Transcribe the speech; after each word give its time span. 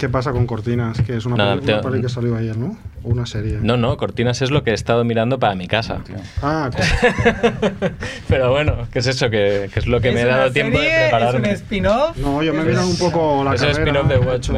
¿Qué 0.00 0.08
pasa 0.08 0.32
con 0.32 0.46
Cortinas? 0.46 0.98
Que 1.02 1.18
es 1.18 1.26
una, 1.26 1.60
te- 1.60 1.76
peli 1.76 2.00
que 2.00 2.08
salió 2.08 2.34
ayer, 2.34 2.56
¿no? 2.56 2.74
O 3.04 3.10
una 3.10 3.26
serie. 3.26 3.58
No, 3.60 3.76
no, 3.76 3.98
Cortinas 3.98 4.40
es 4.40 4.50
lo 4.50 4.64
que 4.64 4.70
he 4.70 4.74
estado 4.74 5.04
mirando 5.04 5.38
para 5.38 5.54
mi 5.54 5.68
casa. 5.68 5.98
Ah, 6.42 6.70
co- 6.74 6.82
Pero 8.28 8.50
bueno, 8.50 8.88
¿qué 8.90 9.00
es 9.00 9.06
eso? 9.08 9.28
Que, 9.28 9.68
que 9.72 9.78
es 9.78 9.86
lo 9.86 10.00
que 10.00 10.10
me 10.12 10.20
he 10.20 10.22
¿Es 10.22 10.28
dado 10.30 10.50
tiempo 10.52 10.78
de 10.78 10.84
serie? 10.84 10.96
¿Es 11.06 11.12
un 11.12 11.18
prepararme. 11.18 11.52
spin-off? 11.52 12.16
no, 12.16 12.42
yo 12.42 12.54
me 12.54 12.64
vi 12.64 12.74
un 12.76 12.96
poco 12.98 13.44
la 13.44 13.54
Es 13.54 13.60
el 13.60 13.72
carrera. 13.72 14.00
spin-off 14.00 14.08
de 14.24 14.32
he 14.32 14.36
hecho, 14.36 14.52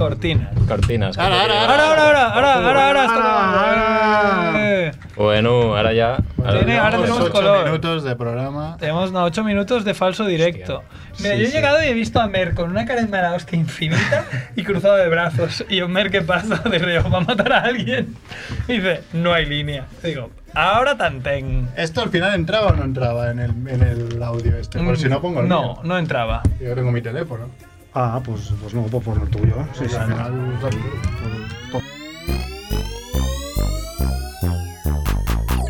Cortinas. 0.00 1.16
que 1.16 1.22
Ahora. 1.22 1.40
Ahora, 1.42 1.60
ahora, 1.62 1.84
ahora, 1.84 2.24
ahora, 2.32 2.54
ahora, 2.54 3.04
ahora. 3.04 4.92
Bueno, 5.16 5.76
ahora 5.76 5.92
ya. 5.92 6.16
ahora 6.38 6.58
Tiene- 6.60 6.72
ya. 6.74 6.84
ahora 6.84 6.96
tenemos 6.98 7.20
ocho 7.20 7.32
color. 7.32 7.64
minutos 7.66 8.04
de 8.04 8.16
programa. 8.16 8.76
Tenemos 8.80 9.12
no, 9.12 9.22
8 9.24 9.44
minutos 9.44 9.84
de 9.84 9.92
falso 9.94 10.24
directo. 10.26 10.82
Mira, 11.18 11.34
yo 11.36 11.44
he 11.44 11.50
llegado 11.50 11.82
y 11.82 11.88
he 11.88 11.92
visto 11.92 12.18
a 12.20 12.26
Mer 12.28 12.54
con 12.54 12.70
una 12.70 12.86
cara 12.86 13.02
de 13.02 13.08
mala 13.08 13.34
hostia 13.34 13.58
infinita 13.58 14.24
y 14.56 14.62
cruzado 14.64 14.96
de 14.96 15.08
brazos. 15.08 15.64
Y 15.68 15.76
yo, 15.76 15.88
Mer, 15.88 16.10
¿qué 16.10 16.22
pasa? 16.22 16.56
De 16.70 16.78
reo, 16.78 17.10
¿va 17.10 17.18
a 17.18 17.20
matar 17.20 17.52
a 17.52 17.58
alguien? 17.60 18.16
Y 18.68 18.74
dice, 18.74 19.02
no 19.12 19.34
hay 19.34 19.44
línea. 19.44 19.84
Digo, 20.02 20.30
ahora 20.54 20.96
tantén. 20.96 21.68
¿Esto 21.76 22.00
al 22.00 22.08
final 22.08 22.34
entraba 22.34 22.68
o 22.68 22.72
no 22.76 22.84
entraba 22.84 23.30
en 23.30 23.40
el, 23.40 23.50
en 23.68 23.82
el 23.82 24.22
audio 24.22 24.56
este? 24.56 24.78
Por 24.78 24.96
si 24.96 25.08
no 25.10 25.20
pongo 25.20 25.40
el 25.40 25.48
No, 25.48 25.62
mío. 25.62 25.80
no 25.84 25.98
entraba. 25.98 26.42
Yo 26.58 26.74
tengo 26.74 26.90
mi 26.90 27.02
teléfono. 27.02 27.48
Ah, 27.92 28.20
pues, 28.24 28.52
pues 28.60 28.72
no, 28.72 28.82
pues 28.84 29.04
pon 29.04 29.20
el 29.20 29.28
tuyo. 29.30 29.66
Sí, 29.76 29.88
sí. 29.88 29.96
al 29.96 30.06
final, 30.06 30.32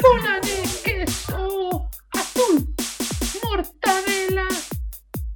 bola 0.02 0.40
de 0.42 0.62
queso 0.84 1.88
azul, 2.12 2.74
mortadela 3.42 4.48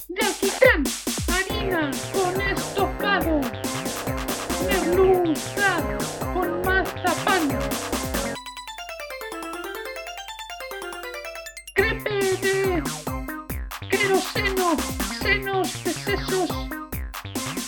de 0.08 0.26
alquitrán, 0.26 0.84
harina 1.32 1.90
con 2.12 2.40
estofado, 2.42 3.40
merluza 4.68 5.82
con 6.34 6.62
mazapán, 6.66 7.48
crepe 11.72 12.10
de 12.42 12.82
queroseno, 13.88 14.76
senos 15.22 15.83
de 16.06 16.16
sesos, 16.16 16.50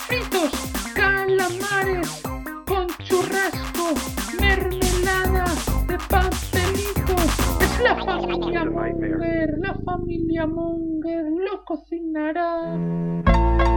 fritos, 0.07 0.51
calamares 0.95 2.23
con 2.67 2.87
churrasco, 3.05 3.95
mermelada 4.41 5.45
de 5.87 5.99
pastelito. 6.09 7.15
Es 7.61 7.81
la 7.83 7.95
familia 8.05 8.65
Munger, 8.65 9.59
la 9.59 9.75
familia 9.85 10.47
Munger 10.47 11.25
lo 11.25 11.65
cocinará. 11.65 13.76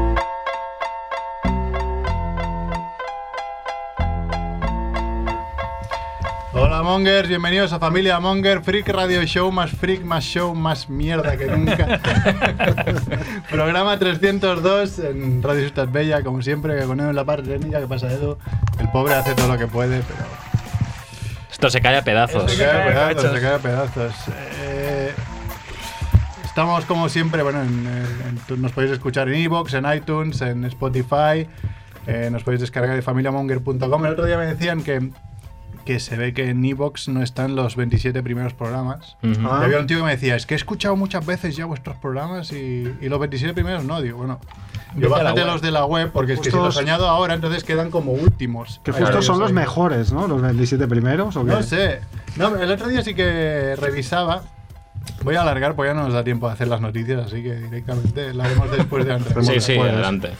Hola 6.51 6.81
Mongers, 6.81 7.29
bienvenidos 7.29 7.71
a 7.73 7.79
Familia 7.79 8.19
Monger, 8.19 8.61
Freak 8.61 8.87
Radio 8.89 9.21
Show, 9.23 9.51
más 9.51 9.69
freak, 9.69 10.01
más 10.03 10.23
show, 10.23 10.55
más 10.55 10.89
mierda 10.89 11.37
que 11.37 11.45
nunca. 11.45 11.99
Programa 13.51 13.99
302 13.99 14.99
en 14.99 15.43
Radio 15.43 15.67
Ciudad 15.69 15.87
Bella, 15.87 16.23
como 16.23 16.41
siempre, 16.41 16.75
que 16.79 16.85
ponemos 16.85 17.13
la 17.13 17.23
parte 17.23 17.49
técnica 17.49 17.79
que 17.79 17.87
pasa 17.87 18.11
Edu. 18.11 18.37
El 18.79 18.89
pobre 18.89 19.13
hace 19.13 19.35
todo 19.35 19.47
lo 19.47 19.59
que 19.59 19.67
puede, 19.67 19.99
pero 20.01 20.19
Esto 21.51 21.69
se 21.69 21.81
cae 21.81 21.97
a 21.97 22.01
pedazos. 22.03 22.51
se 22.51 22.57
cae 22.57 22.81
a 22.81 22.85
pedazos, 22.87 23.31
se 23.31 23.41
cae 23.41 23.53
a 23.53 23.59
pedazos. 23.59 24.13
Eh, 24.63 25.13
estamos 26.45 26.83
como 26.85 27.09
siempre, 27.09 27.43
bueno, 27.43 27.61
en- 27.61 28.39
en- 28.49 28.61
nos 28.61 28.71
podéis 28.71 28.93
escuchar 28.93 29.29
en 29.29 29.35
iVoox, 29.35 29.75
en 29.75 29.85
iTunes, 29.93 30.41
en 30.41 30.65
Spotify, 30.65 31.47
eh, 32.07 32.29
nos 32.31 32.43
podéis 32.43 32.61
descargar 32.61 32.95
de 32.95 33.03
familiamonger.com. 33.03 34.05
El 34.05 34.13
otro 34.13 34.25
día 34.25 34.37
me 34.39 34.47
decían 34.47 34.81
que, 34.81 35.11
que 35.89 35.99
se 35.99 36.17
ve 36.17 36.35
que 36.35 36.51
en 36.51 36.63
iVoox 36.63 37.07
no 37.07 37.23
están 37.23 37.55
los 37.55 37.75
27 37.75 38.21
primeros 38.21 38.53
programas. 38.53 39.17
Ah. 39.23 39.61
Y 39.61 39.65
había 39.65 39.79
un 39.79 39.87
tío 39.87 39.97
que 39.97 40.03
me 40.03 40.11
decía, 40.11 40.35
es 40.35 40.45
que 40.45 40.53
he 40.53 40.57
escuchado 40.57 40.95
muchas 40.95 41.25
veces 41.25 41.55
ya 41.55 41.65
vuestros 41.65 41.97
programas 41.97 42.51
y, 42.51 42.93
y 43.01 43.09
los 43.09 43.19
27 43.19 43.55
primeros 43.55 43.83
no. 43.83 43.99
Digo, 43.99 44.19
bueno, 44.19 44.39
yo 44.95 45.09
bájate 45.09 45.43
los 45.45 45.63
de 45.63 45.71
la 45.71 45.85
web 45.85 46.11
porque 46.13 46.33
es 46.33 46.41
que 46.41 46.51
si 46.51 46.55
los 46.55 46.77
añado 46.77 47.09
ahora 47.09 47.33
entonces 47.33 47.63
quedan 47.63 47.89
como 47.89 48.11
últimos. 48.11 48.79
Que 48.83 48.91
justo 48.91 49.23
son 49.23 49.39
los 49.39 49.51
mejores, 49.51 50.13
¿no? 50.13 50.27
Los 50.27 50.43
27 50.43 50.87
primeros, 50.87 51.35
¿o 51.35 51.43
qué? 51.43 51.49
no 51.53 51.63
sé. 51.63 52.01
No, 52.35 52.55
el 52.55 52.69
otro 52.69 52.87
día 52.87 53.01
sí 53.01 53.15
que 53.15 53.75
revisaba. 53.75 54.43
Voy 55.23 55.35
a 55.35 55.41
alargar 55.41 55.75
porque 55.75 55.89
ya 55.89 55.93
no 55.93 56.03
nos 56.03 56.13
da 56.13 56.23
tiempo 56.23 56.47
a 56.47 56.53
hacer 56.53 56.67
las 56.67 56.79
noticias, 56.81 57.25
así 57.25 57.43
que 57.43 57.55
directamente 57.55 58.33
lo 58.33 58.43
haremos 58.43 58.71
después 58.71 59.05
de 59.05 59.13
antes. 59.13 59.33
Sí, 59.45 59.59
sí, 59.59 59.75
Puedes. 59.75 59.93
adelante. 59.93 60.31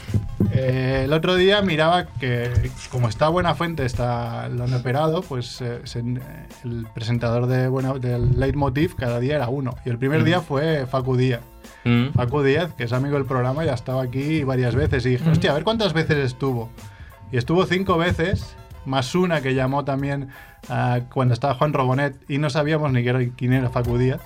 Eh, 0.52 1.02
el 1.06 1.14
otro 1.14 1.36
día 1.36 1.62
miraba 1.62 2.06
que, 2.06 2.72
como 2.90 3.08
está 3.09 3.28
Buena 3.30 3.56
Fuente, 3.56 3.86
está, 3.86 4.47
lo 4.50 4.64
han 4.64 4.74
operado, 4.74 5.22
pues 5.22 5.62
eh, 5.62 5.81
se- 5.84 6.00
el 6.00 6.88
presentador 6.94 7.47
de 7.47 7.68
Buena, 7.68 7.94
del 7.94 8.40
Leitmotiv 8.40 8.96
cada 8.96 9.20
día 9.20 9.36
era 9.36 9.50
uno. 9.50 9.75
Y 9.86 9.90
el 9.90 9.97
primer 9.97 10.24
día 10.24 10.40
fue 10.42 10.86
Facu 10.88 11.18
Díaz. 11.18 11.41
Mm. 11.84 12.09
Facu 12.16 12.41
Díaz, 12.41 12.74
que 12.74 12.86
es 12.86 12.94
amigo 12.94 13.16
del 13.16 13.26
programa, 13.26 13.64
ya 13.66 13.74
estaba 13.74 14.02
aquí 14.03 14.44
varias 14.44 14.76
veces. 14.76 15.06
Y 15.06 15.09
dije, 15.12 15.30
hostia, 15.30 15.52
a 15.52 15.53
ver 15.56 15.64
cuántas 15.64 15.94
veces 15.94 16.18
estuvo. 16.18 16.70
Y 17.31 17.38
estuvo 17.38 17.66
cinco 17.66 17.97
veces, 17.97 18.56
más 18.86 19.14
una 19.14 19.41
que 19.41 19.53
llamó 19.56 19.84
también 19.86 20.30
cuando 21.14 21.34
estaba 21.34 21.53
Juan 21.56 21.74
Robonet 21.74 22.16
y 22.30 22.38
no 22.38 22.50
sabíamos 22.50 22.91
ni 22.91 23.03
quién 23.03 23.16
era- 23.16 23.31
quién 23.36 23.53
era 23.53 23.70
Facu 23.70 23.97
Díaz. 23.97 24.22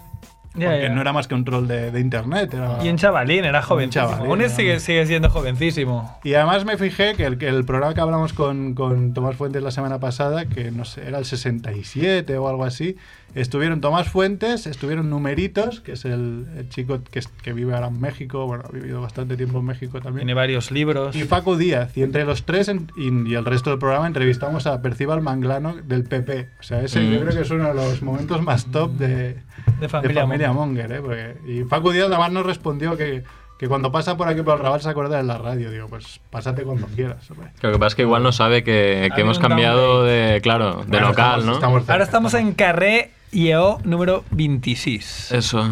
Ya, 0.55 0.69
porque 0.69 0.89
no 0.89 1.01
era 1.01 1.13
más 1.13 1.27
que 1.27 1.33
un 1.35 1.45
troll 1.45 1.67
de, 1.67 1.89
de 1.91 1.99
internet. 1.99 2.53
Era... 2.53 2.77
Y 2.83 2.89
un 2.89 2.97
chavalín, 2.97 3.43
era 3.45 3.61
jovencísimo. 3.63 4.07
chavalín, 4.11 4.29
Aún 4.29 4.41
era- 4.41 4.49
sigue, 4.49 4.79
sigue 4.79 5.05
siendo 5.07 5.29
jovencísimo. 5.29 6.19
Y 6.23 6.35
además 6.35 6.63
me 6.65 6.77
fijé 6.77 7.15
que 7.15 7.25
el, 7.25 7.37
que 7.37 7.47
el 7.47 7.65
programa 7.65 7.93
que 7.93 8.01
hablamos 8.01 8.33
con, 8.33 8.73
con 8.75 9.13
Tomás 9.13 9.35
Fuentes 9.35 9.63
la 9.63 9.71
semana 9.71 9.99
pasada, 9.99 10.45
que 10.45 10.69
no 10.71 10.85
sé, 10.85 11.07
era 11.07 11.17
el 11.17 11.25
67 11.25 12.37
o 12.37 12.47
algo 12.47 12.65
así, 12.65 12.97
estuvieron 13.35 13.81
Tomás 13.81 14.09
Fuentes, 14.09 14.67
estuvieron 14.67 15.09
Numeritos, 15.09 15.81
que 15.81 15.93
es 15.93 16.05
el, 16.05 16.45
el 16.55 16.69
chico 16.69 16.99
que, 17.11 17.21
que 17.41 17.53
vive 17.53 17.73
ahora 17.73 17.87
en 17.87 17.99
México, 17.99 18.45
bueno, 18.45 18.63
ha 18.67 18.71
vivido 18.71 19.01
bastante 19.01 19.35
tiempo 19.37 19.59
en 19.59 19.65
México 19.65 19.99
también. 20.01 20.19
Tiene 20.27 20.33
varios 20.35 20.69
libros. 20.71 21.15
Y 21.15 21.23
Facu 21.23 21.55
Díaz, 21.55 21.97
y 21.97 22.03
entre 22.03 22.25
los 22.25 22.45
tres 22.45 22.67
en- 22.67 22.91
y, 22.95 23.31
y 23.31 23.35
el 23.35 23.45
resto 23.45 23.71
del 23.71 23.79
programa 23.79 24.05
entrevistamos 24.07 24.67
a 24.67 24.81
Percival 24.83 25.21
Manglano 25.21 25.73
del 25.75 26.03
PP. 26.03 26.49
O 26.59 26.63
sea, 26.63 26.81
ese 26.81 27.03
yo 27.09 27.17
Mm. 27.17 27.21
creo 27.23 27.35
que 27.35 27.41
es 27.41 27.49
uno 27.51 27.67
de 27.69 27.73
los 27.73 28.01
momentos 28.03 28.41
más 28.43 28.65
top 28.67 28.91
de, 28.91 29.37
De 29.79 29.89
familia, 29.89 30.47
de 30.47 30.53
Monger. 30.53 30.91
¿eh? 30.91 31.01
Porque- 31.01 31.35
y 31.45 31.63
Facu 31.63 31.91
Díaz 31.91 32.07
además 32.07 32.31
nos 32.31 32.45
respondió 32.45 32.95
que, 32.97 33.23
que 33.57 33.67
cuando 33.67 33.91
pasa 33.91 34.17
por 34.17 34.27
aquí 34.27 34.41
por 34.41 34.57
el 34.57 34.63
Raval 34.63 34.81
se 34.81 34.89
acuerda 34.89 35.17
de 35.17 35.23
la 35.23 35.37
radio. 35.37 35.71
Digo, 35.71 35.87
pues 35.87 36.19
pásate 36.29 36.63
cuando 36.63 36.87
quieras. 36.87 37.29
hombre. 37.31 37.51
Lo 37.61 37.71
que 37.71 37.77
pasa 37.79 37.87
es 37.89 37.95
que 37.95 38.01
igual 38.03 38.23
no 38.23 38.31
sabe 38.31 38.63
que, 38.63 39.09
que 39.15 39.21
hemos 39.21 39.39
cambiado 39.39 40.03
de, 40.03 40.39
claro, 40.41 40.81
de 40.83 40.87
Bueno, 40.87 41.09
local, 41.09 41.39
estamos- 41.39 41.45
¿no? 41.45 41.53
estamos 41.53 41.79
cerca, 41.81 41.93
Ahora 41.93 42.03
estamos 42.05 42.33
en 42.33 42.53
Carré 42.53 43.11
IEO 43.31 43.79
número 43.83 44.23
26. 44.31 45.31
Eso. 45.31 45.69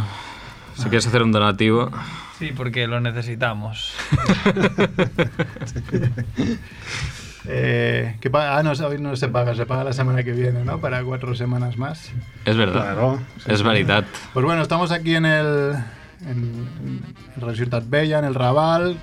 Si 0.75 0.83
quieres 0.83 1.05
hacer 1.07 1.21
un 1.23 1.31
donativo. 1.31 1.91
Sí, 2.39 2.51
porque 2.55 2.87
lo 2.87 2.99
necesitamos. 3.01 3.93
Eh, 7.47 8.17
¿qué 8.21 8.29
pa- 8.29 8.57
ah, 8.57 8.63
no, 8.63 8.71
hoy 8.71 8.99
no 8.99 9.15
se 9.15 9.27
paga, 9.27 9.55
se 9.55 9.65
paga 9.65 9.83
la 9.83 9.93
semana 9.93 10.23
que 10.23 10.31
viene, 10.31 10.63
¿no? 10.63 10.79
Para 10.79 11.03
cuatro 11.03 11.33
semanas 11.35 11.77
más. 11.77 12.11
Es 12.45 12.55
verdad. 12.55 12.81
Claro. 12.81 13.19
Es 13.47 13.63
verdad. 13.63 14.05
Pues 14.33 14.45
bueno, 14.45 14.61
estamos 14.61 14.91
aquí 14.91 15.15
en 15.15 15.25
el. 15.25 15.73
en, 16.21 16.67
en 16.85 17.15
Radio 17.37 17.55
Ciutat 17.55 17.83
Bella, 17.87 18.19
en 18.19 18.25
el 18.25 18.35
Raval. 18.35 18.97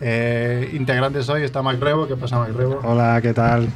Eh, 0.00 0.70
integrantes 0.74 1.28
hoy 1.30 1.42
está 1.44 1.62
Mac 1.62 1.80
Rebo. 1.80 2.06
¿Qué 2.06 2.16
pasa, 2.16 2.38
Mac 2.38 2.50
Rebo? 2.54 2.80
Hola, 2.84 3.20
¿qué 3.22 3.32
tal? 3.32 3.68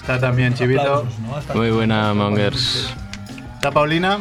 Está 0.00 0.20
también 0.20 0.54
Chivito. 0.54 0.80
Aplausos, 0.82 1.18
¿no? 1.18 1.54
Muy 1.54 1.70
buena, 1.70 2.14
Mongers. 2.14 2.94
Está 3.54 3.72
Paulina. 3.72 4.18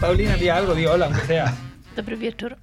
Paulina, 0.00 0.34
di 0.36 0.48
algo, 0.48 0.74
di 0.74 0.86
hola, 0.86 1.06
aunque 1.06 1.22
sea. 1.22 1.52
Dobry 1.96 2.16
wieczór. 2.16 2.56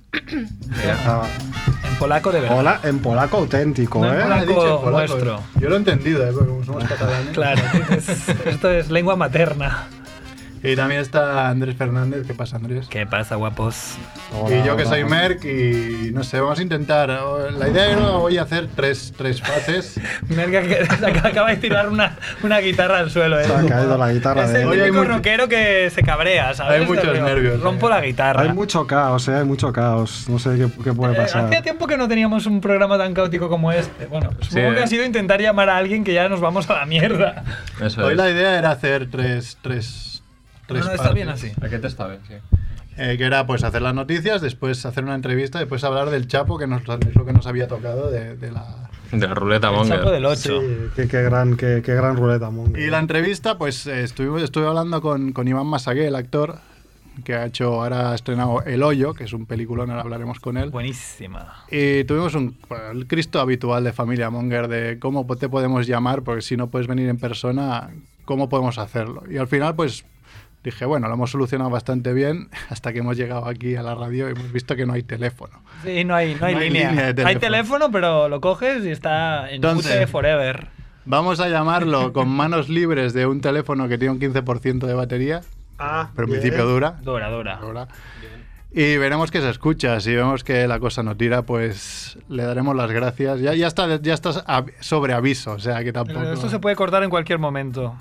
En 1.99 2.03
polaco 2.07 2.31
de 2.31 2.39
verdad. 2.39 2.57
hola, 2.57 2.79
en 2.83 2.99
polaco 2.99 3.37
auténtico, 3.37 3.99
No 3.99 4.13
en 4.13 4.19
¿eh? 4.19 4.23
polaco. 4.23 4.33
Ha 4.41 4.45
dicho 4.45 4.75
en 4.77 4.83
polaco. 4.85 4.91
nuestro. 4.91 5.43
Yo 5.59 5.67
lo 5.69 5.75
he 5.75 5.77
entendido, 5.79 6.23
¿eh? 6.25 6.31
Porque 6.33 6.49
como 6.49 6.63
somos 6.63 6.83
catalanes. 6.87 7.29
Claro, 7.33 7.61
es- 7.89 8.29
esto 8.45 8.71
es 8.71 8.89
lengua 8.89 9.17
materna. 9.17 9.87
Y 10.61 10.75
también 10.75 10.99
está 10.99 11.47
Andrés 11.47 11.75
Fernández. 11.77 12.27
¿Qué 12.27 12.33
pasa, 12.33 12.57
Andrés? 12.57 12.87
¿Qué 12.89 13.05
pasa, 13.05 13.35
guapos? 13.35 13.95
Hola, 14.33 14.57
y 14.57 14.63
yo 14.65 14.75
que 14.75 14.81
hola. 14.83 14.89
soy 14.91 15.03
Merck 15.05 15.45
y 15.45 16.11
no 16.11 16.23
sé, 16.23 16.41
vamos 16.41 16.59
a 16.59 16.61
intentar. 16.61 17.09
La 17.09 17.69
idea 17.69 17.91
era 17.91 18.09
hoy 18.11 18.37
hacer 18.37 18.67
tres, 18.75 19.13
tres 19.17 19.41
fases. 19.41 19.99
Que 20.29 21.27
acaba 21.27 21.49
de 21.51 21.57
tirar 21.57 21.87
una, 21.89 22.17
una 22.43 22.59
guitarra 22.59 22.99
al 22.99 23.09
suelo. 23.09 23.39
¿eh? 23.39 23.45
Se 23.45 23.53
ha 23.53 23.65
caído 23.65 23.97
la 23.97 24.11
guitarra 24.11 24.43
Es 24.45 24.53
de 24.53 24.61
el 24.63 24.67
Hoy 24.67 24.77
hay 24.79 24.85
típico 24.87 25.03
mucho- 25.03 25.13
rockero 25.15 25.47
que 25.47 25.89
se 25.93 26.01
cabrea, 26.03 26.53
¿sabes? 26.53 26.81
Hay 26.81 26.85
muchos 26.87 27.05
nervios, 27.19 27.61
Rompo 27.61 27.87
eh. 27.87 27.91
la 27.91 28.01
guitarra. 28.01 28.41
Hay 28.41 28.53
mucho 28.53 28.85
caos, 28.85 29.27
¿eh? 29.29 29.35
Hay 29.35 29.45
mucho 29.45 29.71
caos. 29.71 30.25
No 30.29 30.39
sé 30.39 30.57
qué, 30.57 30.67
qué 30.83 30.93
puede 30.93 31.13
Eh, 31.13 31.17
pasar. 31.17 31.45
hacía 31.45 31.61
tiempo 31.61 31.87
que 31.87 31.95
no 31.97 32.07
teníamos 32.07 32.45
un 32.45 32.59
programa 32.61 32.97
tan 32.97 33.13
caótico 33.13 33.47
como 33.49 33.71
este. 33.71 34.05
Bueno, 34.07 34.31
supongo 34.41 34.69
Sí, 34.69 34.75
que 34.75 34.79
eh. 34.79 34.83
ha 34.83 34.87
sido 34.87 35.05
intentar 35.05 35.41
llamar 35.41 35.69
a 35.69 35.77
alguien 35.77 36.03
que 36.03 36.13
ya 36.13 36.27
nos 36.29 36.41
vamos 36.41 36.69
a 36.69 36.73
la 36.73 36.85
mierda. 36.85 37.43
Eso 37.81 38.03
Hoy 38.05 38.11
es. 38.11 38.17
la 38.17 38.29
idea 38.29 38.57
era 38.57 38.71
hacer 38.71 39.09
tres, 39.09 39.57
tres, 39.61 40.08
tres 40.69 40.85
no, 40.85 40.91
está 40.91 41.03
partes. 41.03 41.15
bien 41.15 41.29
así. 41.29 41.51
¿A 41.61 41.69
qué 41.69 41.79
te 41.79 41.87
está 41.87 42.07
bien? 42.07 42.19
Sí. 42.27 42.33
eh, 42.97 43.15
que 43.17 43.23
era 43.25 43.45
pues 43.45 43.63
hacer 43.63 43.81
las 43.81 43.93
noticias, 43.93 44.41
después 44.41 44.85
hacer 44.85 45.03
una 45.03 45.15
entrevista, 45.15 45.59
después 45.59 45.83
hablar 45.83 46.09
del 46.09 46.27
Chapo, 46.27 46.57
que 46.57 46.67
nos, 46.67 46.81
es 46.83 47.15
lo 47.15 47.25
que 47.25 47.33
nos 47.33 47.45
había 47.47 47.67
tocado 47.67 48.09
de, 48.11 48.35
de 48.37 48.51
la... 48.51 48.89
De 49.11 49.27
la 49.27 49.33
ruleta 49.33 49.69
El 49.69 49.75
monger. 49.75 49.97
sapo 49.97 50.11
del 50.11 50.37
Sí, 50.37 50.49
8. 50.51 50.61
qué, 50.95 51.07
qué 51.07 51.21
gran, 51.23 51.57
qué, 51.57 51.81
qué 51.83 51.95
gran 51.95 52.15
ruleta, 52.15 52.51
Monger. 52.51 52.79
Y 52.79 52.91
la 52.91 52.99
entrevista, 52.99 53.57
pues 53.57 53.87
eh, 53.87 54.03
estuve, 54.03 54.43
estuve 54.43 54.67
hablando 54.67 55.01
con, 55.01 55.31
con 55.33 55.47
Iván 55.47 55.65
Masagué, 55.65 56.05
el 56.07 56.15
actor, 56.15 56.59
que 57.25 57.33
ha 57.33 57.45
hecho, 57.47 57.81
ahora 57.81 58.11
ha 58.11 58.15
estrenado 58.15 58.61
El 58.65 58.83
Hoyo, 58.83 59.15
que 59.15 59.23
es 59.23 59.33
un 59.33 59.47
peliculón, 59.47 59.89
ahora 59.89 60.03
hablaremos 60.03 60.39
con 60.39 60.57
él. 60.57 60.69
Buenísima. 60.69 61.65
Y 61.71 62.03
tuvimos 62.03 62.35
un, 62.35 62.55
bueno, 62.69 62.91
el 62.91 63.07
Cristo 63.07 63.39
habitual 63.41 63.83
de 63.83 63.93
Familia 63.93 64.29
Monger, 64.29 64.67
de 64.67 64.99
cómo 64.99 65.25
te 65.37 65.49
podemos 65.49 65.87
llamar, 65.87 66.21
porque 66.21 66.43
si 66.43 66.55
no 66.55 66.67
puedes 66.67 66.87
venir 66.87 67.09
en 67.09 67.17
persona, 67.17 67.89
¿cómo 68.25 68.47
podemos 68.47 68.77
hacerlo? 68.77 69.23
Y 69.27 69.37
al 69.37 69.47
final, 69.47 69.75
pues 69.75 70.05
dije, 70.63 70.85
bueno, 70.85 71.07
lo 71.07 71.13
hemos 71.13 71.31
solucionado 71.31 71.69
bastante 71.69 72.13
bien, 72.13 72.49
hasta 72.69 72.93
que 72.93 72.99
hemos 72.99 73.17
llegado 73.17 73.45
aquí 73.47 73.75
a 73.75 73.83
la 73.83 73.95
radio 73.95 74.27
y 74.29 74.31
hemos 74.31 74.51
visto 74.51 74.75
que 74.75 74.85
no 74.85 74.93
hay 74.93 75.03
teléfono. 75.03 75.61
Sí, 75.83 76.03
no 76.03 76.15
hay, 76.15 76.35
no 76.35 76.45
hay 76.45 76.53
No 76.55 76.59
hay 76.61 76.69
línea. 76.69 76.89
línea 76.91 77.13
de 77.13 77.23
Hay 77.25 77.35
teléfono. 77.35 77.39
teléfono, 77.39 77.91
pero 77.91 78.29
lo 78.29 78.41
coges 78.41 78.83
y 78.85 78.89
está 78.91 79.49
en 79.49 79.55
Entonces- 79.55 79.91
mute 79.93 80.07
forever. 80.07 80.67
Vamos 81.05 81.39
a 81.39 81.47
llamarlo 81.49 82.13
con 82.13 82.29
manos 82.29 82.69
libres 82.69 83.13
de 83.13 83.25
un 83.25 83.41
teléfono 83.41 83.87
que 83.87 83.97
tiene 83.97 84.11
un 84.13 84.19
15% 84.19 84.85
de 84.85 84.93
batería, 84.93 85.41
Ah, 85.79 86.09
pero 86.15 86.27
en 86.27 86.31
principio 86.33 86.65
dura. 86.67 86.97
Dura, 87.01 87.29
dura. 87.29 87.87
Y 88.71 88.97
veremos 88.97 89.31
que 89.31 89.41
se 89.41 89.49
escucha. 89.49 89.99
Si 89.99 90.13
vemos 90.13 90.43
que 90.43 90.67
la 90.67 90.79
cosa 90.79 91.01
no 91.01 91.15
tira, 91.17 91.41
pues 91.41 92.19
le 92.27 92.43
daremos 92.43 92.75
las 92.75 92.91
gracias. 92.91 93.39
Ya, 93.39 93.55
ya 93.55 93.65
está, 93.65 93.99
ya 93.99 94.13
está 94.13 94.29
av- 94.45 94.69
sobre 94.81 95.13
aviso, 95.13 95.53
o 95.53 95.59
sea 95.59 95.83
que 95.83 95.91
tampoco. 95.91 96.19
Pero 96.19 96.33
esto 96.33 96.49
se 96.49 96.59
puede 96.59 96.75
cortar 96.75 97.01
en 97.03 97.09
cualquier 97.09 97.39
momento. 97.39 97.95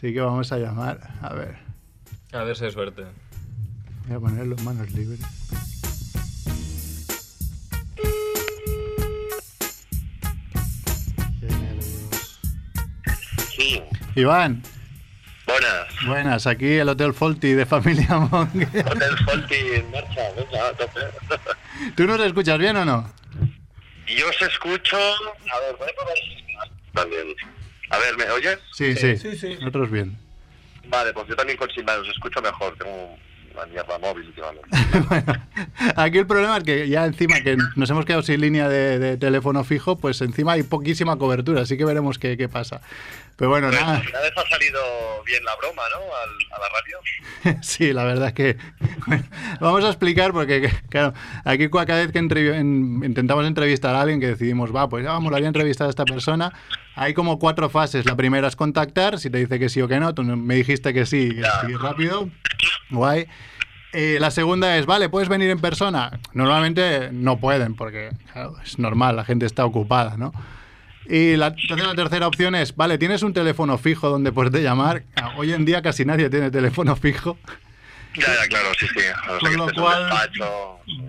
Sí 0.00 0.14
que 0.14 0.20
vamos 0.22 0.50
a 0.52 0.56
llamar. 0.58 1.00
A 1.20 1.34
ver, 1.34 1.56
A 2.34 2.42
ver 2.44 2.56
si 2.56 2.64
hay 2.64 2.72
suerte. 2.72 3.04
voy 4.08 4.16
a 4.16 4.20
ponerlo 4.20 4.56
en 4.56 4.64
manos 4.64 4.90
libres. 4.92 5.20
Sí, 13.56 13.82
Iván, 14.16 14.62
buenas. 15.46 16.06
buenas. 16.06 16.46
Aquí 16.46 16.66
el 16.74 16.88
Hotel 16.88 17.14
Folti 17.14 17.52
de 17.52 17.66
Familia 17.66 18.08
Monger. 18.30 18.68
Hotel 18.86 19.16
Folti 19.24 19.54
en 19.54 19.90
marcha, 19.90 20.22
venga, 20.36 20.72
tope. 20.72 21.00
¿Tú 21.96 22.06
nos 22.06 22.20
escuchas 22.20 22.58
bien 22.58 22.76
o 22.76 22.84
no? 22.84 23.12
Yo 24.06 24.28
os 24.28 24.42
escucho. 24.42 24.96
A 24.96 25.60
ver, 25.60 25.76
voy 25.78 25.88
a 25.88 25.94
probar 25.94 26.70
también. 26.92 27.34
A 27.90 27.98
ver, 27.98 28.16
¿me 28.16 28.30
oyes? 28.30 28.58
Sí, 28.72 28.94
sí. 28.96 29.16
sí, 29.16 29.36
sí. 29.36 29.54
Nosotros 29.60 29.90
bien. 29.90 30.18
Vale, 30.86 31.12
pues 31.12 31.26
yo 31.26 31.36
también 31.36 31.58
con 31.58 31.70
Simba 31.70 31.98
os 31.98 32.08
escucho 32.08 32.40
mejor. 32.42 32.76
Tengo 32.76 33.16
una 33.54 33.66
mierda 33.66 33.98
móvil 33.98 34.26
últimamente. 34.26 34.68
bueno, 35.08 35.32
aquí 35.96 36.18
el 36.18 36.26
problema 36.26 36.56
es 36.58 36.64
que 36.64 36.88
ya 36.88 37.04
encima 37.04 37.40
que 37.40 37.56
nos 37.76 37.88
hemos 37.90 38.04
quedado 38.04 38.22
sin 38.22 38.40
línea 38.40 38.68
de, 38.68 38.98
de 38.98 39.16
teléfono 39.16 39.64
fijo, 39.64 39.96
pues 39.98 40.20
encima 40.20 40.52
hay 40.52 40.62
poquísima 40.62 41.16
cobertura, 41.16 41.62
así 41.62 41.76
que 41.76 41.84
veremos 41.84 42.18
qué, 42.18 42.36
qué 42.36 42.48
pasa. 42.48 42.80
Pero 43.36 43.50
bueno, 43.50 43.68
nada. 43.70 44.00
Una 44.08 44.20
vez 44.20 44.32
ha 44.36 44.48
salido 44.48 44.80
bien 45.26 45.44
la 45.44 45.56
broma, 45.56 45.82
¿no? 45.92 45.98
Al- 46.16 46.52
a 46.52 46.60
la 46.60 46.68
radio. 46.68 46.98
Sí, 47.62 47.92
la 47.92 48.04
verdad 48.04 48.28
es 48.28 48.32
que 48.34 48.56
bueno, 49.06 49.24
vamos 49.60 49.84
a 49.84 49.88
explicar 49.88 50.32
porque, 50.32 50.70
claro, 50.88 51.12
aquí 51.44 51.68
cada 51.68 51.96
vez 52.00 52.10
que 52.12 52.20
entrevi- 52.20 52.54
en- 52.54 53.02
intentamos 53.04 53.44
entrevistar 53.46 53.94
a 53.94 54.00
alguien 54.02 54.20
que 54.20 54.28
decidimos, 54.28 54.74
va, 54.74 54.88
pues 54.88 55.04
ya 55.04 55.10
vamos, 55.10 55.32
a 55.34 55.38
entrevistar 55.38 55.86
a 55.88 55.90
esta 55.90 56.04
persona, 56.04 56.52
hay 56.94 57.12
como 57.12 57.38
cuatro 57.38 57.68
fases. 57.68 58.06
La 58.06 58.16
primera 58.16 58.46
es 58.48 58.56
contactar, 58.56 59.18
si 59.18 59.28
te 59.30 59.38
dice 59.38 59.58
que 59.58 59.68
sí 59.68 59.82
o 59.82 59.88
que 59.88 59.98
no, 60.00 60.14
tú 60.14 60.22
me 60.22 60.54
dijiste 60.54 60.94
que 60.94 61.04
sí, 61.04 61.34
Ya. 61.36 61.60
sí, 61.66 61.74
rápido, 61.74 62.30
guay. 62.90 63.26
Eh, 63.92 64.18
la 64.20 64.30
segunda 64.32 64.76
es, 64.76 64.86
vale, 64.86 65.08
¿puedes 65.08 65.28
venir 65.28 65.50
en 65.50 65.60
persona? 65.60 66.18
Normalmente 66.32 67.10
no 67.12 67.38
pueden 67.38 67.76
porque 67.76 68.10
claro, 68.32 68.56
es 68.64 68.78
normal, 68.78 69.14
la 69.14 69.24
gente 69.24 69.46
está 69.46 69.64
ocupada, 69.64 70.16
¿no? 70.16 70.32
Y 71.06 71.36
la, 71.36 71.48
entonces 71.48 71.86
la 71.86 71.94
tercera 71.94 72.26
opción 72.26 72.54
es, 72.54 72.74
vale, 72.74 72.98
¿tienes 72.98 73.22
un 73.22 73.32
teléfono 73.32 73.78
fijo 73.78 74.08
donde 74.08 74.32
puedes 74.32 74.62
llamar? 74.62 75.04
Ah, 75.16 75.34
Hoy 75.36 75.52
en 75.52 75.64
día 75.64 75.82
casi 75.82 76.04
nadie 76.04 76.30
tiene 76.30 76.50
teléfono 76.50 76.96
fijo. 76.96 77.38
Ya, 78.16 78.26
ya, 78.26 78.48
claro, 78.48 78.68
sí, 78.78 78.86
sí. 78.86 79.00
No 79.26 79.38
Con 79.38 79.56
lo 79.56 79.72
cual-. 79.74 80.08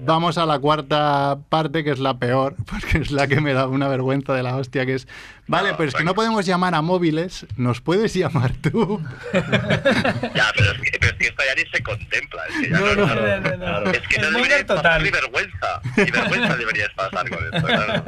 Vamos 0.04 0.38
a 0.38 0.45
la 0.45 0.57
cuarta 0.60 1.38
parte, 1.50 1.83
que 1.83 1.92
es 1.92 2.00
la 2.00 2.18
peor, 2.18 2.56
porque 2.66 3.00
es 3.00 3.12
la 3.12 3.27
que 3.27 3.42
me 3.42 3.54
da 3.54 3.68
una 3.68 3.88
vergüenza 3.88 4.33
de 4.33 4.44
la 4.44 4.56
hostia, 4.56 4.86
que 4.86 4.95
es, 4.95 5.07
vale, 5.47 5.71
No, 5.71 5.77
pero 5.77 5.89
es 5.89 5.95
que 5.95 6.03
no 6.03 6.13
podemos 6.15 6.45
llamar 6.45 6.75
a 6.75 6.81
móviles, 6.81 7.45
¿nos 7.57 7.81
puedes 7.81 8.13
llamar 8.13 8.51
tú? 8.62 9.01
Ya, 9.33 10.51
pero 10.56 10.71
es, 10.71 10.81
que, 10.81 10.97
pero 11.00 11.12
es 11.12 11.18
que 11.18 11.27
esto 11.27 11.44
ya 11.47 11.56
ni 11.56 11.69
se 11.69 11.83
contempla. 11.83 12.42
Es 12.50 12.56
que 12.62 12.69
ya 12.69 12.80
No, 12.80 12.86
no, 12.95 12.95
no, 12.95 13.15
no- 13.15 13.39
no, 13.39 13.57
no, 13.57 13.81
no. 13.81 13.92
Es 13.92 14.07
que 14.07 14.21
no 14.21 14.31
debería 14.31 14.65
total. 14.65 15.03
ni 15.03 15.09
vergüenza. 15.12 15.81
Ni 15.97 16.12
vergüenza 16.12 16.56
deberías 16.57 16.89
pasar 16.95 17.30
con 17.30 17.39
esto, 17.45 17.68
claro. 17.68 18.03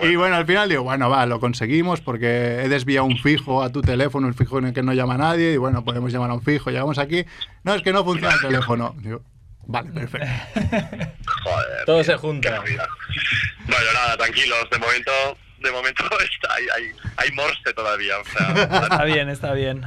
Y 0.10 0.16
bueno, 0.16 0.36
al 0.36 0.46
final 0.46 0.68
digo, 0.68 0.82
bueno, 0.82 1.08
va, 1.10 1.26
lo 1.26 1.40
conseguimos 1.40 2.00
porque 2.00 2.62
he 2.64 2.68
desviado 2.68 3.06
un 3.06 3.18
fijo 3.18 3.62
a 3.62 3.70
tu 3.70 3.80
teléfono, 3.82 4.26
un 4.26 4.34
fijo 4.34 4.58
en 4.58 4.66
el 4.66 4.72
que 4.72 4.82
no 4.82 4.92
llama 4.92 5.16
nadie, 5.16 5.52
y 5.52 5.56
bueno, 5.56 5.84
podemos 5.84 6.12
llamar 6.12 6.30
a 6.30 6.34
un 6.34 6.42
fijo, 6.42 6.70
llegamos 6.70 6.98
aquí, 6.98 7.24
no, 7.64 7.74
es 7.74 7.82
que 7.82 7.92
no 7.92 8.04
funciona 8.04 8.34
el 8.34 8.40
teléfono. 8.40 8.94
Digo, 8.98 9.22
vale, 9.66 9.90
perfecto. 9.90 10.26
Joder. 11.44 11.84
Todo 11.86 11.96
tío, 11.96 12.04
se 12.04 12.16
junta. 12.16 12.60
Bueno, 12.60 13.92
nada, 13.94 14.16
tranquilos. 14.16 14.68
De 14.70 14.78
momento, 14.78 15.10
de 15.60 15.70
momento 15.70 16.04
está, 16.20 16.54
hay, 16.54 16.64
hay, 16.76 16.92
hay 17.16 17.32
morse 17.32 17.72
todavía. 17.74 18.18
O 18.18 18.24
sea, 18.24 18.82
Está 18.82 19.04
bien, 19.04 19.28
está 19.28 19.52
bien. 19.52 19.82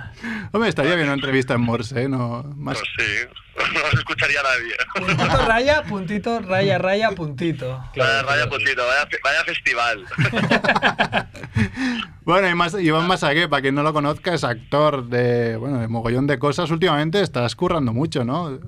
Hombre, 0.51 0.69
estaría 0.69 0.95
bien 0.95 1.07
una 1.07 1.15
entrevista 1.15 1.55
en 1.55 1.61
Morse, 1.61 2.03
¿eh? 2.03 2.09
No, 2.09 2.43
más... 2.55 2.77
pues 2.77 2.89
sí, 2.97 3.37
no 3.73 3.89
se 3.89 3.97
escucharía 3.97 4.41
nadie. 4.43 4.75
Puntito 4.95 5.45
raya, 5.45 5.83
puntito, 5.83 6.39
raya, 6.39 6.77
raya, 6.77 7.11
puntito. 7.11 7.83
vaya, 7.95 8.23
vaya 8.23 8.49
puntito, 8.49 8.85
vaya, 8.85 9.07
vaya 9.23 9.43
festival. 9.43 10.05
Bueno, 12.25 12.49
y 12.49 12.55
más, 12.55 12.73
Iván 12.79 13.07
Masagué, 13.07 13.49
para 13.49 13.61
quien 13.61 13.75
no 13.75 13.83
lo 13.83 13.91
conozca, 13.91 14.33
es 14.33 14.43
actor 14.43 15.07
de, 15.07 15.57
bueno, 15.57 15.79
de 15.79 15.87
mogollón 15.89 16.25
de 16.25 16.39
cosas. 16.39 16.71
Últimamente 16.71 17.21
estás 17.21 17.55
currando 17.55 17.91
mucho, 17.91 18.23
¿no? 18.23 18.59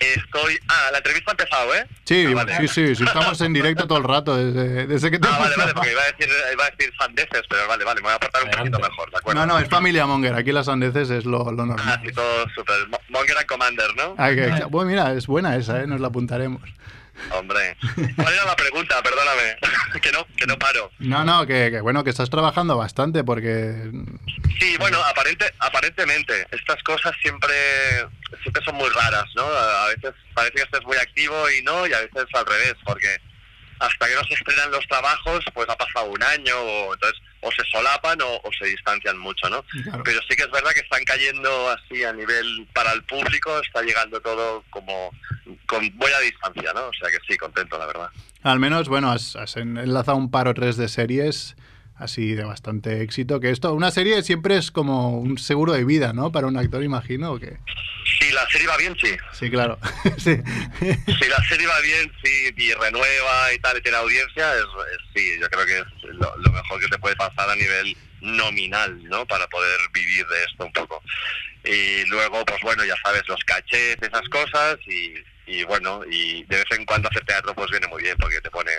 Estoy. 0.00 0.58
Ah, 0.68 0.88
la 0.92 0.98
entrevista 0.98 1.30
ha 1.30 1.32
empezado, 1.32 1.74
¿eh? 1.74 1.86
Sí, 2.04 2.26
Ah, 2.28 2.34
vale. 2.34 2.56
sí, 2.58 2.68
sí, 2.68 2.94
sí, 2.96 3.04
estamos 3.04 3.40
en 3.40 3.52
directo 3.54 3.86
todo 3.86 3.98
el 3.98 4.04
rato, 4.04 4.36
desde, 4.36 4.86
desde 4.86 5.10
que 5.10 5.18
te 5.18 5.28
Ah, 5.28 5.38
vale, 5.38 5.54
vale, 5.56 5.72
porque 5.72 5.92
iba 5.92 6.02
a 6.02 6.06
decir, 6.06 6.28
iba 6.52 6.64
a 6.66 6.70
decir 6.70 6.92
sandeces, 6.98 7.42
pero 7.48 7.66
vale, 7.68 7.84
vale, 7.84 8.00
me 8.00 8.08
voy 8.08 8.14
a 8.14 8.18
portar 8.18 8.44
un 8.44 8.50
poquito 8.50 8.78
mejor, 8.80 9.10
¿de 9.10 9.16
acuerdo? 9.16 9.40
No, 9.40 9.46
no, 9.46 9.58
es 9.58 9.68
familia 9.68 10.06
Monger, 10.06 10.34
aquí 10.34 10.52
las 10.52 10.68
andeces 10.68 11.08
es 11.10 11.24
lo, 11.24 11.50
lo 11.50 11.62
Ah, 11.62 11.66
normal. 11.66 12.00
sí, 12.04 12.12
todo 12.12 12.48
súper. 12.54 12.86
Mo- 12.88 13.00
Monger 13.08 13.38
and 13.38 13.46
Commander, 13.46 13.96
¿no? 13.96 14.14
Ah, 14.18 14.30
que- 14.34 14.64
bueno, 14.68 14.90
mira, 14.90 15.12
es 15.14 15.26
buena 15.26 15.56
esa, 15.56 15.80
¿eh? 15.82 15.86
nos 15.86 16.00
la 16.00 16.08
apuntaremos. 16.08 16.62
Hombre. 17.30 17.76
¿Cuál 18.16 18.34
era 18.34 18.44
la 18.44 18.56
pregunta? 18.56 19.02
Perdóname. 19.02 19.56
que 20.02 20.12
no, 20.12 20.26
que 20.36 20.46
no 20.46 20.58
paro. 20.58 20.90
No, 20.98 21.24
no, 21.24 21.46
que, 21.46 21.70
que 21.70 21.80
bueno, 21.80 22.04
que 22.04 22.10
estás 22.10 22.30
trabajando 22.30 22.76
bastante 22.76 23.24
porque... 23.24 23.90
Sí, 24.58 24.76
bueno, 24.78 25.02
aparente, 25.04 25.46
aparentemente, 25.58 26.46
estas 26.50 26.82
cosas 26.82 27.14
siempre, 27.20 27.54
siempre 28.42 28.64
son 28.64 28.76
muy 28.76 28.88
raras, 28.90 29.26
¿no? 29.34 29.44
A 29.46 29.88
veces 29.88 30.12
parece 30.34 30.54
que 30.54 30.62
estés 30.62 30.84
muy 30.84 30.96
activo 30.96 31.50
y 31.50 31.62
no, 31.62 31.86
y 31.86 31.92
a 31.92 32.00
veces 32.00 32.26
al 32.32 32.46
revés, 32.46 32.74
porque 32.84 33.20
hasta 33.80 34.08
que 34.08 34.14
no 34.14 34.24
se 34.24 34.34
estrenan 34.34 34.70
los 34.70 34.86
trabajos, 34.86 35.44
pues 35.52 35.68
ha 35.68 35.76
pasado 35.76 36.06
un 36.06 36.22
año, 36.22 36.56
o 36.56 36.94
entonces 36.94 37.20
o 37.44 37.50
se 37.52 37.62
solapan 37.70 38.20
o, 38.22 38.36
o 38.42 38.50
se 38.58 38.66
distancian 38.66 39.18
mucho, 39.18 39.48
¿no? 39.50 39.62
Claro. 39.84 40.02
Pero 40.04 40.20
sí 40.28 40.34
que 40.36 40.42
es 40.44 40.50
verdad 40.50 40.70
que 40.72 40.80
están 40.80 41.04
cayendo 41.04 41.68
así 41.70 42.02
a 42.04 42.12
nivel 42.12 42.66
para 42.74 42.92
el 42.92 43.02
público, 43.04 43.58
está 43.60 43.82
llegando 43.82 44.20
todo 44.20 44.64
como 44.70 45.10
con 45.66 45.90
buena 45.96 46.18
distancia, 46.20 46.72
¿no? 46.74 46.86
O 46.86 46.92
sea 46.92 47.10
que 47.10 47.18
sí, 47.28 47.36
contento, 47.36 47.78
la 47.78 47.86
verdad. 47.86 48.08
Al 48.42 48.58
menos, 48.58 48.88
bueno, 48.88 49.10
has, 49.10 49.36
has 49.36 49.56
en- 49.56 49.76
enlazado 49.78 50.16
un 50.18 50.30
par 50.30 50.48
o 50.48 50.54
tres 50.54 50.76
de 50.76 50.88
series 50.88 51.56
así 51.96 52.34
de 52.34 52.44
bastante 52.44 53.02
éxito. 53.02 53.40
Que 53.40 53.50
esto, 53.50 53.72
una 53.74 53.90
serie 53.90 54.22
siempre 54.22 54.56
es 54.56 54.70
como 54.70 55.18
un 55.18 55.38
seguro 55.38 55.72
de 55.72 55.84
vida, 55.84 56.12
¿no? 56.12 56.32
Para 56.32 56.46
un 56.46 56.56
actor, 56.56 56.82
imagino. 56.82 57.32
¿o 57.32 57.38
qué? 57.38 57.58
Si 58.20 58.30
la 58.32 58.46
serie 58.48 58.66
va 58.66 58.76
bien, 58.76 58.96
sí. 59.02 59.16
Sí, 59.32 59.50
claro. 59.50 59.78
sí. 60.18 60.36
Si 61.06 61.28
la 61.28 61.42
serie 61.48 61.66
va 61.66 61.80
bien, 61.80 62.12
sí, 62.22 62.50
y 62.56 62.72
renueva 62.74 63.52
y 63.54 63.58
tal, 63.58 63.78
y 63.78 63.80
tiene 63.80 63.96
audiencia, 63.98 64.54
es, 64.54 64.60
es- 64.60 65.10
sí, 65.14 65.30
yo 65.40 65.48
creo 65.48 65.66
que 65.66 65.78
es 65.78 66.14
lo, 66.14 66.36
lo 66.38 66.52
mejor 66.52 66.80
que 66.80 66.88
te 66.88 66.98
puede 66.98 67.16
pasar 67.16 67.48
a 67.48 67.54
nivel 67.56 67.96
nominal, 68.20 69.02
¿no? 69.04 69.26
Para 69.26 69.46
poder 69.48 69.78
vivir 69.92 70.26
de 70.26 70.44
esto 70.44 70.64
un 70.66 70.72
poco. 70.72 71.02
Y 71.64 72.04
luego, 72.06 72.44
pues 72.44 72.60
bueno, 72.62 72.84
ya 72.84 72.94
sabes, 73.02 73.22
los 73.28 73.42
cachés, 73.44 73.96
esas 74.00 74.28
cosas, 74.28 74.76
y, 74.86 75.14
y 75.46 75.64
bueno, 75.64 76.02
y 76.10 76.42
de 76.44 76.56
vez 76.56 76.66
en 76.78 76.84
cuando 76.84 77.08
hacer 77.08 77.24
teatro 77.24 77.54
pues 77.54 77.70
viene 77.70 77.86
muy 77.88 78.02
bien, 78.02 78.16
porque 78.18 78.40
te 78.40 78.50
pone 78.50 78.70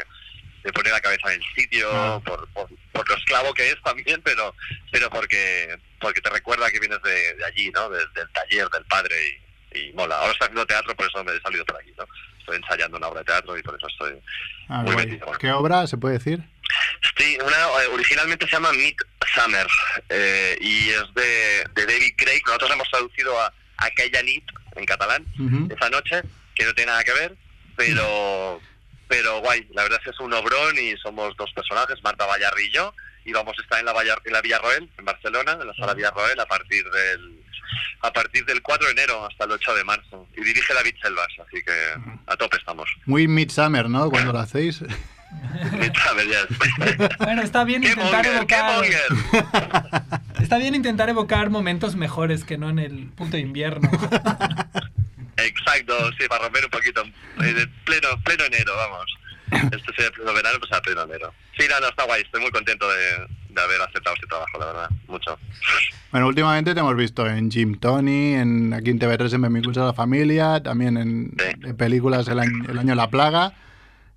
te 0.66 0.74
pone 0.74 0.90
la 0.90 1.00
cabeza 1.00 1.32
en 1.32 1.40
el 1.42 1.48
sitio, 1.56 1.88
Ah. 1.94 2.20
por, 2.26 2.48
por, 2.50 2.68
por 2.92 3.08
lo 3.10 3.16
esclavo 3.18 3.54
que 3.54 3.70
es 3.70 3.82
también, 3.84 4.20
pero 4.24 4.56
pero 4.92 5.10
porque 5.12 5.78
porque 6.00 6.22
te 6.22 6.30
recuerda 6.32 6.70
que 6.72 6.80
vienes 6.80 7.02
de, 7.04 7.36
de 7.36 7.46
allí, 7.46 7.70
¿no? 7.72 7.88
Del- 7.90 8.12
del 8.14 8.28
taller 8.32 8.68
del 8.70 8.84
padre 8.86 9.16
y, 9.74 9.78
y 9.80 9.94
mola. 9.94 10.18
Ahora 10.18 10.32
estoy 10.32 10.46
haciendo 10.46 10.66
teatro, 10.66 10.96
por 10.96 11.06
eso 11.08 11.24
me 11.24 11.34
he 11.34 11.42
salido 11.42 11.64
por 11.66 11.78
aquí, 11.80 11.92
¿no? 11.98 12.06
Estoy 12.40 12.58
ensayando 12.58 12.98
una 12.98 13.08
obra 13.08 13.20
de 13.22 13.26
teatro 13.26 13.58
y 13.58 13.62
por 13.64 13.76
eso 13.76 13.88
estoy... 13.88 14.14
Ah, 14.70 14.82
Muy 14.82 14.94
bueno. 14.94 15.32
¿Qué 15.40 15.52
obra 15.52 15.86
se 15.88 15.98
puede 15.98 16.18
decir? 16.18 16.40
Sí, 17.18 17.38
una, 17.44 17.58
eh, 17.84 17.88
originalmente 17.92 18.46
se 18.46 18.52
llama 18.54 18.72
Midsummer 18.74 19.68
eh, 20.10 20.58
y 20.62 20.90
es 20.90 21.04
de, 21.16 21.64
de 21.76 21.86
David 21.86 22.14
Craig. 22.18 22.42
Nosotros 22.46 22.72
hemos 22.72 22.90
traducido 22.90 23.40
a 23.40 23.54
Aquella 23.78 24.22
Nit, 24.24 24.44
en 24.76 24.86
catalán, 24.86 25.26
esa 25.76 25.90
noche, 25.90 26.22
que 26.56 26.66
no 26.66 26.74
tiene 26.74 26.92
nada 26.92 27.04
que 27.04 27.14
ver, 27.14 27.36
pero, 27.76 28.62
pero 29.08 29.40
guay, 29.42 29.68
la 29.74 29.84
verdad 29.84 30.00
es 30.00 30.06
que 30.06 30.10
es 30.12 30.20
un 30.20 30.34
obrón 30.34 30.76
y 30.78 30.96
somos 30.98 31.36
dos 31.38 31.52
personajes, 31.54 32.02
Marta 32.04 32.26
Vallarri 32.26 32.66
y 32.66 32.72
yo, 32.72 32.94
y 33.26 33.32
vamos 33.34 33.56
a 33.58 33.62
estar 33.62 33.80
en 33.80 33.86
la, 33.86 33.94
Vallar- 33.94 34.22
en 34.26 34.34
la 34.34 34.42
Villarroel, 34.42 34.90
en 34.98 35.06
Barcelona, 35.06 35.54
en 35.60 35.68
la 35.68 35.74
sala 35.74 35.94
Villarroel, 35.94 36.40
a 36.40 36.46
partir 36.46 36.84
del 36.90 37.42
a 38.02 38.14
partir 38.14 38.46
del 38.46 38.62
4 38.62 38.86
de 38.86 38.92
enero 38.94 39.26
hasta 39.26 39.46
el 39.46 39.52
8 39.52 39.74
de 39.76 39.84
marzo. 39.84 40.28
Y 40.38 40.44
dirige 40.44 40.74
David 40.74 40.94
Selvas, 41.02 41.28
así 41.46 41.64
que 41.64 41.74
a 42.28 42.36
tope 42.38 42.58
estamos. 42.58 42.88
Muy 43.06 43.28
Midsummer, 43.28 43.90
¿no? 43.90 44.10
Cuando 44.12 44.32
lo 44.34 44.40
hacéis. 44.40 44.84
Bueno, 47.20 47.42
está 47.42 47.64
bien 47.66 47.82
¡Qué 47.82 47.90
intentar 47.90 48.26
evocar. 48.26 48.86
Está 50.42 50.58
bien 50.58 50.76
intentar 50.76 51.10
evocar 51.10 51.50
momentos 51.50 51.96
mejores 51.96 52.44
que 52.44 52.58
no 52.58 52.70
en 52.70 52.80
el 52.80 53.08
punto 53.10 53.36
de 53.38 53.42
invierno. 53.42 53.90
Exacto, 55.38 56.12
sí, 56.20 56.28
para 56.30 56.44
romper 56.44 56.66
un 56.66 56.72
poquito. 56.72 57.04
eh, 57.04 57.54
de 57.54 57.68
pleno, 57.86 58.08
pleno 58.24 58.44
enero, 58.46 58.74
vamos. 58.76 59.18
Este 59.52 59.94
sería 59.96 60.12
pleno 60.12 60.34
verano, 60.34 60.58
pues 60.60 60.72
a 60.74 60.82
pleno 60.82 61.04
enero. 61.04 61.34
Sí, 61.58 61.66
no, 61.70 61.80
no, 61.80 61.88
está 61.90 62.04
guay. 62.06 62.22
Estoy 62.24 62.42
muy 62.42 62.52
contento 62.52 62.88
de, 62.90 63.28
de 63.50 63.62
haber 63.62 63.80
aceptado 63.82 64.16
este 64.16 64.28
trabajo, 64.28 64.58
la 64.60 64.66
verdad. 64.66 64.90
Mucho. 65.08 65.38
Bueno, 66.12 66.28
últimamente 66.28 66.74
te 66.74 66.80
hemos 66.80 66.96
visto 66.96 67.28
en 67.28 67.52
Jim 67.52 67.78
Tony, 67.80 68.34
en 68.36 68.74
aquí 68.74 68.90
en 68.90 69.00
TV3 69.00 69.34
en 69.36 69.42
Benvinguts 69.44 69.78
a 69.78 69.86
la 69.86 69.94
Familia, 69.94 70.64
también 70.64 70.98
en, 70.98 71.32
Sí. 71.38 71.46
en 71.64 71.78
películas 71.78 72.28
El 72.28 72.40
año, 72.40 72.64
El 72.70 72.80
año 72.80 72.90
de 72.90 72.96
la 72.96 73.10
plaga, 73.10 73.54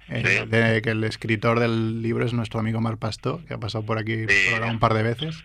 eh, 0.09 0.23
Sí. 0.45 0.47
de, 0.49 0.81
que 0.83 0.91
el 0.91 1.05
escritor 1.05 1.61
del 1.61 2.01
libro 2.01 2.25
es 2.25 2.33
nuestro 2.33 2.61
amigo 2.61 2.81
Mar 2.81 2.97
Pastor, 2.97 3.45
que 3.45 3.55
ha 3.55 3.59
pasado 3.59 3.85
por 3.85 3.99
aquí 3.99 4.25
Sí. 4.29 4.53
un 4.67 4.79
par 4.79 4.95
de 4.95 5.03
veces. 5.03 5.37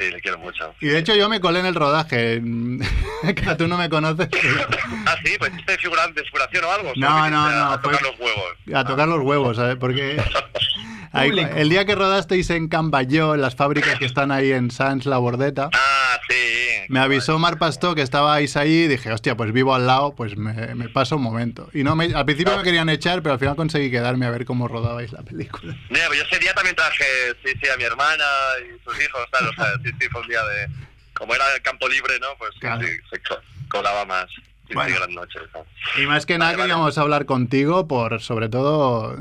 Sí, 0.00 0.10
le 0.10 0.20
quiero 0.22 0.38
mucho. 0.38 0.74
Y 0.80 0.86
de 0.86 0.98
hecho 0.98 1.14
yo 1.14 1.28
me 1.28 1.40
colé 1.40 1.60
en 1.60 1.66
el 1.66 1.74
rodaje, 1.74 2.40
que 3.36 3.54
tú 3.58 3.68
no 3.68 3.76
me 3.76 3.90
conoces, 3.90 4.28
pero 4.30 4.66
Ah, 5.06 5.14
sí, 5.24 5.34
pues 5.38 5.52
¿hiciste 5.52 5.76
figurante 5.76 6.20
de 6.20 6.26
figuración 6.26 6.64
o 6.64 6.72
algo? 6.72 6.92
No, 6.96 7.28
no, 7.30 7.50
no, 7.50 7.72
A 7.72 7.80
tocar 7.82 7.98
fue- 8.00 8.08
los 8.10 8.18
huevos. 8.20 8.44
a 8.74 8.84
tocar 8.84 9.08
los 9.08 9.20
huevos, 9.20 9.56
¿sabes? 9.58 9.76
Porque 9.76 10.16
ahí- 11.12 11.30
el 11.56 11.68
día 11.68 11.84
que 11.84 11.94
rodasteis 11.94 12.48
en 12.50 12.68
Cambayó, 12.68 13.34
en 13.34 13.42
las 13.42 13.54
fábricas 13.56 13.98
que 13.98 14.06
están 14.06 14.30
ahí 14.32 14.52
en 14.52 14.70
Sans 14.70 15.04
La 15.06 15.18
Bordeta, 15.18 15.68
Ah, 15.74 16.18
sí. 16.28 16.69
Me 16.90 16.98
avisó 17.00 17.38
Mar 17.38 17.56
Pastó 17.58 17.94
que 17.94 18.02
estabais 18.02 18.56
ahí 18.56 18.72
y 18.82 18.88
dije, 18.88 19.12
hostia, 19.12 19.36
pues 19.36 19.52
vivo 19.52 19.74
al 19.74 19.86
lado, 19.86 20.14
pues 20.14 20.36
me, 20.36 20.74
me 20.74 20.88
paso 20.88 21.16
un 21.16 21.22
momento. 21.22 21.68
Y 21.72 21.84
no 21.84 21.94
me, 21.94 22.12
al 22.14 22.24
principio 22.24 22.56
me 22.56 22.62
querían 22.64 22.88
echar, 22.88 23.22
pero 23.22 23.34
al 23.34 23.38
final 23.38 23.54
conseguí 23.56 23.90
quedarme 23.90 24.26
a 24.26 24.30
ver 24.30 24.44
cómo 24.44 24.66
rodabais 24.66 25.12
la 25.12 25.22
película. 25.22 25.76
Mira, 25.90 26.06
pues 26.08 26.18
yo 26.18 26.24
ese 26.26 26.38
día 26.40 26.52
también 26.52 26.74
traje, 26.74 27.04
sí, 27.44 27.52
sí, 27.62 27.68
a 27.72 27.76
mi 27.76 27.84
hermana 27.84 28.24
y 28.60 28.82
sus 28.84 28.94
hijos, 29.02 29.20
tal, 29.30 29.48
o 29.48 29.52
sea, 29.54 29.66
sí, 29.84 29.90
sí, 30.00 30.08
fue 30.10 30.20
un 30.20 30.28
día 30.28 30.42
de... 30.44 30.66
Como 31.14 31.34
era 31.34 31.44
el 31.54 31.62
campo 31.62 31.86
libre, 31.88 32.18
¿no? 32.20 32.28
Pues 32.38 32.50
Claro. 32.60 32.80
sí, 32.86 32.92
se 33.10 33.20
co- 33.22 33.40
colaba 33.68 34.04
más. 34.04 34.26
Sí, 34.68 34.74
Bueno. 34.74 34.90
sí, 34.90 34.96
gran 34.96 35.14
noche. 35.14 35.38
¿no? 35.54 36.02
Y 36.02 36.06
más 36.06 36.24
que 36.26 36.38
nada 36.38 36.52
Vale, 36.52 36.56
vale. 36.58 36.68
queríamos 36.70 36.98
hablar 36.98 37.24
contigo 37.26 37.86
por, 37.86 38.20
sobre 38.20 38.48
todo... 38.48 39.16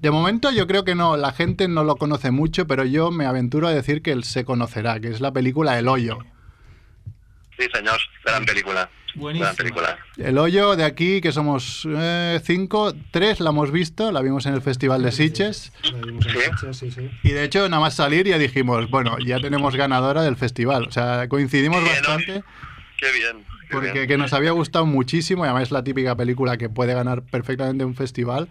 De 0.00 0.10
momento 0.10 0.50
yo 0.50 0.66
creo 0.66 0.84
que 0.84 0.96
no, 0.96 1.16
la 1.16 1.32
gente 1.32 1.68
no 1.68 1.84
lo 1.84 1.94
conoce 1.94 2.32
mucho, 2.32 2.66
pero 2.66 2.84
yo 2.84 3.12
me 3.12 3.24
aventuro 3.26 3.68
a 3.68 3.72
decir 3.72 4.02
que 4.02 4.10
él 4.10 4.24
se 4.24 4.44
conocerá, 4.44 4.98
que 4.98 5.06
es 5.08 5.20
la 5.20 5.32
película 5.32 5.78
El 5.78 5.86
Hoyo. 5.86 6.18
Sí, 7.62 7.68
señor, 7.74 7.98
gran 8.24 8.44
película. 8.44 8.90
Buenísima. 9.14 9.46
Gran 9.48 9.56
película. 9.56 9.98
El 10.16 10.38
Hoyo 10.38 10.74
de 10.74 10.84
aquí, 10.84 11.20
que 11.20 11.32
somos 11.32 11.86
eh, 11.86 12.40
cinco, 12.42 12.94
tres 13.10 13.40
la 13.40 13.50
hemos 13.50 13.70
visto, 13.70 14.10
la 14.10 14.22
vimos 14.22 14.46
en 14.46 14.54
el 14.54 14.62
Festival 14.62 15.02
de 15.02 15.12
Sitges. 15.12 15.72
La 15.84 15.98
vimos 16.06 16.26
en 16.26 16.32
¿Sí? 16.32 16.38
Sitges, 16.40 16.76
sí, 16.78 16.90
sí. 16.90 17.10
Y 17.22 17.30
de 17.30 17.44
hecho, 17.44 17.68
nada 17.68 17.80
más 17.80 17.94
salir 17.94 18.26
ya 18.26 18.38
dijimos, 18.38 18.88
bueno, 18.90 19.18
ya 19.18 19.38
tenemos 19.38 19.76
ganadora 19.76 20.22
del 20.22 20.36
festival. 20.36 20.86
O 20.88 20.90
sea, 20.90 21.28
coincidimos 21.28 21.82
Bien, 21.82 21.94
¿no? 22.02 22.08
bastante 22.08 22.44
Qué 22.98 23.12
bien. 23.12 23.44
qué 23.68 23.68
porque 23.72 23.92
bien. 23.92 24.08
que 24.08 24.16
nos 24.16 24.32
había 24.32 24.52
gustado 24.52 24.86
muchísimo 24.86 25.44
y 25.44 25.48
además 25.48 25.64
es 25.64 25.70
la 25.72 25.84
típica 25.84 26.16
película 26.16 26.56
que 26.56 26.68
puede 26.70 26.94
ganar 26.94 27.22
perfectamente 27.22 27.84
un 27.84 27.94
festival. 27.94 28.48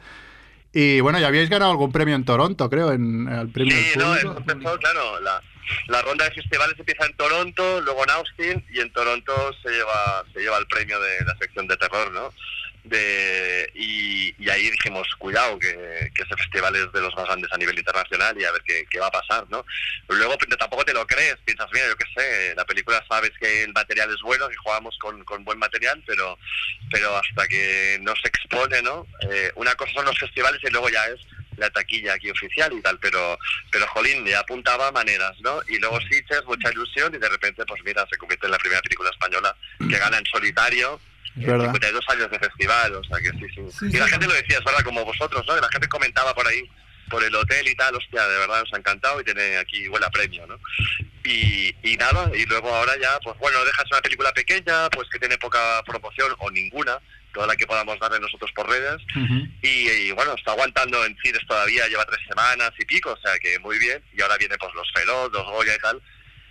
Y 0.74 1.02
bueno, 1.02 1.20
ya 1.20 1.28
habíais 1.28 1.50
ganado 1.50 1.72
algún 1.72 1.92
premio 1.92 2.16
en 2.16 2.24
Toronto, 2.24 2.70
creo, 2.70 2.94
en 2.94 3.28
el 3.28 3.50
premio 3.50 3.76
Sí, 3.76 4.00
del 4.00 4.60
no, 4.60 4.78
claro, 4.78 5.20
la, 5.20 5.42
la 5.88 6.02
ronda 6.02 6.26
de 6.26 6.36
festivales 6.36 6.78
empieza 6.78 7.06
en 7.06 7.16
Toronto, 7.16 7.82
luego 7.82 8.04
en 8.04 8.10
Austin, 8.12 8.66
y 8.72 8.80
en 8.80 8.92
Toronto 8.92 9.56
se 9.62 9.70
lleva 9.70 10.24
se 10.34 10.40
lleva 10.40 10.58
el 10.58 10.68
premio 10.68 11.00
de 11.00 11.26
la 11.26 11.36
sección 11.38 11.68
de 11.68 11.78
terror, 11.78 12.12
¿no? 12.12 12.34
De, 12.84 13.70
y, 13.76 14.34
y 14.44 14.50
ahí 14.50 14.72
dijimos, 14.72 15.08
cuidado, 15.20 15.60
que, 15.60 15.70
que 16.16 16.24
ese 16.24 16.36
festival 16.36 16.76
es 16.76 16.92
de 16.92 17.02
los 17.02 17.16
más 17.16 17.26
grandes 17.26 17.52
a 17.54 17.58
nivel 17.58 17.78
internacional 17.78 18.36
y 18.40 18.44
a 18.44 18.52
ver 18.52 18.64
qué, 18.66 18.86
qué 18.90 19.00
va 19.00 19.06
a 19.06 19.12
pasar, 19.12 19.46
¿no? 19.50 19.64
Luego 20.08 20.36
tampoco 20.58 20.84
te 20.84 20.94
lo 20.94 21.06
crees, 21.06 21.38
piensas, 21.46 21.68
mira, 21.72 21.88
yo 21.88 21.96
qué 21.96 22.06
sé, 22.16 22.56
la 22.56 22.66
película 22.66 23.04
sabes 23.08 23.32
que 23.40 23.64
el 23.64 23.74
material 23.74 24.12
es 24.12 24.22
bueno, 24.24 24.50
que 24.50 24.56
jugamos 24.56 24.98
con, 25.00 25.24
con 25.26 25.46
buen 25.46 25.60
material, 25.60 26.02
pero, 26.08 26.40
pero 26.90 27.16
hasta 27.16 27.48
que 27.48 28.00
no 28.02 28.16
se 28.16 28.28
expone, 28.30 28.82
¿no? 28.82 29.06
Eh, 29.30 29.52
una 29.56 29.76
cosa 29.76 29.94
son 29.94 30.06
los 30.06 30.18
festivales 30.18 30.60
y 30.64 30.72
luego 30.72 30.90
ya 30.90 31.06
es 31.06 31.20
la 31.58 31.70
taquilla 31.70 32.14
aquí 32.14 32.30
oficial 32.30 32.72
y 32.74 32.82
tal, 32.82 32.98
pero 33.00 33.38
pero 33.72 33.88
jolín, 33.88 34.26
ya 34.26 34.40
apuntaba 34.40 34.92
maneras, 34.92 35.34
¿no? 35.42 35.62
Y 35.68 35.80
luego 35.80 36.00
Sitges, 36.02 36.44
mucha 36.46 36.72
ilusión 36.72 37.14
y 37.14 37.18
de 37.18 37.30
repente, 37.30 37.64
pues 37.66 37.82
mira, 37.86 38.06
se 38.10 38.18
convierte 38.18 38.46
en 38.48 38.52
la 38.52 38.58
primera 38.58 38.82
película 38.82 39.10
española 39.10 39.56
que 39.78 39.98
gana 39.98 40.18
en 40.18 40.26
solitario. 40.26 41.00
Es 41.38 41.44
en 41.44 41.52
verdad. 41.52 41.66
52 41.66 42.10
años 42.10 42.32
de 42.32 42.40
festival, 42.40 42.96
o 42.96 43.04
sea 43.04 43.18
que 43.20 43.32
sí, 43.32 43.46
sí. 43.56 43.62
Sí, 43.80 43.86
y 43.90 43.98
la 43.98 44.06
sí. 44.06 44.12
gente 44.12 44.28
lo 44.28 44.34
decía, 44.34 44.58
es 44.58 44.66
verdad, 44.66 44.84
como 44.84 45.06
vosotros, 45.06 45.46
¿no? 45.48 45.58
Y 45.58 45.62
la 45.62 45.70
gente 45.70 45.88
comentaba 45.88 46.34
por 46.34 46.46
ahí, 46.48 46.70
por 47.10 47.24
el 47.24 47.34
hotel 47.36 47.68
y 47.68 47.76
tal, 47.76 47.96
hostia, 47.96 48.28
de 48.28 48.38
verdad 48.38 48.62
nos 48.62 48.74
ha 48.74 48.78
encantado 48.78 49.22
y 49.22 49.24
tiene 49.24 49.58
aquí 49.58 49.88
huele 49.88 50.06
a 50.06 50.10
premio, 50.10 50.46
¿no? 50.48 50.60
Y, 51.24 51.76
y 51.84 51.96
nada, 51.98 52.32
y 52.36 52.46
luego 52.46 52.74
ahora 52.74 52.94
ya, 53.00 53.20
pues 53.24 53.38
bueno, 53.38 53.64
dejas 53.64 53.86
una 53.92 54.02
película 54.02 54.34
pequeña, 54.34 54.90
pues 54.90 55.08
que 55.10 55.20
tiene 55.20 55.38
poca 55.38 55.82
promoción 55.86 56.34
o 56.40 56.50
ninguna, 56.52 57.00
toda 57.32 57.48
la 57.48 57.56
que 57.56 57.66
podamos 57.68 58.00
darle 58.00 58.20
nosotros 58.20 58.52
por 58.56 58.70
redes, 58.70 59.02
y, 59.62 59.90
y, 59.90 60.12
bueno, 60.12 60.34
está 60.36 60.52
aguantando 60.52 61.04
en 61.06 61.16
cines 61.24 61.42
todavía, 61.48 61.88
lleva 61.88 62.06
tres 62.06 62.20
semanas 62.28 62.72
y 62.80 62.86
pico, 62.86 63.12
o 63.12 63.18
sea 63.18 63.38
que 63.40 63.58
muy 63.60 63.78
bien. 63.80 64.02
Y 64.16 64.22
ahora 64.22 64.38
viene 64.38 64.58
pues 64.60 64.74
los 64.76 64.92
Feroz, 64.94 65.32
los 65.32 65.46
Goya 65.46 65.76
y 65.76 65.80
tal, 65.80 66.02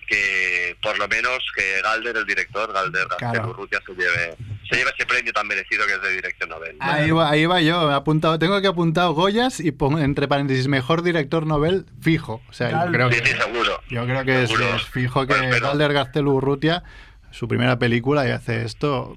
que 0.07 0.77
por 0.83 0.99
lo 0.99 1.07
menos 1.09 1.39
que 1.55 1.81
Galder, 1.83 2.17
el 2.17 2.27
director, 2.27 2.73
Galder 2.73 3.07
Claro. 3.19 3.51
Urrutia, 3.51 3.81
se 3.87 3.93
lleve, 3.95 4.35
se 4.69 4.77
lleve 4.77 4.91
ese 4.97 5.07
premio 5.07 5.33
tan 5.33 5.47
merecido 5.47 5.87
que 5.87 5.93
es 5.95 6.03
de 6.03 6.13
dirección 6.17 6.49
novel. 6.49 6.77
¿no? 6.79 6.85
Ahí 6.85 7.11
va, 7.13 7.31
ahí 7.31 7.47
va 7.47 7.61
yo, 7.61 7.91
he 7.91 7.95
apuntado, 7.95 8.39
tengo 8.39 8.61
que 8.61 8.67
apuntado 8.67 9.13
Goyas 9.15 9.61
y 9.61 9.71
pongo 9.71 10.01
entre 10.01 10.27
paréntesis 10.27 10.67
mejor 10.67 11.03
director 11.03 11.47
novel 11.47 11.87
fijo. 12.03 12.43
O 12.49 12.53
sea, 12.53 12.87
yo 12.87 12.93
creo 12.93 13.11
Sí, 13.13 13.21
que, 13.21 13.27
sí, 13.29 13.37
seguro. 13.37 13.81
yo 13.89 14.05
creo 14.05 14.25
que 14.25 14.43
es, 14.43 14.49
Seguro. 14.51 14.75
es 14.77 14.83
fijo 14.87 15.27
que 15.27 15.35
Bueno, 15.35 15.49
pero- 15.51 15.67
Galder 15.69 15.93
Gaztelu 15.93 16.33
Urrutia, 16.33 16.83
su 17.31 17.47
primera 17.47 17.79
película 17.79 18.27
y 18.27 18.33
hace 18.33 18.65
esto. 18.65 19.17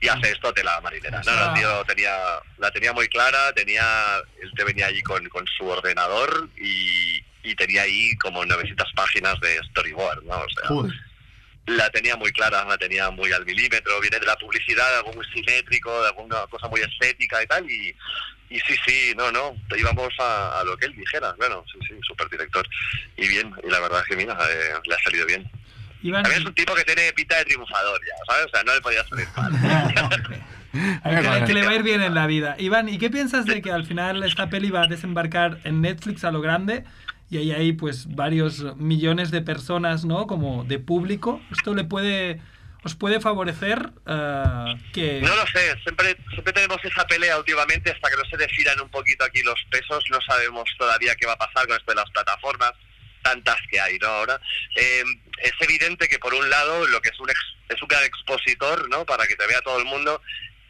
Y 0.00 0.08
hace 0.08 0.30
esto 0.32 0.52
tela 0.54 0.80
marinera. 0.80 1.20
No, 1.26 1.36
no, 1.36 1.48
el 1.48 1.60
tío 1.60 1.84
tenía, 1.84 2.16
la 2.58 2.70
tenía 2.70 2.92
muy 2.92 3.06
clara, 3.08 3.52
tenía, 3.52 3.82
él 4.40 4.50
te 4.56 4.64
venía 4.64 4.86
allí 4.86 5.02
con, 5.02 5.28
con 5.28 5.46
su 5.46 5.66
ordenador 5.66 6.48
y, 6.56 7.22
y 7.42 7.54
tenía 7.54 7.82
ahí 7.82 8.16
como 8.16 8.44
900 8.44 8.92
páginas 8.94 9.38
de 9.40 9.58
storyboard, 9.70 10.24
¿no? 10.24 10.38
O 10.38 10.48
sea, 10.48 10.70
la 11.66 11.90
tenía 11.90 12.16
muy 12.16 12.32
clara, 12.32 12.64
la 12.64 12.78
tenía 12.78 13.10
muy 13.10 13.30
al 13.32 13.44
milímetro, 13.44 14.00
viene 14.00 14.18
de 14.18 14.26
la 14.26 14.36
publicidad, 14.36 14.88
de 14.90 14.96
algo 14.96 15.12
muy 15.12 15.24
simétrico, 15.26 16.02
de 16.02 16.08
alguna 16.08 16.46
cosa 16.48 16.68
muy 16.68 16.80
estética 16.80 17.42
y 17.42 17.46
tal, 17.46 17.70
y, 17.70 17.94
y 18.48 18.58
sí, 18.60 18.74
sí, 18.86 19.14
no, 19.16 19.30
no, 19.30 19.56
íbamos 19.76 20.12
a, 20.18 20.60
a 20.60 20.64
lo 20.64 20.76
que 20.76 20.86
él 20.86 20.96
dijera, 20.96 21.34
bueno, 21.38 21.64
sí, 21.72 21.78
sí, 21.86 21.94
súper 22.02 22.28
director, 22.28 22.66
y 23.16 23.28
bien, 23.28 23.52
y 23.62 23.70
la 23.70 23.80
verdad 23.80 24.00
es 24.00 24.06
que 24.06 24.16
mira, 24.16 24.36
eh, 24.50 24.72
le 24.84 24.94
ha 24.94 24.98
salido 24.98 25.26
bien. 25.26 25.48
Iván, 26.02 26.22
También 26.22 26.42
es 26.42 26.48
un 26.48 26.54
tipo 26.54 26.74
que 26.74 26.84
tiene 26.84 27.12
pinta 27.12 27.36
de 27.38 27.44
triunfador 27.44 28.00
ya, 28.00 28.32
¿sabes? 28.32 28.46
O 28.46 28.48
sea, 28.50 28.62
no 28.64 28.74
le 28.74 28.80
podía 28.80 29.04
salir 29.06 29.26
mal. 29.36 29.52
que, 31.40 31.46
que 31.46 31.54
le 31.54 31.64
va 31.64 31.72
a 31.72 31.74
ir 31.74 31.82
bien 31.82 32.02
en 32.02 32.14
la 32.14 32.26
vida. 32.26 32.56
Iván, 32.58 32.88
¿y 32.88 32.98
qué 32.98 33.10
piensas 33.10 33.46
de 33.46 33.60
que 33.60 33.72
al 33.72 33.84
final 33.84 34.22
esta 34.22 34.48
peli 34.48 34.70
va 34.70 34.84
a 34.84 34.86
desembarcar 34.86 35.58
en 35.64 35.80
Netflix 35.80 36.24
a 36.24 36.30
lo 36.30 36.40
grande? 36.40 36.84
Y 37.30 37.38
ahí 37.38 37.52
hay 37.52 37.72
pues 37.72 38.12
varios 38.14 38.76
millones 38.76 39.30
de 39.30 39.40
personas, 39.40 40.04
¿no? 40.04 40.26
Como 40.26 40.64
de 40.64 40.80
público. 40.80 41.40
¿Esto 41.52 41.74
le 41.74 41.84
puede, 41.84 42.40
os 42.82 42.96
puede 42.96 43.20
favorecer 43.20 43.90
eh, 44.04 44.74
que... 44.92 45.20
No 45.20 45.36
lo 45.36 45.46
sé, 45.46 45.78
siempre, 45.84 46.16
siempre 46.30 46.52
tenemos 46.52 46.78
esa 46.82 47.06
pelea 47.06 47.38
últimamente 47.38 47.92
hasta 47.92 48.10
que 48.10 48.16
no 48.16 48.24
se 48.24 48.36
definan 48.36 48.80
un 48.80 48.88
poquito 48.88 49.24
aquí 49.24 49.42
los 49.42 49.62
pesos, 49.70 50.02
no 50.10 50.18
sabemos 50.22 50.68
todavía 50.76 51.14
qué 51.14 51.26
va 51.26 51.34
a 51.34 51.38
pasar 51.38 51.68
con 51.68 51.76
esto 51.76 51.92
de 51.92 51.96
las 51.96 52.10
plataformas, 52.10 52.72
tantas 53.22 53.58
que 53.70 53.80
hay, 53.80 53.96
¿no? 53.98 54.08
Ahora, 54.08 54.40
eh, 54.74 55.04
es 55.42 55.52
evidente 55.60 56.08
que 56.08 56.18
por 56.18 56.34
un 56.34 56.48
lado 56.50 56.86
lo 56.86 57.00
que 57.00 57.08
es 57.10 57.18
un, 57.20 57.30
ex- 57.30 57.56
es 57.68 57.80
un 57.82 57.88
gran 57.88 58.04
expositor, 58.04 58.88
¿no? 58.88 59.04
Para 59.06 59.26
que 59.26 59.36
te 59.36 59.46
vea 59.46 59.60
todo 59.62 59.78
el 59.78 59.84
mundo 59.84 60.20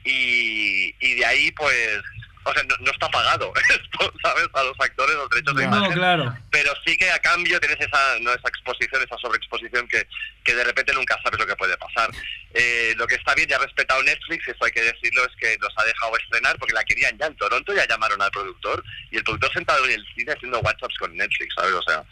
y, 0.04 0.94
y 1.00 1.14
de 1.14 1.26
ahí 1.26 1.50
pues... 1.52 2.00
O 2.42 2.54
sea, 2.54 2.62
no, 2.62 2.74
no 2.80 2.90
está 2.90 3.06
pagado 3.10 3.52
esto, 3.68 4.12
¿sabes? 4.22 4.46
A 4.54 4.62
los 4.62 4.74
actores, 4.80 5.14
los 5.14 5.28
derechos 5.28 5.54
de. 5.56 5.66
No, 5.66 5.76
imagen 5.76 5.92
claro. 5.92 6.34
pero 6.50 6.72
sí 6.86 6.96
que 6.96 7.10
a 7.10 7.18
cambio 7.18 7.60
tienes 7.60 7.78
esa, 7.78 8.18
no, 8.20 8.30
esa 8.32 8.48
exposición, 8.48 9.02
esa 9.02 9.18
sobreexposición 9.18 9.86
que, 9.86 10.06
que 10.42 10.54
de 10.54 10.64
repente 10.64 10.94
nunca 10.94 11.20
sabes 11.22 11.38
lo 11.38 11.46
que 11.46 11.54
puede 11.56 11.76
pasar. 11.76 12.08
Eh, 12.54 12.94
lo 12.96 13.06
que 13.06 13.16
está 13.16 13.34
bien, 13.34 13.46
ya 13.46 13.56
ha 13.56 13.58
respetado 13.58 14.02
Netflix, 14.02 14.48
eso 14.48 14.64
hay 14.64 14.72
que 14.72 14.80
decirlo, 14.80 15.22
es 15.26 15.36
que 15.38 15.58
los 15.60 15.70
ha 15.76 15.84
dejado 15.84 16.16
estrenar 16.16 16.58
porque 16.58 16.72
la 16.72 16.82
querían 16.84 17.18
ya 17.18 17.26
en 17.26 17.36
Toronto, 17.36 17.74
ya 17.74 17.86
llamaron 17.86 18.22
al 18.22 18.30
productor 18.30 18.82
y 19.10 19.18
el 19.18 19.22
productor 19.22 19.52
sentado 19.52 19.84
en 19.84 19.90
el 19.92 20.06
cine 20.14 20.32
haciendo 20.32 20.60
WhatsApps 20.60 20.96
con 20.96 21.14
Netflix, 21.14 21.54
¿sabes? 21.54 21.74
O 21.74 21.82
sea, 21.82 22.02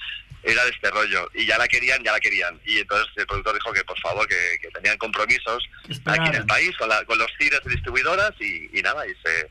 era 0.42 0.64
de 0.64 0.70
este 0.70 0.90
rollo. 0.90 1.28
Y 1.34 1.46
ya 1.46 1.58
la 1.58 1.66
querían, 1.68 2.02
ya 2.04 2.12
la 2.12 2.20
querían. 2.20 2.58
Y 2.64 2.78
entonces 2.78 3.08
el 3.16 3.26
productor 3.26 3.54
dijo 3.54 3.72
que 3.72 3.84
por 3.84 3.98
favor, 4.00 4.26
que, 4.28 4.36
que 4.62 4.68
tenían 4.70 4.96
compromisos 4.98 5.62
Esperaron. 5.88 6.24
aquí 6.26 6.36
en 6.36 6.40
el 6.42 6.46
país 6.46 6.76
con, 6.78 6.88
la- 6.88 7.04
con 7.04 7.18
los 7.18 7.28
cines 7.38 7.60
y 7.64 7.68
distribuidoras 7.70 8.32
y, 8.40 8.70
y 8.78 8.82
nada, 8.82 9.06
y 9.06 9.10
se, 9.22 9.48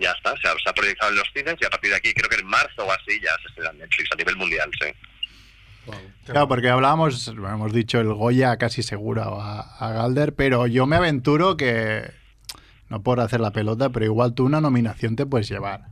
ya 0.00 0.12
está, 0.12 0.34
se 0.40 0.48
ha, 0.48 0.52
se 0.62 0.68
ha 0.70 0.72
proyectado 0.72 1.10
en 1.12 1.18
los 1.18 1.28
cines 1.34 1.56
y 1.60 1.64
a 1.64 1.70
partir 1.70 1.90
de 1.90 1.96
aquí, 1.96 2.12
creo 2.14 2.28
que 2.30 2.36
en 2.36 2.46
marzo 2.46 2.84
o 2.84 2.92
así, 2.92 3.20
ya 3.22 3.30
se 3.42 3.48
estrena 3.48 3.70
en 3.70 3.78
Netflix 3.78 4.10
a 4.12 4.16
nivel 4.16 4.36
mundial, 4.36 4.70
sí. 4.80 4.88
Claro, 6.26 6.46
porque 6.48 6.68
hablábamos, 6.68 7.34
bueno, 7.34 7.54
hemos 7.54 7.72
dicho 7.72 7.98
el 7.98 8.12
Goya 8.12 8.58
casi 8.58 8.82
seguro 8.82 9.40
a, 9.40 9.60
a 9.78 9.92
Galder, 9.92 10.34
pero 10.34 10.66
yo 10.66 10.84
me 10.86 10.96
aventuro 10.96 11.56
que, 11.56 12.10
no 12.90 13.02
por 13.02 13.20
hacer 13.20 13.40
la 13.40 13.52
pelota, 13.52 13.88
pero 13.88 14.04
igual 14.04 14.34
tú 14.34 14.44
una 14.44 14.60
nominación 14.60 15.16
te 15.16 15.24
puedes 15.24 15.48
llevar. 15.48 15.86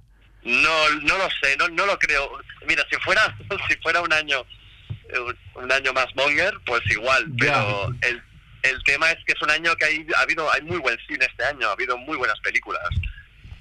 No, 0.47 0.91
no 1.03 1.19
lo 1.19 1.29
sé, 1.43 1.57
no, 1.59 1.69
no 1.69 1.87
lo 1.87 1.99
creo. 1.99 2.39
Mira, 2.67 2.85
si 2.91 2.97
fuera, 3.01 3.37
si 3.69 3.77
fuera 3.79 4.01
un 4.01 4.13
año, 4.13 4.45
eh, 5.09 5.19
un- 5.57 5.73
año 5.73 5.93
más 5.93 6.07
monger, 6.15 6.55
pues 6.65 6.83
igual. 6.91 7.27
Pero 7.39 7.89
el, 8.03 8.23
el 8.63 8.83
tema 8.85 9.11
es 9.11 9.19
que 9.25 9.33
es 9.33 9.43
un 9.43 9.51
año 9.51 9.75
que 9.77 9.85
hay, 9.87 10.07
ha 10.17 10.21
habido, 10.21 10.51
hay 10.53 10.63
muy 10.63 10.79
buen 10.79 10.97
cine 11.09 11.27
este 11.29 11.45
año, 11.45 11.69
ha 11.69 11.73
habido 11.73 11.99
muy 11.99 12.17
buenas 12.17 12.39
películas, 12.41 12.83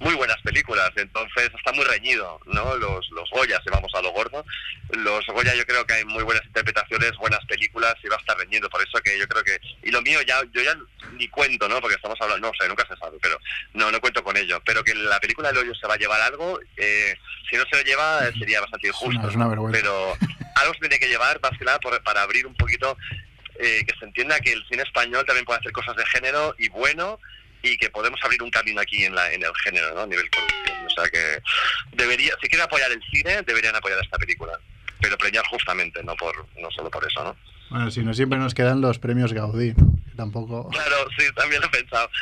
muy 0.00 0.14
buenas 0.14 0.40
películas. 0.42 0.90
Entonces 0.96 1.50
está 1.56 1.72
muy 1.72 1.84
reñido, 1.84 2.40
¿no? 2.46 2.76
Los, 2.76 3.08
los 3.10 3.28
Goya, 3.30 3.60
si 3.64 3.70
vamos 3.70 3.90
a 3.94 4.02
lo 4.02 4.10
gordo, 4.12 4.44
los 4.90 5.26
Goya 5.26 5.54
yo 5.54 5.64
creo 5.64 5.86
que 5.86 5.94
hay 5.94 6.04
muy 6.04 6.22
buenas 6.22 6.44
interpretaciones, 6.46 7.12
buenas 7.16 7.44
películas 7.46 7.94
y 8.02 8.08
va 8.08 8.16
a 8.16 8.20
estar 8.20 8.36
reñido. 8.36 8.68
Por 8.68 8.82
eso 8.82 8.98
que 9.02 9.18
yo 9.18 9.26
creo 9.28 9.42
que 9.44 9.58
y 9.82 9.90
lo 9.90 10.02
mío 10.02 10.20
ya, 10.22 10.40
yo 10.52 10.62
ya 10.62 10.76
ni 11.12 11.28
cuento, 11.28 11.68
¿no? 11.68 11.80
Porque 11.80 11.96
estamos 11.96 12.18
hablando, 12.20 12.48
no 12.48 12.52
sé, 12.60 12.68
nunca 12.68 12.86
se 12.88 12.96
sabe, 12.96 13.18
pero 13.20 13.38
no, 13.74 13.90
no 13.90 14.00
cuento 14.00 14.22
con 14.22 14.36
ello. 14.36 14.60
Pero 14.64 14.84
que 14.84 14.94
la 14.94 15.18
película 15.20 15.48
del 15.48 15.58
hoyo 15.58 15.74
se 15.74 15.86
va 15.86 15.94
a 15.94 15.98
llevar 15.98 16.20
algo, 16.20 16.60
eh, 16.76 17.14
si 17.50 17.56
no 17.56 17.64
se 17.70 17.76
lo 17.76 17.82
lleva 17.82 18.26
eh, 18.28 18.32
sería 18.38 18.60
bastante 18.60 18.88
injusto. 18.88 19.28
es 19.28 19.34
una 19.34 19.48
vergüenza. 19.48 19.78
Pero 19.80 20.16
algo 20.56 20.74
se 20.74 20.80
tiene 20.80 20.98
que 20.98 21.08
llevar, 21.08 21.40
más 21.40 21.56
que 21.58 21.64
nada, 21.64 21.78
por- 21.80 22.02
para 22.02 22.22
abrir 22.22 22.46
un 22.46 22.54
poquito, 22.54 22.96
eh, 23.58 23.84
que 23.86 23.98
se 23.98 24.04
entienda 24.04 24.38
que 24.40 24.52
el 24.52 24.62
cine 24.68 24.82
español 24.82 25.24
también 25.24 25.44
puede 25.46 25.60
hacer 25.60 25.72
cosas 25.72 25.96
de 25.96 26.04
género 26.06 26.54
y 26.58 26.68
bueno, 26.68 27.18
y 27.62 27.76
que 27.76 27.90
podemos 27.90 28.20
abrir 28.22 28.42
un 28.42 28.50
camino 28.50 28.80
aquí 28.80 29.04
en, 29.04 29.14
la, 29.14 29.32
en 29.32 29.42
el 29.42 29.52
género, 29.64 29.94
¿no? 29.94 30.02
A 30.02 30.06
nivel 30.06 30.28
producción. 30.30 30.86
O 30.86 30.90
sea 30.90 31.08
que 31.08 31.42
debería, 31.96 32.34
si 32.40 32.48
quieren 32.48 32.66
apoyar 32.66 32.90
el 32.92 33.02
cine, 33.10 33.42
deberían 33.42 33.76
apoyar 33.76 33.98
esta 34.02 34.18
película. 34.18 34.58
Pero 35.00 35.18
premiar 35.18 35.44
justamente, 35.48 36.02
no 36.02 36.16
por 36.16 36.34
no 36.60 36.70
solo 36.70 36.90
por 36.90 37.06
eso, 37.06 37.22
¿no? 37.22 37.36
Bueno, 37.70 37.90
si 37.90 38.02
no, 38.02 38.14
siempre 38.14 38.38
nos 38.38 38.54
quedan 38.54 38.80
los 38.80 38.98
premios 38.98 39.32
Gaudí, 39.32 39.74
tampoco... 40.16 40.68
Claro, 40.68 40.96
sí, 41.18 41.24
también 41.34 41.60
lo 41.60 41.66
he 41.66 41.70
pensado. 41.70 42.08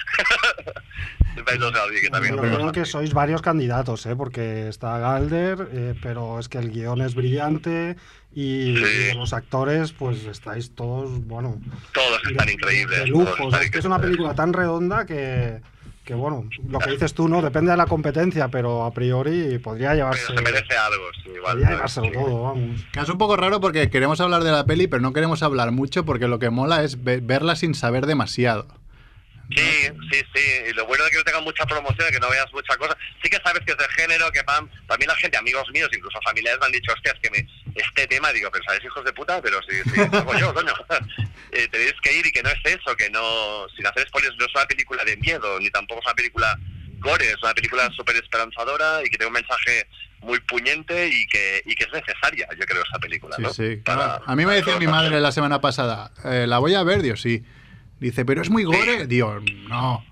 Los 1.37 1.73
Gaudí 1.73 2.01
que 2.01 2.11
también 2.11 2.37
Yo 2.37 2.43
lo 2.43 2.57
creo 2.57 2.73
que 2.73 2.85
sois 2.85 3.13
varios 3.13 3.43
candidatos, 3.43 4.07
¿eh? 4.07 4.15
porque 4.15 4.69
está 4.69 4.99
Galder, 4.99 5.69
eh, 5.73 5.95
pero 6.01 6.39
es 6.39 6.49
que 6.49 6.59
el 6.59 6.71
guion 6.71 7.01
es 7.01 7.15
brillante 7.15 7.97
y, 8.35 8.77
Sí. 8.77 8.83
y 8.83 9.05
de 9.09 9.15
los 9.15 9.33
actores, 9.33 9.93
pues 9.93 10.25
estáis 10.25 10.75
todos, 10.75 11.25
bueno, 11.27 11.61
Todos 11.93 12.21
están 12.31 12.49
increíbles. 12.49 13.05
de 13.05 13.13
o 13.13 13.51
sea, 13.51 13.61
es 13.63 13.71
que 13.71 13.79
es 13.79 13.85
una 13.85 14.01
película 14.01 14.35
tan 14.35 14.53
redonda 14.53 15.07
que, 15.07 15.61
que, 16.05 16.15
bueno, 16.15 16.49
lo 16.69 16.79
que 16.81 16.91
dices 16.91 17.15
tú, 17.15 17.29
¿no? 17.29 17.41
Depende 17.41 17.71
de 17.71 17.77
la 17.77 17.87
competencia, 17.87 18.49
pero 18.49 18.85
a 18.85 18.93
priori 18.93 19.59
podría 19.59 19.95
llevarse, 19.95 20.25
Pero 20.29 20.39
se 20.39 20.45
merece 20.53 20.77
algo, 20.77 21.05
sí, 21.23 21.31
igual. 21.35 21.53
podría 21.53 21.71
llevárselo 21.71 22.07
Sí. 22.09 22.13
todo, 22.13 22.43
vamos. 22.43 22.81
Es 23.01 23.09
un 23.09 23.19
poco 23.19 23.37
raro 23.37 23.61
porque 23.61 23.89
queremos 23.89 24.21
hablar 24.21 24.43
de 24.45 24.51
la 24.53 24.67
peli, 24.67 24.87
pero 24.87 25.01
no 25.01 25.13
queremos 25.13 25.43
hablar 25.43 25.71
mucho 25.71 26.05
porque 26.05 26.29
lo 26.29 26.39
que 26.39 26.51
mola 26.51 26.83
es 26.85 27.03
ve- 27.05 27.21
verla 27.23 27.57
sin 27.57 27.75
saber 27.75 28.05
demasiado. 28.07 28.67
Sí, 29.51 29.61
sí, 30.11 30.21
sí. 30.35 30.41
Y 30.71 30.73
lo 30.73 30.87
bueno 30.87 31.05
de 31.05 31.11
que 31.11 31.19
no 31.19 31.25
tenga 31.25 31.41
mucha 31.41 31.67
promoción, 31.67 32.07
de 32.07 32.13
que 32.13 32.19
no 32.21 32.31
veas 32.31 32.51
mucha 32.53 32.77
cosa. 32.79 32.97
Sí 33.23 33.29
que 33.29 33.37
sabes 33.45 33.61
que 33.67 33.73
es 33.73 33.79
de 33.79 33.85
género, 33.91 34.31
que 34.33 34.43
van. 34.43 34.71
También 34.89 35.09
la 35.09 35.17
gente, 35.17 35.37
amigos 35.37 35.65
míos, 35.73 35.91
incluso 35.95 36.19
familiares, 36.25 36.59
me 36.61 36.67
han 36.67 36.73
dicho, 36.73 36.91
hostia, 36.95 37.13
es 37.13 37.21
que 37.21 37.31
me, 37.31 37.47
este 37.75 38.07
tema, 38.07 38.33
digo, 38.33 38.51
pero 38.53 38.65
sabéis 38.65 38.85
hijos 38.85 39.05
de 39.05 39.13
puta, 39.13 39.41
pero 39.43 39.61
sí, 39.63 39.77
sí, 39.95 40.01
hago 40.01 40.39
yo, 40.39 40.53
coño. 40.55 40.73
Eh, 41.57 41.69
tenéis 41.69 41.93
que 42.03 42.13
ir 42.19 42.27
y 42.27 42.33
que 42.33 42.43
no 42.43 42.49
es 42.51 42.59
eso, 42.65 42.97
que 42.97 43.09
no. 43.11 43.21
Sin 43.77 43.87
hacer 43.87 44.09
spoilers, 44.09 44.35
no 44.37 44.45
es 44.47 44.55
una 44.57 44.67
película 44.67 45.05
de 45.05 45.17
miedo, 45.19 45.61
ni 45.61 45.71
tampoco 45.71 46.01
es 46.01 46.07
una 46.07 46.15
película 46.17 46.59
gore, 46.99 47.29
es 47.31 47.41
una 47.45 47.55
película 47.55 47.89
súper 47.97 48.17
esperanzadora 48.17 49.03
y 49.03 49.05
que 49.05 49.19
tiene 49.19 49.27
un 49.29 49.35
mensaje 49.35 49.87
muy 50.21 50.41
puñente 50.41 51.07
y 51.07 51.25
que, 51.29 51.63
y 51.65 51.77
que 51.77 51.85
es 51.85 51.93
necesaria, 51.93 52.49
yo 52.59 52.67
creo, 52.67 52.83
esa 52.83 52.99
película, 52.99 53.37
Sí, 53.37 53.43
¿no? 53.43 53.53
sí. 53.53 53.77
Para- 53.85 54.21
a 54.27 54.35
mí 54.35 54.45
me 54.45 54.55
decía 54.55 54.77
mi 54.81 54.89
madre 54.89 55.21
la 55.21 55.31
semana 55.31 55.61
pasada, 55.61 56.11
eh, 56.25 56.47
¿la 56.49 56.59
voy 56.59 56.75
a 56.75 56.83
ver? 56.83 57.03
Dios, 57.03 57.21
sí. 57.21 57.45
Dice, 58.01 58.25
pero 58.25 58.43
es 58.43 58.51
muy 58.51 58.65
gore. 58.65 59.07
Digo, 59.07 59.39
no. 59.69 60.05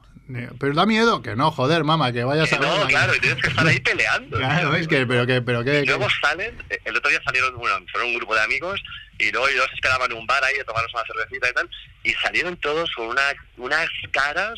Pero 0.58 0.74
da 0.74 0.86
miedo 0.86 1.22
que 1.22 1.36
no, 1.36 1.50
joder, 1.50 1.84
mamá, 1.84 2.12
que 2.12 2.24
vayas 2.24 2.48
Que 2.48 2.54
a 2.56 2.58
ver. 2.58 2.68
no, 2.68 2.86
claro, 2.86 3.14
y 3.14 3.20
tienes 3.20 3.42
que 3.42 3.48
estar 3.48 3.66
ahí 3.66 3.80
peleando. 3.80 4.36
Claro, 4.38 4.70
tío. 4.70 4.78
es 4.78 4.88
que, 4.88 5.06
pero 5.06 5.26
que, 5.26 5.42
pero 5.42 5.64
que. 5.64 5.80
Y 5.80 5.86
luego 5.86 6.06
salen, 6.20 6.56
el 6.84 6.96
otro 6.96 7.10
día 7.10 7.20
salieron, 7.24 7.56
bueno, 7.56 7.84
fueron 7.90 8.10
un 8.10 8.16
grupo 8.16 8.34
de 8.34 8.42
amigos 8.42 8.82
y 9.18 9.30
luego 9.30 9.48
ellos 9.48 9.66
esperaban 9.74 10.10
en 10.10 10.18
un 10.18 10.26
bar 10.26 10.42
ahí 10.44 10.58
a 10.58 10.64
tomarnos 10.64 10.92
una 10.94 11.04
cervecita 11.04 11.50
y 11.50 11.52
tal, 11.52 11.70
y 12.04 12.12
salieron 12.14 12.56
todos 12.56 12.90
con 12.94 13.06
una, 13.08 13.22
unas 13.56 13.88
caras 14.10 14.54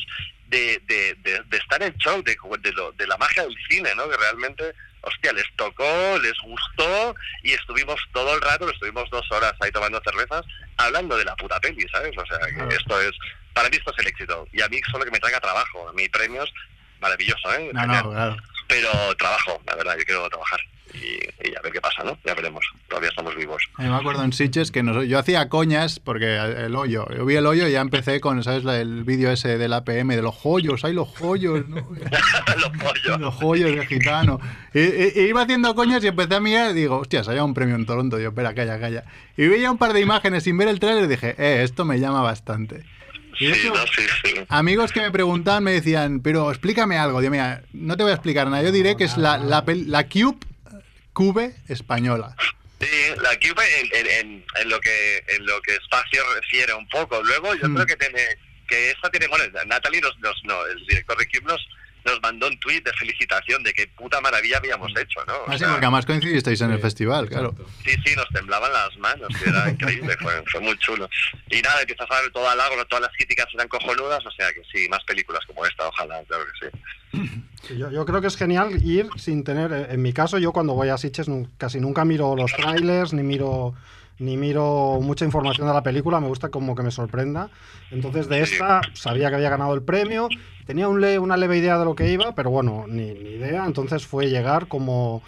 de, 0.47 0.81
de, 0.87 1.15
de, 1.23 1.41
de 1.45 1.57
estar 1.57 1.81
en 1.83 1.93
shock, 1.97 2.25
de, 2.25 2.35
de, 2.61 2.71
lo- 2.73 2.91
de 2.93 3.07
la 3.07 3.17
magia 3.17 3.43
del 3.43 3.55
cine, 3.69 3.93
¿no? 3.95 4.09
Que 4.09 4.17
realmente, 4.17 4.73
hostia, 5.01 5.33
les 5.33 5.45
tocó, 5.55 6.17
les 6.21 6.33
gustó 6.43 7.15
y 7.43 7.51
estuvimos 7.53 7.99
todo 8.13 8.33
el 8.35 8.41
rato, 8.41 8.69
estuvimos 8.69 9.09
dos 9.09 9.29
horas 9.31 9.53
ahí 9.59 9.71
tomando 9.71 10.01
cervezas, 10.03 10.43
hablando 10.77 11.17
de 11.17 11.25
la 11.25 11.35
puta 11.35 11.59
peli, 11.59 11.85
¿sabes? 11.91 12.11
O 12.17 12.25
sea, 12.25 12.39
que 12.67 12.75
esto 12.75 13.01
es, 13.01 13.11
para 13.55 13.69
mí 13.69 13.77
esto 13.77 13.91
es 13.91 13.99
el 13.99 14.07
éxito. 14.07 14.47
Y 14.53 14.61
a 14.61 14.67
mí 14.69 14.79
solo 14.91 15.03
que 15.05 15.11
me 15.11 15.19
traiga 15.19 15.39
trabajo, 15.39 15.89
a 15.89 15.93
mí 15.93 16.07
premios, 16.09 16.53
maravilloso, 17.01 17.51
¿eh? 17.55 17.71
No, 17.73 17.81
claro. 18.11 18.37
pero 18.67 18.89
trabajo, 19.17 19.59
la 19.65 19.75
verdad, 19.75 19.95
yo 19.97 20.05
quiero 20.05 20.29
trabajar 20.29 20.59
y, 20.93 21.49
y 21.49 21.55
a 21.55 21.61
ver 21.61 21.73
qué 21.73 21.81
pasa, 21.81 22.03
¿no? 22.03 22.17
Ya 22.25 22.33
veremos, 22.33 22.65
todavía 22.87 23.09
estamos 23.09 23.35
vivos. 23.35 23.61
Mí 23.77 23.85
me 23.85 23.95
acuerdo 23.95 24.23
en 24.23 24.31
Sitges 24.31 24.71
que 24.71 24.81
nos- 24.81 25.05
yo 25.07 25.19
hacía 25.19 25.49
coñas 25.49 25.99
porque 25.99 26.35
el 26.37 26.73
hoyo, 26.75 27.05
yo 27.15 27.25
vi 27.25 27.35
el 27.35 27.45
hoyo 27.47 27.67
y 27.67 27.71
ya 27.73 27.81
empecé 27.81 28.21
con, 28.21 28.41
¿sabes? 28.43 28.63
La- 28.63 28.79
El 28.79 29.03
vídeo 29.03 29.29
ese 29.31 29.57
del 29.57 29.73
APM 29.73 30.15
de 30.15 30.21
los 30.21 30.33
joyos, 30.35 30.85
hay 30.85 30.93
los 30.93 31.09
joyos, 31.09 31.67
¿no? 31.67 31.75
Los 32.57 32.69
pollos. 32.77 33.19
los 33.19 33.35
joyos 33.35 33.75
de 33.75 33.85
gitano. 33.87 34.39
Y, 34.73 34.79
y- 34.79 35.11
y 35.15 35.19
iba 35.27 35.41
haciendo 35.43 35.75
coñas 35.75 36.03
y 36.03 36.07
empecé 36.07 36.35
a 36.35 36.39
mirar 36.39 36.71
y 36.71 36.73
digo, 36.75 36.97
hostia, 36.99 37.23
se 37.23 37.31
haya 37.31 37.43
un 37.43 37.53
premio 37.53 37.75
en 37.75 37.85
Toronto. 37.85 38.17
Yo, 38.19 38.29
espera, 38.29 38.53
calla, 38.55 38.79
calla. 38.79 39.03
Y 39.37 39.47
veía 39.47 39.69
un 39.71 39.77
par 39.77 39.91
de 39.93 39.99
imágenes 40.01 40.43
sin 40.43 40.57
ver 40.57 40.69
el 40.69 40.79
trailer 40.79 41.03
y 41.03 41.07
dije, 41.07 41.35
eh, 41.37 41.61
esto 41.63 41.83
me 41.85 41.99
llama 41.99 42.21
bastante. 42.21 42.83
Sí, 43.37 43.51
no, 43.67 43.75
sí, 43.87 44.03
sí. 44.23 44.33
Amigos 44.49 44.91
que 44.91 45.01
me 45.01 45.11
preguntaban 45.11 45.63
me 45.63 45.71
decían, 45.71 46.19
pero 46.21 46.49
explícame 46.51 46.97
algo. 46.97 47.19
Digo, 47.19 47.31
mira, 47.31 47.61
no 47.73 47.97
te 47.97 48.03
voy 48.03 48.11
a 48.11 48.15
explicar 48.15 48.47
nada. 48.47 48.63
Yo 48.63 48.71
diré 48.71 48.95
que 48.95 49.03
es 49.03 49.17
la, 49.17 49.37
la, 49.37 49.63
la 49.67 50.07
Cube, 50.07 50.37
Cube 51.13 51.55
española. 51.67 52.35
Sí, 52.79 52.87
la 53.21 53.37
Cube 53.39 53.63
en, 53.81 53.87
en, 53.93 54.07
en, 54.07 54.45
en 54.61 54.69
lo 54.69 54.79
que 54.79 55.23
en 55.29 55.45
lo 55.45 55.61
que 55.61 55.75
espacio 55.75 56.21
refiere 56.35 56.73
un 56.73 56.87
poco. 56.89 57.21
Luego 57.23 57.53
yo 57.55 57.67
Hmm. 57.67 57.73
creo 57.75 57.85
que 57.85 57.95
tiene 57.95 58.21
que 58.67 58.91
esta 58.91 59.09
tiene, 59.11 59.27
bueno, 59.27 59.43
Natalie 59.67 60.01
nos, 60.01 60.17
nos 60.19 60.35
no, 60.43 60.65
el 60.65 60.85
director 60.87 61.17
de 61.17 61.25
Cube 61.27 61.45
nos, 61.47 61.67
nos 62.05 62.21
mandó 62.21 62.47
un 62.47 62.57
tuit 62.59 62.83
de 62.85 62.93
felicitación 62.93 63.63
de 63.63 63.73
qué 63.73 63.87
puta 63.87 64.21
maravilla 64.21 64.57
habíamos 64.57 64.91
hecho, 64.97 65.25
¿no? 65.25 65.33
O 65.47 65.57
sea, 65.57 65.67
Ah, 65.67 65.71
porque 65.71 65.85
además 65.85 66.05
coincidisteis 66.05 66.61
en 66.61 66.71
el 66.71 66.77
Sí, 66.77 66.81
festival, 66.83 67.27
claro. 67.27 67.49
exacto. 67.49 67.71
Sí, 67.83 67.91
sí, 68.05 68.15
nos 68.15 68.29
temblaban 68.29 68.71
las 68.71 68.95
manos, 68.97 69.27
que 69.37 69.49
era 69.49 69.69
increíble, 69.71 70.15
fue, 70.21 70.43
fue 70.51 70.61
muy 70.61 70.77
chulo. 70.77 71.09
Y 71.49 71.61
nada, 71.61 71.81
empiezas 71.81 72.09
a 72.09 72.21
ver 72.21 72.31
todo 72.31 72.47
halago, 72.47 72.75
todas 72.85 73.01
las 73.03 73.11
críticas 73.17 73.47
eran 73.53 73.67
cojonudas, 73.67 74.23
o 74.25 74.31
sea 74.31 74.51
que 74.53 74.61
sí, 74.71 74.87
más 74.89 75.03
películas 75.05 75.43
como 75.47 75.65
esta, 75.65 75.87
ojalá, 75.87 76.23
claro 76.27 76.43
que 76.45 76.67
sí. 76.69 77.21
Sí, 77.63 77.77
Yo, 77.77 77.89
yo 77.89 78.05
creo 78.05 78.21
que 78.21 78.27
es 78.27 78.37
genial 78.37 78.83
ir 78.83 79.07
sin 79.17 79.43
tener. 79.43 79.71
eh, 79.71 79.87
En 79.91 80.01
mi 80.01 80.13
caso, 80.13 80.37
yo 80.37 80.51
cuando 80.51 80.73
voy 80.73 80.89
a 80.89 80.97
Sitges 80.97 81.27
casi 81.57 81.79
nunca 81.79 82.05
miro 82.05 82.35
los 82.35 82.51
trailers 82.53 83.13
ni 83.13 83.23
miro 83.23 83.73
ni 84.19 84.37
miro 84.37 84.99
mucha 85.01 85.25
información 85.25 85.67
de 85.67 85.73
la 85.73 85.83
película. 85.83 86.19
Me 86.19 86.27
gusta 86.27 86.49
como 86.49 86.75
que 86.75 86.83
me 86.83 86.91
sorprenda. 86.91 87.49
Entonces, 87.91 88.27
de 88.29 88.41
esta 88.41 88.81
sabía 88.93 89.29
que 89.29 89.35
había 89.35 89.49
ganado 89.49 89.73
el 89.73 89.81
premio. 89.81 90.29
Tenía 90.65 90.87
un 90.87 91.01
le- 91.01 91.19
una 91.19 91.37
leve 91.37 91.57
idea 91.57 91.77
de 91.77 91.85
lo 91.85 91.95
que 91.95 92.11
iba, 92.11 92.33
pero 92.33 92.49
bueno, 92.49 92.85
ni, 92.87 93.13
ni 93.13 93.29
idea. 93.31 93.65
Entonces 93.65 94.05
fue 94.05 94.27
llegar 94.29 94.67
como. 94.67 95.21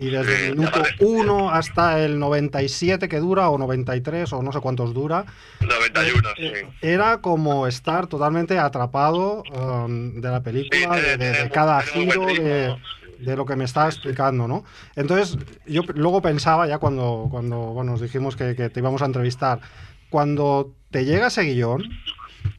Y 0.00 0.10
desde 0.10 0.36
Sí, 0.36 0.42
el 0.46 0.56
minuto 0.56 0.78
ya 0.78 0.82
vale. 0.82 0.96
1 0.98 1.50
hasta 1.50 2.00
el 2.04 2.18
97 2.18 3.08
que 3.08 3.20
dura, 3.20 3.48
o 3.50 3.56
93, 3.56 4.32
o 4.32 4.42
no 4.42 4.50
sé 4.50 4.58
cuántos 4.58 4.92
dura, 4.92 5.24
91, 5.60 6.28
sí. 6.36 6.44
eh, 6.46 6.68
Era 6.82 7.18
como 7.18 7.68
estar 7.68 8.08
totalmente 8.08 8.58
atrapado 8.58 9.44
um, 9.54 10.20
de 10.20 10.28
la 10.28 10.40
película, 10.42 10.96
Sí, 10.96 11.00
de, 11.02 11.16
de- 11.18 11.50
cada 11.50 11.82
giro, 11.82 12.26
de, 12.26 12.76
de 13.20 13.36
lo 13.36 13.44
que 13.46 13.56
me 13.56 13.64
estaba 13.64 13.88
explicando, 13.88 14.48
¿no? 14.48 14.64
Entonces, 14.96 15.36
yo 15.66 15.82
luego 15.94 16.22
pensaba, 16.22 16.66
ya 16.66 16.78
cuando, 16.78 17.28
cuando 17.30 17.56
bueno, 17.58 17.92
nos 17.92 18.00
dijimos 18.00 18.36
que, 18.36 18.54
te 18.54 18.80
íbamos 18.80 19.02
a 19.02 19.06
entrevistar, 19.06 19.60
cuando 20.08 20.74
te 20.90 21.04
llega 21.04 21.28
ese 21.28 21.42
guion 21.42 21.82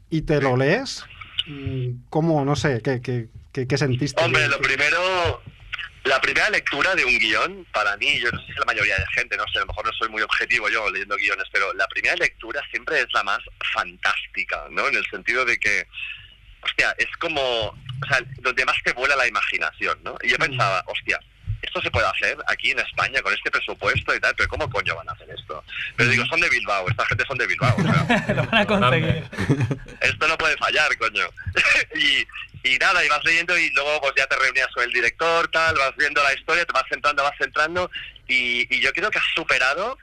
y 0.10 0.22
te 0.24 0.42
lo 0.42 0.56
lees, 0.58 1.04
mm, 1.48 2.08
¿cómo, 2.10 2.46
no 2.46 2.56
sé, 2.56 2.82
qué, 2.84 3.02
qué, 3.02 3.28
qué- 3.52 3.68
qué 3.68 3.78
sentiste? 3.78 4.24
Hombre, 4.24 4.48
lo 4.48 4.60
primero, 4.60 5.42
la 6.06 6.20
primera 6.22 6.50
lectura 6.50 6.96
de 6.96 7.06
un 7.06 7.18
guion, 7.20 7.66
para 7.74 7.96
mí, 7.98 8.20
yo 8.20 8.32
no 8.32 8.40
sé 8.40 8.48
si 8.48 8.60
la 8.60 8.66
mayoría 8.66 8.96
de 8.96 9.06
gente, 9.14 9.38
no 9.38 9.44
sé, 9.52 9.58
a 9.60 9.62
lo 9.62 9.68
mejor 9.68 9.86
no 9.86 9.92
soy 9.94 10.10
muy 10.10 10.22
objetivo 10.22 10.70
yo 10.70 10.90
leyendo 10.90 11.16
guiones, 11.18 11.46
pero 11.52 11.74
la 11.74 11.88
primera 11.88 12.16
lectura 12.16 12.62
siempre 12.72 13.00
es 13.02 13.08
la 13.14 13.24
más 13.24 13.40
fantástica, 13.74 14.66
¿no? 14.72 14.88
En 14.88 14.96
el 14.96 15.06
sentido 15.12 15.46
de 15.46 15.58
que, 15.58 15.86
hostia, 16.62 16.96
es 16.98 17.10
como, 17.18 17.42
o 17.42 18.08
sea, 18.08 18.20
donde 18.40 18.66
más 18.66 18.76
te 18.84 18.94
vuela 18.94 19.16
la 19.16 19.28
imaginación, 19.28 19.98
¿no? 20.04 20.16
Y 20.22 20.30
yo 20.30 20.38
pensaba, 20.38 20.84
hostia, 20.88 21.20
esto 21.62 21.82
se 21.82 21.92
puede 21.92 22.08
hacer 22.08 22.38
aquí 22.48 22.72
en 22.72 22.80
España 22.80 23.22
con 23.22 23.34
este 23.34 23.52
presupuesto 23.52 24.16
y 24.16 24.20
tal, 24.20 24.34
pero 24.36 24.50
¿cómo 24.50 24.70
coño 24.70 24.96
van 24.96 25.10
a 25.10 25.12
hacer 25.14 25.30
esto? 25.30 25.64
Pero 25.96 26.10
digo, 26.10 26.26
son 26.26 26.40
de 26.40 26.50
Bilbao, 26.50 26.90
esta 26.90 27.06
gente 27.06 27.24
son 27.28 27.38
de 27.38 27.48
Bilbao. 27.48 27.76
o 27.78 27.82
sea, 27.82 28.26
Lo 28.36 28.46
van 28.46 28.56
a 28.56 28.66
conseguir. 28.66 29.24
esto 30.02 30.28
no 30.28 30.38
puede 30.38 30.58
fallar, 30.58 30.96
coño. 30.98 31.30
y, 31.96 32.28
y 32.68 32.78
nada, 32.78 33.06
y 33.06 33.10
vas 33.10 33.24
leyendo 33.24 33.58
y 33.58 33.70
luego 33.72 34.02
pues 34.02 34.14
ya 34.18 34.28
te 34.28 34.38
reunías 34.38 34.68
con 34.74 34.84
el 34.84 34.92
director, 34.92 35.48
tal, 35.50 35.76
vas 35.76 35.96
viendo 35.98 36.24
la 36.24 36.34
historia, 36.34 36.66
te 36.66 36.74
vas 36.74 36.86
centrando, 36.90 37.24
vas 37.24 37.38
centrando 37.38 37.92
y, 38.28 38.76
y 38.76 38.80
yo 38.82 38.92
creo 38.94 39.12
que 39.12 39.20
has 39.20 39.34
superado 39.36 39.98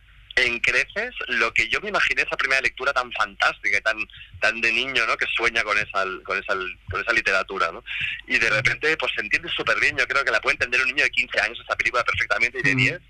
en 0.47 0.59
creces 0.61 1.15
lo 1.29 1.53
que 1.53 1.69
yo 1.69 1.81
me 1.81 1.89
imaginé 1.89 2.23
esa 2.23 2.37
primera 2.37 2.61
lectura 2.61 2.93
tan 2.93 3.11
fantástica 3.13 3.79
y 3.79 3.81
tan 3.81 3.97
tan 4.41 4.61
de 4.61 4.73
niño, 4.73 5.07
¿no? 5.07 5.17
Que 5.17 5.27
sueña 5.37 5.63
con 5.63 5.77
esa 5.79 6.05
con 6.25 6.39
esa 6.39 6.55
con 6.91 7.01
esa 7.01 7.13
literatura, 7.13 7.71
¿no? 7.73 7.83
Y 8.27 8.39
de 8.39 8.51
repente 8.51 8.97
pues 8.97 9.13
se 9.15 9.21
entiende 9.21 9.49
súper 9.51 9.79
bien, 9.81 9.97
yo 9.97 10.07
creo 10.07 10.25
que 10.25 10.31
la 10.31 10.41
puede 10.41 10.55
entender 10.55 10.81
un 10.81 10.89
niño 10.89 11.05
de 11.05 11.11
15 11.11 11.41
años 11.41 11.59
esa 11.63 11.77
película 11.77 12.05
perfectamente 12.05 12.59
y 12.59 12.63
de 12.63 12.75
10 12.75 13.01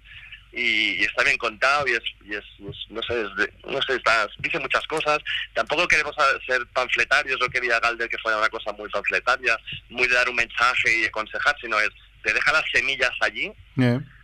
y, 0.52 1.00
y 1.00 1.04
está 1.04 1.22
bien 1.24 1.36
contado 1.36 1.86
y 1.86 1.92
es, 1.92 2.02
y 2.24 2.34
es, 2.34 2.44
y 2.58 2.68
es- 2.70 2.86
no 2.88 3.02
sé, 3.02 3.20
es 3.20 3.36
de- 3.36 3.52
no 3.70 3.80
sé, 3.82 3.96
está, 3.96 4.26
dice 4.38 4.58
muchas 4.58 4.86
cosas. 4.86 5.18
Tampoco 5.52 5.86
queremos 5.86 6.16
ser 6.46 6.66
panfletarios, 6.68 7.38
no 7.38 7.48
quería 7.48 7.78
Galder 7.80 8.08
que 8.08 8.16
fuera 8.18 8.38
una 8.38 8.48
cosa 8.48 8.72
muy 8.72 8.88
panfletaria, 8.88 9.58
muy 9.90 10.08
de 10.08 10.14
dar 10.14 10.28
un 10.28 10.36
mensaje 10.36 11.00
y 11.00 11.04
aconsejar, 11.04 11.54
sino 11.60 11.78
es, 11.78 11.90
te 12.22 12.32
deja 12.32 12.50
las 12.52 12.64
semillas 12.72 13.12
allí 13.20 13.52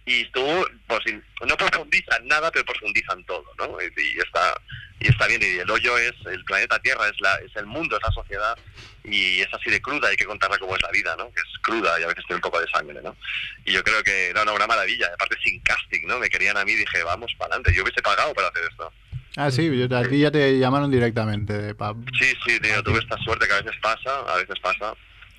y 0.06 0.24
tú, 0.32 0.44
pues, 0.86 1.00
no 1.46 1.56
profundizan 1.56 2.26
nada, 2.26 2.50
pero 2.50 2.64
profundizan 2.64 3.24
todo, 3.24 3.44
¿no? 3.58 3.78
Y, 3.80 4.18
está 4.18 4.54
y 5.00 5.08
está 5.08 5.26
bien, 5.26 5.42
y 5.42 5.58
el 5.58 5.70
hoyo 5.70 5.96
es 5.98 6.12
el 6.26 6.44
planeta 6.44 6.78
Tierra, 6.78 7.08
es, 7.08 7.20
la, 7.20 7.34
es 7.36 7.54
el 7.56 7.66
mundo, 7.66 7.96
es 7.96 8.02
la 8.02 8.12
sociedad, 8.12 8.56
y 9.02 9.40
es 9.40 9.48
así 9.52 9.70
de 9.70 9.80
cruda, 9.80 10.08
hay 10.08 10.16
que 10.16 10.24
contarla 10.24 10.58
como 10.58 10.76
es 10.76 10.82
la 10.82 10.90
vida, 10.90 11.14
¿no? 11.16 11.26
Que 11.32 11.40
es 11.40 11.58
cruda 11.62 11.98
y 12.00 12.04
a 12.04 12.06
veces 12.06 12.24
tiene 12.26 12.36
un 12.36 12.42
poco 12.42 12.60
de 12.60 12.68
sangre, 12.68 13.00
¿no? 13.02 13.16
Y 13.64 13.72
yo 13.72 13.82
creo 13.82 14.02
que, 14.02 14.32
no, 14.34 14.44
no, 14.44 14.54
una 14.54 14.66
maravilla, 14.66 15.08
aparte 15.14 15.36
sin 15.42 15.58
casting, 15.60 16.06
¿no? 16.06 16.18
Me 16.18 16.28
querían 16.30 16.56
a 16.56 16.64
mí, 16.64 16.74
dije, 16.74 17.02
vamos, 17.02 17.32
para 17.38 17.54
adelante, 17.54 17.74
yo 17.76 17.82
hubiese 17.82 18.02
pagado 18.02 18.32
para 18.34 18.48
hacer 18.48 18.62
esto. 18.70 18.92
Ah, 19.36 19.50
sí, 19.50 19.64
yo- 19.76 19.96
a 19.96 20.04
ti 20.04 20.18
ya 20.20 20.30
te 20.30 20.58
llamaron 20.58 20.90
directamente. 20.90 21.74
pa- 21.74 21.94
Sí, 22.20 22.32
sí, 22.46 22.60
tío, 22.60 22.82
tuve 22.84 23.00
esta 23.00 23.16
suerte 23.18 23.46
que 23.48 23.52
a 23.54 23.62
veces 23.62 23.78
pasa, 23.82 24.20
a 24.20 24.36
veces 24.36 24.58
pasa. 24.60 24.94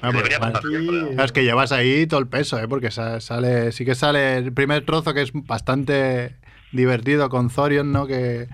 Ah, 0.08 0.12
pues, 0.12 1.26
Es 1.26 1.32
que 1.32 1.44
llevas 1.44 1.72
ahí 1.72 2.06
todo 2.08 2.20
el 2.20 2.28
peso, 2.28 2.60
¿eh? 2.60 2.68
Porque 2.68 2.91
sa- 2.91 3.20
sale, 3.22 3.72
sí 3.72 3.86
que 3.86 3.96
sale 3.96 4.38
el 4.38 4.54
primer 4.54 4.86
trozo 4.86 5.13
que 5.13 5.22
es 5.22 5.32
bastante 5.34 6.36
divertido 6.72 7.30
con 7.30 7.50
Zorion, 7.50 7.91
¿no? 7.91 8.06
Que 8.08 8.48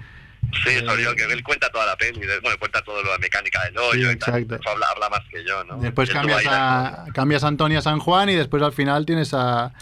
Sí, 0.66 0.72
Soriol, 0.86 1.16
que 1.16 1.24
él 1.24 1.44
cuenta 1.44 1.70
toda 1.70 1.86
la 1.86 1.96
peli, 1.96 2.20
de- 2.20 2.40
bueno, 2.40 2.58
cuenta 2.60 2.82
toda 2.82 3.02
la 3.04 3.18
mecánica 3.20 3.64
del 3.64 3.78
hoyo 3.78 4.10
Sí, 4.10 4.16
y 4.16 4.20
tal. 4.20 4.34
exacto. 4.42 4.56
Eso 4.56 4.70
habla, 4.72 4.88
habla 4.94 5.10
más 5.10 5.22
que 5.30 5.44
yo, 5.46 5.64
¿no? 5.64 5.78
después 5.78 6.10
cambias 6.10 6.40
ahí, 6.40 6.48
a, 6.50 7.06
cambias 7.14 7.44
a 7.44 7.48
Antonia 7.48 7.82
San 7.82 8.00
Juan 8.00 8.30
y 8.30 8.36
después 8.36 8.62
al 8.64 8.74
final 8.74 9.06
tienes 9.06 9.34
a, 9.34 9.66
a 9.66 9.74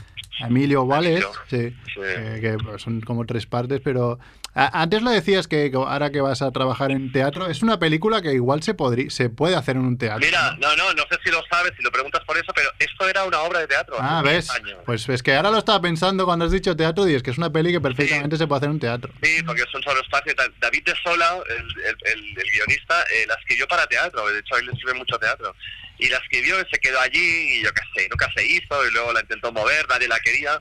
Emilio 0.47 0.85
Vales, 0.85 1.25
sí, 1.49 1.69
Sí. 1.93 1.99
eh, 2.05 2.37
que 2.41 2.57
pues, 2.63 2.81
son 2.81 2.99
como 3.01 3.25
tres 3.25 3.45
partes, 3.45 3.79
pero 3.83 4.19
a- 4.19 4.19
antes 4.53 5.01
lo 5.01 5.11
decías 5.11 5.47
que 5.47 5.71
ahora 5.73 6.09
que 6.11 6.21
vas 6.21 6.41
a 6.41 6.51
trabajar 6.51 6.91
en 6.91 7.11
teatro, 7.11 7.47
es 7.47 7.61
una 7.61 7.79
película 7.79 8.21
que 8.21 8.33
igual 8.33 8.63
se, 8.63 8.73
podría, 8.73 9.09
se 9.09 9.29
puede 9.29 9.55
hacer 9.55 9.75
en 9.75 9.83
un 9.83 9.97
teatro. 9.97 10.19
Mira, 10.25 10.55
¿no? 10.59 10.75
no, 10.75 10.93
no, 10.93 11.03
sé 11.09 11.17
si 11.23 11.29
lo 11.31 11.41
sabes, 11.49 11.71
si 11.77 11.83
lo 11.83 11.91
preguntas 11.91 12.21
por 12.25 12.37
eso, 12.37 12.51
pero 12.55 12.69
esto 12.79 13.07
era 13.07 13.23
una 13.25 13.39
obra 13.41 13.59
de 13.59 13.67
teatro. 13.67 13.95
Ah, 13.99 14.19
hace 14.19 14.29
¿ves? 14.29 14.47
10 14.47 14.55
años. 14.59 14.79
Pues 14.85 15.07
es 15.09 15.23
que 15.23 15.35
ahora 15.35 15.51
lo 15.51 15.57
estaba 15.59 15.81
pensando 15.81 16.25
cuando 16.25 16.45
has 16.45 16.51
dicho 16.51 16.75
teatro 16.75 17.07
y 17.07 17.15
es 17.15 17.23
que 17.23 17.31
es 17.31 17.37
una 17.37 17.51
peli 17.51 17.71
que 17.71 17.81
perfectamente 17.81 18.37
se 18.37 18.47
puede 18.47 18.57
hacer 18.57 18.67
en 18.69 18.73
un 18.73 18.79
teatro. 18.79 19.13
Sí, 19.21 19.41
porque 19.45 19.61
es 19.61 19.73
un 19.73 19.83
solo 19.83 20.01
espacio. 20.01 20.31
y. 20.33 20.59
David 20.59 20.83
de 20.83 20.93
Sola, 21.03 21.37
el, 21.49 21.83
el, 21.83 21.95
el- 22.13 22.37
el 22.39 22.51
guionista, 22.51 23.01
eh, 23.03 23.25
la 23.27 23.35
escribió 23.35 23.67
para 23.67 23.85
teatro. 23.87 24.27
De 24.29 24.39
hecho, 24.39 24.57
él 24.57 24.65
le 24.65 24.71
escribe 24.73 24.93
mucho 24.95 25.17
teatro. 25.19 25.55
Y 25.97 26.07
la 26.09 26.17
escribió, 26.17 26.55
se 26.71 26.79
quedó 26.79 26.99
allí 27.01 27.59
y 27.59 27.63
yo 27.63 27.71
qué 27.73 27.81
sé, 27.95 28.07
nunca 28.09 28.29
se 28.35 28.45
hizo. 28.45 28.87
Y 28.87 28.91
luego 28.91 29.11
la 29.13 29.21
intentó 29.21 29.51
mover, 29.51 29.87
nadie 29.89 30.07
la 30.07 30.19
quería. 30.19 30.59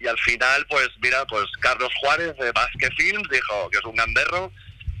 Y 0.00 0.06
al 0.06 0.18
final, 0.18 0.66
pues 0.68 0.88
mira, 1.00 1.24
pues 1.26 1.44
Carlos 1.60 1.90
Juárez 2.00 2.36
de 2.36 2.52
Basque 2.52 2.90
Films 2.96 3.28
dijo 3.30 3.70
que 3.70 3.78
es 3.78 3.84
un 3.84 3.94
gamberro 3.96 4.52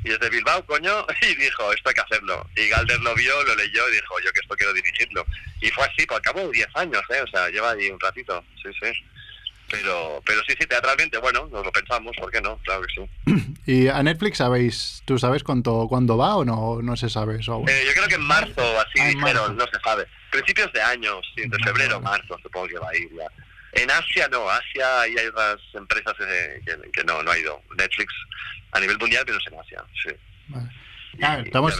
y 0.04 0.10
es 0.12 0.20
de 0.20 0.30
Bilbao, 0.30 0.64
coño, 0.66 1.06
y 1.22 1.34
dijo, 1.34 1.72
esto 1.72 1.88
hay 1.88 1.94
que 1.94 2.00
hacerlo. 2.02 2.46
Y 2.56 2.68
Galder 2.68 3.00
lo 3.00 3.14
vio, 3.14 3.42
lo 3.44 3.54
leyó 3.56 3.88
y 3.88 3.92
dijo, 3.92 4.14
yo 4.24 4.32
que 4.32 4.40
esto 4.40 4.54
quiero 4.56 4.72
dirigirlo. 4.72 5.26
Y 5.60 5.70
fue 5.70 5.84
así, 5.86 6.04
por 6.06 6.20
cabo 6.22 6.40
de 6.40 6.50
10 6.52 6.68
años, 6.74 7.02
¿eh? 7.10 7.20
O 7.22 7.26
sea, 7.26 7.48
lleva 7.48 7.70
ahí 7.72 7.88
un 7.90 7.98
ratito, 8.00 8.44
sí, 8.62 8.68
sí. 8.82 8.92
Pero, 9.70 10.22
pero 10.26 10.40
sí, 10.46 10.54
sí, 10.60 10.66
teatralmente, 10.66 11.16
bueno, 11.18 11.48
nos 11.50 11.64
lo 11.64 11.72
pensamos, 11.72 12.14
¿por 12.18 12.30
qué 12.30 12.40
no? 12.40 12.58
Claro 12.58 12.82
que 12.82 12.94
sí. 12.94 13.54
¿Y 13.66 13.88
a 13.88 14.02
Netflix 14.02 14.36
sabéis, 14.38 15.02
tú 15.06 15.18
sabes 15.18 15.42
cuánto, 15.42 15.86
cuándo 15.88 16.18
va 16.18 16.36
o 16.36 16.44
no, 16.44 16.80
no 16.82 16.96
se 16.96 17.08
sabe 17.08 17.40
eso 17.40 17.54
aún? 17.54 17.68
Eh, 17.68 17.82
yo 17.86 17.92
creo 17.94 18.06
que 18.06 18.14
en 18.16 18.26
marzo, 18.26 18.60
así 18.80 19.00
Ah, 19.00 19.10
en 19.10 19.18
dijeron, 19.18 19.56
marzo. 19.56 19.64
no 19.64 19.66
se 19.72 19.82
sabe. 19.82 20.06
Principios 20.30 20.70
de 20.74 20.82
año, 20.82 21.18
sí, 21.34 21.42
entre 21.42 21.58
Vale, 21.60 21.64
febrero, 21.72 22.00
marzo, 22.02 22.38
supongo 22.42 22.66
que 22.68 22.78
va 22.78 22.90
a 22.90 22.96
ir 22.96 23.08
ya. 23.16 23.26
En 23.74 23.90
Asia 23.90 24.28
no, 24.30 24.48
Asia 24.48 25.00
ahí 25.02 25.14
hay 25.18 25.26
otras 25.26 25.58
empresas 25.74 26.14
que, 26.16 26.60
que, 26.64 26.90
que 26.90 27.04
no, 27.04 27.22
no 27.22 27.30
ha 27.30 27.38
ido. 27.38 27.60
Netflix 27.76 28.12
a 28.72 28.80
nivel 28.80 28.98
mundial, 28.98 29.22
pero 29.26 29.38
es 29.38 29.46
en 29.52 29.58
Asia, 29.60 29.84
sí. 30.02 30.10
Vale. 30.48 30.68
Ah, 31.22 31.38
estamos-. 31.44 31.76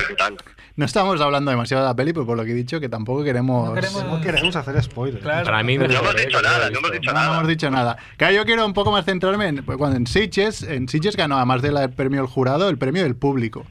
No 0.76 0.84
estamos 0.84 1.20
hablando 1.20 1.50
demasiado 1.50 1.82
de 1.82 1.88
la 1.88 1.96
peli, 1.96 2.12
pero 2.12 2.24
por 2.24 2.36
lo 2.36 2.44
que 2.44 2.52
he 2.52 2.54
dicho, 2.54 2.78
que 2.78 2.88
tampoco 2.88 3.24
queremos... 3.24 3.68
No 3.68 3.74
queremos- 3.74 4.04
No 4.04 4.20
queremos 4.20 4.54
hacer 4.56 4.80
spoilers. 4.82 5.22
Claro. 5.22 5.44
Para 5.44 5.62
mí 5.64 5.76
No 5.76 5.88
mejor, 5.88 6.04
hemos 6.04 6.14
eh, 6.20 6.26
dicho 6.26 6.40
no 6.40 6.48
nada, 6.48 6.70
no 6.70 6.78
hemos 6.78 6.92
dicho 6.92 7.12
No, 7.12 7.18
no 7.18 7.24
nada. 7.24 7.36
hemos 7.36 7.48
dicho 7.48 7.70
nada. 7.70 7.96
Claro, 8.16 8.34
yo 8.34 8.44
quiero 8.44 8.64
un 8.64 8.74
poco 8.74 8.92
más 8.92 9.04
centrarme 9.04 9.48
en 9.48 9.64
pues, 9.64 9.76
cuando 9.76 9.96
en 9.96 10.06
Sitges, 10.06 10.62
en 10.62 10.88
Sitges 10.88 11.16
ganó 11.16 11.36
además 11.36 11.62
del 11.62 11.90
premio 11.90 12.20
del 12.20 12.30
jurado, 12.30 12.68
el 12.68 12.78
premio 12.78 13.02
del 13.02 13.16
público. 13.16 13.66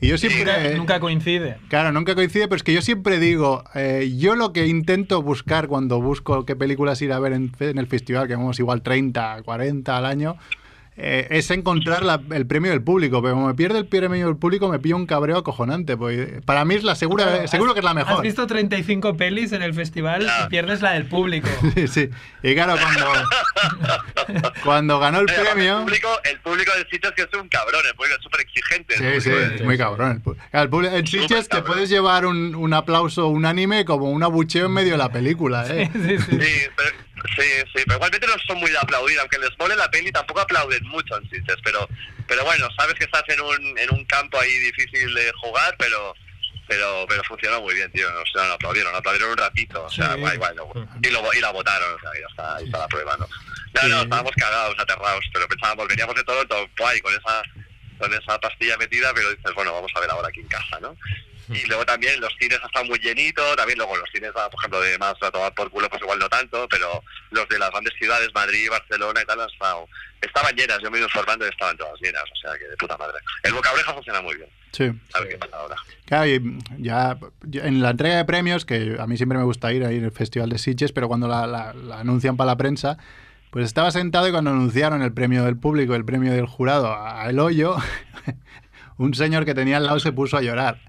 Y 0.00 0.08
yo 0.08 0.16
siempre 0.16 0.44
Nunca, 0.44 0.76
nunca 0.76 1.00
coincide. 1.00 1.58
Claro, 1.68 1.92
nunca 1.92 2.14
coincide, 2.14 2.48
pero 2.48 2.56
es 2.56 2.62
que 2.62 2.72
yo 2.72 2.80
siempre 2.80 3.18
digo, 3.18 3.64
eh, 3.74 4.14
yo 4.16 4.34
lo 4.34 4.52
que 4.52 4.66
intento 4.66 5.22
buscar 5.22 5.68
cuando 5.68 6.00
busco 6.00 6.46
qué 6.46 6.56
películas 6.56 7.02
ir 7.02 7.12
a 7.12 7.18
ver 7.18 7.34
en, 7.34 7.52
en 7.60 7.78
el 7.78 7.86
festival, 7.86 8.26
que 8.26 8.34
vamos 8.34 8.58
igual 8.58 8.82
30, 8.82 9.42
40 9.42 9.96
al 9.96 10.06
año, 10.06 10.36
eh, 11.02 11.26
es 11.30 11.50
encontrar 11.50 12.04
la- 12.04 12.20
el 12.32 12.46
premio 12.46 12.70
del 12.70 12.82
público. 12.82 13.22
Pero 13.22 13.34
como 13.34 13.46
me 13.48 13.54
pierde 13.54 13.78
el 13.78 13.86
premio 13.86 14.26
del 14.26 14.36
público, 14.36 14.68
me 14.68 14.78
pillo 14.78 14.96
un 14.96 15.06
cabreo 15.06 15.38
acojonante. 15.38 15.96
Pues, 15.96 16.42
para 16.44 16.64
mí 16.64 16.74
es 16.74 16.84
la 16.84 16.94
segura, 16.94 17.24
Claro, 17.24 17.48
seguro 17.48 17.70
has- 17.70 17.74
que 17.74 17.80
es 17.80 17.84
la 17.84 17.90
Has 17.90 17.96
mejor. 17.96 18.22
visto 18.22 18.46
35 18.46 19.16
pelis 19.16 19.52
en 19.52 19.62
el 19.62 19.74
festival 19.74 20.22
y 20.22 20.48
pierdes 20.48 20.82
la 20.82 20.92
del 20.92 21.06
público. 21.06 21.48
Sí, 21.74 21.88
sí. 21.88 22.10
Y 22.42 22.54
claro, 22.54 22.74
cuando, 22.80 23.06
cuando 24.64 24.98
ganó 24.98 25.20
el 25.20 25.26
Oye, 25.30 25.34
premio... 25.42 25.78
El 25.78 25.84
público, 25.84 26.08
el 26.24 26.40
público 26.40 26.72
del 26.76 26.86
sitio 26.90 27.08
es 27.10 27.14
que 27.16 27.22
es 27.22 27.40
un 27.40 27.48
cabrón, 27.48 27.80
el 27.88 27.94
público 27.94 28.16
es 28.16 28.22
súper 28.22 28.40
exigente. 28.40 28.94
el 28.94 29.20
Sí, 29.22 29.30
sí, 29.30 29.36
es 29.56 29.62
muy 29.64 29.76
cabrón. 29.78 30.22
el 30.52 30.68
público- 30.68 30.94
en 30.94 31.06
Sitges 31.06 31.48
te 31.48 31.56
cabrón. 31.56 31.72
puedes 31.72 31.88
llevar 31.90 32.26
un, 32.26 32.54
un 32.54 32.74
aplauso 32.74 33.28
unánime 33.28 33.84
como 33.84 34.10
un 34.10 34.22
abucheo 34.22 34.66
en 34.66 34.72
medio 34.72 34.92
de 34.92 34.98
la 34.98 35.10
película, 35.10 35.64
¿eh? 35.68 35.90
Sí, 36.00 36.18
sí. 36.18 36.38
Sí, 36.40 36.68
pero, 36.76 36.90
sí, 37.36 37.42
sí, 37.74 37.82
pero 37.86 37.94
igualmente 37.96 38.26
no 38.26 38.34
son 38.46 38.58
muy 38.58 38.70
de 38.70 38.78
aplaudir, 38.78 39.18
aunque 39.20 39.38
les 39.38 39.50
mole 39.58 39.76
la 39.76 39.90
peli, 39.90 40.10
tampoco 40.12 40.40
aplauden 40.40 40.82
mucho 40.88 41.16
en 41.16 41.28
sitios, 41.30 41.58
pero, 41.64 41.88
pero 42.26 42.44
bueno, 42.44 42.68
sabes 42.78 42.94
que 42.94 43.04
estás 43.04 43.22
en 43.28 43.40
un, 43.40 43.78
en 43.78 43.94
un 43.94 44.04
campo 44.06 44.38
ahí 44.38 44.50
difícil 44.58 45.14
de 45.14 45.32
jugar, 45.40 45.74
pero 45.78 46.14
pero 46.68 47.04
pero 47.08 47.22
funcionó 47.24 47.60
muy 47.60 47.74
bien, 47.74 47.90
tío, 47.90 48.06
o 48.08 48.26
sea, 48.32 48.46
no 48.46 48.54
aplaudieron, 48.54 48.94
aplaudieron 48.94 49.30
un 49.32 49.36
ratito, 49.38 49.82
o 49.84 49.90
sea, 49.90 50.14
Sí. 50.14 50.20
guay, 50.20 50.38
y, 51.02 51.10
lo, 51.10 51.32
y 51.34 51.40
la 51.40 51.50
votaron, 51.50 51.94
o 51.94 51.98
sea, 51.98 52.10
ya 52.12 52.26
está, 52.30 52.56
ahí 52.56 52.64
está 52.64 52.78
la 52.78 52.88
prueba, 52.88 53.16
¿no? 53.16 53.26
No, 53.74 53.88
no, 53.88 54.02
estábamos 54.02 54.32
cagados, 54.36 54.76
aterrados, 54.78 55.24
pero 55.32 55.48
pensábamos, 55.48 55.88
veníamos 55.88 56.14
de 56.14 56.24
Toronto, 56.24 56.68
guay, 56.78 57.00
con 57.00 57.12
esa, 57.12 57.42
con 57.98 58.12
esa 58.14 58.38
pastilla 58.40 58.76
metida, 58.76 59.12
pero 59.14 59.30
dices, 59.30 59.52
bueno, 59.54 59.72
vamos 59.72 59.90
a 59.94 60.00
ver 60.00 60.10
ahora 60.10 60.28
aquí 60.28 60.40
en 60.40 60.48
casa, 60.48 60.78
¿no? 60.80 60.96
Y 61.54 61.66
luego 61.66 61.84
también 61.84 62.20
los 62.20 62.32
cines 62.38 62.58
están 62.64 62.86
muy 62.86 62.98
llenitos, 62.98 63.56
también 63.56 63.78
luego 63.78 63.96
los 63.96 64.08
cines, 64.12 64.30
ah, 64.36 64.48
por 64.50 64.60
ejemplo, 64.60 64.80
de 64.80 64.98
más 64.98 65.14
a 65.22 65.30
tomar 65.30 65.52
por 65.54 65.70
culo, 65.70 65.88
pues 65.88 66.00
igual 66.02 66.18
no 66.18 66.28
tanto, 66.28 66.66
pero 66.70 67.02
los 67.30 67.48
de 67.48 67.58
las 67.58 67.70
grandes 67.70 67.92
ciudades, 67.98 68.28
Madrid, 68.34 68.68
Barcelona 68.70 69.20
y 69.22 69.26
tal, 69.26 69.40
han 69.40 69.48
estado- 69.50 69.88
estaban 70.20 70.54
llenas, 70.54 70.78
yo 70.82 70.90
me 70.90 70.98
ido 70.98 71.06
informando 71.06 71.46
y 71.46 71.48
estaban 71.48 71.76
todas 71.76 72.00
llenas, 72.00 72.22
o 72.22 72.36
sea 72.40 72.58
que 72.58 72.64
de 72.68 72.76
puta 72.76 72.96
madre. 72.98 73.18
El 73.42 73.52
boca 73.54 73.72
oreja 73.72 73.92
funciona 73.94 74.20
muy 74.20 74.36
bien, 74.36 74.48
Sí. 74.72 74.90
a 75.14 75.20
ver 75.20 75.28
qué 75.30 75.38
pasa 75.38 75.56
ahora. 75.56 75.76
Claro, 76.06 76.26
y 76.26 76.58
ya, 76.78 77.16
ya 77.42 77.62
en 77.64 77.80
la 77.82 77.90
entrega 77.90 78.16
de 78.16 78.24
premios, 78.24 78.64
que 78.64 78.96
a 78.98 79.06
mí 79.06 79.16
siempre 79.16 79.38
me 79.38 79.44
gusta 79.44 79.72
ir 79.72 79.84
ahí 79.84 79.96
en 79.96 80.04
el 80.04 80.12
Festival 80.12 80.50
de 80.50 80.58
Sitges, 80.58 80.92
pero 80.92 81.08
cuando 81.08 81.26
la, 81.28 81.46
la- 81.46 81.72
la 81.72 82.00
anuncian 82.00 82.36
para 82.36 82.48
la 82.52 82.56
prensa, 82.56 82.98
pues 83.50 83.64
estaba 83.66 83.90
sentado 83.90 84.28
y 84.28 84.30
cuando 84.30 84.50
anunciaron 84.50 85.02
el 85.02 85.12
premio 85.12 85.44
del 85.44 85.56
público, 85.56 85.94
el 85.96 86.04
premio 86.04 86.32
del 86.32 86.46
jurado 86.46 86.94
a 86.94 87.28
El 87.28 87.38
Hoyo, 87.40 87.76
un 88.98 89.14
señor 89.14 89.44
que 89.44 89.54
tenía 89.54 89.78
al 89.78 89.86
lado 89.86 90.00
se 90.00 90.12
puso 90.12 90.36
a 90.36 90.42
llorar. 90.42 90.80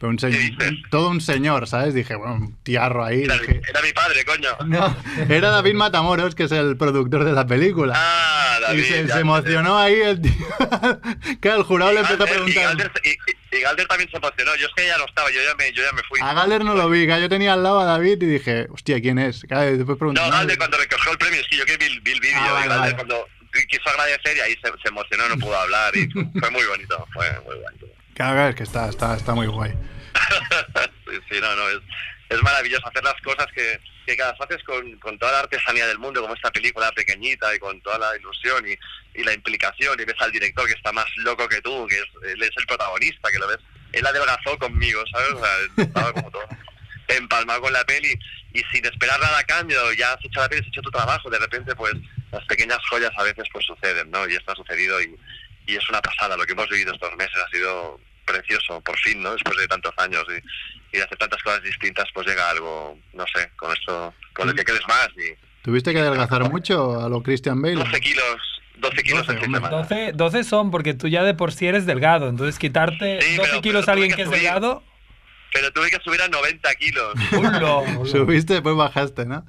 Pero 0.00 0.10
un 0.10 0.18
señor, 0.18 0.38
¿Qué 0.38 0.44
dices? 0.66 0.72
todo 0.90 1.08
un 1.10 1.20
señor, 1.20 1.66
¿sabes? 1.66 1.92
Dije, 1.94 2.14
bueno, 2.14 2.34
un 2.34 2.56
tiarro 2.62 3.04
ahí. 3.04 3.24
Era, 3.24 3.34
dije, 3.38 3.60
era 3.68 3.82
mi 3.82 3.92
padre, 3.92 4.24
coño. 4.24 4.48
no, 4.66 4.96
era 5.28 5.50
David 5.50 5.74
Matamoros, 5.74 6.34
que 6.36 6.44
es 6.44 6.52
el 6.52 6.76
productor 6.76 7.24
de 7.24 7.32
la 7.32 7.46
película. 7.46 7.94
Ah, 7.96 8.58
David. 8.62 8.80
y 8.80 8.84
se, 8.84 9.06
ya 9.06 9.14
se 9.14 9.20
emocionó 9.20 9.76
ahí 9.78 9.94
el 10.00 10.20
tío. 10.22 10.32
claro, 11.40 11.58
el 11.58 11.64
jurado 11.64 11.92
le 11.92 12.00
empezó 12.00 12.22
a 12.22 12.26
Galder- 12.26 12.30
y 12.30 12.34
preguntar. 12.52 12.64
Galder, 12.64 12.92
y, 13.02 13.60
Galder 13.60 13.86
también 13.88 14.08
se 14.10 14.16
emocionó. 14.18 14.54
Yo 14.56 14.66
es 14.68 14.72
que 14.76 14.86
ya 14.86 14.98
no 14.98 15.04
estaba, 15.06 15.30
yo 15.30 15.40
ya 15.42 15.54
me, 15.56 15.72
yo 15.72 15.82
ya 15.82 15.92
me 15.92 16.02
fui. 16.04 16.20
A 16.22 16.32
Galler 16.32 16.64
no 16.64 16.74
lo 16.74 16.88
vi, 16.88 17.06
que 17.06 17.20
yo 17.20 17.28
tenía 17.28 17.54
al 17.54 17.62
lado 17.64 17.80
a 17.80 17.84
David 17.84 18.22
y 18.22 18.26
dije, 18.26 18.66
hostia, 18.70 19.00
¿quién 19.00 19.18
es? 19.18 19.42
Después 19.48 19.98
pregunté. 19.98 20.20
No, 20.20 20.30
Galder 20.30 20.58
cuando 20.58 20.76
recogió 20.78 21.10
el 21.12 21.18
premio, 21.18 21.40
es 21.40 21.48
que 21.48 21.56
yo 21.56 21.66
que 21.66 21.76
vi, 21.76 21.98
vi 22.00 22.12
el 22.12 22.20
vídeo 22.20 22.36
Ah, 22.38 22.52
vale, 22.52 22.68
Galder 22.68 22.78
vale. 22.78 22.94
cuando 22.94 23.26
quiso 23.68 23.88
agradecer 23.88 24.36
y 24.36 24.40
ahí 24.40 24.52
se, 24.62 24.70
se 24.80 24.88
emocionó, 24.88 25.28
no 25.28 25.36
pudo 25.38 25.56
hablar 25.58 25.96
y 25.96 26.08
fue 26.10 26.50
muy 26.52 26.64
bonito, 26.66 27.04
fue 27.12 27.26
muy 27.44 27.56
bonito. 27.56 27.86
Claro, 28.18 28.48
es 28.48 28.56
que 28.56 28.64
está, 28.64 28.88
está, 28.88 29.14
está 29.14 29.32
muy 29.32 29.46
guay. 29.46 29.70
sí, 31.08 31.20
sí, 31.30 31.40
no, 31.40 31.54
no, 31.54 31.68
es, 31.68 32.42
maravilloso 32.42 32.88
hacer 32.88 33.04
las 33.04 33.14
cosas 33.22 33.46
que, 33.54 33.78
que 34.06 34.16
cada 34.16 34.34
haces 34.36 34.60
con, 34.64 34.98
con 34.98 35.16
toda 35.20 35.30
la 35.30 35.38
artesanía 35.38 35.86
del 35.86 36.00
mundo, 36.00 36.20
como 36.20 36.34
esta 36.34 36.50
película 36.50 36.90
pequeñita 36.90 37.54
y 37.54 37.60
con 37.60 37.80
toda 37.80 37.96
la 37.96 38.16
ilusión 38.16 38.66
y, 38.68 38.76
y 39.20 39.22
la 39.22 39.34
implicación, 39.34 40.00
y 40.00 40.04
ves 40.04 40.16
al 40.18 40.32
director 40.32 40.66
que 40.66 40.72
está 40.72 40.90
más 40.90 41.06
loco 41.18 41.48
que 41.48 41.60
tú, 41.60 41.86
que 41.86 41.94
es, 41.94 42.06
él 42.32 42.42
es 42.42 42.50
el 42.56 42.66
protagonista, 42.66 43.30
que 43.30 43.38
lo 43.38 43.46
ves, 43.46 43.58
él 43.92 44.04
adelgazó 44.04 44.58
conmigo, 44.58 45.00
¿sabes? 45.12 45.34
O 45.34 45.38
sea, 45.38 45.84
estaba 45.84 46.12
como 46.12 46.30
todo 46.32 46.48
empalmado 47.06 47.60
con 47.60 47.72
la 47.72 47.84
peli 47.84 48.18
y 48.52 48.62
sin 48.72 48.84
esperar 48.84 49.20
nada 49.20 49.38
a 49.38 49.44
cambio, 49.44 49.92
ya 49.92 50.14
has 50.14 50.24
hecho 50.24 50.40
la 50.40 50.48
peli, 50.48 50.62
has 50.62 50.66
hecho 50.66 50.82
tu 50.82 50.90
trabajo, 50.90 51.30
de 51.30 51.38
repente 51.38 51.72
pues 51.76 51.94
las 52.32 52.44
pequeñas 52.46 52.80
joyas 52.90 53.12
a 53.16 53.22
veces 53.22 53.44
pues 53.52 53.64
suceden, 53.64 54.10
¿no? 54.10 54.28
Y 54.28 54.34
esto 54.34 54.50
ha 54.50 54.56
sucedido 54.56 55.00
y, 55.00 55.16
y 55.68 55.76
es 55.76 55.88
una 55.88 56.02
pasada, 56.02 56.36
lo 56.36 56.44
que 56.44 56.54
hemos 56.54 56.68
vivido 56.68 56.92
estos 56.92 57.14
meses 57.14 57.36
ha 57.36 57.50
sido 57.50 58.00
precioso, 58.28 58.80
por 58.82 58.98
fin, 58.98 59.22
¿no? 59.22 59.32
Después 59.32 59.56
de 59.56 59.66
tantos 59.68 59.92
años 59.98 60.24
y, 60.28 60.96
y 60.96 60.98
de 60.98 61.04
hacer 61.04 61.18
tantas 61.18 61.42
cosas 61.42 61.62
distintas, 61.62 62.06
pues 62.14 62.26
llega 62.26 62.48
algo, 62.50 62.98
no 63.14 63.24
sé, 63.34 63.50
con 63.56 63.72
esto, 63.72 64.14
con 64.34 64.48
el 64.48 64.54
que 64.54 64.64
crees 64.64 64.86
más 64.88 65.08
y 65.16 65.34
¿Tuviste 65.62 65.92
que 65.92 65.98
adelgazar 66.00 66.48
mucho 66.50 67.00
a 67.04 67.08
lo 67.08 67.22
Christian 67.22 67.60
Bale? 67.60 67.74
12 67.74 68.00
kilos, 68.00 68.36
12 68.76 69.02
kilos 69.02 69.26
12, 69.26 69.32
en 69.32 69.38
seis 69.38 69.46
hombre. 69.48 69.60
semanas. 69.68 69.88
12, 69.88 70.12
12 70.14 70.44
son 70.44 70.70
porque 70.70 70.94
tú 70.94 71.08
ya 71.08 71.22
de 71.24 71.34
por 71.34 71.52
sí 71.52 71.66
eres 71.66 71.84
delgado, 71.84 72.28
entonces 72.28 72.58
quitarte 72.58 73.20
Sí, 73.20 73.36
12 73.36 73.50
pero- 73.50 73.62
kilos 73.62 73.82
pero 73.84 73.90
a 73.90 73.92
alguien 73.94 74.08
que 74.16 74.22
es 74.22 74.28
que 74.28 74.34
subir. 74.36 74.40
delgado, 74.42 74.84
Pero 75.52 75.72
tuve 75.72 75.90
que 75.90 75.98
subir 76.04 76.20
a 76.22 76.28
90 76.28 76.74
kilos. 76.76 77.14
¡Hulo! 77.32 78.06
Subiste, 78.06 78.52
después 78.54 78.76
bajaste, 78.76 79.24
¿no? 79.26 79.44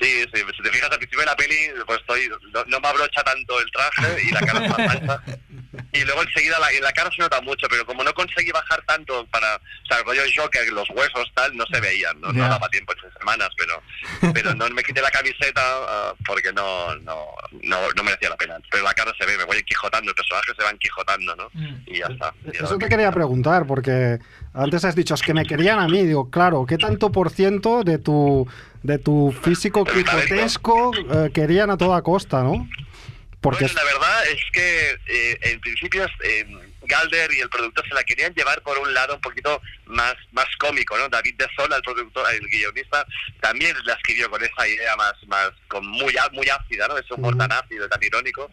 Sí, 0.00 0.24
sí, 0.34 0.42
si 0.56 0.62
te 0.62 0.70
fijas 0.70 0.90
al 0.90 0.98
principio 0.98 1.20
de 1.20 1.26
la 1.26 1.36
peli, 1.36 1.56
pues 1.86 2.00
estoy, 2.00 2.28
no, 2.52 2.64
no 2.66 2.80
me 2.80 2.88
abrocha 2.88 3.22
tanto 3.22 3.60
el 3.60 3.70
traje 3.70 4.22
y 4.26 4.30
la 4.32 4.40
cara 4.40 4.66
está 4.66 4.78
más 4.78 4.96
ancha. 4.96 5.22
Y 5.92 6.04
luego 6.04 6.22
enseguida 6.22 6.58
la, 6.58 6.70
en 6.72 6.82
la 6.82 6.92
cara 6.92 7.10
se 7.14 7.22
nota 7.22 7.40
mucho, 7.40 7.66
pero 7.68 7.84
como 7.86 8.02
no 8.04 8.12
conseguí 8.14 8.50
bajar 8.50 8.82
tanto 8.86 9.26
para, 9.30 9.56
o 9.56 9.86
sea, 9.88 9.98
el 9.98 10.04
rollo 10.04 10.22
Joker, 10.36 10.72
los 10.72 10.88
huesos 10.90 11.30
tal, 11.34 11.56
no 11.56 11.64
se 11.66 11.80
veían, 11.80 12.20
no, 12.20 12.32
no 12.32 12.48
daba 12.48 12.68
tiempo 12.68 12.92
en 12.92 13.12
semanas, 13.18 13.48
pero, 13.56 13.82
pero 14.32 14.54
no 14.54 14.68
me 14.70 14.82
quité 14.82 15.00
la 15.00 15.10
camiseta 15.10 15.60
ah, 15.64 16.14
porque 16.26 16.52
no, 16.52 16.94
no, 16.96 17.26
no, 17.62 17.78
no 17.96 18.02
merecía 18.02 18.30
la 18.30 18.36
pena. 18.36 18.56
Pero 18.70 18.84
la 18.84 18.94
cara 18.94 19.12
se 19.18 19.26
ve, 19.26 19.36
me 19.38 19.44
voy 19.44 19.58
enquijotando, 19.58 20.10
el 20.10 20.14
personaje 20.16 20.52
se 20.56 20.64
va 20.64 20.70
enquijotando, 20.70 21.36
¿no? 21.36 21.48
Mm. 21.52 21.76
Y 21.86 21.98
ya 21.98 22.06
está. 22.06 22.34
Y 22.52 22.56
Eso 22.56 22.76
te 22.78 22.84
que- 22.84 22.90
quería 22.90 23.12
preguntar, 23.12 23.66
porque 23.66 24.18
antes 24.52 24.84
has 24.84 24.94
dicho, 24.94 25.14
es 25.14 25.22
que 25.22 25.34
me 25.34 25.44
querían 25.44 25.78
a 25.78 25.88
mí. 25.88 26.02
Digo, 26.04 26.30
claro, 26.30 26.66
¿qué 26.66 26.76
tanto 26.78 27.10
por 27.12 27.30
ciento 27.30 27.82
de 27.84 27.98
tu, 27.98 28.48
de 28.82 28.98
tu 28.98 29.32
físico 29.42 29.84
quijotesco 29.84 30.92
eh, 30.96 31.30
querían 31.32 31.70
a 31.70 31.76
toda 31.76 32.02
costa, 32.02 32.42
no? 32.42 32.68
Porque 33.44 33.66
Bueno, 33.66 33.74
la 33.74 33.84
verdad 33.84 34.26
es 34.28 34.42
que 34.52 34.98
eh, 35.06 35.38
en 35.42 35.60
principio 35.60 36.06
eh, 36.22 36.46
Galder 36.80 37.30
y 37.30 37.40
el 37.40 37.50
productor 37.50 37.86
se 37.86 37.92
la 37.92 38.02
querían 38.02 38.32
llevar 38.32 38.62
por 38.62 38.78
un 38.78 38.94
lado 38.94 39.16
un 39.16 39.20
poquito 39.20 39.60
más 39.84 40.14
más 40.32 40.46
cómico, 40.58 40.96
¿no? 40.96 41.10
David 41.10 41.34
de 41.36 41.46
Sola, 41.54 41.76
el 41.76 41.82
productor, 41.82 42.24
el 42.32 42.48
guionista, 42.48 43.06
también 43.42 43.76
la 43.84 43.92
escribió 43.92 44.30
con 44.30 44.42
esa 44.42 44.66
idea 44.66 44.96
más 44.96 45.12
más 45.26 45.50
con 45.68 45.86
muy 45.86 46.16
muy 46.32 46.48
ácida, 46.48 46.88
¿no? 46.88 46.96
Ese 46.96 47.12
humor 47.12 47.36
tan 47.36 47.52
ácido, 47.52 47.86
tan 47.86 48.02
irónico. 48.02 48.50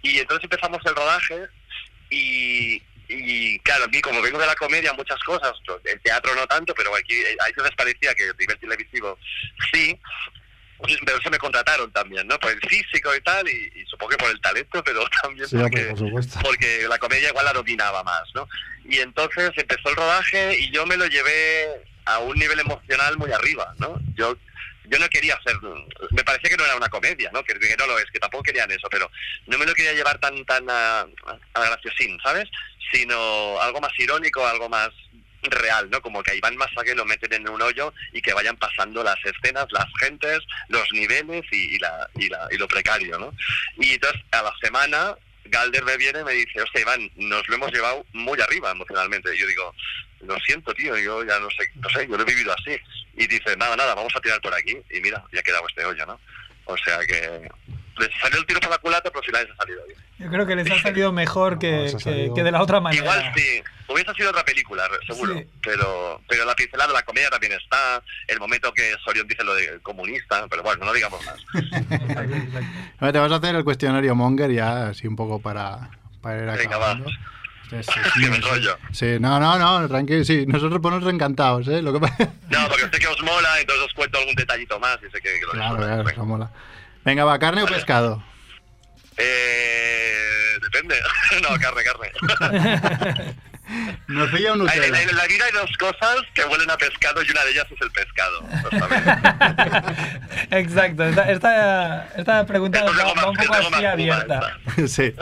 Y 0.00 0.20
entonces 0.20 0.44
empezamos 0.44 0.80
el 0.86 0.96
rodaje 0.96 1.46
y 2.08 2.82
y 3.08 3.58
claro, 3.58 3.84
a 3.84 3.88
mí 3.88 4.00
como 4.00 4.22
vengo 4.22 4.38
de 4.38 4.46
la 4.46 4.54
comedia, 4.54 4.94
muchas 4.94 5.20
cosas, 5.24 5.52
el 5.84 6.00
teatro 6.00 6.34
no 6.34 6.46
tanto, 6.46 6.72
pero 6.74 6.96
aquí 6.96 7.14
eh, 7.14 7.36
a 7.40 7.46
veces 7.46 7.76
parecía 7.76 8.14
que 8.14 8.22
el 8.22 8.36
nivel 8.38 8.58
televisivo 8.58 9.18
sí, 9.70 10.00
pero 11.04 11.18
eso 11.18 11.30
me 11.30 11.38
contrataron 11.38 11.90
también, 11.92 12.26
¿no? 12.26 12.38
Por 12.38 12.52
el 12.52 12.60
físico 12.60 13.14
y 13.14 13.20
tal, 13.20 13.48
y, 13.48 13.70
y 13.74 13.84
supongo 13.86 14.10
que 14.10 14.16
por 14.18 14.30
el 14.30 14.40
talento, 14.40 14.82
pero 14.84 15.04
también 15.22 15.48
Sí, 15.48 15.56
porque, 15.56 15.80
hombre, 15.80 15.90
por 15.90 15.98
supuesto. 15.98 16.38
porque 16.42 16.86
la 16.88 16.98
comedia 16.98 17.28
igual 17.28 17.44
la 17.44 17.52
dominaba 17.52 18.02
más, 18.02 18.24
¿no? 18.34 18.48
Y 18.84 18.98
entonces 18.98 19.50
empezó 19.56 19.88
el 19.90 19.96
rodaje 19.96 20.58
y 20.58 20.70
yo 20.70 20.86
me 20.86 20.96
lo 20.96 21.06
llevé 21.06 21.84
a 22.06 22.18
un 22.18 22.36
nivel 22.38 22.58
emocional 22.60 23.16
muy 23.18 23.30
arriba, 23.32 23.74
¿no? 23.78 24.00
Yo 24.14 24.36
yo 24.86 24.98
no 24.98 25.08
quería 25.08 25.36
hacer, 25.36 25.54
me 26.10 26.24
parecía 26.24 26.50
que 26.50 26.56
no 26.56 26.64
era 26.64 26.74
una 26.74 26.88
comedia, 26.88 27.30
¿no? 27.32 27.44
Que, 27.44 27.54
que 27.60 27.76
no 27.78 27.86
lo 27.86 27.96
es, 28.00 28.06
que 28.10 28.18
tampoco 28.18 28.42
querían 28.42 28.68
eso, 28.72 28.88
pero 28.90 29.08
no 29.46 29.56
me 29.56 29.64
lo 29.64 29.72
quería 29.72 29.92
llevar 29.92 30.18
tan 30.18 30.44
tan 30.46 30.68
a, 30.68 31.00
a 31.54 31.64
graciosín, 31.64 32.18
¿sabes? 32.24 32.48
Sino 32.92 33.60
algo 33.60 33.80
más 33.80 33.92
irónico, 33.98 34.44
algo 34.44 34.68
más 34.68 34.88
real, 35.42 35.88
¿no? 35.90 36.00
Como 36.02 36.22
que 36.22 36.32
a 36.32 36.34
Iván 36.34 36.56
Masague 36.56 36.94
lo 36.94 37.04
meten 37.04 37.32
en 37.32 37.48
un 37.48 37.60
hoyo 37.62 37.92
y 38.12 38.20
que 38.20 38.32
vayan 38.32 38.56
pasando 38.56 39.02
las 39.02 39.16
escenas, 39.24 39.66
las 39.70 39.86
gentes, 40.00 40.40
los 40.68 40.86
niveles 40.92 41.44
y, 41.52 41.76
y 41.76 41.78
la, 41.78 42.08
y, 42.16 42.28
la, 42.28 42.46
y 42.50 42.56
lo 42.58 42.68
precario, 42.68 43.18
¿no? 43.18 43.32
Y 43.78 43.94
entonces 43.94 44.20
a 44.32 44.42
la 44.42 44.52
semana 44.62 45.14
Galder 45.46 45.82
me 45.84 45.96
viene 45.96 46.20
y 46.20 46.24
me 46.24 46.32
dice, 46.32 46.60
hostia 46.62 46.82
Iván, 46.82 47.10
nos 47.16 47.48
lo 47.48 47.54
hemos 47.56 47.72
llevado 47.72 48.04
muy 48.12 48.40
arriba 48.40 48.70
emocionalmente. 48.70 49.34
Y 49.34 49.38
yo 49.38 49.46
digo, 49.46 49.74
lo 50.20 50.38
siento 50.40 50.72
tío, 50.74 50.96
yo 50.98 51.24
ya 51.24 51.38
no 51.40 51.48
sé, 51.50 51.70
no 51.76 51.88
sé, 51.88 52.06
yo 52.06 52.16
lo 52.16 52.22
he 52.22 52.26
vivido 52.26 52.52
así. 52.52 52.76
Y 53.16 53.26
dice, 53.26 53.56
nada, 53.56 53.74
nada, 53.76 53.94
vamos 53.94 54.14
a 54.14 54.20
tirar 54.20 54.40
por 54.40 54.54
aquí. 54.54 54.76
Y 54.90 55.00
mira, 55.00 55.24
ya 55.32 55.40
ha 55.40 55.42
quedado 55.42 55.64
este 55.68 55.84
hoyo, 55.84 56.06
¿no? 56.06 56.20
O 56.66 56.76
sea 56.76 56.98
que 57.00 57.48
les 57.98 58.08
salió 58.20 58.38
el 58.38 58.46
tiro 58.46 58.60
por 58.60 58.70
la 58.70 58.78
culata, 58.78 59.10
pero 59.10 59.18
al 59.20 59.26
final 59.26 59.42
les 59.44 59.52
ha 59.52 59.56
salido 59.56 59.86
bien. 59.86 59.98
Yo 60.18 60.28
creo 60.30 60.46
que 60.46 60.54
les 60.56 60.70
ha 60.70 60.78
salido 60.82 61.12
mejor 61.12 61.54
No, 61.54 61.58
que, 61.58 61.74
ha 61.74 61.82
que- 61.84 61.98
salido- 61.98 62.34
que 62.34 62.42
de 62.44 62.52
la 62.52 62.62
otra 62.62 62.80
manera. 62.80 63.02
Igual 63.02 63.32
sí, 63.34 63.62
hubiese 63.94 64.12
sido 64.14 64.30
otra 64.30 64.44
película, 64.44 64.88
seguro. 65.06 65.34
Sí. 65.34 65.46
Pero 65.62 66.20
pero 66.28 66.44
la 66.44 66.54
pincelada 66.54 66.88
de 66.88 66.94
la 66.94 67.02
comedia 67.02 67.30
también 67.30 67.52
está, 67.52 68.02
el 68.28 68.38
momento 68.38 68.72
que 68.72 68.94
Sorion 69.04 69.26
dice 69.26 69.44
lo 69.44 69.54
de 69.54 69.80
comunista, 69.80 70.46
pero 70.48 70.62
bueno, 70.62 70.84
no 70.84 70.92
digamos 70.92 71.24
más. 71.24 71.36
Ahora 72.98 73.12
te 73.12 73.18
vas 73.18 73.32
a 73.32 73.36
hacer 73.36 73.54
el 73.54 73.64
cuestionario 73.64 74.14
Monger 74.14 74.50
ya, 74.52 74.88
así 74.88 75.06
un 75.06 75.16
poco 75.16 75.40
para, 75.40 75.90
para 76.20 76.38
ir 76.38 76.44
Venga, 76.58 76.76
acabando. 76.76 77.06
va. 77.06 77.12
Sí, 77.70 77.76
sí, 78.92 79.18
no, 79.20 79.38
no, 79.38 79.56
no, 79.56 79.88
tranquilo, 79.88 80.24
sí, 80.24 80.44
nosotros 80.46 80.80
ponemos 80.80 81.08
encantados, 81.12 81.68
¿eh? 81.68 81.80
Lo 81.80 81.92
que 81.92 82.00
pasa... 82.00 82.16
No, 82.50 82.68
porque 82.68 82.82
sé 82.92 82.98
que 82.98 83.06
os 83.06 83.22
mola, 83.22 83.60
entonces 83.60 83.84
os 83.86 83.94
cuento 83.94 84.18
algún 84.18 84.34
detallito 84.34 84.80
más 84.80 84.98
y 84.98 85.10
sé 85.10 85.20
que, 85.20 85.38
que 85.38 85.46
lo 85.46 85.52
Claro, 85.52 85.76
claro, 85.76 85.96
Venga. 85.98 86.10
eso 86.10 86.24
mola. 86.24 86.50
Venga, 87.04 87.24
va, 87.24 87.38
¿carne 87.38 87.62
o 87.62 87.66
pescado? 87.66 88.24
Eh, 89.16 90.58
depende. 90.62 90.96
no, 91.42 91.48
carne, 91.60 91.82
carne. 91.84 93.36
Nocilla 94.10 94.50
o 94.50 94.54
en, 94.54 94.58
Nutella. 94.60 95.02
en 95.02 95.16
la 95.16 95.26
vida 95.26 95.44
hay 95.46 95.52
dos 95.52 95.70
cosas 95.78 96.16
que 96.34 96.44
huelen 96.44 96.70
a 96.70 96.76
pescado 96.76 97.22
y 97.22 97.30
una 97.30 97.44
de 97.44 97.50
ellas 97.52 97.66
es 97.70 97.80
el 97.80 97.90
pescado. 97.92 98.40
Exacto, 100.50 101.04
esta, 101.04 101.30
esta, 101.30 102.08
esta 102.16 102.46
pregunta 102.46 102.78
es 102.80 102.84
va, 102.84 102.88
algo 102.90 103.14
va 103.14 103.30
un 103.30 103.36
poco 103.36 103.54
así 103.54 103.70
más 103.70 103.84
abierta. 103.84 104.58
sí. 104.88 105.14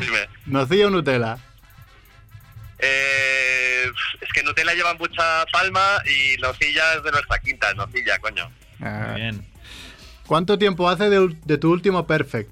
Dime. 0.00 0.28
Nocilla 0.46 0.86
o 0.86 0.90
Nutella. 0.90 1.38
Eh, 2.78 3.84
es 4.20 4.32
que 4.32 4.42
Nutella 4.42 4.74
lleva 4.74 4.94
mucha 4.94 5.44
palma 5.52 6.02
y 6.06 6.36
nocilla 6.40 6.94
es 6.94 7.02
de 7.02 7.10
nuestra 7.12 7.38
quinta, 7.38 7.72
nocilla, 7.74 8.18
coño. 8.18 8.50
Ah, 8.80 9.08
Muy 9.12 9.20
bien. 9.20 9.46
¿Cuánto 10.26 10.58
tiempo 10.58 10.88
hace 10.88 11.08
de, 11.10 11.36
de 11.44 11.58
tu 11.58 11.70
último 11.72 12.06
perfect? 12.06 12.50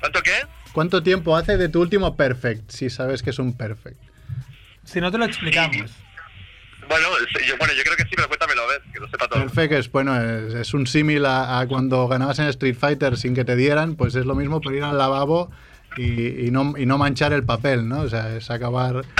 ¿Cuánto 0.00 0.22
qué? 0.22 0.34
¿Cuánto 0.72 1.02
tiempo 1.02 1.36
hace 1.36 1.56
de 1.56 1.68
tu 1.68 1.80
último 1.80 2.16
perfect? 2.16 2.70
Si 2.70 2.90
sabes 2.90 3.22
que 3.22 3.30
es 3.30 3.38
un 3.38 3.56
perfect. 3.56 3.98
Si 4.84 5.00
no 5.00 5.10
te 5.10 5.18
lo 5.18 5.24
explicamos. 5.24 5.90
Bueno, 6.88 7.06
yo, 7.46 7.56
bueno, 7.58 7.72
yo 7.74 7.82
creo 7.84 7.96
que 7.96 8.02
sí, 8.04 8.10
pero 8.16 8.26
cuéntamelo 8.26 8.62
a 8.62 8.66
ver, 8.66 8.82
que 8.92 8.98
lo 8.98 9.08
sepa 9.08 9.28
todo. 9.28 9.40
Perfect 9.40 9.72
es, 9.74 9.92
bueno, 9.92 10.20
es, 10.20 10.54
es 10.54 10.74
un 10.74 10.86
símil 10.86 11.24
a, 11.24 11.60
a 11.60 11.68
cuando 11.68 12.08
ganabas 12.08 12.38
en 12.40 12.46
Street 12.46 12.74
Fighter 12.76 13.16
sin 13.16 13.34
que 13.34 13.44
te 13.44 13.54
dieran, 13.54 13.94
pues 13.94 14.14
es 14.16 14.26
lo 14.26 14.34
mismo, 14.34 14.60
pero 14.60 14.74
ir 14.74 14.82
al 14.82 14.98
lavabo 14.98 15.52
y, 15.96 16.46
y 16.46 16.50
no, 16.50 16.74
y 16.76 16.86
no 16.86 16.98
manchar 16.98 17.32
el 17.32 17.44
papel, 17.44 17.88
¿no? 17.88 18.00
O 18.00 18.08
sea, 18.08 18.34
es 18.34 18.50
acabar... 18.50 19.04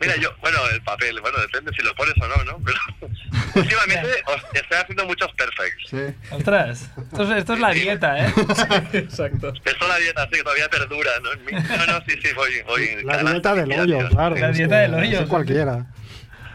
Mira, 0.00 0.16
yo, 0.20 0.30
bueno, 0.40 0.58
el 0.72 0.82
papel, 0.82 1.20
bueno, 1.20 1.38
depende 1.40 1.72
si 1.76 1.82
lo 1.82 1.94
pones 1.94 2.14
o 2.20 2.26
no, 2.28 2.44
¿no? 2.44 2.58
Pero 2.64 2.78
últimamente 3.54 4.08
os 4.26 4.42
estoy 4.52 4.78
haciendo 4.78 5.06
muchos 5.06 5.32
perfects. 5.32 5.88
Sí. 5.90 6.34
Ostras, 6.34 6.90
esto 6.98 7.22
es, 7.22 7.30
esto 7.38 7.54
es 7.54 7.60
la 7.60 7.70
dieta, 7.70 8.26
¿eh? 8.26 8.32
Exacto. 8.92 9.52
Esto 9.64 9.70
es 9.84 9.88
la 9.88 9.96
dieta, 9.98 10.24
sí, 10.24 10.30
que 10.36 10.42
todavía 10.42 10.68
perdura, 10.68 11.10
¿no? 11.22 11.32
En 11.32 11.44
mí- 11.44 11.52
No, 11.52 11.86
no, 11.86 12.00
sí, 12.06 12.18
sí, 12.22 12.28
voy, 12.34 12.50
voy. 12.66 13.02
La 13.04 13.22
dieta 13.22 13.54
del 13.54 13.72
hoyo, 13.72 14.08
claro. 14.10 14.36
La 14.36 14.50
dieta 14.52 14.78
del 14.78 14.94
hoyo, 14.94 15.28
cualquiera. 15.28 15.86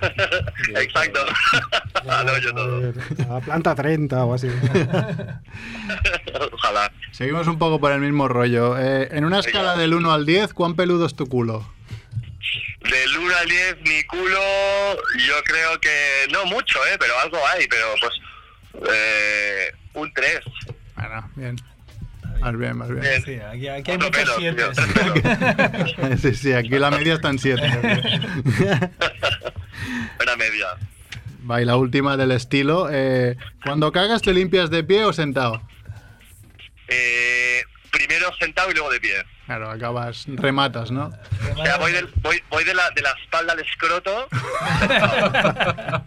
Exacto. 0.75 1.19
Al 2.09 2.27
hoyo 2.29 2.53
todo. 2.55 2.93
A 3.35 3.39
planta 3.39 3.75
30 3.75 4.25
o 4.25 4.33
así. 4.33 4.47
Ojalá. 6.53 6.91
Seguimos 7.11 7.47
un 7.47 7.57
poco 7.59 7.79
por 7.79 7.91
el 7.91 7.99
mismo 7.99 8.27
rollo. 8.27 8.77
Eh, 8.79 9.09
en 9.11 9.25
una 9.25 9.39
escala 9.39 9.75
del 9.77 9.93
1 9.93 10.11
al 10.11 10.25
10, 10.25 10.53
¿cuán 10.53 10.75
peludo 10.75 11.05
es 11.05 11.15
tu 11.15 11.27
culo? 11.27 11.67
Del 12.81 13.17
1 13.17 13.35
al 13.37 13.47
10, 13.47 13.77
mi 13.81 14.03
culo, 14.03 14.39
yo 15.27 15.35
creo 15.45 15.79
que 15.79 16.27
no 16.31 16.45
mucho, 16.45 16.79
¿eh? 16.87 16.97
Pero 16.99 17.17
algo 17.19 17.37
hay, 17.47 17.67
pero 17.67 17.85
pues. 17.99 18.13
Eh, 18.93 19.71
un 19.93 20.11
3. 20.13 20.39
Bueno, 20.95 21.31
bien. 21.35 21.55
Más 22.39 22.57
bien, 22.57 22.77
más 22.77 22.89
bien. 22.89 23.01
Bien. 23.01 23.23
Sí, 23.23 23.35
aquí, 23.35 23.67
aquí 23.67 23.91
hay 23.91 23.97
Otro 23.97 24.07
muchos 24.09 24.21
pelo, 24.23 24.33
siete. 24.39 24.63
tío, 24.63 24.71
tres 24.71 24.87
pelos. 24.93 26.21
Sí, 26.21 26.33
sí, 26.35 26.53
aquí 26.53 26.69
la 26.79 26.89
media 26.89 27.13
está 27.13 27.29
en 27.29 27.37
7. 27.39 27.61
Una 30.21 30.35
media. 30.37 30.67
Va, 31.49 31.61
y 31.61 31.65
la 31.65 31.75
última 31.75 32.17
del 32.17 32.31
estilo. 32.31 32.87
eh, 32.91 33.35
cuando 33.63 33.91
cagas, 33.91 34.21
¿te 34.21 34.33
limpias 34.33 34.69
de 34.71 34.83
pie 34.83 35.03
o 35.05 35.13
sentado? 35.13 35.61
Eh, 36.87 37.20
sentado 38.41 38.71
y 38.71 38.73
luego 38.73 38.89
de 38.91 38.99
pie. 38.99 39.23
Claro, 39.45 39.69
acabas, 39.69 40.25
rematas, 40.27 40.91
¿no? 40.91 41.11
O 41.57 41.63
sea, 41.63 41.77
voy, 41.77 41.91
del- 41.91 42.09
voy, 42.21 42.41
voy 42.49 42.63
de, 42.63 42.73
la, 42.73 42.89
de 42.91 43.01
la 43.01 43.11
espalda 43.21 43.53
al 43.53 43.59
escroto 43.59 44.27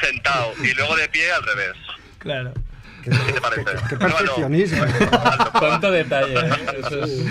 sentado 0.00 0.52
y 0.62 0.74
luego 0.74 0.96
de 0.96 1.08
pie 1.08 1.32
al 1.32 1.42
revés. 1.42 1.72
Claro. 2.18 2.52
Qué, 3.04 3.10
¿Qué 3.10 3.32
te 3.32 3.40
parece? 3.40 3.64
qué 3.88 3.96
perfeccionismo. 3.96 4.82
Hazlo, 4.84 5.52
Cuánto 5.58 5.90
detalle, 5.90 6.34
¿eh? 6.34 6.50
Eso 6.80 7.04
es... 7.04 7.22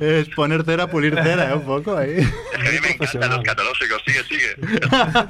Es 0.00 0.28
poner 0.34 0.64
cera, 0.64 0.86
pulir 0.86 1.14
cera, 1.14 1.50
¿eh? 1.50 1.54
Un 1.54 1.64
poco 1.66 1.94
ahí. 1.96 2.18
Es 2.20 2.58
que 2.58 2.68
a 2.68 2.72
mí 2.72 2.78
me 2.80 2.90
encantan 2.92 3.30
los 3.30 3.42
catológicos. 3.42 4.02
Sigue, 4.06 4.24
sigue. 4.24 4.56
Ah, 4.90 5.26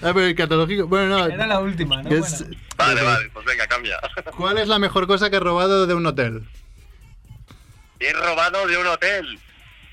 pero 0.00 0.22
el 0.22 0.34
catológico. 0.34 0.86
Bueno, 0.86 1.18
no. 1.18 1.26
Era 1.26 1.46
la 1.46 1.60
última, 1.60 2.02
¿no? 2.02 2.10
es-. 2.10 2.44
Vale, 2.78 3.02
vale, 3.02 3.28
pues 3.32 3.44
venga, 3.44 3.66
cambia. 3.66 3.98
¿Cuál 4.36 4.56
es 4.58 4.68
la 4.68 4.78
mejor 4.78 5.06
cosa 5.06 5.28
que 5.28 5.36
he 5.36 5.40
robado 5.40 5.86
de 5.86 5.94
un 5.94 6.06
hotel? 6.06 6.44
He 8.00 8.12
robado 8.12 8.66
de 8.66 8.76
un 8.76 8.86
hotel. 8.86 9.38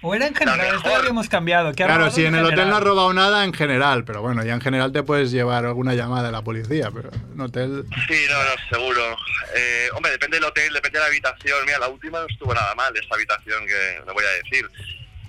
O 0.05 0.13
era 0.13 0.27
en 0.27 0.35
general, 0.35 0.75
esto 0.75 0.93
habíamos 0.93 1.29
cambiado. 1.29 1.71
¿qué 1.71 1.83
ha 1.83 1.85
Claro, 1.85 2.11
si 2.11 2.25
en 2.25 2.35
el 2.35 2.41
hotel 2.43 2.57
general? 2.59 2.69
no 2.71 2.75
has 2.77 2.83
robado 2.83 3.13
nada 3.13 3.45
en 3.45 3.53
general, 3.53 4.03
pero 4.03 4.21
bueno, 4.21 4.43
ya 4.43 4.53
en 4.53 4.59
general 4.59 4.91
te 4.91 5.01
puedes 5.01 5.31
llevar 5.31 5.65
alguna 5.65 5.93
llamada 5.93 6.25
de 6.25 6.33
la 6.33 6.41
policía, 6.41 6.91
pero 6.93 7.09
en 7.13 7.39
hotel. 7.39 7.85
Sí, 8.09 8.25
no, 8.29 8.43
no, 8.43 8.51
seguro. 8.69 9.17
Eh, 9.55 9.87
hombre, 9.93 10.11
depende 10.11 10.37
del 10.37 10.43
hotel, 10.43 10.73
depende 10.73 10.99
de 10.99 11.03
la 11.03 11.07
habitación. 11.07 11.57
Mira, 11.65 11.79
la 11.79 11.87
última 11.87 12.19
no 12.19 12.27
estuvo 12.27 12.53
nada 12.53 12.75
mal, 12.75 12.93
esta 12.97 13.15
habitación 13.15 13.65
que 13.65 14.01
no 14.05 14.13
voy 14.13 14.25
a 14.25 14.43
decir. 14.43 14.69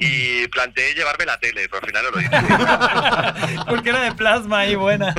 Y 0.07 0.49
planteé 0.49 0.95
llevarme 0.95 1.25
la 1.27 1.39
tele, 1.39 1.69
pero 1.69 1.81
al 1.83 1.87
final 1.87 2.05
no 2.05 2.11
lo 2.11 2.21
hice. 2.21 3.65
Porque 3.69 3.89
era 3.91 4.03
de 4.03 4.13
plasma 4.13 4.67
y 4.67 4.75
buena. 4.75 5.15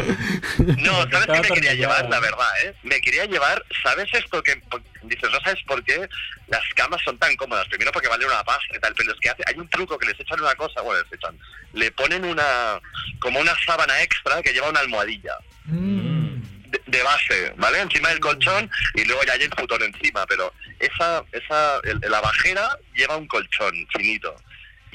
No, 0.60 0.92
¿sabes 0.94 1.10
qué 1.12 1.18
Estaba 1.20 1.42
me 1.42 1.48
quería 1.50 1.74
llevar? 1.74 2.10
La 2.10 2.20
verdad, 2.20 2.48
¿eh? 2.64 2.76
Me 2.84 3.02
quería 3.02 3.26
llevar, 3.26 3.64
¿sabes 3.84 4.08
esto 4.14 4.42
que 4.44 4.62
dices, 5.04 5.30
no 5.32 5.40
sabes 5.42 5.62
por 5.68 5.84
qué 5.84 6.08
las 6.48 6.62
camas 6.76 7.02
son 7.04 7.18
tan 7.18 7.36
cómodas? 7.36 7.68
Primero 7.68 7.92
porque 7.92 8.08
vale 8.08 8.26
una 8.26 8.44
pasta 8.44 8.76
y 8.76 8.80
tal, 8.80 8.94
pero 8.96 9.12
es 9.14 9.20
que 9.20 9.30
hace, 9.30 9.44
hay 9.48 9.56
un 9.58 9.68
truco 9.70 9.98
que 9.98 10.08
les 10.08 10.20
echan 10.20 10.40
una 10.42 10.56
cosa, 10.56 10.82
bueno, 10.82 11.02
les 11.04 11.14
echan, 11.14 11.38
le 11.74 11.92
ponen 11.92 12.24
una, 12.26 12.80
como 13.20 13.40
una 13.40 13.54
sábana 13.66 14.02
extra 14.02 14.42
que 14.42 14.54
lleva 14.54 14.70
una 14.70 14.82
almohadilla. 14.82 15.36
Mm. 15.66 16.42
de, 16.70 16.82
de 16.86 17.04
base, 17.04 17.54
¿vale? 17.58 17.80
Encima 17.82 18.10
del 18.10 18.20
colchón 18.20 18.70
y 18.94 19.04
luego 19.06 19.24
ya 19.24 19.34
hay 19.34 19.42
el 19.44 19.54
futón 19.58 19.82
encima, 19.82 20.26
pero 20.28 20.54
esa, 20.80 21.24
esa, 21.32 21.80
el- 21.84 22.02
la 22.08 22.22
bajera 22.22 22.78
lleva 22.94 23.18
un 23.18 23.28
colchón 23.28 23.74
finito 23.96 24.36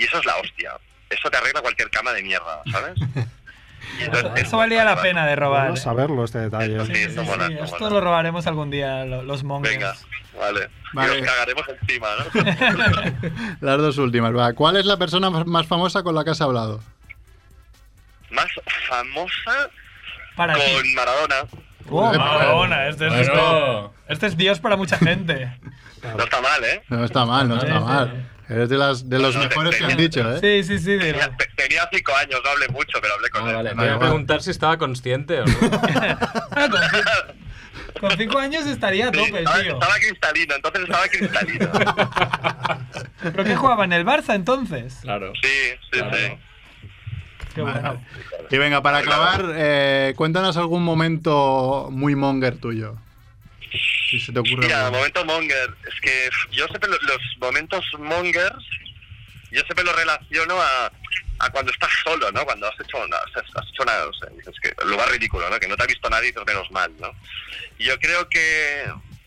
y 0.01 0.05
eso 0.05 0.19
es 0.19 0.25
la 0.25 0.37
hostia. 0.37 0.73
Eso 1.09 1.31
te 1.31 1.37
arregla 1.37 1.61
cualquier 1.61 1.91
cama 1.91 2.13
de 2.13 2.23
mierda, 2.23 2.63
¿sabes? 2.71 2.95
Y 3.99 4.03
entonces- 4.05 4.45
Eso 4.47 4.59
valía 4.59 4.85
la 4.85 5.01
pena 5.01 5.27
de 5.27 5.35
robar. 5.37 5.65
Vamos 5.65 5.87
a 5.87 5.93
verlo 5.95 6.23
este 6.25 6.39
detalle. 6.39 6.85
Sí, 6.87 6.95
Sí, 6.95 7.03
esto 7.03 7.23
sí, 7.23 7.27
mola, 7.27 7.47
sí, 7.47 7.53
esto 7.55 7.65
Esto 7.65 7.79
mola. 7.81 7.91
lo 7.95 8.01
robaremos 8.03 8.47
algún 8.47 8.71
día, 8.71 9.05
lo- 9.07 9.23
los 9.23 9.43
mongers. 9.43 9.75
Venga, 9.75 9.95
vale. 10.39 10.69
Vale. 10.93 11.19
Y 11.19 11.23
nos 11.23 11.31
cagaremos 11.31 11.65
encima, 11.69 12.09
¿no? 12.19 13.57
Las 13.61 13.79
dos 13.79 13.97
últimas, 13.99 14.37
va. 14.37 14.53
¿Cuál 14.53 14.77
es 14.77 14.85
la 14.87 14.97
persona 14.99 15.31
más- 15.31 15.67
famosa 15.67 16.03
con 16.03 16.15
la 16.15 16.25
que 16.25 16.31
has 16.31 16.41
hablado? 16.41 16.81
Más 18.31 18.47
famosa 18.89 19.71
Para 20.37 20.55
ti. 20.55 20.61
con 20.75 20.95
Maradona. 20.95 21.37
Oh, 21.89 22.15
Eh, 22.15 22.19
Maradona, 22.19 22.89
este 22.89 23.07
es, 23.09 23.29
Bueno. 23.29 23.93
este 24.09 24.27
es 24.27 24.37
Dios 24.37 24.61
para 24.61 24.77
mucha 24.77 24.99
gente. 24.99 25.51
No 26.17 26.23
está 26.23 26.41
mal, 26.41 26.63
¿eh? 26.65 26.83
No 26.89 27.05
está 27.05 27.25
mal, 27.25 27.49
no 27.49 27.57
está 27.57 27.67
Sí, 27.79 27.85
mal. 27.85 28.30
Eres 28.51 28.69
de, 28.69 28.77
las, 28.79 29.09
de 29.09 29.19
los 29.21 29.37
No, 29.37 29.43
mejores 29.45 29.77
que 29.77 29.85
han 29.85 29.97
dicho, 29.97 30.21
¿eh? 30.35 30.41
Sí, 30.41 30.65
sí, 30.67 30.79
sí. 30.81 30.99
Tenía, 30.99 31.37
te- 31.37 31.47
tenía 31.57 31.89
cinco 31.93 32.13
años, 32.17 32.41
no 32.45 32.51
hablé 32.51 32.69
mucho, 32.69 32.99
pero 33.01 33.15
hablé 33.15 33.31
con 33.31 33.47
Ah, 33.47 33.51
él. 33.51 33.57
vale. 33.57 33.75
Me 33.77 33.85
iba 33.87 33.95
a 33.95 33.99
preguntar 34.01 34.43
si 34.43 34.51
estaba 34.51 34.77
consciente 34.77 35.41
o 35.41 35.45
no. 35.47 35.53
Con, 35.61 36.81
ci- 36.81 38.01
con 38.01 38.11
cinco 38.19 38.39
años 38.39 38.67
estaría 38.67 39.09
a 39.09 39.13
Sí, 39.13 39.19
tope, 39.19 39.39
estaba, 39.39 39.61
tío. 39.63 39.73
estaba 39.75 39.95
cristalino, 39.97 40.55
entonces 40.57 40.83
estaba 40.83 41.09
cristalino. 41.09 41.71
¿Pero 43.23 43.45
qué 43.45 43.57
jugaba 43.57 43.85
en 43.85 43.93
el 43.93 44.05
Barça 44.07 44.35
entonces? 44.35 44.99
Claro. 45.03 45.33
Sí, 45.43 45.49
sí, 45.93 45.99
Claro. 46.01 46.17
sí. 46.17 46.39
Qué 47.55 47.63
bueno. 47.63 48.03
Y 48.51 48.59
venga, 48.59 48.83
para 48.83 48.99
acabar, 48.99 49.45
eh, 49.55 50.15
cuéntanos 50.17 50.57
algún 50.57 50.83
momento 50.83 51.89
muy 51.91 52.15
monger 52.17 52.57
tuyo. 52.59 52.97
Si 54.11 54.19
se 54.21 54.33
te 54.33 54.39
ocurre. 54.41 54.67
Mira, 54.67 54.91
momento 54.91 55.25
monger. 55.25 55.71
Es 55.87 56.01
que 56.01 56.29
yo 56.51 56.67
siempre 56.67 56.91
lo- 56.91 56.99
los 57.03 57.19
momentos 57.39 57.85
mongers, 57.99 58.57
yo 59.51 59.61
siempre 59.63 59.85
los 59.85 59.95
relaciono 59.95 60.61
a, 60.61 60.91
a 61.39 61.51
cuando 61.51 61.71
estás 61.73 61.91
solo, 62.05 62.31
¿no? 62.33 62.45
Cuando 62.45 62.67
has 62.69 62.79
hecho 62.81 62.99
una, 62.99 63.17
has 63.17 63.45
hecho 63.45 63.83
una, 63.83 64.05
o 64.05 64.13
sea, 64.15 64.29
dices 64.37 64.55
que 64.63 64.75
el 64.83 64.91
lugar 64.91 65.09
ridículo, 65.11 65.49
¿no? 65.49 65.59
Que 65.61 65.69
no 65.69 65.77
te 65.77 65.85
ha 65.85 65.87
visto 65.87 66.11
nadie 66.11 66.33
menos 66.47 66.71
mal, 66.71 66.93
¿no? 66.99 67.15
Y 67.79 67.85
yo 67.85 67.99
creo 67.99 68.29
que 68.29 68.85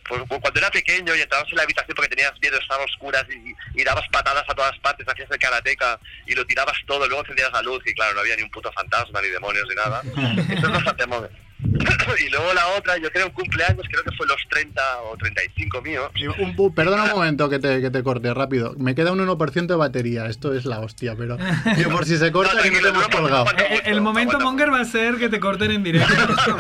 pues, 0.08 0.22
pues, 0.28 0.42
cuando 0.42 0.60
era 0.60 0.70
pequeño 0.70 1.16
y 1.16 1.22
entrabas 1.22 1.50
en 1.50 1.56
la 1.58 1.64
habitación 1.64 1.96
porque 1.96 2.10
tenías 2.14 2.34
miedo, 2.42 2.60
estaban 2.60 2.84
oscuras 2.86 3.26
y, 3.30 3.80
y 3.80 3.84
dabas 3.86 4.06
patadas 4.12 4.44
a 4.50 4.54
todas 4.54 4.78
partes, 4.80 5.08
hacías 5.08 5.32
el 5.32 5.40
karateca 5.40 5.98
y 6.28 6.36
lo 6.36 6.46
tirabas 6.46 6.78
todo, 6.86 7.08
luego 7.08 7.22
encendías 7.22 7.52
la 7.54 7.62
luz 7.62 7.82
y 7.86 7.94
claro, 7.94 8.14
no 8.16 8.20
había 8.20 8.36
ni 8.36 8.44
un 8.44 8.52
puto 8.52 8.70
fantasma, 8.74 9.22
ni 9.22 9.30
demonios, 9.30 9.66
ni 9.70 9.76
nada. 9.76 10.02
Eso 10.50 10.68
es 10.68 10.74
bastante 10.74 11.08
monger. 11.08 11.32
y 12.26 12.30
luego 12.30 12.54
la 12.54 12.68
otra, 12.78 12.98
yo 12.98 13.10
creo 13.12 13.28
un 13.28 13.32
cumpleaños, 13.34 13.86
creo 13.90 14.04
que 14.04 14.12
fue 14.16 14.28
los 14.28 14.38
30 14.50 14.82
o 15.12 15.18
35 15.18 15.82
míos. 15.82 16.10
Y 16.16 16.28
un 16.28 16.56
pu- 16.56 16.74
perdona 16.74 17.04
un 17.06 17.10
momento 17.12 17.50
que 17.50 17.60
te, 17.60 17.82
que 17.82 17.90
te 17.90 18.04
corte 18.04 18.34
rápido. 18.34 18.76
Me 18.78 18.96
queda 18.96 19.12
un 19.12 19.20
1% 19.20 19.66
de 19.68 19.76
batería. 19.76 20.26
Esto 20.28 20.54
es 20.54 20.66
la 20.66 20.80
hostia, 20.80 21.16
pero. 21.18 21.38
Yo 21.78 21.90
por 21.90 22.06
si 22.06 22.18
se 22.18 22.32
corta, 22.32 22.54
No, 22.56 22.62
que 22.62 22.72
no 22.72 22.80
te 22.82 22.88
hemos 22.90 23.08
colgado. 23.08 23.46
Eh, 23.58 23.82
El, 23.86 24.02
momento 24.02 24.40
monger 24.40 24.72
va 24.72 24.82
a 24.82 24.86
ser 24.86 25.16
que 25.16 25.30
te 25.30 25.40
corten 25.40 25.72
en 25.72 25.84
directo. 25.84 26.14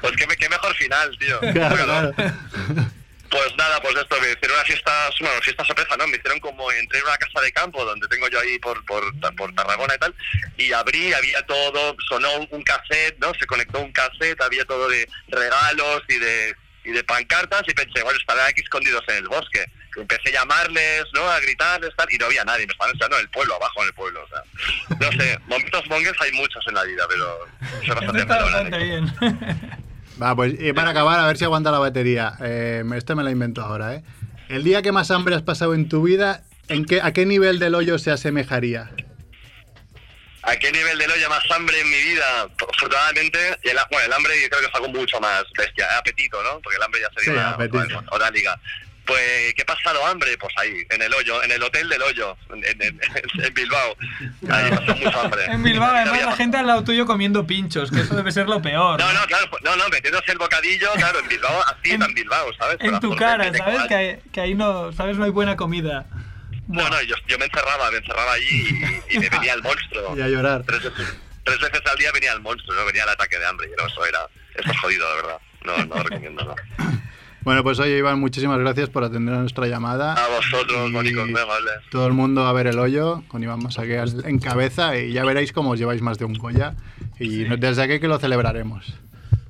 Pues 0.00 0.12
qué, 0.16 0.26
me- 0.26 0.36
qué 0.36 0.48
mejor 0.48 0.74
final, 0.74 1.18
tío. 1.18 1.40
Claro, 1.52 1.76
Bueno, 1.76 2.12
claro. 2.14 2.90
Pues 3.30 3.56
nada, 3.56 3.80
pues 3.80 3.96
esto, 3.96 4.20
me 4.20 4.32
hicieron 4.32 4.56
una 4.56 4.64
fiesta, 4.64 5.10
bueno, 5.20 5.40
fiesta 5.42 5.64
sorpresa, 5.64 5.96
¿no? 5.96 6.06
Me 6.06 6.16
hicieron 6.16 6.38
como, 6.40 6.70
entré 6.70 6.98
en 6.98 7.06
una 7.06 7.16
casa 7.16 7.40
de 7.40 7.52
campo 7.52 7.84
donde 7.84 8.06
tengo 8.08 8.28
yo 8.28 8.40
ahí 8.40 8.58
por, 8.58 8.84
por, 8.84 9.04
por 9.36 9.54
Tarragona 9.54 9.94
y 9.94 9.98
tal, 9.98 10.14
y 10.56 10.72
abrí, 10.72 11.12
había 11.12 11.42
todo, 11.46 11.96
sonó 12.08 12.28
un, 12.50 12.62
cassette, 12.62 13.18
¿no? 13.18 13.32
Se 13.34 13.46
conectó 13.46 13.80
un 13.80 13.92
cassette, 13.92 14.40
había 14.40 14.64
todo 14.64 14.88
de 14.88 15.08
regalos 15.28 16.02
y 16.08 16.18
de, 16.18 16.54
y 16.84 16.90
de 16.90 17.04
pancartas, 17.04 17.62
y 17.66 17.74
pensé, 17.74 18.02
bueno, 18.02 18.18
estarán 18.18 18.46
aquí 18.48 18.60
escondidos 18.60 19.04
en 19.08 19.16
el 19.16 19.28
bosque. 19.28 19.64
Empecé 19.96 20.28
a 20.28 20.40
llamarles, 20.40 21.04
¿no? 21.14 21.26
A 21.26 21.40
gritarles, 21.40 21.90
tal, 21.96 22.06
y 22.10 22.18
no 22.18 22.26
había 22.26 22.44
nadie, 22.44 22.66
me 22.66 22.72
estaban 22.72 22.92
esperando 22.92 23.16
en 23.16 23.22
el 23.22 23.30
pueblo, 23.30 23.54
abajo 23.54 23.80
en 23.80 23.88
el 23.88 23.94
pueblo, 23.94 24.24
o 24.24 24.28
sea. 24.28 24.42
No 25.00 25.12
sé, 25.12 25.38
momentos 25.46 25.86
mongers 25.88 26.20
hay 26.20 26.32
muchos 26.32 26.64
en 26.68 26.74
la 26.74 26.84
vida, 26.84 27.06
pero 27.08 27.46
bastante 27.94 28.20
está 28.20 28.34
melón, 28.36 28.52
bastante 28.52 28.76
¿eh? 28.76 28.84
bien. 28.84 29.85
Va, 30.20 30.34
pues 30.34 30.54
y 30.58 30.72
para 30.72 30.90
acabar, 30.90 31.18
a 31.20 31.26
ver 31.26 31.36
si 31.36 31.44
aguanta 31.44 31.70
la 31.70 31.78
batería. 31.78 32.34
Eh, 32.42 32.82
este 32.94 33.14
me 33.14 33.22
lo 33.22 33.30
invento 33.30 33.62
ahora, 33.62 33.94
¿eh? 33.94 34.02
El 34.48 34.64
día 34.64 34.80
que 34.82 34.92
más 34.92 35.10
hambre 35.10 35.34
has 35.34 35.42
pasado 35.42 35.74
en 35.74 35.88
tu 35.88 36.02
vida, 36.02 36.42
¿en 36.68 36.84
qué, 36.84 37.00
¿a 37.02 37.12
qué 37.12 37.26
nivel 37.26 37.58
del 37.58 37.74
hoyo 37.74 37.98
se 37.98 38.10
asemejaría? 38.10 38.90
¿A 40.42 40.56
qué 40.56 40.70
nivel 40.70 40.96
del 40.98 41.10
hoyo 41.10 41.28
más 41.28 41.42
hambre 41.50 41.80
en 41.80 41.90
mi 41.90 42.00
vida? 42.02 42.24
Afortunadamente, 42.72 43.38
el, 43.64 43.76
bueno, 43.90 44.06
el 44.06 44.12
hambre 44.12 44.34
yo 44.40 44.48
creo 44.48 44.60
que 44.60 44.66
es 44.68 44.74
algo 44.74 44.88
mucho 44.88 45.18
más 45.20 45.42
bestia, 45.58 45.84
¿eh? 45.86 45.98
apetito, 45.98 46.40
¿no? 46.44 46.60
Porque 46.60 46.76
el 46.76 46.82
hambre 46.84 47.00
ya 47.00 47.08
sería 47.16 47.24
Sí, 47.24 47.30
una, 47.38 47.50
apetito. 47.50 48.02
otra 48.12 48.30
liga. 48.30 48.60
Pues, 49.06 49.54
¿qué 49.54 49.62
ha 49.62 49.66
pasado 49.66 50.04
hambre? 50.06 50.36
Pues 50.38 50.52
ahí, 50.58 50.84
en 50.90 51.00
el 51.02 51.14
hoyo, 51.14 51.42
en 51.42 51.52
el 51.52 51.62
hotel 51.62 51.88
del 51.88 52.02
hoyo, 52.02 52.36
en, 52.52 52.64
en- 52.82 53.00
en 53.44 53.54
Bilbao. 53.54 53.96
Ahí 54.50 54.70
pasó 54.70 54.94
mucho 54.96 55.20
hambre. 55.20 55.44
En 55.46 55.62
Bilbao, 55.62 55.90
además, 55.90 56.12
Había- 56.14 56.26
la 56.26 56.36
gente 56.36 56.56
al 56.56 56.66
lado 56.66 56.84
tuyo 56.84 57.06
comiendo 57.06 57.46
pinchos, 57.46 57.90
que 57.90 58.00
eso 58.00 58.16
debe 58.16 58.32
ser 58.32 58.48
lo 58.48 58.60
peor. 58.60 58.98
No, 58.98 59.12
no, 59.12 59.24
claro, 59.26 59.46
pues, 59.50 59.62
no, 59.62 59.76
no, 59.76 59.88
metiéndose 59.88 60.32
el 60.32 60.38
bocadillo, 60.38 60.90
claro, 60.96 61.20
en 61.20 61.28
Bilbao, 61.28 61.62
así 61.66 61.92
En- 61.92 62.02
en 62.02 62.14
Bilbao, 62.14 62.52
¿sabes? 62.58 62.76
En 62.80 62.98
tu 63.00 63.14
cara, 63.16 63.52
¿sabes? 63.54 63.82
que- 63.82 63.88
Que, 63.88 63.94
ahí- 63.94 64.18
que 64.32 64.40
ahí 64.40 64.54
no, 64.54 64.92
¿sabes? 64.92 65.16
No 65.16 65.24
hay 65.24 65.30
buena 65.30 65.56
comida. 65.56 66.06
No, 66.68 66.88
no, 66.90 67.00
yo, 67.02 67.14
yo 67.28 67.38
me 67.38 67.44
encerraba, 67.44 67.90
me 67.92 67.98
encerraba 67.98 68.32
allí 68.32 68.80
y, 69.08 69.16
y 69.16 69.18
me 69.20 69.28
venía 69.30 69.52
el 69.54 69.62
monstruo. 69.62 70.16
Y 70.16 70.20
a 70.20 70.26
llorar. 70.28 70.64
Tres 70.66 70.82
veces, 70.82 71.16
tres 71.44 71.60
veces 71.60 71.80
al 71.88 71.96
día 71.96 72.10
venía 72.12 72.32
el 72.32 72.40
monstruo, 72.40 72.74
no 72.74 72.84
venía 72.86 73.04
el 73.04 73.08
ataque 73.10 73.38
de 73.38 73.46
hambre. 73.46 73.68
Y 73.72 73.80
no, 73.80 73.86
eso 73.86 74.04
era, 74.04 74.26
eso 74.56 74.68
es 74.72 74.80
jodido, 74.80 75.08
de 75.08 75.16
verdad. 75.22 75.38
No, 75.64 75.76
no 75.86 75.94
lo 75.96 76.02
recomiendo, 76.02 76.44
no. 76.44 76.54
Bueno, 77.46 77.62
pues 77.62 77.78
oye, 77.78 77.96
Iván, 77.98 78.18
muchísimas 78.18 78.58
gracias 78.58 78.88
por 78.90 79.04
atender 79.04 79.32
a 79.32 79.38
nuestra 79.38 79.68
llamada. 79.68 80.14
A 80.14 80.26
vosotros, 80.26 80.90
muy 80.90 81.08
amables. 81.16 81.74
Todo 81.92 82.08
el 82.08 82.12
mundo 82.12 82.44
a 82.44 82.52
ver 82.52 82.66
el 82.66 82.76
hoyo, 82.80 83.22
con 83.28 83.40
Iván 83.40 83.62
Masaque 83.62 84.00
al- 84.00 84.24
en 84.26 84.40
cabeza, 84.40 84.98
y 84.98 85.12
ya 85.12 85.24
veréis 85.24 85.52
cómo 85.52 85.70
os 85.70 85.78
lleváis 85.78 86.02
más 86.02 86.18
de 86.18 86.24
un 86.24 86.34
Goya. 86.34 86.74
Y 87.20 87.44
desde 87.44 87.84
aquí 87.84 88.00
que 88.00 88.08
lo 88.08 88.18
celebraremos. 88.18 88.92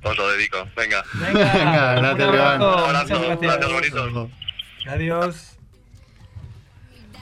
Os 0.03 0.15
lo 0.15 0.29
dedico, 0.29 0.57
venga. 0.77 1.03
Venga, 1.15 1.53
Venga, 1.53 1.95
gracias, 1.95 2.33
Iván. 2.35 2.61
abrazo, 2.61 2.77
Un 2.77 2.95
abrazo, 2.95 3.37
gracias, 3.41 3.73
bonitos. 3.73 4.29
Adiós. 4.87 5.57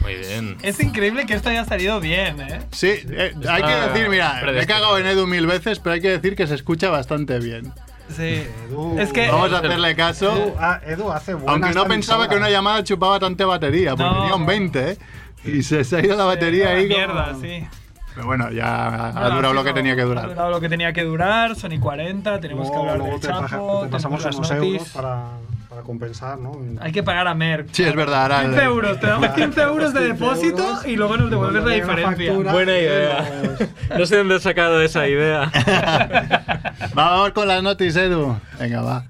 Muy 0.02 0.16
bien. 0.16 0.58
Es 0.62 0.80
increíble 0.82 1.26
que 1.26 1.36
esto 1.36 1.48
haya 1.52 1.64
salido 1.64 2.02
bien, 2.02 2.42
¿eh? 2.42 2.60
Sí, 2.74 2.90
eh, 3.10 3.34
hay 3.50 3.64
que 3.64 3.72
decir, 3.94 4.10
mira, 4.10 4.42
me 4.46 4.62
he 4.62 4.68
cagado 4.68 4.98
en 5.00 5.06
Edu 5.08 5.26
mil 5.26 5.48
veces, 5.48 5.80
pero 5.80 5.94
hay 5.94 6.02
que 6.02 6.10
decir 6.10 6.36
que 6.36 6.46
se 6.48 6.54
escucha 6.56 6.90
bastante 6.90 7.40
bien. 7.40 7.72
Sí. 8.10 8.48
Edu- 8.70 9.00
Es 9.00 9.12
que- 9.12 9.30
Vamos 9.30 9.52
a 9.52 9.58
hacerle 9.58 9.96
caso. 9.96 10.32
Edu, 10.36 10.54
ah, 10.60 10.80
Edu 10.86 11.12
hace 11.12 11.34
buena 11.34 11.52
Aunque 11.52 11.72
no 11.74 11.86
pensaba 11.86 12.28
que 12.30 12.36
una 12.36 12.50
llamada 12.50 12.84
chupaba 12.84 13.20
tanta 13.20 13.46
batería, 13.46 13.92
porque 13.96 14.04
No. 14.04 14.20
tenía 14.22 14.36
un 14.36 14.46
20, 14.46 14.92
¿eh? 14.92 14.98
Y 15.44 15.64
se, 15.64 15.84
se 15.84 15.98
ha 15.98 16.00
ido 16.06 16.16
la 16.16 16.26
batería 16.26 16.70
ahí. 16.70 16.88
como- 16.88 16.98
Mierda, 16.98 17.36
sí. 17.42 17.68
Pero 18.14 18.28
bueno, 18.28 18.50
ya 18.52 19.08
ha 19.10 19.30
durado 19.30 19.50
ha 19.50 19.54
lo 19.54 19.64
que 19.64 19.74
tenía 19.74 19.96
que 19.96 20.02
Ha 20.02 20.06
durar. 20.06 20.28
durado 20.30 20.50
lo 20.50 20.60
que 20.62 20.70
tenía 20.70 20.94
que 20.94 21.04
durar, 21.04 21.56
son 21.56 21.74
y 21.74 21.80
40, 21.80 22.40
tenemos 22.40 22.72
que 22.72 22.78
hablar 22.78 23.04
del 23.04 23.20
te, 23.20 23.28
Chapo, 23.28 23.82
te 23.84 23.90
pasamos 23.90 24.24
unos 24.24 24.52
euros 24.52 24.90
para, 24.90 25.24
para 25.76 25.86
compensar, 25.86 26.38
¿no? 26.40 26.58
Hay 26.80 26.94
que 26.94 27.04
pagar 27.04 27.28
a 27.28 27.36
Merck. 27.36 27.68
Sí, 27.74 27.84
es 27.84 27.94
verdad. 27.94 28.22
Ahora 28.24 28.44
15 28.44 28.64
euros, 28.64 29.00
te 29.02 29.08
damos 29.08 29.28
15 29.32 29.62
euros 29.62 29.94
de 29.94 30.00
15 30.08 30.14
depósito 30.14 30.80
y 30.86 30.96
luego 30.96 31.18
nos 31.18 31.30
devuelves 31.30 31.64
la 31.66 31.74
diferencia. 31.74 32.28
factura, 32.32 32.54
Buena 32.54 32.78
idea. 32.78 33.26
No 33.98 34.06
sé 34.06 34.16
dónde 34.18 34.36
he 34.38 34.40
sacado 34.40 34.82
esa 34.82 35.06
idea. 35.06 35.52
Vamos 36.94 37.32
con 37.32 37.50
las 37.50 37.62
noticias, 37.62 38.06
Edu. 38.06 38.38
Venga, 38.58 38.82
va. 38.82 39.04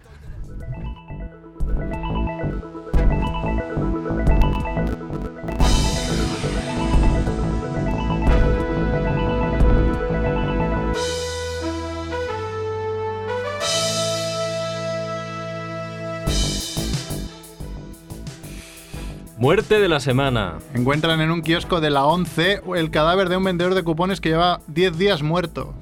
Muerte 19.38 19.82
de 19.82 19.90
la 19.90 20.00
semana. 20.00 20.60
Encuentran 20.74 21.20
en 21.20 21.30
un 21.30 21.42
kiosco 21.42 21.82
de 21.82 21.90
la 21.90 22.06
11 22.06 22.62
el 22.78 22.90
cadáver 22.90 23.28
de 23.28 23.36
un 23.36 23.44
vendedor 23.44 23.76
de 23.76 23.84
cupones 23.84 24.22
que 24.22 24.30
lleva 24.30 24.62
10 24.68 24.98
días 24.98 25.24
muerto. 25.24 25.74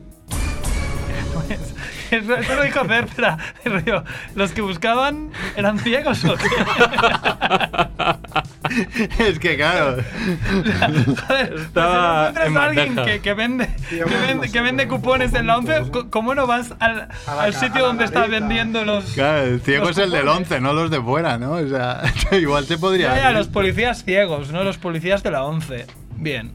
Eso, 2.12 2.36
eso 2.36 2.56
lo 2.56 2.64
dijo 2.64 2.86
Cercera. 2.86 3.38
Rollo, 3.66 4.04
¿Los 4.36 4.51
que 4.51 4.62
buscaban 4.62 5.32
eran 5.56 5.80
ciegos 5.80 6.24
o 6.26 6.36
qué? 6.36 6.45
es 9.20 9.39
que 9.39 9.56
claro. 9.56 9.97
Joder, 11.28 11.54
Estaba 11.54 12.32
pues 12.34 12.45
si 12.47 12.49
no 12.49 12.49
encuentras 12.49 12.49
en 12.49 12.58
a 12.58 12.64
alguien 12.64 12.95
que, 12.95 13.20
que 13.22 13.34
vende, 13.34 13.70
que, 14.51 14.62
vende, 14.62 14.84
que 14.84 14.88
cupones 14.88 15.34
en 15.34 15.47
la 15.47 15.58
11, 15.58 15.74
pues, 15.80 15.89
co- 15.91 16.10
¿cómo 16.10 16.36
no 16.36 16.47
vas 16.47 16.74
al, 16.80 17.08
sitio 17.54 17.86
donde 17.86 18.06
estás 18.06 18.30
vendiendo 18.30 18.84
los... 18.86 19.06
Claro, 19.14 19.43
el 19.43 19.62
ciego 19.62 19.86
Los 19.88 19.97
es 19.97 20.04
el 20.06 20.12
del 20.12 20.22
cupones. 20.22 20.51
11, 20.51 20.62
no 20.62 20.74
los 20.74 20.91
de 20.91 21.01
fuera, 21.01 21.38
¿no? 21.38 21.54
O 21.54 21.68
sea, 21.68 22.01
igual 22.32 22.66
se 22.66 22.78
podría. 22.78 23.16
Ya, 23.16 23.24
ya, 23.24 23.32
los 23.32 23.47
policías 23.47 24.04
ciegos, 24.04 24.51
no 24.51 24.64
los 24.64 24.78
policías 24.78 25.24
de 25.24 25.32
la 25.32 25.43
11. 25.43 25.86
Bien. 26.16 26.54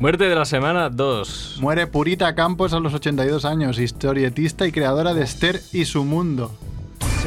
Muerte 0.00 0.30
de 0.30 0.34
la 0.34 0.46
semana 0.46 0.88
2. 0.88 1.58
Muere 1.60 1.86
Purita 1.86 2.34
Campos 2.34 2.72
a 2.72 2.80
los 2.80 2.94
82 2.94 3.44
años, 3.44 3.78
historietista 3.78 4.66
y 4.66 4.72
creadora 4.72 5.12
de 5.12 5.22
Esther 5.22 5.60
y 5.74 5.84
su 5.84 6.06
mundo. 6.06 6.56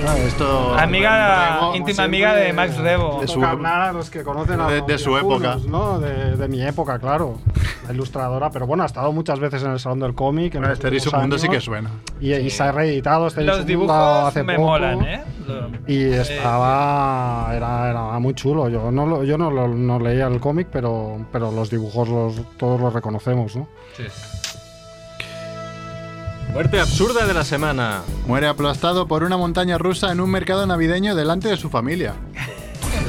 Ah, 0.05 0.17
esto. 0.17 0.73
Amiga, 0.77 1.55
Rebo, 1.59 1.75
íntima 1.75 2.03
amiga 2.03 2.33
de 2.35 2.51
Max 2.51 2.77
Rebo. 2.77 3.19
De 3.21 3.27
su- 3.27 3.35
toca 3.35 3.51
hablar 3.51 3.81
a 3.81 3.93
los 3.93 4.09
que 4.09 4.21
conocen 4.23 4.59
a 4.59 4.67
de- 4.67 4.79
los 4.79 4.87
de 4.87 4.97
su 4.97 5.11
viejunos, 5.11 5.41
época. 5.41 5.57
¿no? 5.69 5.99
De, 5.99 6.35
de 6.35 6.47
mi 6.49 6.61
época, 6.61 6.99
claro. 6.99 7.37
La 7.87 7.93
ilustradora, 7.93 8.49
pero 8.49 8.65
bueno, 8.67 8.83
ha 8.83 8.85
estado 8.85 9.11
muchas 9.13 9.39
veces 9.39 9.63
en 9.63 9.71
el 9.71 9.79
Salón 9.79 9.99
del 9.99 10.13
Cómic. 10.13 10.55
en 10.55 10.93
y 10.93 10.99
su 10.99 11.11
mundo 11.15 11.37
sí 11.37 11.47
que 11.47 11.61
suena. 11.61 11.89
Y, 12.19 12.33
y 12.33 12.49
se 12.49 12.63
ha 12.63 12.71
reeditado 12.71 13.29
su 13.29 13.41
Los 13.41 13.65
dibujos 13.65 13.95
hace 13.95 14.43
me 14.43 14.55
poco. 14.55 14.67
molan, 14.67 15.01
¿eh? 15.03 15.23
Y 15.87 16.03
estaba. 16.13 17.49
Era, 17.53 17.89
era 17.89 18.19
muy 18.19 18.33
chulo. 18.33 18.67
Yo 18.69 18.91
no, 18.91 19.05
lo- 19.05 19.23
yo 19.23 19.37
no, 19.37 19.51
lo- 19.51 19.67
no 19.67 19.99
leía 19.99 20.27
el 20.27 20.39
cómic, 20.39 20.67
pero, 20.71 21.25
pero 21.31 21.51
los 21.51 21.69
dibujos 21.69 22.09
los, 22.09 22.41
todos 22.57 22.79
los 22.79 22.93
reconocemos, 22.93 23.55
¿no? 23.55 23.67
Muerte 26.53 26.79
absurda 26.79 27.25
de 27.25 27.33
la 27.33 27.43
semana. 27.43 28.03
Muere 28.27 28.45
aplastado 28.45 29.07
por 29.07 29.23
una 29.23 29.37
montaña 29.37 29.79
rusa 29.79 30.11
en 30.11 30.21
un 30.21 30.29
mercado 30.29 30.67
navideño 30.67 31.15
delante 31.15 31.47
de 31.47 31.57
su 31.57 31.71
familia. 31.71 32.13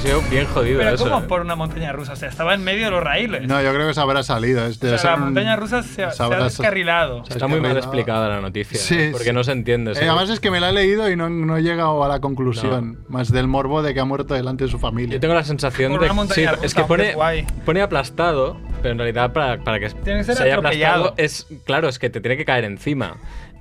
Sido 0.04 0.20
bien 0.30 0.44
jodido 0.46 0.78
Pero 0.80 0.90
eso. 0.90 1.04
¿cómo 1.04 1.20
eh. 1.20 1.26
por 1.26 1.40
una 1.40 1.54
montaña 1.56 1.90
rusa? 1.90 2.12
O 2.12 2.16
sea, 2.16 2.28
estaba 2.28 2.52
en 2.52 2.62
medio 2.62 2.84
de 2.84 2.90
los 2.90 3.02
raíles. 3.02 3.48
No, 3.48 3.62
yo 3.62 3.72
creo 3.72 3.88
que 3.88 3.94
se 3.94 4.00
habrá 4.02 4.22
salido. 4.22 4.66
Es- 4.66 4.76
o 4.82 4.98
sea, 4.98 5.12
la 5.12 5.16
montaña 5.16 5.56
rusa 5.56 5.82
se, 5.82 6.04
ha- 6.04 6.10
se 6.10 6.18
se 6.18 6.22
ha 6.24 6.44
descarrilado. 6.44 7.22
Está 7.26 7.46
muy 7.46 7.58
mal 7.58 7.74
explicada 7.78 8.28
la 8.28 8.42
noticia. 8.42 8.78
Sí, 8.78 8.96
eh, 8.98 9.08
porque 9.12 9.28
sí. 9.28 9.32
no 9.32 9.42
se 9.44 9.52
entiende. 9.52 9.92
Eh, 9.92 9.96
además 10.06 10.28
es 10.28 10.40
que 10.40 10.50
me 10.50 10.60
la 10.60 10.68
he 10.68 10.72
leído 10.74 11.10
y 11.10 11.16
no, 11.16 11.30
no 11.30 11.56
he 11.56 11.62
llegado 11.62 12.04
a 12.04 12.08
la 12.08 12.20
conclusión. 12.20 12.98
Más 13.08 13.32
del 13.32 13.48
morbo 13.48 13.82
de 13.82 13.94
que 13.94 14.00
ha 14.00 14.04
muerto 14.04 14.34
delante 14.34 14.64
de 14.64 14.70
su 14.70 14.78
familia. 14.78 15.14
Yo 15.14 15.20
tengo 15.20 15.32
la 15.32 15.42
sensación 15.44 15.92
Por 15.92 16.00
de 16.00 16.06
una 16.06 16.14
montaña 16.14 16.50
sí, 16.50 16.54
rusa, 16.54 16.66
es 16.66 16.74
que 16.74 16.84
pone, 16.84 17.16
pone 17.64 17.80
aplastado, 17.80 18.58
pero 18.82 18.92
en 18.92 18.98
realidad 18.98 19.32
para, 19.32 19.64
para 19.64 19.80
que, 19.80 19.88
que 19.88 20.24
se 20.24 20.42
haya 20.42 20.56
aplastado 20.56 21.14
es 21.16 21.46
claro, 21.64 21.88
es 21.88 21.98
que 21.98 22.10
te 22.10 22.20
tiene 22.20 22.36
que 22.36 22.44
caer 22.44 22.64
encima. 22.64 23.16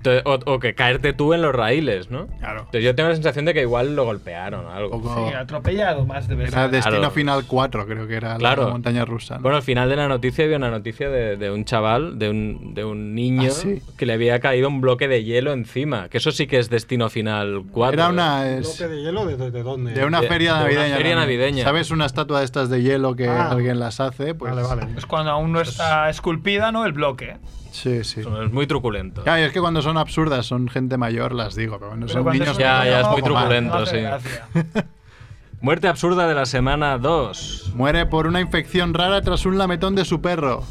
Entonces, 0.06 0.24
o, 0.26 0.52
o 0.54 0.60
que 0.60 0.76
caerte 0.76 1.14
tú 1.14 1.34
en 1.34 1.42
los 1.42 1.56
raíles, 1.56 2.10
¿no? 2.12 2.28
Claro. 2.40 2.60
Entonces 2.62 2.84
yo 2.84 2.94
tengo 2.94 3.08
la 3.10 3.16
sensación 3.16 3.46
de 3.46 3.54
que 3.54 3.62
igual 3.62 3.96
lo 3.96 4.04
golpearon 4.04 4.66
o 4.66 4.70
algo. 4.72 4.98
Un 4.98 5.02
poco- 5.04 5.28
Sí, 5.30 5.34
atropellado 5.34 6.06
más 6.06 6.28
de 6.28 6.36
Era 6.36 6.52
ser. 6.64 6.72
Destino 6.72 6.98
Claro. 6.98 7.12
Final 7.12 7.44
4, 7.48 7.86
creo 7.88 8.08
que 8.08 8.16
era 8.16 8.36
Claro. 8.36 8.66
la 8.66 8.70
montaña 8.72 9.06
rusa. 9.06 9.36
¿no? 9.36 9.42
Bueno, 9.44 9.58
al 9.58 9.64
final 9.64 9.88
de 9.90 9.96
la 9.96 10.08
noticia 10.10 10.44
había 10.44 10.58
una 10.58 10.70
noticia 10.72 11.10
de, 11.10 11.38
de 11.38 11.52
un 11.52 11.64
chaval, 11.64 12.20
de 12.20 12.30
un, 12.30 12.74
de 12.74 12.84
un 12.84 13.16
niño, 13.16 13.48
Ah, 13.50 13.56
sí. 13.56 13.82
que 13.98 14.06
le 14.06 14.14
había 14.14 14.40
caído 14.42 14.68
un 14.68 14.82
bloque 14.82 15.08
de 15.08 15.24
hielo 15.24 15.54
encima. 15.54 16.10
Que 16.10 16.18
eso 16.18 16.32
sí 16.32 16.48
que 16.48 16.60
es 16.60 16.70
Destino 16.70 17.10
Final 17.10 17.64
4. 17.72 17.94
era 17.94 18.08
¿eh? 18.08 18.12
una. 18.12 18.50
es- 18.58 18.78
¿Bloque 18.80 18.94
de 18.96 19.02
hielo 19.04 19.26
de, 19.26 19.38
de- 19.38 19.52
de 19.52 19.64
dónde? 19.64 19.94
de 19.94 20.06
una 20.06 20.20
de- 20.22 20.28
feria 20.28 20.56
de 20.56 20.60
una 20.60 20.64
navideña. 20.74 20.96
feria 20.98 21.16
navideña. 21.16 21.64
¿Sabes 21.64 21.92
una 21.92 22.06
estatua 22.06 22.40
de 22.40 22.46
estas 22.46 22.70
de 22.70 22.82
hielo 22.82 23.16
que 23.16 23.28
Ah. 23.30 23.52
alguien 23.52 23.80
las 23.80 24.00
hace? 24.02 24.36
Pues, 24.36 24.54
Vale, 24.54 24.68
vale. 24.68 24.88
Es 24.98 25.06
cuando 25.06 25.32
aún 25.32 25.52
no 25.54 25.62
está 25.62 26.10
esculpida, 26.10 26.72
¿no? 26.74 26.86
El 26.86 26.92
bloque. 26.94 27.38
Sí, 27.74 28.04
sí. 28.04 28.20
Es 28.22 28.52
muy 28.52 28.68
truculento. 28.68 29.24
Claro, 29.24 29.42
y 29.42 29.46
es 29.46 29.52
que 29.52 29.60
cuando 29.60 29.82
son 29.82 29.98
absurdas, 29.98 30.46
son 30.46 30.70
gente 30.70 30.96
mayor, 30.98 31.34
las 31.34 31.56
digo, 31.56 31.78
pero 31.80 31.88
cuando 31.90 32.06
Pero 32.06 32.14
son 32.14 32.24
cuando 32.24 32.44
niños. 32.44 32.56
una 32.58 32.66
Ya, 32.66 32.86
ya, 32.86 33.02
es 33.02 33.08
muy 33.08 33.22
truculento, 33.24 33.86
sí. 33.88 33.98
Muerte 35.62 35.88
absurda 35.88 36.28
de 36.28 36.36
la 36.36 36.46
semana 36.46 36.98
2. 36.98 37.72
Muere 37.76 38.06
por 38.06 38.28
una 38.28 38.42
infección 38.42 38.94
rara 38.94 39.22
tras 39.22 39.46
un 39.46 39.58
lametón 39.58 39.96
de 39.96 40.06
su 40.06 40.22
perro. 40.22 40.64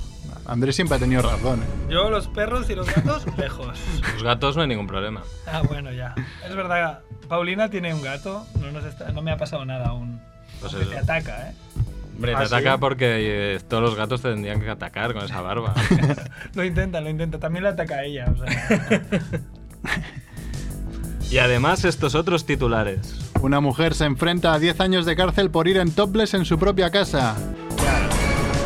Andrés 0.46 0.76
siempre 0.76 0.96
ha 0.96 1.00
tenido 1.00 1.22
razón. 1.22 1.60
¿eh? 1.60 1.66
Yo, 1.90 2.10
los 2.10 2.28
perros 2.28 2.68
y 2.70 2.74
los 2.74 2.86
gatos, 2.94 3.24
lejos. 3.38 3.78
Los 4.14 4.22
gatos 4.22 4.54
no 4.56 4.62
hay 4.62 4.68
ningún 4.68 4.86
problema. 4.86 5.22
Ah, 5.46 5.62
bueno, 5.66 5.90
ya. 5.92 6.14
Es 6.46 6.54
verdad, 6.54 7.00
Paulina 7.28 7.68
tiene 7.70 7.94
un 7.94 8.02
gato. 8.02 8.46
No, 8.60 8.70
nos 8.70 8.84
está- 8.84 9.10
no 9.12 9.22
me 9.22 9.32
ha 9.32 9.36
pasado 9.38 9.64
nada 9.64 9.86
aún. 9.88 10.20
Pues 10.60 10.76
te 10.88 10.98
ataca, 10.98 11.48
¿eh? 11.50 11.54
Hombre, 12.14 12.32
te 12.32 12.38
¿Ah, 12.42 12.46
sí? 12.46 12.54
ataca 12.54 12.78
porque 12.78 13.54
eh, 13.54 13.60
todos 13.68 13.82
los 13.82 13.94
gatos 13.96 14.20
te 14.22 14.28
tendrían 14.30 14.60
que 14.60 14.68
atacar 14.70 15.12
con 15.14 15.24
esa 15.24 15.40
barba. 15.40 15.74
Lo 16.54 16.64
intenta, 16.64 17.00
lo 17.00 17.08
intenta. 17.08 17.38
También 17.38 17.64
le 17.64 17.70
ataca 17.70 17.96
a 17.96 18.04
ella. 18.04 18.26
O 18.32 18.36
sea, 18.44 19.02
y 21.30 21.38
además 21.38 21.84
estos 21.84 22.14
otros 22.14 22.44
titulares. 22.44 23.18
Una 23.40 23.60
mujer 23.60 23.94
se 23.94 24.04
enfrenta 24.04 24.52
a 24.52 24.58
10 24.58 24.80
años 24.80 25.06
de 25.06 25.16
cárcel 25.16 25.50
por 25.50 25.66
ir 25.66 25.78
en 25.78 25.90
topless 25.90 26.34
en 26.34 26.44
su 26.44 26.58
propia 26.58 26.90
casa. 26.90 27.34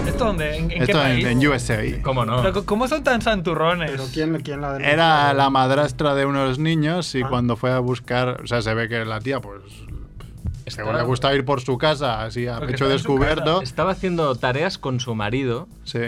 ¿Esto 0.06 0.24
dónde? 0.26 0.56
¿En, 0.56 0.62
en 0.64 0.68
qué 0.70 0.84
Esto 0.84 0.98
en, 1.04 1.22
país? 1.22 1.26
en 1.26 1.46
USA. 1.48 2.02
¿Cómo 2.02 2.24
no? 2.24 2.42
Pero, 2.42 2.64
¿Cómo 2.66 2.88
son 2.88 3.02
tan 3.04 3.22
santurrones? 3.22 3.90
¿Pero 3.92 4.04
quién, 4.12 4.40
quién 4.42 4.60
la? 4.60 4.76
Era 4.78 5.32
la 5.34 5.50
madrastra 5.50 6.14
de 6.14 6.26
unos 6.26 6.58
niños 6.58 7.14
y 7.14 7.22
Ah. 7.22 7.26
cuando 7.28 7.56
fue 7.56 7.72
a 7.72 7.78
buscar, 7.80 8.40
o 8.42 8.46
sea, 8.46 8.62
se 8.62 8.72
ve 8.74 8.88
que 8.88 9.04
la 9.04 9.20
tía, 9.20 9.40
pues, 9.40 9.62
según 10.70 10.96
le 10.96 11.02
gustaba 11.02 11.34
ir 11.34 11.44
por 11.44 11.60
su 11.60 11.78
casa, 11.78 12.24
así 12.24 12.46
a 12.46 12.58
pecho 12.60 12.72
estaba 12.74 12.90
descubierto. 12.92 13.62
Estaba 13.62 13.92
haciendo 13.92 14.34
tareas 14.34 14.78
con 14.78 15.00
su 15.00 15.14
marido 15.14 15.68
Sí. 15.84 16.00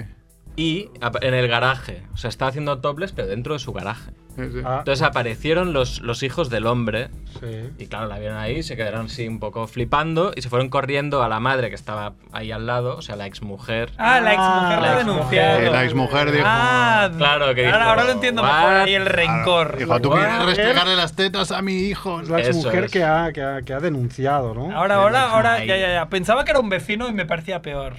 y 0.57 0.91
en 1.23 1.35
el 1.35 1.49
garaje. 1.49 2.03
O 2.13 2.17
sea, 2.17 2.29
estaba 2.29 2.49
haciendo 2.51 2.79
topless, 2.81 3.13
pero 3.13 3.29
dentro 3.29 3.55
de 3.55 3.61
su 3.61 3.73
garaje. 3.73 4.13
Sí. 4.53 4.61
Ah, 4.65 4.77
Entonces 4.81 5.03
aparecieron 5.07 5.73
los, 5.73 6.01
los 6.01 6.23
hijos 6.23 6.51
del 6.51 6.67
hombre 6.67 7.09
sí. 7.41 7.71
y 7.79 7.87
claro, 7.87 8.07
la 8.07 8.19
vieron 8.19 8.39
ahí, 8.39 8.63
se 8.63 8.77
quedaron 8.77 9.07
así 9.07 9.27
un 9.29 9.39
poco 9.41 9.67
flipando 9.67 10.33
y 10.35 10.43
se 10.43 10.49
fueron 10.49 10.69
corriendo 10.69 11.23
a 11.23 11.29
la 11.29 11.41
madre 11.41 11.69
que 11.69 11.75
estaba 11.75 12.15
ahí 12.33 12.53
al 12.53 12.67
lado, 12.67 12.97
o 12.97 13.03
sea, 13.03 13.17
la 13.17 13.27
exmujer. 13.27 13.91
Ah, 13.99 14.21
la 14.21 14.33
exmujer 14.35 14.79
Ah, 14.79 14.81
la 14.81 14.97
denunciado. 14.99 15.59
Eh, 15.61 15.71
la 15.71 15.85
exmujer 15.85 16.31
dijo. 16.33 16.45
Ah, 16.47 17.11
Claro, 17.17 17.55
que 17.55 17.67
ahora, 17.67 17.79
dijo, 17.79 17.91
ahora 17.91 18.05
lo 18.05 18.11
entiendo 18.13 18.43
"What?". 18.43 18.49
mejor. 18.53 18.73
Ahí 18.75 18.95
el 18.95 19.07
rencor. 19.07 19.77
Dijo, 19.79 20.01
tú 20.01 20.11
What? 20.11 20.19
quieres 20.19 20.47
restregarle 20.47 20.97
las 20.97 21.15
tetas 21.17 21.53
a 21.53 21.63
mi 21.63 21.75
hijo. 21.89 22.21
Es 22.21 22.29
la 22.29 22.41
exmujer 22.41 22.85
es. 22.85 22.91
que 22.93 23.05
ha, 23.05 23.33
que, 23.33 23.43
ha, 23.43 23.63
que 23.63 23.73
ha 23.73 23.81
denunciado, 23.81 24.55
¿no? 24.55 24.75
Ahora, 24.77 24.97
ahora, 24.97 25.31
ahora, 25.31 25.65
ya, 25.65 25.77
ya, 25.77 25.93
ya. 25.93 26.09
Pensaba 26.09 26.45
que 26.45 26.51
era 26.53 26.61
un 26.61 26.69
vecino 26.69 27.09
y 27.09 27.13
me 27.13 27.27
parecía 27.27 27.63
peor. 27.63 27.95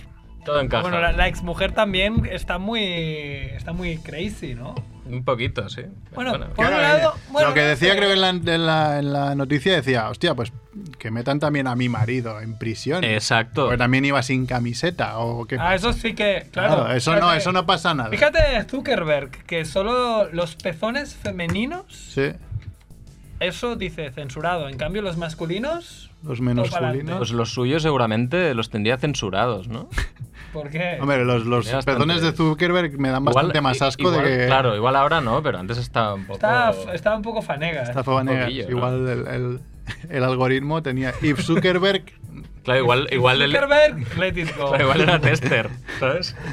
Todo 0.45 0.61
encaja. 0.61 0.83
Bueno, 0.83 0.99
la, 1.01 1.11
la 1.11 1.27
exmujer 1.27 1.73
también 1.73 2.27
está 2.31 2.57
muy, 2.57 2.81
está 2.83 3.73
muy 3.73 3.97
crazy, 3.97 4.55
¿no? 4.55 4.73
Un 5.09 5.23
poquito, 5.23 5.67
sí. 5.69 5.81
Bueno, 6.13 6.33
por 6.33 6.53
Claro, 6.53 6.75
un 6.75 6.81
lado, 6.81 7.13
eh, 7.15 7.21
bueno, 7.31 7.49
lo 7.49 7.53
que 7.53 7.61
decía 7.61 7.95
creo 7.95 8.07
que 8.09 8.13
en 8.13 8.21
la, 8.21 8.29
en, 8.29 8.65
la, 8.65 8.99
en 8.99 9.13
la 9.13 9.35
noticia 9.35 9.73
decía, 9.73 10.09
hostia, 10.09 10.35
pues 10.35 10.51
que 10.97 11.11
metan 11.11 11.39
también 11.39 11.67
a 11.67 11.75
mi 11.75 11.89
marido 11.89 12.39
en 12.41 12.57
prisión. 12.57 13.03
Exacto. 13.03 13.63
Porque 13.63 13.77
también 13.77 14.05
iba 14.05 14.21
sin 14.23 14.45
camiseta 14.45 15.17
o 15.17 15.45
qué. 15.45 15.57
Ah, 15.59 15.75
eso 15.75 15.93
sí 15.93 16.13
que, 16.13 16.47
claro. 16.51 16.75
Claro, 16.75 16.93
eso 16.95 17.15
no, 17.19 17.33
eso 17.33 17.51
no 17.51 17.65
pasa 17.65 17.93
nada. 17.93 18.09
Fíjate 18.09 18.39
Zuckerberg, 18.69 19.31
que 19.45 19.65
solo 19.65 20.29
los 20.31 20.55
pezones 20.55 21.15
femeninos, 21.15 21.85
Sí, 21.89 22.31
eso 23.39 23.75
dice 23.75 24.11
censurado. 24.11 24.69
En 24.69 24.77
cambio, 24.77 25.01
los 25.01 25.17
masculinos, 25.17 26.11
los 26.23 26.41
menos 26.41 26.71
masculinos. 26.71 27.17
Pues 27.17 27.31
los 27.31 27.53
suyos 27.53 27.81
seguramente 27.81 28.53
los 28.53 28.69
tendría 28.69 28.97
censurados, 28.97 29.67
¿no? 29.67 29.89
¿por 30.53 30.69
qué? 30.69 30.97
Hombre, 31.01 31.23
los, 31.25 31.45
los 31.45 31.67
pezones 31.85 32.21
de 32.21 32.31
Zuckerberg 32.31 32.99
me 32.99 33.09
dan 33.09 33.23
bastante 33.25 33.61
más 33.61 33.81
asco 33.81 34.03
igual- 34.03 34.23
de 34.23 34.37
que. 34.37 34.45
Claro, 34.47 34.75
igual 34.75 34.95
ahora 34.95 35.21
no, 35.21 35.41
pero 35.43 35.59
antes 35.59 35.77
estaba 35.77 36.13
un 36.15 36.23
poco... 36.25 36.35
Estaba, 36.35 36.93
estaba 36.93 37.15
un 37.15 37.21
poco 37.21 37.41
fanega. 37.41 37.83
Esta 37.83 38.01
¿eh? 38.01 38.03
¿no? 38.23 38.49
Igual 38.49 39.07
el, 39.07 39.27
el- 39.27 39.59
el 40.09 40.23
algoritmo 40.23 40.81
tenía. 40.83 41.13
If 41.21 41.41
Zuckerberg. 41.41 42.03
Claro, 42.63 42.79
igual, 42.81 43.07
igual, 43.11 43.41
el- 43.41 43.51
Zuckerberg, 43.51 44.17
let 44.17 44.27
it 44.41 44.55
go. 44.57 44.69
claro, 44.69 44.83
igual 44.83 45.01
era 45.01 45.19
tester, 45.19 45.69
¿sabes? 45.99 46.35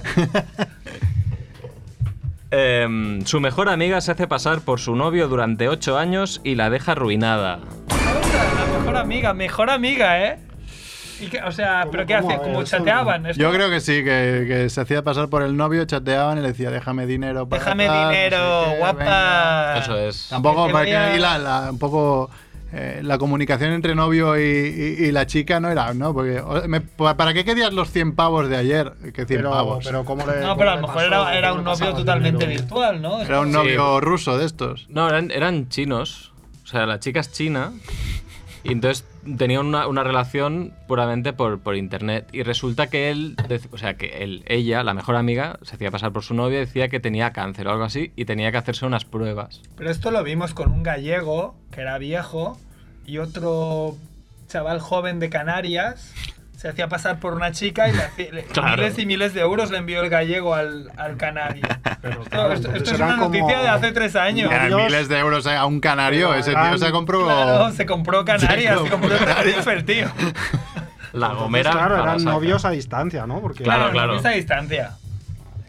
Em, 2.53 3.25
su 3.27 3.41
mejor 3.41 3.69
amiga 3.69 4.01
se 4.01 4.13
hace 4.13 4.29
pasar 4.29 4.61
por 4.61 4.79
su 4.79 4.95
novio 4.95 5.27
durante 5.29 5.69
8 5.69 5.99
años 5.99 6.41
y 6.45 6.55
la 6.55 6.71
deja 6.71 6.93
arruinada. 6.93 7.59
La 7.89 8.79
mejor 8.79 8.97
amiga, 8.97 9.35
mejor 9.35 9.69
amiga, 9.69 10.23
¿eh? 10.25 10.39
Y 11.21 11.27
que- 11.29 11.41
o 11.43 11.51
sea, 11.53 11.81
¿Cómo, 11.83 11.93
¿pero 11.93 12.07
qué 12.07 12.17
cómo? 12.21 12.63
chateaban. 12.65 13.25
Yo 13.33 13.51
creo 13.53 13.71
que 13.71 13.81
sí, 13.81 14.05
que, 14.05 14.45
que 14.49 14.69
se 14.71 14.81
hacía 14.81 15.03
pasar 15.03 15.29
por 15.29 15.43
el 15.43 15.57
novio, 15.57 15.85
chateaban 15.85 16.39
y 16.39 16.43
le 16.43 16.49
decía, 16.49 16.71
déjame 16.71 17.07
dinero. 17.07 17.49
para 17.49 17.63
Déjame 17.63 17.87
tal, 17.87 17.95
no 17.97 18.11
sé 18.11 18.15
dinero, 18.17 18.37
qué, 18.65 18.71
venga". 18.71 18.79
guapa. 18.79 19.79
Eso 19.79 19.99
es. 19.99 20.27
Tampoco, 20.29 20.71
para 20.71 20.85
que 20.85 20.97
ahí 20.97 21.19
la, 21.19 21.39
la- 21.39 21.71
un 21.71 21.79
poco 21.79 22.31
eh, 22.73 23.01
la 23.03 23.17
comunicación 23.17 23.71
entre 23.73 23.95
novio 23.95 24.37
y, 24.37 24.43
y- 24.43 25.05
y 25.07 25.13
la 25.13 25.25
chica 25.27 25.61
no 25.61 25.71
era, 25.71 25.95
¿no? 25.95 26.13
Porque, 26.13 26.41
o- 26.41 26.67
me- 26.69 26.81
¿para 26.83 27.33
qué 27.33 27.45
querías 27.45 27.73
los 27.73 27.91
100 27.93 28.15
pavos 28.17 28.49
de 28.51 28.57
ayer? 28.57 28.93
Que 29.15 29.25
100 29.25 29.27
Pero, 29.39 29.51
pavos. 29.53 29.85
pero 29.87 30.05
¿cómo 30.05 30.27
le. 30.27 30.41
No, 30.41 30.57
pero 30.57 30.73
a 30.73 30.77
lo 30.77 30.83
mejor 30.83 31.05
era, 31.05 31.35
era 31.35 31.49
¿Cómo 31.51 31.61
un 31.61 31.65
novio 31.65 31.95
totalmente 31.95 32.45
dinero? 32.47 32.61
virtual, 32.63 33.01
¿no? 33.01 33.23
Era 33.23 33.41
un 33.41 33.47
Sí. 33.47 33.53
novio 33.53 34.01
ruso 34.01 34.37
de 34.37 34.45
estos. 34.45 34.87
No, 34.91 35.09
eran, 35.09 35.31
eran 35.31 35.69
chinos. 35.69 36.33
O 36.65 36.67
sea, 36.67 36.85
la 36.85 36.99
chica 36.99 37.21
es 37.21 37.31
china. 37.33 37.73
Y 38.65 38.73
entonces 38.73 39.07
tenían 39.39 39.67
una, 39.67 39.87
una 39.87 40.05
relación 40.05 40.73
puramente 40.87 41.33
por, 41.33 41.61
por 41.61 41.77
internet. 41.77 42.29
Y 42.33 42.43
resulta 42.43 42.89
que 42.89 43.11
él, 43.11 43.37
o 43.71 43.79
sea, 43.79 43.95
que 43.95 44.23
él, 44.23 44.45
ella, 44.47 44.83
la 44.83 44.95
mejor 44.95 45.17
amiga, 45.17 45.59
se 45.63 45.75
hacía 45.77 45.91
pasar 45.91 46.13
por 46.13 46.23
su 46.23 46.35
novio 46.35 46.59
y 46.59 46.61
decía 46.61 46.89
que 46.89 47.01
tenía 47.01 47.33
cáncer 47.33 47.67
o 47.69 47.73
algo 47.73 47.85
así 47.85 48.13
y 48.17 48.25
tenía 48.25 48.53
que 48.53 48.59
hacerse 48.59 48.87
unas 48.87 49.05
pruebas. 49.05 49.63
Pero 49.77 49.91
esto 49.91 50.11
lo 50.11 50.23
vimos 50.23 50.55
con 50.55 50.71
un 50.71 50.83
gallego 50.83 51.55
que 51.71 51.81
era 51.81 51.99
viejo 51.99 52.59
y 53.07 53.19
otro 53.19 53.97
chaval 54.49 54.81
joven 54.81 55.19
de 55.19 55.31
Canarias 55.31 56.13
se 56.67 56.71
hacía 56.73 56.89
pasar 56.89 57.21
por 57.21 57.33
una 57.35 57.53
chica 57.53 57.89
y 57.89 57.93
le 57.93 58.03
hacía- 58.03 58.33
le- 58.33 58.43
Claro. 58.45 58.77
miles 58.77 58.99
y 58.99 59.07
miles 59.07 59.35
de 59.35 59.41
euros 59.41 59.71
le 59.71 59.79
envió 59.79 60.01
el 60.03 60.11
gallego 60.11 60.53
al, 60.57 60.91
al 60.97 61.17
canario. 61.17 61.63
Pero, 62.03 62.23
Esto, 62.23 62.31
claro, 62.31 62.53
esto- 62.55 62.69
esto 62.69 62.79
entonces 62.79 62.93
es 62.95 63.01
una 63.01 63.17
como- 63.19 63.29
noticia 63.29 63.61
de 63.63 63.69
hace 63.69 63.93
tres 63.93 64.17
años. 64.17 64.51
Eran 64.51 64.75
miles 64.75 65.09
de 65.09 65.17
euros 65.19 65.47
a 65.47 65.65
un 65.65 65.79
canario. 65.79 66.35
Ese 66.35 66.51
tío 66.55 66.79
se 66.79 66.91
compró. 66.91 67.25
Claro, 67.25 67.71
se 67.71 67.87
compró 67.87 68.25
Canarias, 68.25 68.81
Se 68.83 68.91
compró 68.91 69.17
Tenerife, 69.17 69.73
el 69.73 69.85
tío. 69.85 70.07
La 71.13 71.27
Entonces, 71.29 71.39
gomera. 71.39 71.71
Claro, 71.71 71.97
para 71.99 72.13
eran 72.15 72.25
novios 72.25 72.65
a 72.65 72.71
distancia, 72.71 73.27
¿no? 73.29 73.41
Porque 73.41 73.63
Claro, 73.63 73.79
Claro, 73.83 73.93
claro. 73.93 74.07
novios 74.09 74.27
a 74.27 74.31
distancia. 74.31 74.91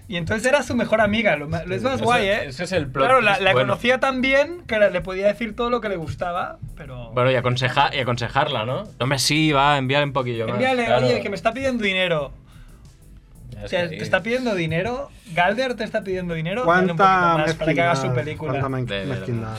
Y 0.10 0.16
entonces 0.16 0.48
era 0.48 0.64
su 0.64 0.74
mejor 0.74 1.02
amiga. 1.02 1.36
Lo, 1.36 1.46
es 1.46 1.82
más 1.84 1.96
Ese- 1.96 2.04
guay, 2.04 2.28
¿eh? 2.28 2.46
ese 2.46 2.64
es 2.64 2.72
el 2.72 2.88
plot 2.88 3.06
Claro, 3.06 3.22
la, 3.22 3.32
twist 3.34 3.44
la 3.44 3.52
bueno. 3.54 3.68
conocía 3.74 4.00
tan 4.00 4.22
bien 4.22 4.64
que 4.66 4.80
le 4.80 5.02
podía 5.02 5.28
decir 5.28 5.56
todo 5.56 5.70
lo 5.70 5.82
que 5.82 5.90
le 5.90 5.98
gustaba, 5.98 6.60
pero. 6.78 7.12
Bueno, 7.12 7.30
y, 7.30 7.36
aconseja, 7.36 7.94
y 7.94 8.00
aconsejarla, 8.00 8.66
¿no? 8.66 8.84
Hombre, 9.00 9.20
sí, 9.20 9.52
va, 9.52 9.78
envíale 9.78 10.06
un 10.06 10.14
poquillo 10.14 10.46
más. 10.48 10.56
Envíale, 10.56 10.86
claro. 10.86 11.06
oye, 11.06 11.22
que 11.22 11.30
me 11.30 11.36
está 11.36 11.54
pidiendo 11.54 11.84
dinero. 11.84 12.32
O 13.64 13.68
sea, 13.68 13.90
te 13.90 13.98
está 13.98 14.22
pidiendo 14.22 14.54
dinero. 14.56 15.10
Galder 15.34 15.74
te 15.74 15.84
está 15.84 16.04
pidiendo 16.04 16.36
dinero. 16.36 16.62
Un 16.62 16.66
¿Cuánta 16.68 16.94
más 17.38 17.54
para 17.56 17.74
que 17.74 17.82
haga 17.82 17.96
su 17.96 18.14
película. 18.14 18.60
cuánta 18.60 18.96
mezquindad. 19.06 19.58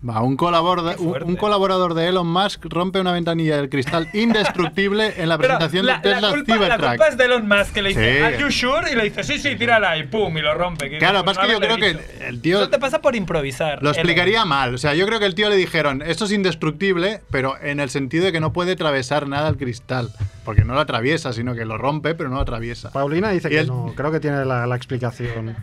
Va, 0.00 0.22
un, 0.22 0.36
colaborador, 0.36 0.94
un, 1.00 1.22
un 1.24 1.36
colaborador 1.36 1.94
de 1.94 2.06
Elon 2.06 2.26
Musk 2.28 2.64
rompe 2.66 3.00
una 3.00 3.10
ventanilla 3.12 3.56
del 3.56 3.68
cristal 3.68 4.08
indestructible 4.14 5.14
en 5.16 5.28
la 5.28 5.38
presentación 5.38 5.86
la, 5.86 5.96
de 5.96 6.02
Tesla 6.02 6.20
la 6.20 6.30
culpa, 6.30 6.52
la 6.54 6.58
Cybertruck. 6.66 6.88
culpa 6.90 7.08
es 7.08 7.16
de 7.18 7.24
Elon 7.24 7.48
Musk 7.48 7.72
que 7.72 7.82
le 7.82 7.88
dice, 7.90 8.16
Sí. 8.18 8.22
¿Are 8.22 8.38
you 8.38 8.50
sure? 8.50 8.92
Y 8.92 8.94
le 8.94 9.04
dice, 9.04 9.24
sí, 9.24 9.38
sí, 9.38 9.56
tírala 9.56 9.96
y 9.98 10.04
pum, 10.04 10.38
y 10.38 10.40
lo 10.40 10.54
rompe. 10.54 10.88
Que 10.88 10.98
Claro, 10.98 11.24
pues, 11.24 11.36
pasa 11.36 11.48
que 11.48 11.52
yo 11.54 11.58
creo 11.60 11.76
que 11.78 11.98
el 12.28 12.40
tío 12.40 12.58
Eso 12.58 12.68
te 12.70 12.78
pasa 12.78 13.00
por 13.00 13.16
improvisar. 13.16 13.82
lo 13.82 13.90
Elon. 13.90 13.94
explicaría 13.94 14.44
mal. 14.44 14.74
O 14.74 14.78
sea, 14.78 14.94
yo 14.94 15.04
creo 15.06 15.18
que 15.18 15.26
el 15.26 15.34
tío 15.34 15.48
le 15.48 15.56
dijeron, 15.56 16.00
esto 16.06 16.26
es 16.26 16.32
indestructible, 16.32 17.20
pero 17.32 17.56
en 17.60 17.80
el 17.80 17.90
sentido 17.90 18.24
de 18.26 18.32
que 18.32 18.38
no 18.40 18.52
puede 18.52 18.72
atravesar 18.72 19.26
nada 19.26 19.48
el 19.48 19.56
cristal. 19.56 20.10
Porque 20.44 20.64
no 20.64 20.72
lo 20.74 20.80
atraviesa, 20.80 21.32
sino 21.34 21.54
que 21.54 21.64
lo 21.66 21.76
rompe, 21.76 22.14
pero 22.14 22.30
no 22.30 22.36
lo 22.36 22.42
atraviesa. 22.42 22.90
Paulina 22.90 23.30
dice 23.30 23.48
Y 23.48 23.50
que 23.50 23.58
él- 23.58 23.66
no. 23.66 23.92
Creo 23.94 24.10
que 24.12 24.20
tiene 24.20 24.44
la, 24.46 24.66
la 24.66 24.76
explicación. 24.76 25.56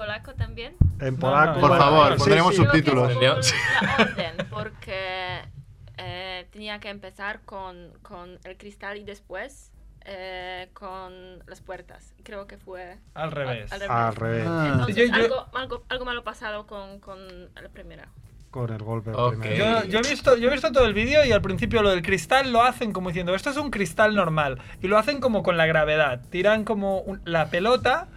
Polaco 0.00 0.34
también. 0.34 0.76
En 1.00 1.14
No, 1.14 1.20
polaco. 1.20 1.54
no, 1.54 1.60
Por 1.60 1.68
Bueno, 1.70 1.84
favor, 1.84 2.12
sí, 2.12 2.18
pondremos 2.18 2.54
sí. 2.56 2.62
Subtítulos. 2.62 3.14
la 3.22 3.32
orden, 3.98 4.46
porque 4.50 5.40
eh, 5.98 6.46
tenía 6.50 6.78
que 6.80 6.88
empezar 6.88 7.40
con, 7.44 7.92
con 8.02 8.38
el 8.44 8.56
cristal 8.56 8.96
y 8.98 9.04
después 9.04 9.70
eh, 10.06 10.70
con 10.72 11.40
las 11.46 11.60
puertas. 11.60 12.14
Creo 12.22 12.46
que 12.46 12.56
fue 12.56 12.96
Al 13.14 13.30
revés. 13.30 13.70
Al, 13.72 13.82
Al 13.90 14.16
revés. 14.16 14.46
Ah. 14.48 14.68
Entonces, 14.72 14.96
Yo- 14.96 15.04
yo- 15.04 15.14
Algo, 15.14 15.46
algo, 15.54 15.84
algo 15.90 16.04
malo 16.06 16.24
pasado 16.24 16.66
con, 16.66 16.98
con 17.00 17.18
la 17.54 17.68
primera. 17.70 18.08
Con 18.50 18.72
el 18.72 18.82
golpe. 18.82 19.10
Ok. 19.12 19.38
primero. 19.40 19.84
Yo, 19.84 19.88
yo 19.90 19.98
he 19.98 20.10
visto, 20.10 20.36
yo 20.36 20.48
he 20.48 20.52
visto 20.52 20.72
todo 20.72 20.86
el 20.86 20.94
vídeo 20.94 21.24
y 21.24 21.30
al 21.32 21.42
principio 21.42 21.82
lo 21.82 21.90
del 21.90 22.02
cristal 22.02 22.50
lo 22.52 22.62
hacen 22.62 22.92
como 22.92 23.10
diciendo, 23.10 23.34
esto 23.34 23.50
es 23.50 23.56
un 23.58 23.70
cristal 23.70 24.14
normal. 24.16 24.60
Y 24.80 24.88
lo 24.88 24.96
hacen 24.98 25.20
como 25.20 25.42
con 25.42 25.56
la 25.58 25.66
gravedad. 25.66 26.22
Tiran 26.30 26.64
como 26.64 27.00
un- 27.00 27.20
la 27.24 27.50
pelota 27.50 28.08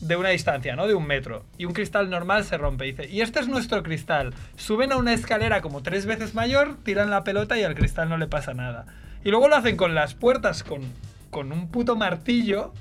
de 0.00 0.16
una 0.16 0.30
distancia, 0.30 0.76
¿no? 0.76 0.86
De 0.86 0.94
un 0.94 1.06
metro. 1.06 1.44
Y 1.58 1.64
un 1.66 1.72
cristal 1.72 2.08
normal 2.10 2.44
se 2.44 2.56
rompe. 2.58 2.84
Dice, 2.84 3.08
y 3.08 3.20
este 3.20 3.40
es 3.40 3.48
nuestro 3.48 3.82
cristal. 3.82 4.32
Suben 4.56 4.92
a 4.92 4.96
una 4.96 5.12
escalera 5.12 5.60
como 5.60 5.82
tres 5.82 6.06
veces 6.06 6.34
mayor, 6.34 6.76
tiran 6.82 7.10
la 7.10 7.24
pelota 7.24 7.58
y 7.58 7.64
al 7.64 7.74
cristal 7.74 8.08
no 8.08 8.16
le 8.16 8.26
pasa 8.26 8.54
nada. 8.54 8.86
Y 9.24 9.30
luego 9.30 9.48
lo 9.48 9.56
hacen 9.56 9.76
con 9.76 9.94
las 9.94 10.14
puertas 10.14 10.62
con, 10.62 10.80
con 11.30 11.52
un 11.52 11.68
puto 11.70 11.96
martillo. 11.96 12.72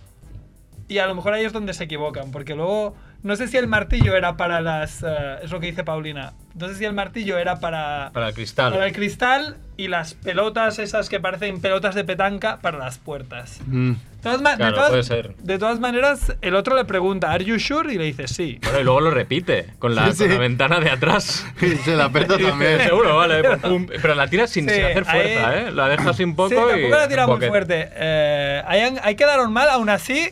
Y 0.87 0.97
a 0.97 1.05
lo 1.05 1.13
mejor 1.13 1.33
ahí 1.33 1.45
es 1.45 1.53
donde 1.53 1.73
se 1.75 1.83
equivocan, 1.83 2.31
porque 2.31 2.55
luego 2.55 2.95
no 3.21 3.35
sé 3.35 3.47
si 3.47 3.57
el 3.57 3.67
martillo 3.67 4.15
era 4.15 4.37
para 4.37 4.59
las... 4.59 5.03
eh, 5.03 5.35
es 5.43 5.51
lo 5.51 5.59
que 5.59 5.67
dice 5.67 5.83
Paulina. 5.83 6.33
No 6.55 6.67
sé 6.67 6.75
si 6.75 6.85
el 6.85 6.93
martillo 6.93 7.37
era 7.37 7.59
para, 7.59 8.09
Para 8.11 8.29
el 8.29 8.33
cristal. 8.33 8.71
para 8.73 8.87
el 8.87 8.93
cristal 8.93 9.57
y 9.77 9.87
las 9.87 10.15
pelotas 10.15 10.79
esas 10.79 11.07
que 11.09 11.19
parecen 11.19 11.61
pelotas 11.61 11.93
de 11.93 12.05
petanca 12.05 12.57
para 12.61 12.79
las 12.79 12.97
puertas. 12.97 13.59
Mm. 13.67 13.93
De 14.19 14.23
todas, 14.23 14.41
ma- 14.41 14.51
de 14.51 14.57
Claro, 14.57 14.73
todas- 14.75 14.89
puede 14.89 15.03
ser. 15.03 15.35
de 15.37 15.57
todas 15.57 15.79
maneras, 15.79 16.35
el 16.41 16.55
otro 16.55 16.75
le 16.75 16.83
pregunta, 16.83 17.31
¿Are 17.31 17.43
you 17.45 17.57
sure? 17.57 17.93
Y 17.93 17.97
le 17.97 18.03
dice 18.03 18.27
sí. 18.27 18.59
Bueno, 18.63 18.79
y 18.81 18.83
luego 18.83 18.99
lo 18.99 19.11
repite 19.11 19.67
con 19.79 19.95
la, 19.95 20.11
Sí, 20.11 20.17
con 20.19 20.27
la 20.27 20.33
sí. 20.33 20.39
ventana 20.39 20.79
de 20.81 20.89
atrás. 20.89 21.45
Y 21.61 21.67
se 21.77 21.95
la 21.95 22.07
Y 22.13 22.19
dice, 22.19 22.37
también. 22.49 22.81
Seguro, 22.81 23.15
vale. 23.15 23.43
pum, 23.59 23.85
pum. 23.85 23.87
Pero 24.01 24.15
la 24.15 24.27
tira 24.27 24.45
sin, 24.47 24.67
Sí, 24.67 24.75
sin 24.75 24.83
hacer 24.85 25.05
fuerza, 25.05 25.49
ahí- 25.49 25.63
¿eh? 25.67 25.71
La 25.71 25.87
deja 25.87 26.09
así 26.09 26.23
un 26.25 26.35
poco 26.35 26.49
sí, 26.49 26.55
y. 26.55 26.57
tampoco 26.69 26.95
la 26.95 27.07
tira 27.07 27.27
muy 27.27 27.47
fuerte. 27.47 27.89
Eh, 27.93 28.61
ahí 29.01 29.15
quedaron 29.15 29.53
mal, 29.53 29.69
aún 29.69 29.89
así. 29.89 30.29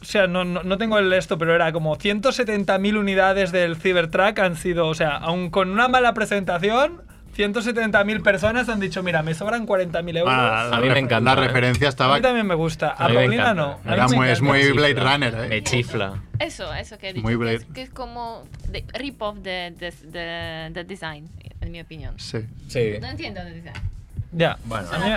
O 0.00 0.04
sea, 0.04 0.26
no, 0.28 0.44
no, 0.44 0.62
no 0.62 0.78
tengo 0.78 0.98
el 0.98 1.12
esto, 1.12 1.36
pero 1.36 1.54
era 1.54 1.72
como 1.72 1.96
170.000 1.98 2.96
unidades 2.96 3.50
del 3.50 3.76
Cybertruck 3.76 4.38
han 4.38 4.56
sido, 4.56 4.86
o 4.86 4.94
sea, 4.94 5.16
aun 5.16 5.50
con 5.50 5.68
una 5.70 5.88
mala 5.88 6.14
presentación, 6.14 7.02
170.000 7.36 8.22
personas 8.22 8.68
han 8.68 8.80
dicho, 8.80 9.02
mira, 9.02 9.22
me 9.22 9.34
sobran 9.34 9.66
40.000 9.66 10.18
euros. 10.18 10.32
Ah, 10.34 10.70
A 10.72 10.80
mí 10.80 10.88
me 10.88 10.98
encanta, 10.98 11.34
La 11.34 11.42
¿eh? 11.42 11.46
referencia 11.46 11.86
a 11.88 11.90
estaba. 11.90 12.16
mí 12.16 12.22
también 12.22 12.46
me 12.46 12.54
gusta. 12.54 12.88
A, 12.90 13.06
A 13.06 13.12
Paulina 13.12 13.52
no. 13.54 13.78
A 13.84 13.92
Era 13.94 14.08
muy- 14.08 14.28
es 14.28 14.40
muy 14.40 14.72
Blade 14.72 14.94
chifla. 14.94 15.12
Runner, 15.12 15.34
¿eh? 15.44 15.48
Me 15.48 15.62
chifla. 15.62 16.22
Eso, 16.38 16.72
eso 16.74 16.98
que 16.98 17.10
he 17.10 17.12
dicho. 17.12 17.22
Muy 17.22 17.32
que, 17.34 17.36
Blade. 17.38 17.54
es, 17.56 17.64
que 17.66 17.82
es 17.82 17.90
como 17.90 18.44
de, 18.70 18.84
rip-off 18.94 19.38
de, 19.38 19.74
de, 19.78 19.92
de- 20.10 20.70
de 20.72 20.84
design, 20.84 21.28
en 21.60 21.72
mi 21.72 21.80
opinión. 21.80 22.14
Sí. 22.18 22.38
Sí. 22.68 22.94
No 23.00 23.08
entiendo 23.08 23.40
el 23.42 23.54
design. 23.54 23.74
Ya. 24.32 24.58
Bueno. 24.64 24.88
A 24.92 24.98
mí, 24.98 25.10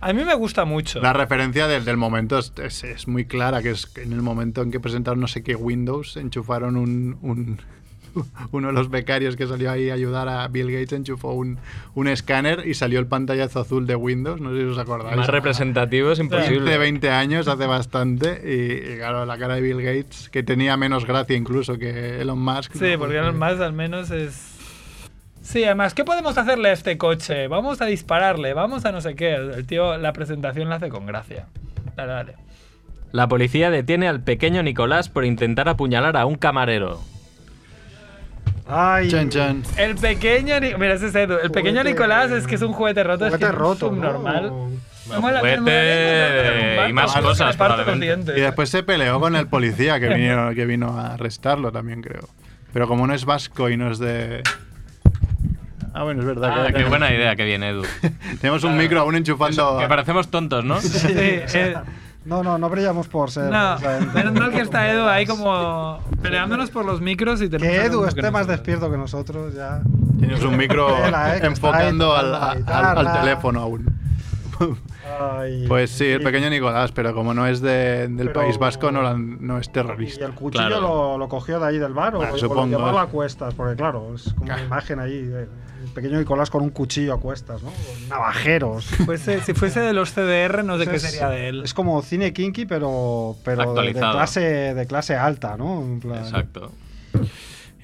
a 0.00 0.12
mí 0.12 0.24
me 0.24 0.34
gusta 0.34 0.64
mucho. 0.64 1.00
La 1.00 1.12
referencia 1.12 1.66
del, 1.66 1.84
del 1.84 1.96
momento 1.96 2.38
es, 2.38 2.52
es- 2.62 2.84
es 2.84 3.08
muy 3.08 3.24
clara, 3.24 3.62
que 3.62 3.70
es 3.70 3.86
que 3.86 4.02
en 4.02 4.12
el 4.12 4.22
momento 4.22 4.62
en 4.62 4.70
que 4.70 4.80
presentaron 4.80 5.20
no 5.20 5.26
sé 5.28 5.42
qué 5.42 5.54
Windows, 5.56 6.16
enchufaron 6.16 6.76
un, 6.76 7.18
un- 7.22 7.60
uno 8.52 8.68
de 8.68 8.72
los 8.72 8.90
becarios 8.90 9.36
que 9.36 9.46
salió 9.46 9.70
ahí 9.70 9.90
a 9.90 9.94
ayudar 9.94 10.28
a 10.28 10.48
Bill 10.48 10.70
Gates, 10.70 10.92
enchufó 10.92 11.32
un, 11.32 11.58
un 11.94 12.08
escáner 12.08 12.66
y 12.66 12.74
salió 12.74 12.98
el 12.98 13.06
pantallazo 13.06 13.60
azul 13.60 13.86
de 13.86 13.96
Windows, 13.96 14.40
no 14.40 14.50
sé 14.50 14.58
si 14.58 14.64
os 14.64 14.78
acordáis. 14.78 15.16
Más 15.16 15.28
representativo 15.28 16.12
es 16.12 16.18
15, 16.18 16.36
imposible. 16.36 16.78
20 16.78 17.10
años, 17.10 17.48
hace 17.48 17.66
bastante, 17.66 18.40
y, 18.44 18.92
y 18.92 18.96
claro, 18.98 19.26
la 19.26 19.38
cara 19.38 19.54
de 19.54 19.60
Bill 19.60 19.82
Gates, 19.82 20.28
que 20.30 20.42
tenía 20.42 20.76
menos 20.76 21.06
gracia 21.06 21.36
incluso 21.36 21.78
que 21.78 22.20
Elon 22.20 22.38
Musk. 22.38 22.72
Sí, 22.74 22.92
¿no? 22.92 22.98
porque 22.98 23.18
Elon 23.18 23.38
Musk 23.38 23.60
al 23.60 23.72
menos 23.72 24.10
es... 24.10 24.52
Sí, 25.42 25.62
además, 25.62 25.94
¿qué 25.94 26.04
podemos 26.04 26.36
hacerle 26.38 26.70
a 26.70 26.72
este 26.72 26.98
coche? 26.98 27.46
Vamos 27.46 27.80
a 27.80 27.86
dispararle, 27.86 28.52
vamos 28.52 28.84
a 28.84 28.90
no 28.90 29.00
sé 29.00 29.14
qué. 29.14 29.34
El 29.34 29.64
tío 29.64 29.96
la 29.96 30.12
presentación 30.12 30.68
la 30.68 30.76
hace 30.76 30.88
con 30.88 31.06
gracia. 31.06 31.46
Dale, 31.94 32.12
dale. 32.12 32.34
La 33.12 33.28
policía 33.28 33.70
detiene 33.70 34.08
al 34.08 34.20
pequeño 34.20 34.62
Nicolás 34.64 35.08
por 35.08 35.24
intentar 35.24 35.68
apuñalar 35.68 36.16
a 36.16 36.26
un 36.26 36.34
camarero. 36.34 37.00
Ay, 38.68 39.08
Chan, 39.08 39.30
chan. 39.30 39.62
El 39.76 39.94
pequeño... 39.94 40.54
Mira, 40.60 40.94
ese 40.94 41.06
es 41.08 41.14
Edu. 41.14 41.36
El 41.42 41.50
pequeño 41.50 41.82
Juguete- 41.82 41.90
Nicolás 41.92 42.30
es 42.32 42.46
que 42.46 42.56
es 42.56 42.62
un 42.62 42.72
juguete 42.72 43.04
roto. 43.04 43.26
es 43.26 43.36
que 43.36 43.44
es 43.44 43.54
roto, 43.54 43.88
en 43.88 44.04
un 44.04 44.80
y 46.88 46.92
más 46.92 47.14
cosas, 47.16 47.56
probablemente. 47.56 48.36
Y 48.36 48.40
después 48.40 48.68
se 48.68 48.82
peleó 48.82 49.20
con 49.20 49.36
el 49.36 49.46
policía 49.46 50.00
que 50.00 50.08
vino, 50.14 50.52
que 50.54 50.66
vino 50.66 50.98
a 50.98 51.14
arrestarlo 51.14 51.70
también, 51.70 52.02
creo. 52.02 52.28
Pero 52.72 52.88
como 52.88 53.06
no 53.06 53.14
es 53.14 53.24
vasco 53.24 53.70
y 53.70 53.76
no 53.76 53.90
es 53.90 53.98
de... 53.98 54.42
Ah, 55.94 56.02
bueno, 56.02 56.20
es 56.20 56.26
verdad. 56.26 56.52
Ah, 56.52 56.66
que 56.66 56.74
qué 56.74 56.84
buena 56.84 57.10
idea 57.14 57.36
que 57.36 57.44
viene, 57.44 57.70
Edu. 57.70 57.82
Tenemos 58.40 58.64
un 58.64 58.76
micro 58.76 59.00
aún 59.00 59.14
enchufando... 59.16 59.78
Que 59.78 59.86
parecemos 59.88 60.28
tontos, 60.28 60.64
¿no? 60.64 60.80
Sí, 60.80 61.06
eh, 61.08 61.76
No, 62.26 62.42
no, 62.42 62.58
no 62.58 62.68
brillamos 62.68 63.06
por 63.08 63.30
ser. 63.30 63.50
no, 63.50 63.74
o 63.74 63.78
sea, 63.78 63.98
en- 63.98 64.12
menos 64.12 64.34
mal 64.34 64.50
que 64.50 64.60
está 64.60 64.90
Edu 64.90 65.04
ahí 65.06 65.24
como 65.26 66.00
peleándonos 66.20 66.70
por 66.70 66.84
los 66.84 67.00
micros 67.00 67.40
y 67.40 67.48
tenemos 67.48 67.74
Que 67.76 67.84
Edu 67.86 68.04
esté 68.04 68.30
más 68.30 68.46
despierto 68.46 68.90
que 68.90 68.96
nosotros 68.98 69.54
ya. 69.54 69.80
Tienes 70.18 70.42
un 70.42 70.56
micro 70.56 70.88
eh, 71.06 71.38
enfocando 71.42 72.14
al, 72.16 72.34
al- 72.34 73.12
teléfono 73.20 73.60
aún. 73.60 73.86
Ay, 75.20 75.64
Pues 75.68 75.90
sí, 75.90 76.06
el 76.06 76.20
y- 76.22 76.24
pequeño 76.24 76.50
Nicolás, 76.50 76.90
pero 76.92 77.14
como 77.14 77.32
no 77.34 77.46
es 77.46 77.60
de- 77.60 78.08
del 78.08 78.28
Pero- 78.28 78.32
País 78.40 78.58
Vasco, 78.58 78.90
no, 78.90 79.02
la- 79.02 79.14
no 79.16 79.58
es 79.58 79.68
Y 79.68 79.72
terrorista. 79.72 80.24
el 80.24 80.32
cuchillo 80.34 80.66
Claro. 80.66 80.80
lo, 80.80 81.18
lo 81.18 81.28
cogió 81.28 81.60
de 81.60 81.66
ahí 81.66 81.78
del 81.78 81.92
bar 81.94 82.16
o, 82.16 82.22
Ah, 82.22 82.30
o 82.32 82.38
supongo. 82.38 82.62
lo 82.66 82.78
llevaba 82.78 83.02
a 83.02 83.06
cuestas, 83.06 83.54
porque 83.54 83.76
claro, 83.76 84.14
es 84.14 84.32
como 84.34 84.46
una 84.52 84.62
imagen 84.62 84.98
ahí, 84.98 85.22
de- 85.22 85.48
pequeño 85.96 86.18
Nicolás 86.18 86.50
con 86.50 86.62
un 86.62 86.70
cuchillo 86.70 87.14
a 87.14 87.18
cuestas, 87.20 87.62
¿no? 87.62 87.70
Con 87.70 88.08
Navajeros. 88.08 88.86
Fuese- 89.06 89.40
si 89.42 89.54
fuese 89.54 89.80
de 89.80 89.92
los 89.92 90.12
CDR, 90.12 90.62
no 90.62 90.78
sé 90.78 90.86
qué 90.86 90.98
sería 91.00 91.28
de 91.30 91.48
él. 91.48 91.62
Es 91.64 91.74
como 91.74 92.00
cine 92.02 92.32
kinky, 92.32 92.66
pero, 92.66 93.34
pero 93.44 93.62
de, 93.74 93.92
clase, 94.12 94.40
de 94.74 94.86
clase 94.86 95.16
alta, 95.16 95.56
¿no? 95.56 95.80
En 95.82 95.98
plan- 96.00 96.22
Exacto. 96.22 96.70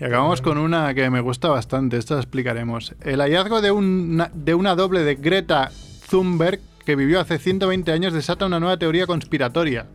Y 0.01 0.05
acabamos 0.05 0.43
con 0.43 0.59
una 0.59 0.95
que 0.95 1.09
me 1.11 1.21
gusta 1.21 1.49
bastante, 1.49 1.97
esta 1.97 2.15
la 2.15 2.21
explicaremos. 2.21 2.95
El 3.03 3.21
hallazgo 3.21 3.61
de 3.61 3.71
una, 3.71 4.31
de 4.35 4.55
una 4.55 4.75
doble 4.75 5.01
de 5.05 5.15
Greta 5.15 5.71
Thunberg 6.11 6.61
que 6.85 6.97
vivió 6.97 7.21
hace 7.21 7.39
120 7.39 7.93
años 7.93 8.13
desata 8.13 8.45
una 8.47 8.59
nueva 8.61 8.77
teoría 8.77 9.07
conspiratoria. 9.07 9.87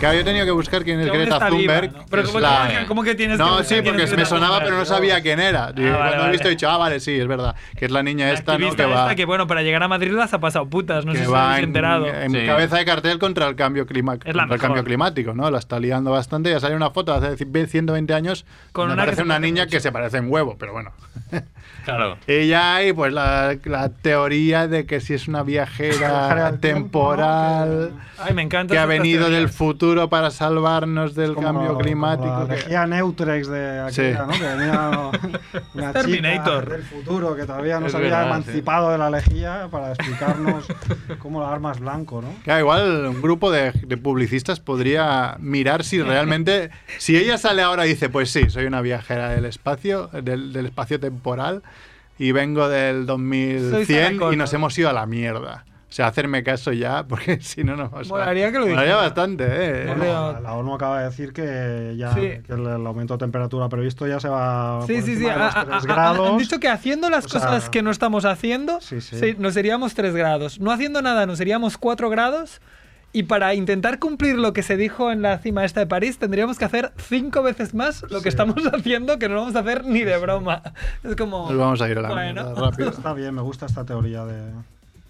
Claro, 0.00 0.14
yo 0.16 0.20
he 0.22 0.24
tenido 0.24 0.44
que 0.46 0.50
buscar 0.50 0.82
quién 0.82 0.98
es 1.00 1.10
Que 1.10 1.16
Greta 1.18 1.34
está 1.36 1.50
viva, 1.50 1.74
Thunberg. 1.80 1.92
¿no? 1.92 1.98
que 2.00 2.06
Pero 2.10 2.22
es 2.22 2.28
¿cómo, 2.28 2.40
la- 2.40 2.68
que- 2.80 2.86
cómo 2.86 3.02
que 3.04 3.14
tienes 3.14 3.38
No, 3.38 3.62
sí, 3.62 3.76
porque 3.84 4.06
me 4.16 4.24
sonaba, 4.24 4.56
Thunberg? 4.56 4.64
pero 4.64 4.76
no 4.78 4.84
sabía 4.84 5.20
quién 5.20 5.38
era. 5.40 5.66
Ah, 5.66 5.72
vale, 5.74 5.90
cuando 5.92 6.26
he 6.26 6.30
visto 6.32 6.48
he 6.48 6.50
dicho, 6.50 6.68
ah, 6.68 6.76
vale, 6.78 6.98
sí, 7.00 7.12
es 7.20 7.26
verdad. 7.28 7.54
Que 7.76 7.84
es 7.84 7.90
la 7.92 8.02
niña 8.02 8.26
La 8.26 8.32
esta, 8.32 8.58
¿no? 8.58 8.74
Que 8.74 8.86
va, 8.86 9.02
esta 9.02 9.14
que, 9.14 9.24
bueno, 9.26 9.46
para 9.46 9.62
llegar 9.62 9.82
a 9.82 9.88
Madrid 9.88 10.10
las 10.12 10.32
ha 10.34 10.40
pasado 10.40 10.66
putas, 10.68 11.04
no 11.06 11.12
sé 11.14 11.24
si 11.26 11.32
habéis 11.32 11.58
en, 11.58 11.64
enterado. 11.64 12.06
en 12.06 12.32
Sí. 12.32 12.46
cabeza 12.46 12.78
de 12.78 12.84
cartel 12.84 13.18
contra 13.18 13.46
el 13.46 13.54
cambio, 13.56 13.86
clima- 13.86 14.14
Es 14.24 14.34
la 14.34 14.42
contra 14.42 14.54
el 14.56 14.60
cambio 14.60 14.84
climático, 14.84 15.34
¿no? 15.34 15.50
La 15.50 15.58
está 15.58 15.78
liando 15.78 16.10
bastante. 16.10 16.50
Ya 16.50 16.60
salió 16.60 16.76
una 16.76 16.90
foto 16.90 17.12
hace 17.14 17.36
120 17.36 18.14
años 18.14 18.46
Con 18.72 18.86
una 18.90 19.04
se 19.14 19.22
una 19.22 19.34
parece 19.34 19.40
niña 19.40 19.66
que 19.66 19.80
se 19.80 19.92
parece 19.92 20.16
en 20.18 20.30
huevo, 20.30 20.56
pero 20.58 20.72
bueno. 20.72 20.92
Claro. 21.84 22.18
Y 22.26 22.46
ya 22.48 22.74
hay 22.76 22.92
pues 22.92 23.10
la, 23.10 23.56
la 23.64 23.88
teoría 23.88 24.68
de 24.68 24.84
que 24.84 25.00
si 25.00 25.14
es 25.14 25.28
una 25.28 25.42
Viajera 25.42 26.52
temporal 26.60 27.92
¿no? 27.94 28.00
Ay, 28.22 28.34
me 28.34 28.42
encanta. 28.42 28.74
que 28.74 28.78
ha 28.78 28.84
venido 28.84 29.30
del 29.30 29.48
futuro 29.48 29.89
para 30.08 30.30
salvarnos 30.30 31.14
del 31.14 31.34
Como- 31.34 31.46
cambio 31.46 31.68
como 31.68 31.80
climático. 31.80 32.26
La 32.28 32.46
que- 32.46 32.52
lejía 32.56 32.86
Neutrex 32.86 33.48
de 33.48 33.80
aquella, 33.80 33.90
Sí. 33.90 34.26
¿no? 34.26 34.32
Que 34.32 34.56
venía 34.56 34.90
una 35.74 35.92
Terminator. 35.92 36.62
chica 36.64 36.76
del 36.76 36.82
futuro 36.84 37.34
que 37.36 37.44
todavía 37.44 37.80
no 37.80 37.86
Es 37.86 37.92
se 37.92 37.98
había 37.98 38.10
verdad, 38.10 38.26
emancipado 38.28 38.90
de 38.90 38.98
la 38.98 39.10
lejía 39.10 39.68
para 39.70 39.92
explicarnos 39.92 40.64
cómo 41.18 41.40
la 41.40 41.52
arma 41.52 41.72
es 41.72 41.80
blanco, 41.80 42.22
¿no? 42.22 42.28
Claro, 42.44 42.60
igual 42.60 43.06
un 43.06 43.20
grupo 43.22 43.50
de, 43.50 43.72
de 43.72 43.96
publicistas 43.96 44.60
podría 44.60 45.36
mirar 45.40 45.84
si 45.84 46.00
realmente, 46.02 46.70
si 46.98 47.16
ella 47.16 47.38
sale 47.38 47.62
ahora 47.62 47.86
y 47.86 47.90
dice, 47.90 48.08
pues 48.08 48.30
sí, 48.30 48.48
soy 48.50 48.64
una 48.66 48.80
viajera 48.80 49.30
del 49.30 49.44
espacio, 49.44 50.08
del, 50.08 50.52
del 50.52 50.66
espacio 50.66 51.00
temporal 51.00 51.62
y 52.18 52.32
vengo 52.32 52.68
del 52.68 52.98
Soy 53.06 53.06
2100 53.06 54.18
Sarah 54.18 54.32
y 54.32 54.36
nos 54.36 54.52
hemos 54.52 54.78
ido 54.78 54.90
a 54.90 54.92
la 54.92 55.06
mierda. 55.06 55.64
O 55.90 55.92
sea, 55.92 56.06
hacerme 56.06 56.44
caso 56.44 56.72
ya, 56.72 57.04
porque 57.08 57.40
si 57.40 57.64
no 57.64 57.74
nos 57.74 57.90
vamos 57.90 58.06
a... 58.06 58.10
Molaría 58.10 58.52
que 58.52 58.58
lo 58.60 58.66
Molaría 58.68 58.94
bastante, 58.96 59.44
¿eh? 59.48 59.86
Bueno, 59.88 60.32
la, 60.34 60.40
la 60.40 60.52
ONU 60.54 60.74
acaba 60.74 61.00
de 61.00 61.06
decir 61.06 61.32
que 61.32 61.94
ya 61.98 62.14
Sí. 62.14 62.20
que 62.20 62.42
el, 62.48 62.60
el 62.66 62.86
aumento 62.86 63.14
de 63.14 63.18
temperatura 63.18 63.68
previsto 63.68 64.06
ya 64.06 64.20
se 64.20 64.28
va 64.28 64.80
Sí, 64.86 64.94
por 64.94 65.02
sí, 65.02 65.14
sí. 65.16 65.20
de 65.24 65.36
los 65.36 65.54
a- 65.56 65.60
a- 65.60 65.64
3 65.66 65.84
a- 65.84 65.86
grados. 65.86 66.30
Han 66.30 66.38
dicho 66.38 66.60
que 66.60 66.68
haciendo 66.68 67.10
las 67.10 67.24
O 67.26 67.28
sea, 67.28 67.40
cosas 67.40 67.68
que 67.70 67.82
no 67.82 67.90
estamos 67.90 68.24
haciendo, 68.24 68.80
Sí, 68.80 69.00
sí. 69.00 69.18
sí, 69.18 69.34
nos 69.38 69.54
seríamos 69.54 69.94
3 69.94 70.14
grados. 70.14 70.60
No 70.60 70.70
haciendo 70.70 71.02
nada, 71.02 71.26
nos 71.26 71.38
seríamos 71.38 71.76
4 71.76 72.08
grados. 72.08 72.60
Y 73.12 73.24
para 73.24 73.54
intentar 73.54 73.98
cumplir 73.98 74.36
lo 74.38 74.52
que 74.52 74.62
se 74.62 74.76
dijo 74.76 75.10
en 75.10 75.20
la 75.22 75.38
cima 75.38 75.64
esta 75.64 75.80
de 75.80 75.86
París, 75.88 76.18
tendríamos 76.18 76.56
que 76.58 76.64
hacer 76.66 76.92
5 76.98 77.42
veces 77.42 77.74
más 77.74 78.02
lo 78.02 78.18
que 78.18 78.22
Sí. 78.22 78.28
estamos 78.28 78.54
haciendo, 78.72 79.18
que 79.18 79.28
no 79.28 79.34
lo 79.34 79.40
vamos 79.40 79.56
a 79.56 79.58
hacer 79.58 79.84
ni 79.84 80.04
de 80.04 80.16
broma. 80.18 80.62
Es 81.02 81.16
como. 81.16 81.48
Nos 81.50 81.58
vamos 81.58 81.82
a 81.82 81.88
ir 81.88 81.98
a 81.98 82.02
la 82.02 82.08
Bueno. 82.10 82.44
mierda 82.44 82.54
rápido. 82.70 82.90
Está 82.90 83.12
bien, 83.12 83.34
me 83.34 83.42
gusta 83.42 83.66
esta 83.66 83.84
teoría 83.84 84.24
de, 84.24 84.52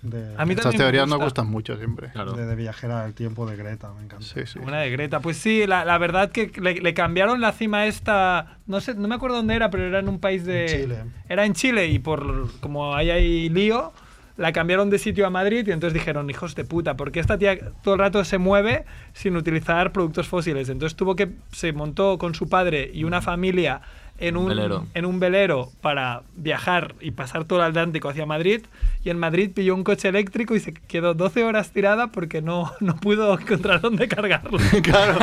de, 0.03 0.34
A 0.38 0.46
mí 0.46 0.55
Estas 0.55 0.74
teorías 0.74 1.07
nos 1.07 1.18
gusta. 1.18 1.24
gustan 1.24 1.46
mucho 1.48 1.76
siempre. 1.76 2.11
Claro. 2.12 2.32
de, 2.32 2.46
de 2.46 2.55
viajera 2.57 3.03
del 3.05 3.14
tiempo 3.14 3.46
de 3.46 3.57
Greta, 3.57 3.92
me 3.92 4.03
encanta. 4.05 4.24
Sí, 4.24 4.40
sí. 4.46 4.59
Una 4.59 4.80
de 4.80 4.90
Greta. 4.90 5.20
Pues 5.20 5.36
sí, 5.36 5.66
la, 5.66 5.84
la 5.84 5.98
verdad 5.98 6.30
que 6.30 6.51
le, 6.61 6.80
le 6.80 6.94
cambiaron 6.94 7.40
la 7.40 7.53
cima 7.53 7.86
esta. 7.86 8.59
No 8.66 8.80
sé, 8.80 8.94
no 8.94 9.09
me 9.09 9.14
acuerdo 9.14 9.36
dónde 9.36 9.55
era, 9.57 9.70
pero 9.70 9.84
era 9.84 9.98
en 9.98 10.09
un 10.09 10.18
país 10.18 10.44
de. 10.44 10.62
En 10.62 10.80
Chile. 10.82 10.96
Era 11.28 11.44
en 11.44 11.53
Chile 11.55 11.86
y 11.88 11.98
por 11.98 12.51
como 12.61 12.94
ahí 12.94 13.11
hay 13.11 13.48
lío, 13.51 13.92
la 14.36 14.53
cambiaron 14.53 14.88
de 14.88 14.98
sitio 14.98 15.26
a 15.26 15.30
Madrid 15.30 15.66
y 15.68 15.72
entonces 15.72 15.92
dijeron, 15.92 16.30
hijos 16.30 16.55
de 16.55 16.64
puta, 16.64 16.96
porque 16.96 17.20
esta 17.20 17.36
tía 17.36 17.59
todo 17.82 17.94
el 17.94 18.01
rato 18.01 18.24
se 18.24 18.38
mueve 18.38 18.84
sin 19.12 19.36
utilizar 19.36 19.92
productos 19.92 20.28
fósiles. 20.28 20.68
Entonces 20.70 20.96
tuvo 20.96 21.14
que. 21.14 21.30
se 21.53 21.72
montó 21.74 22.16
con 22.16 22.34
su 22.34 22.48
padre 22.48 22.90
y 22.92 23.05
una 23.05 23.20
familia 23.20 23.82
en 24.21 24.37
un, 24.37 24.49
Velero. 24.49 24.87
en 24.95 25.07
un 25.07 25.18
velero 25.18 25.71
para 25.81 26.23
viajar 26.37 26.95
y 27.01 27.11
pasar 27.12 27.45
todo 27.45 27.59
el 27.61 27.64
Atlántico 27.66 28.09
hacia 28.09 28.27
Madrid. 28.27 28.62
Y 29.03 29.09
en 29.09 29.18
Madrid 29.18 29.51
pilló 29.55 29.75
un 29.75 29.83
coche 29.83 30.09
eléctrico 30.09 30.55
y 30.55 30.61
se 30.61 30.75
quedó 30.75 31.14
12 31.14 31.43
horas 31.45 31.71
tirada 31.73 32.09
porque 32.09 32.43
no, 32.43 32.71
no 32.81 32.97
pudo 32.97 33.39
encontrar 33.39 33.81
dónde 33.81 34.09
cargarlo. 34.09 34.59
claro, 34.83 35.18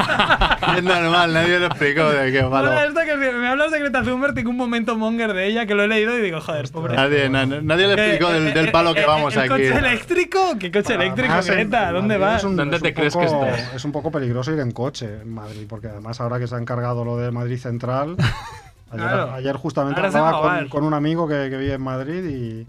es 0.77 0.83
normal, 0.83 1.31
nadie 1.33 1.59
lo 1.59 1.67
explicó 1.67 2.09
de 2.09 2.31
qué 2.31 2.41
malo. 2.41 2.69
Ahora, 2.69 2.85
esto 2.85 2.99
que 3.05 3.15
me 3.15 3.47
hablas 3.47 3.71
de 3.71 3.79
Greta 3.79 4.01
Thunberg, 4.01 4.33
tengo 4.33 4.49
un 4.49 4.57
momento 4.57 4.95
monger 4.97 5.33
de 5.33 5.45
ella 5.45 5.65
que 5.67 5.75
lo 5.75 5.83
he 5.83 5.87
leído 5.87 6.17
y 6.17 6.21
digo, 6.21 6.41
joder, 6.41 6.67
pobre. 6.71 6.95
Nadie, 6.95 7.29
na- 7.29 7.45
nadie 7.45 7.87
le 7.87 7.93
explicó 7.93 8.31
del, 8.33 8.51
del 8.53 8.71
palo 8.71 8.93
que 8.95 9.01
Eh, 9.01 9.03
eh, 9.03 9.07
vamos 9.07 9.33
¿el 9.35 9.39
aquí. 9.41 9.49
¿Coche 9.49 9.77
eléctrico? 9.77 10.39
¿Qué 10.59 10.71
coche 10.71 10.95
eléctrico, 10.95 11.33
Además, 11.33 11.47
Greta? 11.47 11.87
en 11.89 11.93
¿Dónde 11.93 12.17
Madrid 12.17 12.33
vas? 12.33 12.37
es 12.39 12.43
un- 12.45 12.55
¿Dónde 12.55 12.75
es 12.77 12.81
te 12.81 12.87
un 12.89 12.93
crees 12.95 13.15
que 13.15 13.25
poco- 13.25 13.45
estás? 13.45 13.73
Es 13.75 13.85
un 13.85 13.91
poco 13.91 14.11
peligroso 14.11 14.51
ir 14.53 14.59
en 14.59 14.71
coche 14.71 15.05
en 15.21 15.31
Madrid, 15.33 15.65
porque 15.69 15.87
además 15.87 16.19
ahora 16.19 16.39
que 16.39 16.47
se 16.47 16.55
ha 16.55 16.57
encargado 16.57 17.05
lo 17.05 17.15
de 17.17 17.29
Madrid 17.31 17.57
Central, 17.59 18.15
ayer, 18.91 19.07
Claro. 19.07 19.31
ayer 19.33 19.55
justamente 19.55 19.99
Ahora 20.01 20.19
hablaba 20.31 20.59
con, 20.59 20.69
con 20.69 20.83
un 20.83 20.93
amigo 20.93 21.27
que, 21.27 21.47
que 21.49 21.57
vive 21.57 21.73
en 21.73 21.81
Madrid 21.81 22.23
y, 22.25 22.67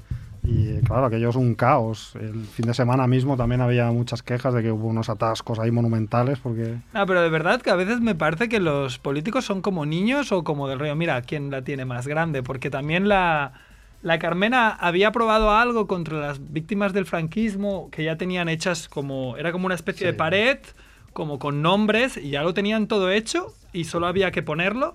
y, 0.51 0.81
claro, 0.83 1.07
aquello 1.07 1.29
es 1.31 1.37
un 1.37 1.55
caos. 1.55 2.15
El 2.19 2.45
fin 2.47 2.67
de 2.67 2.75
semana 2.75 3.07
mismo 3.07 3.37
también 3.37 3.61
había 3.61 3.91
muchas 3.91 4.23
quejas 4.23 4.55
de 4.55 4.63
que 4.63 4.73
hubo 4.73 4.87
unos 4.89 5.09
atascos 5.09 5.59
ahí 5.59 5.71
monumentales 5.71 6.39
porque... 6.39 6.77
Ah, 6.95 7.05
pero 7.07 7.21
de 7.23 7.29
verdad 7.29 7.61
que 7.61 7.71
a 7.71 7.75
veces 7.77 8.01
me 8.01 8.15
parece 8.15 8.49
que 8.49 8.59
los 8.61 8.99
políticos 8.99 9.45
son 9.45 9.61
como 9.61 9.85
niños 9.87 10.33
o 10.33 10.45
como 10.45 10.69
del 10.69 10.79
río. 10.79 10.95
Mira, 10.97 11.21
¿quién 11.23 11.51
la 11.51 11.63
tiene 11.63 11.85
más 11.85 12.07
grande? 12.07 12.43
Porque 12.43 12.71
también 12.71 13.09
la, 13.09 13.53
la 14.03 14.19
Carmena 14.19 14.71
había 14.71 15.13
probado 15.13 15.51
algo 15.51 15.87
contra 15.87 16.19
las 16.19 16.53
víctimas 16.53 16.93
del 16.95 17.05
franquismo 17.05 17.89
que 17.91 18.05
ya 18.05 18.17
tenían 18.17 18.49
hechas 18.49 18.89
como... 18.89 19.37
Era 19.37 19.53
como 19.53 19.67
una 19.67 19.75
especie 19.75 20.07
de 20.07 20.13
Sí. 20.13 20.19
pared, 20.19 20.59
como 21.13 21.39
con 21.39 21.61
nombres, 21.63 22.17
y 22.17 22.31
ya 22.31 22.43
lo 22.43 22.55
tenían 22.55 22.87
todo 22.87 23.11
hecho 23.11 23.53
y 23.73 23.85
solo 23.85 24.07
había 24.07 24.31
que 24.31 24.43
ponerlo. 24.43 24.95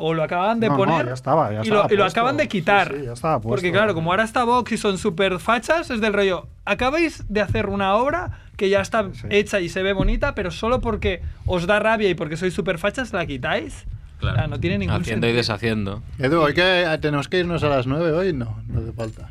O 0.00 0.14
lo 0.14 0.22
acababan 0.22 0.60
de 0.60 0.68
No, 0.68 0.74
no, 0.74 0.78
poner 0.84 1.06
ya 1.06 1.12
estaba, 1.14 1.52
ya 1.52 1.62
y, 1.64 1.68
lo, 1.68 1.76
estaba 1.76 1.92
y 1.92 1.96
lo 1.96 2.04
acaban 2.04 2.36
de 2.36 2.46
quitar. 2.48 2.94
sí, 2.96 3.04
ya 3.04 3.12
estaba 3.14 3.40
Porque 3.40 3.62
puesto. 3.62 3.76
claro, 3.78 3.94
como 3.94 4.12
ahora 4.12 4.22
está 4.24 4.44
Vox 4.44 4.70
y 4.72 4.76
son 4.78 4.96
súper 4.96 5.40
fachas, 5.40 5.90
es 5.90 6.00
del 6.00 6.12
rollo. 6.12 6.46
Acabáis 6.64 7.24
de 7.28 7.40
hacer 7.40 7.66
una 7.68 7.94
obra 7.96 8.38
que 8.56 8.68
ya 8.70 8.80
está 8.80 9.08
Sí. 9.12 9.26
hecha 9.30 9.58
y 9.60 9.68
se 9.68 9.82
ve 9.82 9.92
bonita, 9.92 10.34
pero 10.36 10.50
solo 10.52 10.80
porque 10.80 11.20
os 11.46 11.66
da 11.66 11.80
rabia 11.80 12.08
y 12.08 12.14
porque 12.14 12.36
sois 12.36 12.54
súper 12.54 12.78
fachas 12.78 13.12
la 13.12 13.26
quitáis. 13.26 13.86
Claro. 14.20 14.34
O 14.36 14.38
sea, 14.38 14.46
no 14.48 14.58
tiene 14.60 14.78
ningún 14.78 15.00
Haciendo 15.00 15.26
y 15.28 15.32
deshaciendo. 15.32 16.02
Edu, 16.18 16.44
¿hay 16.44 16.54
que, 16.54 16.98
¿tenemos 17.00 17.28
que 17.28 17.38
irnos 17.40 17.62
a 17.64 17.68
las 17.68 17.86
9 17.86 18.12
hoy? 18.12 18.32
No, 18.32 18.56
no 18.68 18.80
hace 18.80 18.92
falta. 18.92 19.30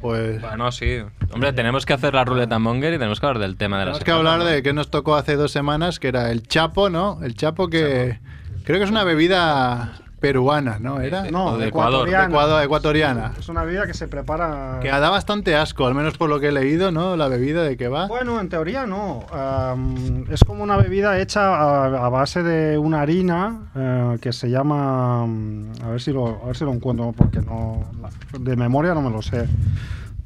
Pues 0.00 0.40
Bueno, 0.40 0.72
sí. 0.72 0.98
Hombre, 1.32 1.52
tenemos 1.52 1.84
que 1.84 1.92
hacer 1.92 2.14
la 2.14 2.24
ruleta 2.24 2.58
monger 2.58 2.94
y 2.94 2.98
tenemos 2.98 3.20
que 3.20 3.26
hablar 3.26 3.40
del 3.42 3.56
tema 3.56 3.78
de 3.78 3.84
la 3.84 3.90
tenemos 3.92 4.04
que 4.04 4.10
hablar 4.12 4.38
¿no? 4.38 4.44
de 4.46 4.62
que 4.62 4.72
nos 4.72 4.90
tocó 4.90 5.14
hace 5.14 5.36
dos 5.36 5.52
semanas, 5.52 5.98
que 6.00 6.08
era 6.08 6.30
el 6.30 6.42
chapo, 6.46 6.88
¿no? 6.88 7.18
El 7.22 7.34
chapo 7.34 7.68
que 7.68 8.18
creo 8.64 8.78
que 8.78 8.84
es 8.84 8.90
una 8.90 9.04
bebida 9.04 9.92
peruana, 10.20 10.78
¿no? 10.78 11.00
Era 11.00 11.30
No, 11.30 11.46
O 11.46 11.56
de 11.56 11.68
Ecuador. 11.68 12.06
ecuatoriana. 12.08 12.26
Ecuador- 12.28 12.62
ecuatoriana. 12.62 13.32
Es 13.38 13.48
una 13.48 13.62
bebida 13.64 13.86
que 13.86 13.94
se 13.94 14.06
prepara... 14.06 14.78
que 14.82 14.88
da 14.88 15.08
bastante 15.08 15.56
asco, 15.56 15.86
al 15.86 15.94
menos 15.94 16.18
por 16.18 16.28
lo 16.28 16.38
que 16.40 16.48
he 16.48 16.52
leído, 16.52 16.90
¿no? 16.90 17.16
La 17.16 17.28
bebida 17.28 17.62
de 17.62 17.78
que 17.78 17.88
va. 17.88 18.06
Bueno, 18.06 18.38
en 18.38 18.50
teoría 18.50 18.84
no. 18.86 19.24
Am, 19.32 20.26
es 20.30 20.44
como 20.44 20.62
una 20.62 20.76
bebida 20.76 21.18
hecha 21.18 21.54
a, 21.56 22.04
a 22.04 22.08
base 22.10 22.42
de 22.42 22.76
una 22.76 23.00
harina 23.00 23.70
eh, 23.74 24.18
que 24.20 24.34
se 24.34 24.50
llama. 24.50 25.22
A 25.22 25.88
ver 25.88 26.02
si 26.02 26.12
lo, 26.12 26.42
a 26.42 26.46
ver 26.48 26.56
si 26.56 26.64
lo 26.64 26.72
encuentro, 26.74 27.14
porque 27.16 27.40
no. 27.40 27.84
la- 28.02 28.38
De 28.38 28.56
memoria 28.56 28.92
no 28.92 29.00
me 29.00 29.08
lo 29.10 29.22
sé. 29.22 29.48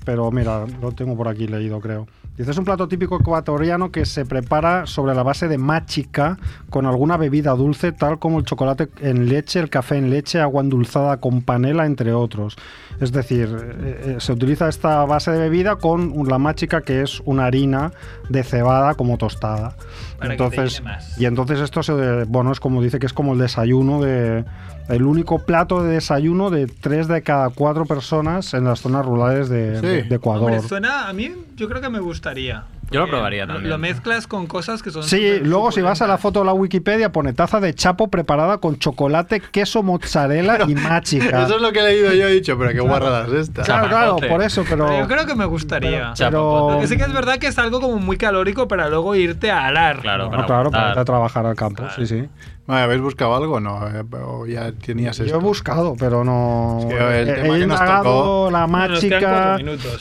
Pero 0.04 0.30
mira, 0.32 0.64
lo 0.82 0.90
tengo 0.90 1.16
por 1.16 1.28
aquí 1.28 1.46
leído, 1.46 1.80
creo. 1.80 2.08
Dice, 2.36 2.50
es 2.50 2.58
un 2.58 2.64
plato 2.64 2.88
típico 2.88 3.20
ecuatoriano 3.20 3.92
que 3.92 4.04
se 4.04 4.26
prepara 4.26 4.86
sobre 4.86 5.14
la 5.14 5.22
base 5.22 5.46
de 5.46 5.56
machica 5.56 6.36
con 6.68 6.84
alguna 6.84 7.16
bebida 7.16 7.52
dulce, 7.52 7.92
tal 7.92 8.18
como 8.18 8.40
el 8.40 8.44
chocolate 8.44 8.88
en 8.98 9.28
leche, 9.28 9.60
el 9.60 9.70
café 9.70 9.98
en 9.98 10.10
leche, 10.10 10.40
agua 10.40 10.60
endulzada 10.60 11.20
con 11.20 11.42
panela, 11.42 11.86
entre 11.86 12.12
otros. 12.12 12.56
Es 13.00 13.12
decir, 13.12 13.48
eh, 13.60 14.00
eh, 14.04 14.16
se 14.18 14.32
utiliza 14.32 14.68
esta 14.68 15.04
base 15.04 15.30
de 15.32 15.38
bebida 15.38 15.76
con 15.76 16.12
la 16.28 16.38
machica, 16.38 16.82
que 16.82 17.02
es 17.02 17.20
una 17.24 17.46
harina 17.46 17.92
de 18.28 18.42
cebada 18.44 18.94
como 18.94 19.18
tostada. 19.18 19.74
Para 20.18 20.30
que 20.30 20.36
te 20.38 20.44
entonces, 20.44 20.82
más. 20.82 21.18
y 21.20 21.26
entonces 21.26 21.60
esto 21.60 21.82
se, 21.82 22.24
bueno, 22.24 22.52
es 22.52 22.60
como 22.60 22.80
dice 22.82 22.98
que 22.98 23.06
es 23.06 23.12
como 23.12 23.32
el 23.32 23.38
desayuno 23.40 24.00
de 24.00 24.44
el 24.88 25.02
único 25.04 25.38
plato 25.38 25.82
de 25.82 25.94
desayuno 25.94 26.50
de 26.50 26.66
tres 26.66 27.08
de 27.08 27.22
cada 27.22 27.48
cuatro 27.48 27.86
personas 27.86 28.52
en 28.54 28.64
las 28.64 28.80
zonas 28.80 29.04
rurales 29.06 29.48
de, 29.48 29.80
Sí. 29.80 29.86
de- 29.86 30.02
de 30.04 30.14
Ecuador. 30.16 30.50
Hombre, 30.52 30.68
suena 30.68 31.08
a 31.08 31.12
mí, 31.14 31.32
yo 31.56 31.68
creo 31.68 31.80
que 31.80 31.88
me 31.88 32.00
gustaría. 32.00 32.64
Yo 32.90 33.00
lo 33.00 33.08
probaría 33.08 33.46
también. 33.46 33.68
Lo 33.70 33.78
mezclas 33.78 34.26
con 34.26 34.46
cosas 34.46 34.82
que 34.82 34.90
son. 34.90 35.02
Sí, 35.02 35.40
luego 35.40 35.72
si 35.72 35.80
vas 35.80 36.02
a 36.02 36.06
la 36.06 36.18
foto 36.18 36.40
de 36.40 36.46
la 36.46 36.52
Wikipedia 36.52 37.10
pone 37.12 37.32
taza 37.32 37.60
de 37.60 37.74
chapo 37.74 38.08
preparada 38.08 38.58
con 38.58 38.78
chocolate, 38.78 39.40
queso, 39.40 39.82
mozzarella 39.82 40.58
y 40.68 40.74
machica. 40.74 41.44
Eso 41.44 41.56
es 41.56 41.62
lo 41.62 41.72
que 41.72 41.80
he 41.80 41.82
leído 41.82 42.12
yo, 42.12 42.28
he 42.28 42.32
dicho, 42.32 42.58
pero 42.58 42.72
qué 42.72 42.80
guarradas 42.80 43.28
es 43.28 43.48
esta. 43.48 43.62
Claro, 43.62 43.88
claro, 43.88 44.16
por 44.16 44.42
eso, 44.42 44.64
pero... 44.68 44.86
Pero 44.86 45.00
yo 45.00 45.08
creo 45.08 45.26
que 45.26 45.34
me 45.34 45.44
gustaría. 45.44 46.12
Chapo, 46.14 46.70
Porque 46.72 46.86
sí 46.86 46.96
que 46.96 47.04
es 47.04 47.12
verdad 47.12 47.38
que 47.38 47.46
es 47.48 47.58
algo 47.58 47.80
como 47.80 47.98
muy 47.98 48.16
calórico 48.16 48.68
para 48.68 48.88
luego 48.88 49.14
irte 49.14 49.50
a 49.50 49.66
alar. 49.66 50.00
Claro, 50.00 50.24
No, 50.24 50.30
para 50.30 50.46
claro, 50.46 50.70
para 50.70 50.88
irte 50.88 51.00
a 51.00 51.04
trabajar 51.04 51.46
al 51.46 51.56
campo, 51.56 51.84
sí, 51.96 52.06
sí. 52.06 52.28
Vale, 52.66 52.82
¿Habéis 52.84 53.02
buscado 53.02 53.34
algo? 53.36 53.60
No, 53.60 53.86
eh, 53.86 54.02
o 54.24 54.46
ya 54.46 54.72
tenías 54.72 55.18
Yo 55.18 55.24
he 55.24 55.26
esto. 55.26 55.40
buscado, 55.40 55.96
pero 55.98 56.24
no... 56.24 56.78
Es 56.80 56.86
que 56.86 56.94
el 57.20 57.28
he 57.28 57.32
tema 57.42 57.56
he 57.56 57.60
que 57.60 57.66
nos 57.66 57.78
tocó- 57.78 58.50
la 58.50 58.66
Bueno, 58.66 58.94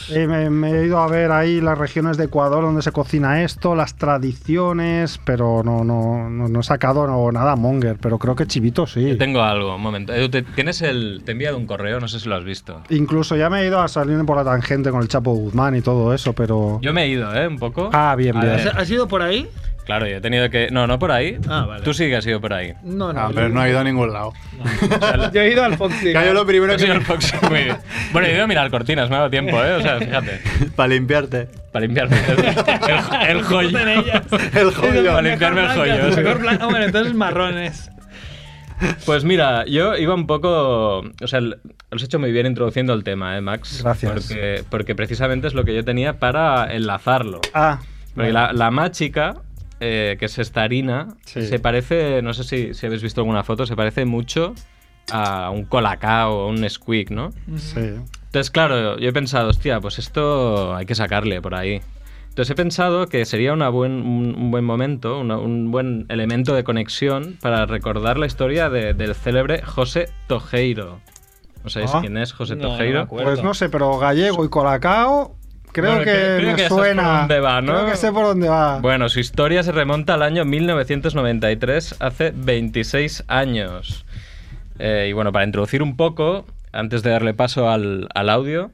eh, 0.09 0.28
me, 0.28 0.49
me 0.49 0.72
he 0.72 0.86
ido 0.86 0.97
a 0.99 1.07
ver 1.07 1.32
ahí 1.32 1.59
las 1.59 1.78
regiones 1.78 2.16
de 2.16 2.24
Ecuador 2.26 2.64
donde 2.64 2.82
se 2.82 2.93
cocina 2.93 3.43
esto, 3.43 3.76
las 3.76 3.95
tradiciones, 3.95 5.20
pero 5.26 5.61
no, 5.64 5.84
no, 5.84 6.30
no, 6.30 6.47
no 6.47 6.59
he 6.59 6.64
sacado 6.64 7.05
no, 7.05 7.32
nada 7.32 7.55
monger, 7.57 7.97
pero 7.99 8.18
creo 8.18 8.36
que 8.36 8.47
chivito 8.47 8.88
sí. 8.88 9.09
Yo 9.09 9.18
tengo 9.18 9.41
algo, 9.41 9.76
un 9.76 9.82
momento. 9.82 10.14
Edu, 10.14 10.30
te- 10.30 10.43
¿Tienes 10.43 10.82
el. 10.82 11.22
Te 11.26 11.32
he 11.32 11.34
enviado 11.34 11.57
un 11.57 11.66
correo, 11.66 11.99
no 11.99 12.07
sé 12.07 12.20
si 12.20 12.30
lo 12.30 12.36
has 12.36 12.43
visto. 12.45 12.82
Incluso 12.89 13.36
ya 13.36 13.49
me 13.49 13.61
he 13.61 13.68
ido 13.68 13.82
a 13.82 13.88
salir 13.89 14.24
por 14.26 14.38
la 14.38 14.43
tangente 14.45 14.89
con 14.91 15.01
el 15.01 15.07
Chapo 15.09 15.34
Guzmán 15.34 15.76
y 15.76 15.82
todo 15.82 16.14
eso, 16.14 16.34
pero... 16.34 16.80
Yo 16.82 16.93
me 16.93 17.03
he 17.03 17.07
ido, 17.09 17.34
¿eh? 17.36 17.47
Un 17.47 17.57
poco. 17.59 17.89
Ah, 17.91 18.16
bien, 18.18 18.39
bien. 18.39 18.55
ver. 18.55 18.68
¿Has, 18.70 18.76
has 18.78 18.89
ido 18.89 19.07
por 19.07 19.22
ahí? 19.22 19.49
Claro, 19.86 20.07
yo 20.07 20.17
he 20.17 20.21
tenido 20.21 20.49
que. 20.49 20.69
No, 20.71 20.88
no 20.88 20.97
por 20.97 21.11
ahí. 21.11 21.38
Ah, 21.49 21.65
vale. 21.67 21.84
Tú 21.84 21.93
sí 21.93 22.05
que 22.07 22.15
has 22.15 22.25
ido 22.25 22.39
por 22.39 22.53
ahí. 22.53 22.73
No, 22.84 23.11
no. 23.11 23.19
Ah, 23.19 23.31
pero 23.34 23.49
no 23.49 23.59
ha 23.59 23.67
ido 23.69 23.79
a 23.79 23.84
ningún 23.84 24.13
lado. 24.13 24.31
Yo 25.34 25.41
he 25.41 25.51
ido 25.51 25.63
al 25.63 25.75
Fox 25.77 25.93
Cayó 26.13 26.34
lo 26.34 26.45
primero 26.45 26.73
Has 26.73 26.81
ido 26.81 26.91
que... 26.93 26.97
al 26.99 27.03
Fox, 27.05 27.34
muy 27.49 27.63
bien. 27.65 27.77
Bueno, 28.13 28.27
he 28.29 28.34
ido 28.34 28.43
a 28.45 28.47
mirar 28.47 28.69
cortinas, 28.71 29.09
me 29.09 29.15
ha 29.15 29.19
dado 29.19 29.29
tiempo, 29.29 29.61
¿eh? 29.63 29.73
O 29.73 29.81
sea, 29.81 29.99
fíjate. 29.99 30.39
Para 30.75 30.88
limpiarte. 30.88 31.47
Para 31.73 31.86
limpiarme 31.86 32.15
el, 32.27 33.38
el 33.38 33.43
joyo. 33.43 33.77
El 33.77 34.71
joyo. 34.71 35.05
Para 35.13 35.21
limpiarme 35.21 35.61
el 35.61 35.67
joyo. 35.69 35.95
mejor 36.15 36.39
blan- 36.41 36.59
Bueno, 36.69 36.86
entonces 36.86 37.13
marrones. 37.13 37.89
Pues 39.05 39.23
mira, 39.23 39.65
yo 39.65 39.95
iba 39.95 40.13
un 40.13 40.27
poco. 40.27 40.99
O 40.99 41.27
sea, 41.27 41.39
lo 41.41 41.55
has 41.91 42.03
hecho 42.03 42.19
muy 42.19 42.31
bien 42.31 42.45
introduciendo 42.47 42.93
el 42.93 43.03
tema, 43.03 43.38
¿eh, 43.38 43.41
Max? 43.41 43.81
Gracias. 43.84 44.11
Porque, 44.11 44.63
porque 44.69 44.95
precisamente 44.95 45.47
es 45.47 45.53
lo 45.53 45.63
que 45.63 45.73
yo 45.75 45.84
tenía 45.86 46.19
para 46.19 46.73
enlazarlo. 46.73 47.39
Ah, 47.53 47.79
Porque 48.15 48.31
la, 48.34 48.51
la 48.51 48.71
máchica, 48.71 49.36
eh, 49.86 50.15
que 50.17 50.25
es 50.25 50.39
esta 50.39 50.61
harina, 50.63 51.09
Sí. 51.25 51.45
se 51.45 51.59
parece, 51.59 52.21
no 52.21 52.34
sé 52.34 52.43
si, 52.43 52.73
si 52.73 52.86
habéis 52.86 53.03
visto 53.03 53.21
alguna 53.21 53.43
foto, 53.43 53.65
se 53.65 53.75
parece 53.75 54.05
mucho 54.05 54.53
a 55.11 55.49
un 55.49 55.65
colacao 55.65 56.45
o 56.45 56.47
un 56.49 56.67
squeak, 56.69 57.09
¿no? 57.11 57.31
sí. 57.57 57.79
Entonces, 58.25 58.49
claro, 58.49 58.97
yo 58.97 59.09
he 59.09 59.13
pensado, 59.13 59.49
hostia, 59.49 59.79
pues 59.79 59.99
esto 59.99 60.73
hay 60.75 60.86
que 60.88 60.95
sacarle 60.95 61.39
por 61.41 61.53
ahí. 61.53 61.81
Entonces 62.29 62.49
he 62.49 62.55
pensado 62.55 63.05
que 63.07 63.25
sería 63.25 63.53
una 63.53 63.69
buen, 63.69 63.91
un, 63.91 64.34
un 64.36 64.49
buen 64.49 64.65
momento, 64.65 65.19
una- 65.19 65.38
un 65.38 65.69
buen 65.69 66.07
elemento 66.09 66.55
de 66.55 66.63
conexión 66.63 67.38
para 67.41 67.67
recordar 67.67 68.17
la 68.17 68.25
historia 68.25 68.71
de- 68.71 68.95
del 68.95 69.13
célebre 69.13 69.61
José 69.61 70.09
Tojeiro. 70.27 70.99
¿No 71.63 71.69
sabéis 71.69 71.91
Ah. 71.93 71.99
quién 72.01 72.17
es 72.17 72.34
José 72.34 72.55
No, 72.55 72.69
Tojeiro? 72.69 73.07
Pues 73.07 73.43
no 73.43 73.53
sé, 73.53 73.69
pero 73.69 73.99
gallego 73.99 74.43
y 74.43 74.49
colacao, 74.49 75.36
creo 75.74 75.91
Bueno, 75.91 76.05
que 76.05 76.11
creo- 76.11 76.38
creo 76.38 76.49
me 76.51 76.55
que 76.55 76.67
suena. 76.69 77.03
por 77.03 77.17
dónde 77.19 77.39
va, 77.41 77.61
¿no? 77.61 77.74
Creo 77.74 77.86
que 77.88 77.95
sé 77.97 78.11
por 78.13 78.26
dónde 78.26 78.47
va. 78.47 78.80
Bueno, 78.80 79.09
su 79.09 79.19
historia 79.19 79.61
se 79.63 79.71
remonta 79.74 80.13
al 80.13 80.21
año 80.24 80.45
1993, 80.45 81.95
hace 81.99 82.32
26 82.36 83.24
años. 83.28 84.05
Eh, 84.80 85.07
y 85.09 85.13
bueno, 85.13 85.32
para 85.32 85.45
introducir 85.45 85.84
un 85.84 85.97
poco, 85.97 86.45
antes 86.71 87.03
de 87.03 87.09
darle 87.11 87.34
paso 87.34 87.69
al, 87.69 88.07
al 88.15 88.30
audio, 88.30 88.71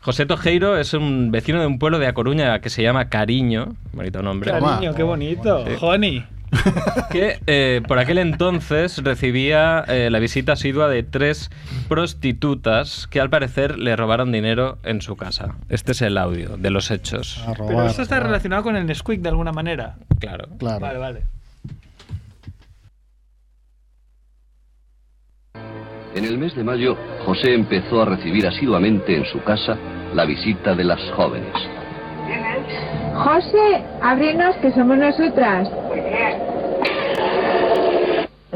José 0.00 0.24
Tojeiro 0.26 0.78
es 0.78 0.94
un 0.94 1.30
vecino 1.32 1.60
de 1.60 1.66
un 1.66 1.78
pueblo 1.78 1.98
de 1.98 2.06
A 2.06 2.14
Coruña 2.14 2.60
que 2.60 2.70
se 2.70 2.82
llama 2.82 3.08
Cariño, 3.08 3.74
bonito 3.92 4.22
nombre, 4.22 4.50
Cariño, 4.52 4.94
qué 4.94 5.02
bonito. 5.02 5.64
Honey. 5.80 6.24
que 7.10 7.38
eh, 7.46 7.82
por 7.86 7.98
aquel 7.98 8.18
entonces 8.18 9.02
recibía 9.02 9.84
eh, 9.88 10.10
la 10.10 10.18
visita 10.18 10.52
asidua 10.52 10.88
de 10.88 11.02
tres 11.02 11.50
prostitutas 11.88 13.06
que 13.08 13.20
al 13.20 13.30
parecer 13.30 13.78
le 13.78 13.96
robaron 13.96 14.32
dinero 14.32 14.78
en 14.84 15.00
su 15.00 15.16
casa. 15.16 15.54
Este 15.68 15.92
es 15.92 16.02
el 16.02 16.18
audio 16.18 16.56
de 16.56 16.70
los 16.70 16.90
hechos. 16.90 17.42
A 17.46 17.54
robar, 17.54 17.74
Pero 17.74 17.86
eso 17.86 18.02
está 18.02 18.16
robar. 18.16 18.28
relacionado 18.28 18.62
con 18.62 18.76
el 18.76 18.86
Nesquik 18.86 19.20
de 19.20 19.28
alguna 19.28 19.52
manera. 19.52 19.96
Claro. 20.20 20.46
Claro. 20.58 20.80
Vale, 20.80 20.98
vale. 20.98 21.22
En 26.14 26.24
el 26.24 26.38
mes 26.38 26.54
de 26.56 26.64
mayo, 26.64 26.96
José 27.26 27.54
empezó 27.54 28.00
a 28.02 28.06
recibir 28.06 28.46
asiduamente 28.46 29.14
en 29.14 29.24
su 29.26 29.42
casa 29.44 29.76
la 30.14 30.24
visita 30.24 30.74
de 30.74 30.84
las 30.84 31.00
jóvenes. 31.14 31.52
José, 33.14 33.84
ábrenos 34.02 34.56
que 34.56 34.72
somos 34.72 34.96
nosotras. 34.96 35.68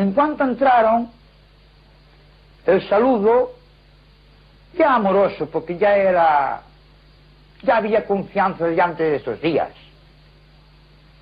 En 0.00 0.12
cuanto 0.14 0.44
entraron, 0.44 1.10
el 2.64 2.88
saludo, 2.88 3.52
ya 4.72 4.94
amoroso, 4.94 5.44
porque 5.50 5.76
ya 5.76 5.94
era, 5.94 6.62
ya 7.62 7.76
había 7.76 8.06
confianza 8.06 8.64
delante 8.64 9.02
de 9.02 9.16
estos 9.16 9.38
días. 9.42 9.68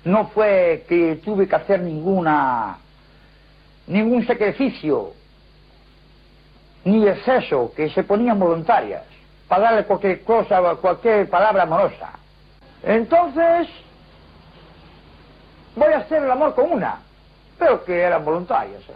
No 0.05 0.27
fue 0.27 0.85
que 0.87 1.17
tuve 1.17 1.45
que 1.45 1.57
hacer 1.57 1.81
ninguna, 1.81 2.77
ningún 3.87 4.25
sacrificio, 4.25 5.11
ni 6.85 7.05
exceso, 7.05 7.73
que 7.75 7.89
se 7.89 8.03
ponían 8.03 8.39
voluntarias, 8.39 9.03
para 9.49 9.63
darle 9.63 9.83
cualquier 9.83 10.23
cosa, 10.23 10.61
cualquier 10.75 11.29
palabra 11.29 11.63
amorosa. 11.63 12.11
Entonces, 12.81 13.67
voy 15.75 15.91
a 15.91 15.97
hacer 15.97 16.23
el 16.23 16.31
amor 16.31 16.55
con 16.55 16.71
una, 16.71 17.08
pero 17.59 17.83
que 17.83 17.99
eran 17.99 18.23
voluntarias. 18.23 18.81
¿eh? 18.83 18.93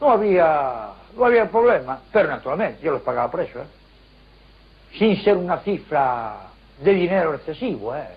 No 0.00 0.12
había, 0.12 0.90
no 1.16 1.24
había 1.24 1.50
problema, 1.50 2.00
pero 2.12 2.28
naturalmente 2.28 2.82
yo 2.82 2.92
les 2.92 3.02
pagaba 3.02 3.30
por 3.30 3.40
¿eh? 3.40 3.48
sin 4.98 5.20
ser 5.24 5.36
una 5.36 5.58
cifra 5.58 6.36
de 6.78 6.92
dinero 6.92 7.34
excesivo. 7.34 7.96
¿eh? 7.96 8.08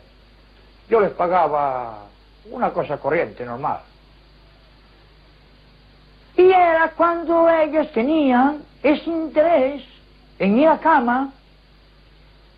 Yo 0.89 0.99
les 0.99 1.11
pagaba 1.11 2.03
una 2.51 2.71
cosa 2.71 2.97
corriente, 2.97 3.45
normal. 3.45 3.79
Y 6.35 6.51
era 6.51 6.91
cuando 6.97 7.49
ellos 7.49 7.91
tenían 7.93 8.63
ese 8.81 9.09
interés 9.09 9.83
en 10.39 10.57
ir 10.57 10.67
a 10.67 10.79
cama, 10.79 11.31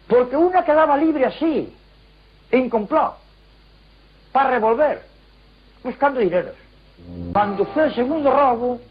porque 0.07 0.35
una 0.35 0.63
quedaba 0.63 0.97
libre 0.97 1.25
así, 1.25 1.75
en 2.51 2.69
complot, 2.69 3.15
para 4.31 4.51
revolver, 4.51 5.14
buscando 5.85 6.19
dineros. 6.19 6.55
Cuando 7.31 7.63
fue 7.65 7.85
el 7.85 7.95
segundo 7.95 8.31
robo, 8.31 8.81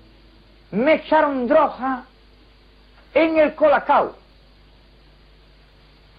me 0.70 0.95
echaron 0.95 1.47
droga 1.47 2.05
en 3.12 3.36
el 3.38 3.55
colacao, 3.55 4.14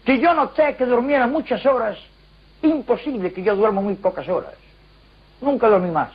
que 0.04 0.20
yo 0.20 0.34
noté 0.34 0.76
que 0.76 0.86
durmiera 0.86 1.28
muchas 1.28 1.66
horas, 1.66 1.98
imposible 2.62 3.32
que 3.32 3.42
yo 3.42 3.56
duermo 3.56 3.82
muy 3.82 3.96
pocas 3.96 4.28
horas, 4.28 4.54
nunca 5.42 5.70
dormí 5.70 5.90
más. 5.90 6.10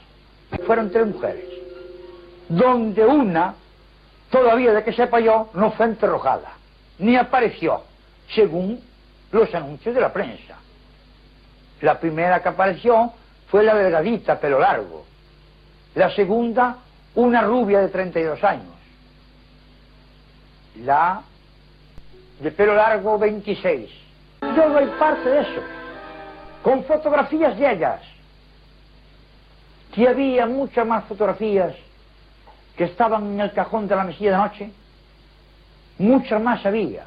Fueron 0.67 0.91
tres 0.91 1.07
mujeres, 1.07 1.45
donde 2.49 3.05
una, 3.05 3.55
todavía 4.31 4.73
de 4.73 4.85
que 4.85 4.93
sepa 4.93 5.21
yo, 5.21 5.49
no 5.55 5.73
fue 5.73 5.87
enterrojada, 5.87 6.53
ni 6.99 7.17
apareció, 7.17 7.83
según 8.35 8.81
los 9.33 9.55
anuncios 9.55 9.95
de 9.95 10.01
la 10.01 10.13
prensa. 10.13 10.57
La 11.81 11.99
primera 11.99 12.43
que 12.43 12.49
apareció 12.49 13.15
fue 13.51 13.65
la 13.65 13.75
delgadita, 13.75 14.39
pelo 14.39 14.61
largo. 14.61 15.05
La 15.95 16.15
segunda, 16.15 16.79
una 17.17 17.43
rubia 17.43 17.81
de 17.81 17.89
32 17.89 18.45
años. 18.45 18.75
La 20.77 21.23
de 22.39 22.51
pelo 22.53 22.75
largo, 22.75 23.19
26. 23.19 23.91
Yo 24.43 24.71
doy 24.71 24.87
parte 24.99 25.29
de 25.29 25.41
eso, 25.41 25.63
con 26.63 26.85
fotografías 26.85 27.59
de 27.59 27.73
ellas. 27.73 28.01
Si 29.95 30.07
había 30.07 30.47
muchas 30.47 30.87
más 30.87 31.05
fotografías 31.05 31.75
que 32.77 32.85
estaban 32.85 33.33
en 33.33 33.41
el 33.41 33.53
cajón 33.53 33.89
de 33.89 33.97
la 33.97 34.05
mesilla 34.05 34.31
de 34.31 34.37
noche, 34.37 34.71
muchas 35.99 36.41
más 36.41 36.65
había, 36.65 37.05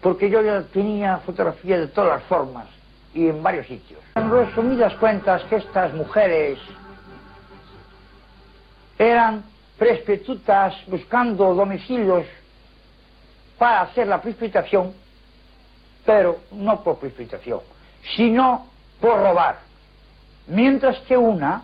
porque 0.00 0.30
yo 0.30 0.40
ya 0.40 0.62
tenía 0.62 1.18
fotografías 1.18 1.80
de 1.80 1.88
todas 1.88 2.18
las 2.18 2.22
formas 2.24 2.73
y 3.14 3.28
en 3.28 3.42
varios 3.42 3.66
sitios. 3.66 4.00
En 4.16 4.30
resumidas 4.30 4.94
cuentas, 4.94 5.42
que 5.44 5.56
estas 5.56 5.94
mujeres 5.94 6.58
eran 8.98 9.44
prostitutas 9.78 10.74
buscando 10.86 11.54
domicilios 11.54 12.26
para 13.58 13.82
hacer 13.82 14.06
la 14.06 14.20
precipitación, 14.20 14.92
pero 16.04 16.40
no 16.52 16.82
por 16.82 16.98
precipitación, 16.98 17.60
sino 18.16 18.66
por 19.00 19.18
robar. 19.18 19.58
Mientras 20.46 20.98
que 21.00 21.16
una 21.16 21.62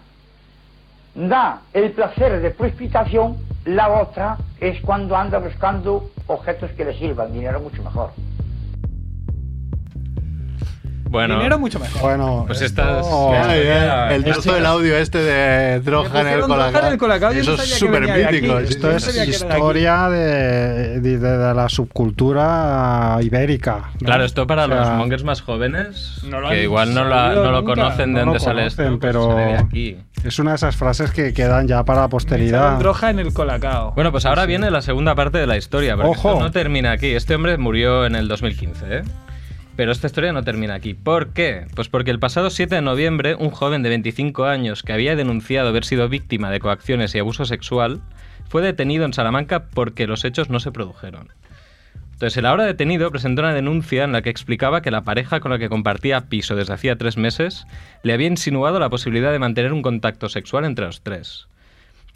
da 1.14 1.62
el 1.72 1.92
placer 1.92 2.40
de 2.40 2.50
precipitación, 2.50 3.36
la 3.64 4.00
otra 4.00 4.38
es 4.60 4.80
cuando 4.82 5.16
anda 5.16 5.38
buscando 5.38 6.10
objetos 6.26 6.70
que 6.72 6.84
le 6.84 6.98
sirvan, 6.98 7.32
dinero 7.32 7.60
mucho 7.60 7.82
mejor. 7.82 8.12
Bueno. 11.10 11.34
Dinero 11.38 11.58
mucho 11.58 11.80
mejor. 11.80 12.00
Bueno, 12.02 12.44
Pues 12.46 12.62
esto- 12.62 12.82
estas- 12.82 13.48
Ay, 13.50 13.60
eh, 13.64 14.14
el 14.14 14.24
trozo 14.24 14.54
del 14.54 14.64
audio 14.64 14.96
este 14.96 15.18
de 15.18 15.80
Droga 15.80 16.20
en 16.20 16.28
el 16.28 16.40
Colacao. 16.42 16.88
el 16.88 16.98
Colacao, 16.98 17.32
yo 17.32 17.36
no 17.42 17.54
Eso 17.54 17.62
es 17.62 17.78
súper 17.78 18.02
mítico. 18.02 18.58
Esto 18.60 18.90
es 18.92 19.28
historia 19.28 20.08
de, 20.08 21.00
de- 21.00 21.18
de 21.18 21.54
la 21.54 21.68
subcultura 21.68 23.18
ibérica. 23.22 23.90
¿no? 24.00 24.06
Claro, 24.06 24.24
esto 24.24 24.46
para 24.46 24.66
O 24.66 24.68
sea, 24.68 24.76
los 24.76 24.88
mongers 24.90 25.24
más 25.24 25.42
jóvenes, 25.42 26.20
No 26.24 26.40
lo 26.40 26.48
que 26.50 26.62
igual 26.62 26.94
no, 26.94 27.04
la- 27.04 27.24
sabido 27.24 27.44
no 27.44 27.50
lo 27.52 27.64
conocen 27.64 28.14
de 28.14 28.20
dónde 28.20 28.38
sale 28.40 28.66
esto, 28.66 28.82
conocen, 28.84 29.00
pero- 29.00 29.28
sale 29.32 29.44
de 29.46 29.54
aquí. 29.58 29.96
Es 30.24 30.38
una 30.38 30.50
de 30.50 30.56
esas 30.56 30.76
frases 30.76 31.10
que 31.12 31.32
quedan 31.32 31.66
ya 31.66 31.84
para 31.84 32.02
la 32.02 32.08
posteridad. 32.08 32.78
Droga 32.78 33.10
en 33.10 33.18
el 33.18 33.32
Colacao. 33.32 33.92
Bueno, 33.94 34.12
pues 34.12 34.26
ahora 34.26 34.46
viene 34.46 34.70
la 34.70 34.82
segunda 34.82 35.14
parte 35.16 35.38
de 35.38 35.46
la 35.46 35.56
historia, 35.56 35.96
porque 35.96 36.10
Ojo. 36.10 36.28
esto 36.32 36.40
no 36.40 36.50
termina 36.52 36.92
aquí. 36.92 37.08
Este 37.14 37.34
hombre 37.34 37.56
murió 37.58 38.06
en 38.06 38.14
el 38.14 38.28
2015, 38.28 38.98
¿eh? 38.98 39.02
Pero 39.76 39.92
esta 39.92 40.06
historia 40.06 40.32
no 40.32 40.42
termina 40.42 40.74
aquí. 40.74 40.94
¿Por 40.94 41.32
qué? 41.32 41.66
Pues 41.74 41.88
porque 41.88 42.10
el 42.10 42.18
pasado 42.18 42.50
7 42.50 42.74
de 42.74 42.82
noviembre, 42.82 43.34
un 43.34 43.50
joven 43.50 43.82
de 43.82 43.88
25 43.88 44.44
años 44.44 44.82
que 44.82 44.92
había 44.92 45.16
denunciado 45.16 45.68
haber 45.68 45.84
sido 45.84 46.08
víctima 46.08 46.50
de 46.50 46.60
coacciones 46.60 47.14
y 47.14 47.18
abuso 47.18 47.44
sexual 47.44 48.02
fue 48.48 48.62
detenido 48.62 49.04
en 49.04 49.12
Salamanca 49.12 49.66
porque 49.72 50.06
los 50.06 50.24
hechos 50.24 50.50
no 50.50 50.60
se 50.60 50.72
produjeron. 50.72 51.28
Entonces, 52.20 52.36
el 52.36 52.44
ahora 52.44 52.66
detenido 52.66 53.10
presentó 53.10 53.40
una 53.40 53.54
denuncia 53.54 54.04
en 54.04 54.12
la 54.12 54.20
que 54.20 54.28
explicaba 54.28 54.82
que 54.82 54.90
la 54.90 55.04
pareja 55.04 55.40
con 55.40 55.52
la 55.52 55.58
que 55.58 55.70
compartía 55.70 56.28
piso 56.28 56.54
desde 56.54 56.74
hacía 56.74 56.96
tres 56.96 57.16
meses 57.16 57.66
le 58.02 58.12
había 58.12 58.26
insinuado 58.26 58.78
la 58.78 58.90
posibilidad 58.90 59.32
de 59.32 59.38
mantener 59.38 59.72
un 59.72 59.80
contacto 59.80 60.28
sexual 60.28 60.66
entre 60.66 60.84
los 60.84 61.00
tres. 61.00 61.48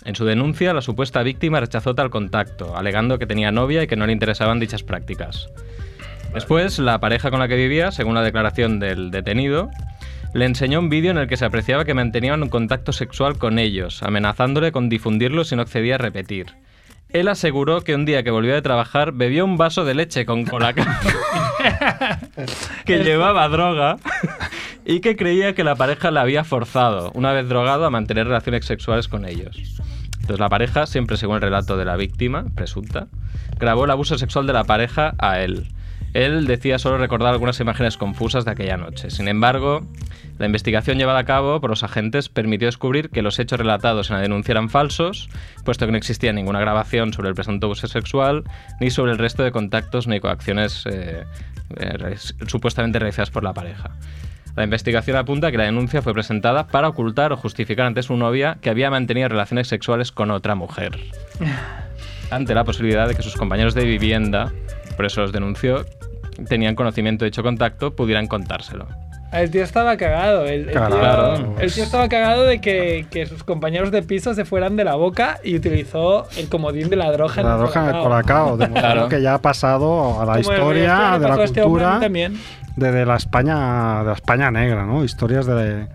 En 0.05 0.15
su 0.15 0.27
denuncia, 0.27 0.75
la 0.75 0.83
supuesta 0.83 1.23
víctima 1.23 1.61
rechazó 1.61 1.95
tal 1.95 2.11
contacto, 2.11 2.77
alegando 2.77 3.19
que 3.19 3.27
tenía 3.27 3.51
novia 3.51 3.83
y 3.83 3.87
que 3.87 3.97
no 3.97 4.05
le 4.05 4.13
interesaban 4.13 4.61
dichas 4.61 4.83
prácticas. 4.83 5.49
Después, 6.35 6.81
la 6.81 6.99
pareja 6.99 7.31
con 7.31 7.39
la 7.39 7.47
que 7.47 7.55
vivía, 7.55 7.93
según 7.93 8.15
la 8.15 8.23
declaración 8.23 8.81
del 8.81 9.13
detenido, 9.13 9.71
le 10.35 10.47
enseñó 10.47 10.81
un 10.81 10.89
vídeo 10.89 11.13
en 11.13 11.19
el 11.19 11.29
que 11.29 11.37
se 11.37 11.45
apreciaba 11.45 11.85
que 11.85 11.95
mantenían 11.95 12.43
un 12.43 12.49
contacto 12.49 12.93
sexual 12.93 13.39
con 13.39 13.61
ellos, 13.61 14.03
amenazándole 14.03 14.73
con 14.73 14.89
difundirlo 14.89 15.45
si 15.45 15.55
no 15.55 15.63
accedía 15.63 15.95
a 15.95 15.99
repetir. 15.99 16.47
Él 17.09 17.29
aseguró 17.29 17.83
que 17.83 17.95
un 17.95 18.05
día 18.05 18.25
que 18.25 18.33
volvió 18.33 18.53
de 18.53 18.63
trabajar 18.63 19.13
bebió 19.13 19.45
un 19.45 19.57
vaso 19.57 19.85
de 19.85 19.95
leche 19.95 20.27
con 20.27 20.45
colacao 20.45 20.85
que 22.85 23.05
llevaba 23.05 23.49
droga 23.49 23.99
y 24.85 24.99
que 24.99 25.15
creía 25.15 25.55
que 25.55 25.63
la 25.63 25.77
pareja 25.77 26.11
le 26.11 26.19
había 26.19 26.43
forzado, 26.43 27.13
una 27.15 27.33
vez 27.33 27.49
drogado, 27.49 27.85
a 27.85 27.91
mantener 27.91 28.27
relaciones 28.27 28.67
sexuales 28.67 29.07
con 29.07 29.25
ellos. 29.25 29.57
Entonces 30.15 30.41
la 30.41 30.49
pareja, 30.49 30.87
siempre 30.87 31.17
según 31.17 31.37
el 31.37 31.43
relato 31.43 31.77
de 31.77 31.85
la 31.85 31.95
víctima, 31.95 32.47
presunta, 32.57 33.07
grabó 33.61 33.85
el 33.85 33.93
abuso 33.93 34.19
sexual 34.19 34.49
de 34.49 34.53
la 34.53 34.65
pareja 34.65 35.15
a 35.19 35.39
él. 35.39 35.69
Él 36.15 36.47
decía 36.47 36.79
solo 36.79 36.97
recordar 36.97 37.33
algunas 37.33 37.59
imágenes 37.59 37.97
confusas 37.97 38.45
de 38.45 38.53
aquella 38.53 38.77
noche. 38.77 39.11
Sin 39.11 39.27
embargo, 39.27 39.85
la 40.39 40.47
investigación 40.47 40.97
llevada 40.97 41.19
a 41.19 41.25
cabo 41.25 41.61
por 41.61 41.71
los 41.71 41.83
agentes 41.83 42.29
permitió 42.29 42.67
descubrir 42.67 43.11
que 43.11 43.21
los 43.21 43.39
hechos 43.41 43.59
relatados 43.59 44.11
en 44.11 44.17
la 44.17 44.23
denuncia 44.23 44.53
eran 44.53 44.71
falsos, 44.71 45.29
puesto 45.65 45.87
que 45.87 45.93
no 45.93 45.99
existía 45.99 46.33
ninguna 46.33 46.61
grabación 46.61 47.13
sobre 47.13 47.31
el 47.31 47.35
presunto 47.35 47.67
abuso 47.67 47.89
sexual, 47.89 48.45
ni 48.81 48.91
sobre 48.91 49.13
el 49.13 49.19
resto 49.19 49.43
de 49.43 49.51
contactos 49.51 50.07
ni 50.07 50.21
coacciones 50.21 50.85
eh, 50.87 51.25
eh, 51.77 52.17
supuestamente 52.47 53.01
realizadas 53.01 53.31
por 53.31 53.43
la 53.43 53.53
pareja. 53.53 53.91
La 54.57 54.63
investigación 54.63 55.17
apunta 55.17 55.51
que 55.51 55.59
la 55.59 55.65
denuncia 55.65 56.01
fue 56.01 56.13
presentada 56.13 56.69
para 56.69 56.89
ocultar 56.89 57.33
o 57.33 57.37
justificar 57.37 57.87
ante 57.87 58.05
su 58.05 58.17
novia 58.17 58.59
que 58.61 58.71
había 58.71 58.89
mantenido 58.89 59.29
relaciones 59.29 59.67
sexuales 59.67 60.13
con 60.13 60.31
otra 60.31 60.55
mujer, 60.55 60.97
ante 62.31 62.55
la 62.55 62.63
posibilidad 62.63 63.09
de 63.09 63.17
que 63.17 63.23
sus 63.23 63.35
compañeros 63.35 63.75
de 63.75 63.85
vivienda, 63.85 64.53
por 64.97 65.07
eso 65.07 65.21
los 65.23 65.33
denunció, 65.33 65.85
tenían 66.49 66.75
conocimiento 66.75 67.25
de 67.25 67.31
dicho 67.31 67.43
contacto, 67.43 67.95
pudieran 67.95 68.27
contárselo. 68.27 68.87
El 69.33 69.51
tío 69.51 69.65
estaba 69.65 69.97
cagado. 69.97 70.45
El, 70.47 70.69
el 70.69 70.71
tío, 70.71 70.87
Claro. 70.87 71.57
el 71.59 71.73
tío 71.73 71.83
estaba 71.83 72.09
cagado 72.09 72.45
de 72.45 72.61
que, 72.61 73.07
que 73.11 73.27
sus 73.27 73.43
compañeros 73.43 73.91
de 73.91 74.03
piso 74.05 74.33
se 74.33 74.45
fueran 74.45 74.77
de 74.77 74.85
la 74.85 74.95
boca 74.95 75.41
y 75.43 75.57
utilizó 75.57 76.29
el 76.37 76.49
comodín 76.49 76.89
de 76.89 76.95
la 76.95 77.11
droga 77.11 77.43
La 77.43 77.57
droga 77.57 77.89
en 77.91 77.97
el 77.97 78.03
colacao, 78.03 78.57
demostrando 78.57 78.95
Claro. 78.95 79.09
que 79.09 79.21
ya 79.21 79.35
ha 79.35 79.43
pasado 79.43 80.21
a 80.21 80.25
la 80.25 80.35
Como 80.35 80.39
historia 80.41 80.97
resto 80.97 81.13
que 81.15 81.19
de 81.33 81.37
la 81.37 81.45
este 81.45 81.63
cultura 81.63 81.99
también. 82.01 82.39
de, 82.77 82.93
de 82.93 83.05
la 83.07 83.17
España 83.17 83.99
de 84.01 84.05
la 84.07 84.13
España 84.13 84.51
negra, 84.53 84.87
¿no? 84.87 85.03
Historias 85.05 85.47
de 85.47 85.89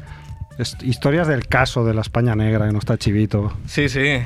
historias 0.82 1.26
del 1.30 1.48
caso 1.48 1.86
de 1.86 1.94
la 1.94 2.02
España 2.02 2.36
negra 2.36 2.66
que 2.68 2.74
no 2.74 2.80
está 2.80 2.98
chivito. 2.98 3.54
Sí, 3.66 3.88
sí. 3.88 4.20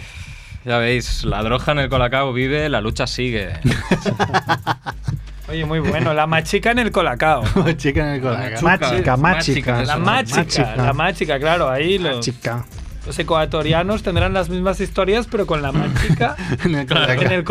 Ya 0.66 0.78
veis, 0.78 1.26
la 1.26 1.44
droga 1.44 1.74
en 1.74 1.80
el 1.80 1.90
colacao 1.90 2.32
vive, 2.32 2.70
la 2.70 2.80
lucha 2.80 3.06
sigue. 3.06 3.54
Oye, 5.50 5.66
muy 5.66 5.80
bueno. 5.80 6.14
La 6.14 6.26
machica 6.26 6.72
en 6.72 6.80
el 6.80 6.92
colacao. 6.92 7.44
Chica 7.78 8.02
en 8.02 8.16
el 8.16 8.22
Colacao. 8.22 8.62
Machica, 8.62 9.18
machica. 9.18 9.84
La 9.84 9.98
Máchica. 9.98 10.76
la 10.78 10.94
máchica, 10.94 11.40
claro, 11.40 11.70
ahí 11.70 11.98
los, 11.98 12.22
Chica. 12.22 12.66
Los 13.06 13.20
ecuatorianos 13.20 14.02
tendrán 14.04 14.34
las 14.34 14.50
mismas 14.50 14.80
historias, 14.80 15.28
pero 15.30 15.46
con 15.46 15.62
la 15.62 15.72
máchica 15.72 16.36
En 16.64 16.76
el 16.76 16.86
Colacao. 16.88 17.22
en 17.22 17.32
el 17.32 17.44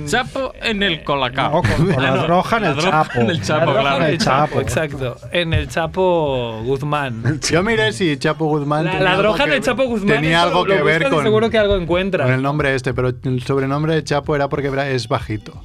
en- 0.00 0.06
Chapo 0.06 0.52
en 0.62 0.82
el 0.82 1.02
colacao. 1.04 1.50
No, 1.52 1.62
con, 1.62 1.86
con 1.86 1.92
Ah, 1.98 2.02
la 2.02 2.10
no, 2.16 2.22
droga 2.24 2.56
en 2.58 2.64
el 2.64 2.74
droga 2.76 2.90
chapo. 3.04 3.20
en 3.20 3.30
el 3.30 3.42
chapo, 3.42 3.72
claro. 3.72 3.96
en 4.04 4.10
el 4.10 4.18
Chapo, 4.18 4.60
exacto. 4.60 5.16
En 5.32 5.52
el 5.54 5.68
Chapo 5.68 6.60
Guzmán. 6.64 7.40
Yo 7.50 7.62
miré 7.62 7.92
si 7.92 8.16
Chapo 8.18 8.46
Guzmán 8.46 8.84
La, 8.84 8.90
tenía 8.92 9.04
la 9.04 9.10
algo 9.12 9.22
droga 9.22 9.44
en 9.44 9.50
que 9.50 9.56
el 9.56 9.62
Chapo 9.62 9.82
ver- 9.82 9.88
Guzmán. 9.88 10.16
tenía 10.16 10.38
eso 10.38 10.46
algo 10.48 10.66
lo 10.66 10.74
que 10.76 10.82
ver 10.82 11.08
con, 11.08 11.22
seguro 11.22 11.50
que 11.50 11.58
algo 11.58 11.76
encuentras. 11.76 12.26
con 12.26 12.34
el 12.34 12.42
nombre 12.42 12.74
este, 12.74 12.92
pero 12.94 13.08
el 13.22 13.42
sobrenombre 13.42 13.94
de 13.94 14.04
Chapo 14.04 14.36
era 14.36 14.48
porque 14.48 14.70
es 14.94 15.08
bajito. 15.08 15.62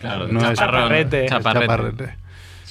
Claro, 0.00 0.28
No 0.28 0.40
es- 0.50 0.58
Chaparrete. 0.58 1.26
Chaparrete. 1.28 1.66
Chaparrete. 1.66 2.21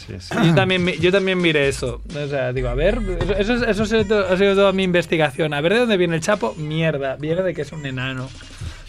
Sí, 0.07 0.13
sí. 0.19 0.35
Yo 0.43 0.55
también, 0.55 0.85
yo 0.99 1.11
también 1.11 1.39
miré 1.39 1.67
eso. 1.67 2.01
O 2.09 2.27
sea, 2.27 2.53
digo, 2.53 2.69
a 2.69 2.75
ver, 2.75 2.99
eso, 3.37 3.53
eso, 3.65 3.83
eso 3.83 3.83
ha 4.29 4.37
sido 4.37 4.55
toda 4.55 4.71
mi 4.71 4.83
investigación. 4.83 5.53
A 5.53 5.61
ver 5.61 5.73
de 5.73 5.79
dónde 5.79 5.97
viene 5.97 6.15
el 6.15 6.21
Chapo. 6.21 6.55
Mierda, 6.57 7.15
viene 7.17 7.41
de 7.43 7.53
que 7.53 7.61
es 7.61 7.71
un 7.71 7.85
enano. 7.85 8.29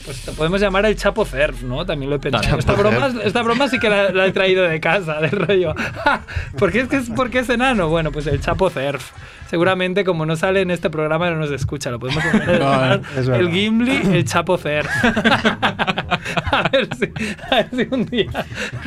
Pues 0.05 0.21
te 0.23 0.33
podemos 0.33 0.61
llamar 0.61 0.85
el 0.87 0.97
Chapo 0.97 1.25
Cerf, 1.25 1.63
¿no? 1.63 1.87
También 1.87 2.11
lo 2.11 2.17
he 2.17 2.19
pensado. 2.19 2.59
Esta 2.59 2.73
broma, 2.73 3.13
esta 3.23 3.41
broma 3.43 3.69
sí 3.69 3.79
que 3.79 3.89
la, 3.89 4.11
la 4.11 4.27
he 4.27 4.33
traído 4.33 4.65
de 4.65 4.81
casa, 4.81 5.21
del 5.21 5.31
rollo. 5.31 5.75
"Ja, 6.03 6.23
¿Por 6.59 6.73
qué 6.73 6.81
es, 6.81 6.89
que 6.89 6.97
es, 6.97 7.09
¿Por 7.11 7.31
qué 7.31 7.39
es 7.41 7.49
enano? 7.51 7.89
Bueno, 7.89 8.11
pues 8.11 8.27
el 8.27 8.41
Chapo 8.41 8.69
Cerf. 8.69 9.13
Seguramente, 9.49 10.03
como 10.05 10.27
no 10.27 10.35
sale 10.35 10.63
en 10.63 10.73
este 10.73 10.91
programa, 10.91 11.31
no 11.31 11.37
nos 11.37 11.53
escucha. 11.53 11.91
Lo 11.93 12.01
podemos 12.01 12.25
poner 12.33 12.59
No, 12.59 13.35
el 13.37 13.51
Gimli, 13.53 13.97
el 14.17 14.25
Chapo 14.25 14.59
Cerf. 14.59 14.89
a, 16.57 16.69
ver 16.69 16.89
si, 16.95 17.13
a 17.51 17.55
ver 17.57 17.69
si 17.73 17.89
un 17.91 18.07
día. 18.07 18.31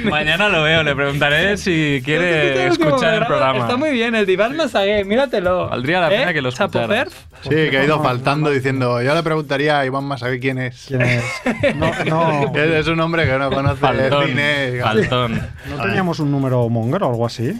Mañana 0.03 0.49
lo 0.49 0.61
veo, 0.63 0.83
le 0.83 0.95
preguntaré 0.95 1.57
si 1.57 2.01
quiere 2.05 2.67
escuchar 2.67 3.15
el 3.15 3.25
programa. 3.25 3.59
Está 3.59 3.77
muy 3.77 3.91
bien, 3.91 4.13
el 4.15 4.25
diván 4.25 4.55
Masagué, 4.55 5.03
míratelo. 5.03 5.69
Valdría 5.69 5.99
la 6.01 6.09
pena 6.09 6.33
que 6.33 6.41
lo. 6.41 6.51
Cerf. 6.51 7.13
Sí, 7.41 7.49
que 7.49 7.77
ha 7.77 7.83
ido 7.83 8.01
faltando 8.01 8.49
diciendo, 8.49 9.01
yo 9.01 9.13
le 9.13 9.21
preguntaría 9.23 9.79
a 9.79 9.85
Iván 9.85 10.03
Masagué 10.05 10.39
quién 10.39 10.57
es. 10.57 10.85
¿Quién 10.87 11.01
es? 11.01 11.23
No, 11.75 11.91
no, 12.05 12.55
Es, 12.55 12.69
es 12.71 12.87
un 12.87 12.99
hombre 12.99 13.25
que 13.25 13.37
no 13.37 13.49
conoce 13.51 13.75
Faltón. 13.77 14.23
el 14.23 14.29
cine. 14.29 14.71
digamos. 14.71 14.93
Faltón. 14.95 15.41
¿no 15.69 15.83
teníamos 15.83 16.19
un 16.19 16.31
número 16.31 16.67
monger 16.69 17.03
o 17.03 17.09
algo 17.09 17.25
así. 17.25 17.53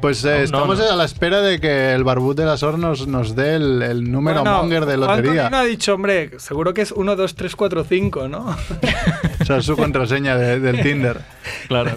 Pues 0.00 0.24
eh, 0.24 0.28
No, 0.28 0.36
no, 0.36 0.44
estamos 0.44 0.78
no. 0.78 0.90
a 0.92 0.96
la 0.96 1.04
espera 1.04 1.40
de 1.40 1.58
que 1.60 1.92
el 1.94 2.04
barbut 2.04 2.36
de 2.36 2.44
las 2.44 2.62
hornos 2.62 3.06
nos 3.06 3.34
dé 3.34 3.54
el, 3.56 3.80
el 3.82 4.10
número 4.12 4.42
Bueno, 4.42 4.58
monger 4.58 4.84
de 4.84 4.96
lotería. 4.98 5.42
Colino 5.44 5.56
ha 5.56 5.64
dicho, 5.64 5.94
hombre, 5.94 6.32
seguro 6.38 6.74
que 6.74 6.82
es 6.82 6.92
1, 6.92 7.16
2, 7.16 7.34
3, 7.34 7.56
4, 7.56 7.84
5, 7.84 8.28
¿no? 8.28 8.56
O 9.40 9.44
sea, 9.44 9.56
es 9.56 9.64
su 9.64 9.76
contraseña 9.76 10.36
de- 10.36 10.60
del 10.60 10.82
Tinder. 10.82 11.20
Claro. 11.68 11.92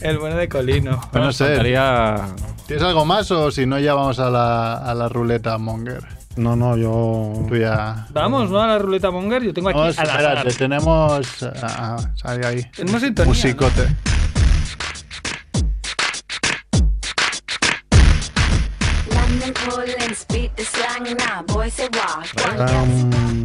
El 0.00 0.18
bueno 0.18 0.36
de 0.36 0.48
Colino. 0.48 1.00
Pues 1.10 1.24
no 1.24 1.32
sé. 1.32 1.46
Faltaría- 1.46 2.26
¿Tienes 2.66 2.84
algo 2.84 3.04
más 3.04 3.30
o 3.30 3.50
si 3.50 3.66
no 3.66 3.78
ya 3.78 3.94
vamos 3.94 4.18
a 4.20 4.30
la, 4.30 4.74
a 4.74 4.94
la 4.94 5.08
ruleta 5.08 5.58
monger? 5.58 6.04
No, 6.36 6.56
no, 6.56 6.76
yo. 6.76 7.44
Tú 7.48 7.56
ya... 7.56 8.06
Vamos, 8.10 8.50
¿no? 8.50 8.60
A 8.60 8.66
la 8.66 8.78
ruleta 8.78 9.10
monger. 9.10 9.42
Yo 9.42 9.52
tengo 9.54 9.68
aquí 9.68 9.80
azar. 9.80 10.06
espérate, 10.06 10.52
tenemos... 10.54 11.42
Ah, 11.62 11.96
sale 12.16 12.46
ahí. 12.46 12.62
Tenemos 12.76 13.02
sintonía, 13.02 13.28
Musicote. 13.28 13.82
London 13.82 13.96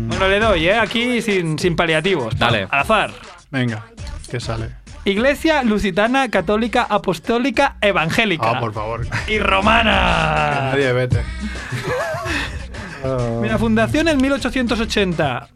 Bueno, 0.07 0.27
le 0.27 0.39
doy, 0.39 0.67
¿eh? 0.67 0.77
Aquí 0.77 1.21
sin, 1.21 1.57
sin 1.57 1.75
paliativos. 1.75 2.37
Dale. 2.37 2.67
Al 2.69 2.79
azar. 2.81 3.11
Venga, 3.51 3.85
¿qué 4.29 4.39
sale? 4.39 4.71
Iglesia 5.05 5.63
Lusitana 5.63 6.29
Católica 6.29 6.85
Apostólica 6.89 7.77
Evangélica. 7.81 8.51
Ah, 8.51 8.59
por 8.59 8.73
favor. 8.73 9.07
Y 9.27 9.31
Que 9.33 9.39
romana. 9.39 10.71
nadie 10.71 10.91
vete. 10.93 11.23
Mira, 13.41 13.57
fundación 13.57 14.07
en 14.09 14.21
1880. 14.21 15.47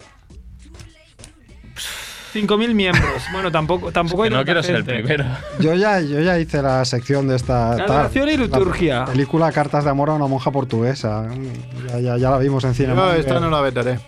5.000 2.33 2.73
miembros. 2.73 3.23
Bueno, 3.31 3.51
tampoco, 3.51 3.91
tampoco 3.91 4.23
Que 4.23 4.29
no 4.31 4.43
quiero 4.43 4.63
ser 4.63 4.75
el 4.77 4.83
primero. 4.85 5.25
yo, 5.59 5.73
ya, 5.75 6.01
yo 6.01 6.19
ya 6.21 6.39
hice 6.39 6.61
la 6.61 6.83
sección 6.85 7.27
de 7.27 7.35
esta. 7.35 7.73
Adoración 7.73 8.27
y 8.29 8.37
la 8.37 8.43
liturgia. 8.45 9.05
película 9.05 9.51
Cartas 9.51 9.83
de 9.83 9.89
amor 9.91 10.09
a 10.09 10.13
una 10.13 10.27
monja 10.27 10.49
portuguesa. 10.51 11.27
Ya, 11.89 11.99
ya, 11.99 12.17
ya 12.17 12.29
la 12.31 12.37
vimos 12.39 12.63
en 12.63 12.73
cine. 12.73 12.95
Yo 12.95 13.13
esta 13.13 13.39
no 13.39 13.49
la 13.49 13.61
vetaré. 13.61 13.99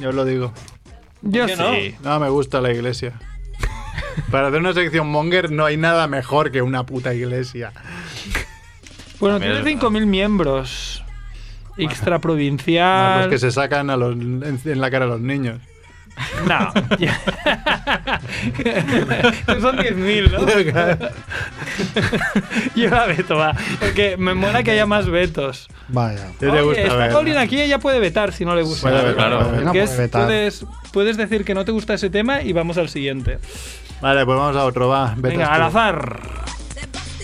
Yo 0.00 0.08
os 0.08 0.14
lo 0.14 0.24
digo. 0.24 0.52
Yo 1.22 1.46
sí. 1.48 1.54
no? 2.02 2.10
No 2.10 2.20
me 2.20 2.28
gusta 2.28 2.60
la 2.60 2.72
iglesia. 2.72 3.12
Para 4.30 4.48
hacer 4.48 4.60
una 4.60 4.72
sección 4.72 5.08
monger 5.08 5.50
no 5.50 5.64
hay 5.64 5.76
nada 5.76 6.06
mejor 6.06 6.50
que 6.50 6.62
una 6.62 6.84
puta 6.86 7.12
iglesia. 7.14 7.72
Bueno, 9.20 9.38
tiene 9.38 9.58
es 9.58 9.64
5.000 9.64 10.06
miembros. 10.06 11.04
Los 11.76 11.90
Extraprovincial. 11.90 13.28
que 13.28 13.38
se 13.38 13.50
sacan 13.50 13.90
a 13.90 13.96
los- 13.96 14.14
en, 14.14 14.60
en 14.64 14.80
la 14.80 14.90
cara 14.90 15.04
a 15.06 15.08
los 15.08 15.20
niños. 15.20 15.60
No. 16.46 16.72
Son 19.60 19.76
10.000, 19.76 20.30
¿no? 20.30 20.46
Yo 22.76 22.90
la 22.90 23.06
veto, 23.06 23.36
va. 23.36 23.54
Porque 23.80 24.16
me 24.16 24.34
mola 24.34 24.62
que 24.62 24.70
haya 24.72 24.86
más 24.86 25.06
vetos. 25.08 25.68
Vaya. 25.88 26.28
¿Qué 26.38 26.46
te 26.46 26.52
Oye, 26.52 26.62
gusta 26.62 26.80
está 26.82 26.96
ver? 26.96 27.12
Paulina 27.12 27.40
aquí, 27.40 27.60
ella 27.60 27.78
puede 27.78 27.98
vetar 28.00 28.32
si 28.32 28.44
no 28.44 28.54
le 28.54 28.62
gusta. 28.62 28.90
Puede 28.90 29.04
vetar, 29.04 29.28
Claro. 29.30 29.50
puede 29.72 29.96
vetar. 29.96 30.30
Es- 30.30 30.60
puedes, 30.64 30.66
puedes 30.92 31.16
decir 31.16 31.44
que 31.44 31.54
no 31.54 31.64
te 31.64 31.72
gusta 31.72 31.94
ese 31.94 32.10
tema 32.10 32.42
y 32.42 32.52
vamos 32.52 32.78
al 32.78 32.88
siguiente. 32.88 33.38
Vale, 34.00 34.24
pues 34.24 34.38
vamos 34.38 34.56
a 34.56 34.64
otro, 34.64 34.88
va. 34.88 35.14
Venga, 35.16 35.46
tú. 35.46 35.50
al 35.52 35.62
azar. 35.62 36.20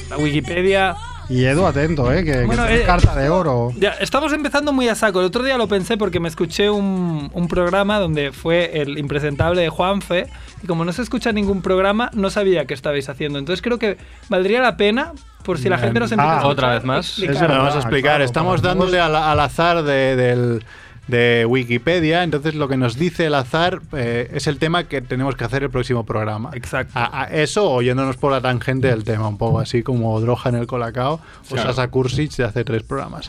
La 0.09 0.17
Wikipedia. 0.17 0.97
Y 1.31 1.45
Edu, 1.45 1.65
atento, 1.65 2.13
¿eh? 2.13 2.25
Que, 2.25 2.33
que 2.33 2.45
Bueno, 2.45 2.67
eh, 2.67 2.83
carta 2.85 3.15
de 3.15 3.29
oro. 3.31 3.73
Ya, 3.79 3.91
estamos 4.01 4.33
empezando 4.33 4.73
muy 4.73 4.89
a 4.89 4.97
saco. 4.97 5.21
El 5.21 5.27
otro 5.27 5.45
día 5.45 5.57
lo 5.57 5.69
pensé 5.69 5.97
porque 5.97 6.19
me 6.19 6.29
escuché 6.29 6.69
un, 6.71 7.31
un 7.33 7.47
programa 7.49 8.01
donde 8.01 8.33
fue 8.33 8.81
el 8.83 8.99
impresentable 8.99 9.63
de 9.63 9.69
Juanfe. 9.69 10.27
Y 10.63 10.67
como 10.67 10.85
no 10.85 10.93
se 10.93 11.03
escucha 11.03 11.31
ningún 11.31 11.63
programa, 11.63 12.11
no 12.15 12.31
sabía 12.31 12.65
qué 12.67 12.75
estabais 12.75 13.09
haciendo. 13.09 13.39
Entonces 13.39 13.63
creo 13.63 13.79
que 13.79 13.97
valdría 14.29 14.61
la 14.61 14.77
pena, 14.77 15.13
por 15.45 15.59
si 15.59 15.69
la 15.69 15.77
Bien. 15.77 15.87
gente 15.87 16.01
nos 16.01 16.11
empieza 16.13 16.31
a 16.33 16.35
Ah, 16.35 16.39
escuchar, 16.39 16.53
otra 16.53 16.75
vez 16.75 16.85
más. 16.85 17.07
explicar. 17.07 17.33
Es 17.35 17.39
Bueno, 17.39 17.49
verdad, 17.55 17.59
vamos 17.65 17.75
a 17.77 17.79
explicar. 17.79 18.11
claro, 18.11 18.25
Estamos 18.25 18.63
dándole 18.63 18.99
al, 19.01 19.15
al 19.15 19.41
azar 19.41 19.83
de, 19.85 20.17
del- 20.17 20.65
de 21.11 21.45
Wikipedia. 21.47 22.23
Entonces, 22.23 22.55
lo 22.55 22.69
que 22.69 22.77
nos 22.77 22.97
dice 22.97 23.27
el 23.27 23.35
azar 23.35 23.81
eh, 23.93 24.31
es 24.33 24.47
el 24.47 24.59
tema 24.59 24.85
que 24.85 25.03
tenemos 25.03 25.35
que 25.37 25.45
hacer 25.45 25.63
el 25.65 25.71
próximo 25.71 26.07
programa. 26.07 26.51
Exacto. 26.55 26.93
A, 26.97 27.23
a 27.23 27.25
eso 27.27 27.71
o 27.71 27.83
yéndonos 27.83 28.17
por 28.17 28.33
la 28.33 28.41
tangente 28.41 28.89
del 28.89 29.05
tema, 29.05 29.29
un 29.29 29.37
poco 29.39 29.61
así 29.61 29.83
como 29.83 30.19
Droja 30.21 30.49
en 30.49 30.55
el 30.55 30.67
Colacao 30.67 31.15
o 31.15 31.21
Claro. 31.55 31.69
Sasa 31.71 31.89
Kursic 31.89 32.33
de 32.37 32.45
hace 32.45 32.65
tres 32.65 32.83
programas. 32.83 33.29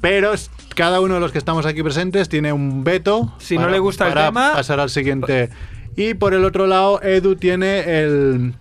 Pero 0.00 0.32
cada 0.74 1.00
uno 1.00 1.14
de 1.14 1.20
los 1.20 1.32
que 1.32 1.38
estamos 1.38 1.66
aquí 1.66 1.82
presentes 1.82 2.28
tiene 2.28 2.52
un 2.52 2.84
veto. 2.84 3.32
Si 3.38 3.56
no 3.56 3.68
le 3.68 3.78
gusta 3.78 4.08
el 4.08 4.14
tema- 4.14 4.52
pasar 4.54 4.78
al 4.80 4.90
siguiente. 4.90 5.50
Y 5.96 6.14
por 6.14 6.34
el 6.34 6.44
otro 6.44 6.66
lado, 6.66 7.00
Edu 7.02 7.36
tiene 7.36 7.80
el. 8.02 8.54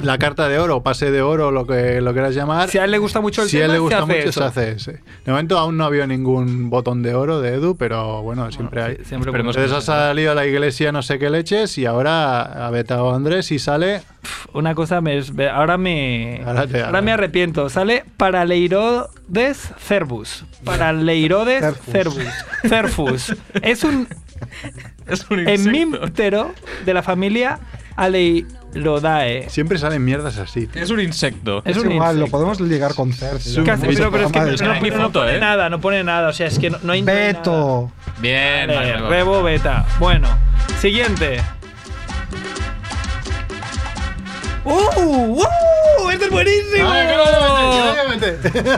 La 0.00 0.18
carta 0.18 0.48
de 0.48 0.58
oro, 0.58 0.82
pase 0.82 1.10
de 1.10 1.22
oro, 1.22 1.50
lo 1.50 1.66
que 1.66 2.00
lo 2.00 2.12
quieras 2.12 2.34
llamar. 2.34 2.68
Si 2.68 2.78
a 2.78 2.84
él 2.84 2.90
le 2.90 2.98
gusta 2.98 3.20
mucho 3.20 3.42
el 3.42 3.48
si 3.48 3.58
a 3.58 3.62
tema, 3.62 3.66
él 3.66 3.72
le 3.72 3.76
se 3.76 3.80
gusta 3.82 3.98
hace 3.98 4.06
mucho, 4.16 4.28
eso. 4.30 4.40
se 4.40 4.46
hace 4.46 4.70
ese. 4.72 4.92
De 5.24 5.30
momento 5.32 5.58
aún 5.58 5.76
no 5.76 5.84
ha 5.84 5.88
habido 5.88 6.06
ningún 6.06 6.70
botón 6.70 7.02
de 7.02 7.14
oro 7.14 7.40
de 7.40 7.54
Edu, 7.54 7.76
pero 7.76 8.22
bueno, 8.22 8.50
siempre 8.52 8.82
hay. 8.82 8.96
Siempre 9.04 9.30
Esperemos 9.30 9.54
Entonces 9.56 9.70
que 9.86 9.92
ha 9.92 10.08
salido 10.08 10.32
a 10.32 10.34
la 10.34 10.46
iglesia 10.46 10.92
no 10.92 11.02
sé 11.02 11.18
qué 11.18 11.28
leches 11.30 11.76
y 11.78 11.86
ahora 11.86 12.66
ha 12.66 12.70
vetado 12.70 13.10
a 13.10 13.16
Andrés 13.16 13.52
y 13.52 13.58
sale. 13.58 14.02
Una 14.54 14.74
cosa 14.74 15.00
me 15.00 15.18
es- 15.18 15.32
ahora 15.52 15.78
me 15.78 16.42
Ahora 16.46 16.66
te- 16.66 16.82
ahora 16.82 17.02
me 17.02 17.12
arrepiento. 17.12 17.68
Sale 17.68 18.04
Paraleirodes 18.16 19.72
cervus. 19.78 20.44
Paraleirodes 20.64 21.64
cervus. 21.90 22.24
Cerfus. 22.62 23.36
Es 23.62 23.84
un 23.84 24.08
Es 25.06 25.28
un 25.30 25.46
hemíptero 25.48 26.52
de 26.84 26.94
la 26.94 27.02
familia 27.02 27.58
Aleirodae. 28.74 29.48
Siempre 29.50 29.78
salen 29.78 30.04
mierdas 30.04 30.38
así. 30.38 30.66
tío. 30.66 30.82
Es 30.82 30.90
un 30.90 31.00
insecto. 31.00 31.62
Es 31.64 31.76
Es 31.76 31.82
un 31.82 31.92
igual, 31.92 32.18
lo 32.18 32.26
podemos 32.28 32.60
ligar 32.60 32.94
con 32.94 33.12
Cer. 33.12 33.36
Es 33.36 33.56
un 33.56 33.64
Casi, 33.64 33.86
pero, 33.86 34.10
pero 34.10 34.26
es 34.26 34.32
que 34.32 34.38
no, 34.40 35.04
de- 35.04 35.10
pone 35.10 35.36
¿eh? 35.36 35.40
nada, 35.40 35.68
no 35.70 35.80
pone 35.80 36.02
nada. 36.04 36.28
O 36.28 36.32
sea, 36.32 36.46
es 36.46 36.58
que 36.58 36.70
no, 36.70 36.78
no 36.82 36.92
hay 36.92 37.02
nada. 37.02 37.18
Beto. 37.18 37.92
Bien, 38.18 38.66
Vale, 38.68 38.74
vale, 38.74 38.92
vale. 38.94 39.08
Rebo 39.08 39.42
beta. 39.42 39.86
Bueno, 39.98 40.28
siguiente. 40.80 41.40
¡Uh! 44.64 45.00
¡Uh! 45.00 45.44
¡Este 46.40 46.78
es 46.78 46.86
buenísimo! 46.86 47.92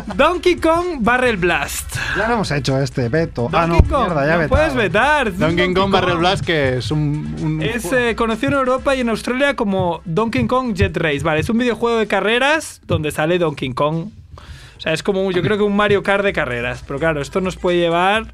Donkey 0.15 0.57
Kong 0.57 0.99
Barrel 1.01 1.37
Blast. 1.37 1.97
Ya 2.17 2.29
lo 2.29 2.35
hemos 2.35 2.51
hecho 2.51 2.79
este, 2.81 3.09
Beto. 3.09 3.49
ah, 3.53 3.67
no, 3.67 3.75
Donkey 3.75 3.91
Kong, 3.91 4.07
mierda, 4.09 4.27
ya 4.27 4.43
no 4.43 4.49
puedes 4.49 4.75
vetar. 4.75 5.29
es 5.29 5.35
un 5.35 5.41
Donkey 5.41 5.75
Kong 5.75 5.91
Barrel 5.93 6.17
Blast, 6.19 6.45
que 6.45 6.79
es 6.79 6.91
un. 6.91 7.37
un- 7.41 7.63
Es 7.63 7.91
eh, 7.93 8.15
conocido 8.17 8.53
en 8.53 8.59
Europa 8.59 8.95
y 8.95 9.01
en 9.01 9.09
Australia 9.09 9.55
como 9.57 10.01
Donkey 10.05 10.47
Kong 10.47 10.75
Jet 10.75 10.97
Race. 10.97 11.21
Vale, 11.23 11.41
es 11.41 11.49
un 11.49 11.59
videojuego 11.59 11.99
de 11.99 12.07
carreras 12.07 12.81
donde 12.87 13.11
sale 13.11 13.39
Donkey 13.39 13.73
Kong. 13.75 14.09
O 14.77 14.81
sea, 14.81 14.93
es 14.93 15.03
como, 15.03 15.31
yo 15.31 15.43
creo 15.43 15.57
que 15.57 15.63
un 15.63 15.77
Mario 15.77 16.03
Kart 16.03 16.25
de 16.25 16.33
carreras. 16.33 16.83
Pero 16.87 16.99
claro, 16.99 17.21
esto 17.23 17.41
nos 17.41 17.57
puede 17.57 17.79
llevar. 17.79 18.33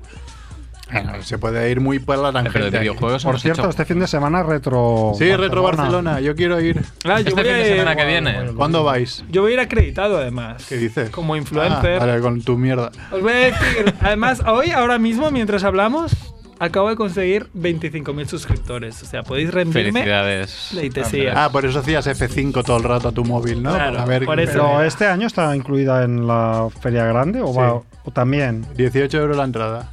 Bueno, 0.93 1.23
se 1.23 1.39
puede 1.39 1.71
ir 1.71 1.81
muy 1.81 1.99
por 1.99 2.19
la 2.19 2.33
tangente. 2.33 2.53
Pero 2.59 2.71
de 2.71 2.79
videojuegos 2.81 3.25
Por 3.25 3.39
cierto, 3.41 3.63
hecho- 3.63 3.71
este 3.71 3.85
fin 3.85 4.01
de 4.01 4.07
semana 4.07 4.43
retro. 4.43 5.13
Sí, 5.17 5.35
Retro 5.35 5.63
Barcelona, 5.63 6.21
yo 6.21 6.35
quiero 6.35 6.61
ir. 6.61 6.81
Ah, 7.05 7.21
yo, 7.21 7.29
Este 7.29 7.35
voy 7.35 7.45
fin 7.45 7.53
de 7.55 7.65
semana 7.65 7.97
que 7.97 8.05
viene. 8.07 8.37
¿Cuándo 8.57 8.85
vais? 8.85 9.25
yo 9.31 9.43
voy 9.43 9.53
a 9.53 9.55
ir 9.55 9.61
acreditado 9.61 10.19
además. 10.19 10.67
¿Qué 10.69 10.77
dices? 10.77 11.11
Como 11.11 11.37
influencer. 11.37 11.97
Ah, 12.03 12.07
vale, 12.07 12.21
con 12.21 12.43
tu 12.43 12.57
mierda. 12.59 12.91
Os 13.13 13.21
voy 13.23 13.33
a 13.33 13.37
decir, 13.37 13.95
además, 14.01 14.43
hoy, 14.47 14.71
ahora 14.71 14.99
mismo, 14.99 15.31
mientras 15.31 15.65
hablamos, 15.65 16.13
acabo 16.59 16.91
de 16.91 16.97
conseguir 16.97 17.49
25.000 17.55 18.27
suscriptores. 18.29 19.03
O 19.03 19.07
sea, 19.07 19.23
podéis 19.23 19.51
rendirme. 19.53 19.93
Felicidades. 19.93 20.71
Leitesía. 20.75 21.45
Ah, 21.45 21.51
por 21.51 21.65
eso 21.65 21.79
hacías 21.79 22.07
F5 22.07 22.63
todo 22.65 22.77
el 22.77 22.83
rato 22.83 23.09
a 23.09 23.13
tu 23.13 23.25
móvil, 23.25 23.63
¿no? 23.63 23.73
Claro, 23.75 23.99
a 24.01 24.05
ver, 24.05 24.25
por 24.27 24.39
eso. 24.41 24.53
Pero 24.53 24.83
este 24.83 25.07
año 25.07 25.27
está 25.27 25.55
incluida 25.57 26.05
en 26.05 26.27
la 26.27 26.69
Feria 26.81 27.05
Grande 27.05 27.41
o, 27.41 27.49
Sí. 27.53 27.59
va, 27.59 27.73
o 27.75 28.11
también. 28.13 28.67
18 28.77 29.19
euros 29.19 29.37
la 29.37 29.45
entrada. 29.45 29.89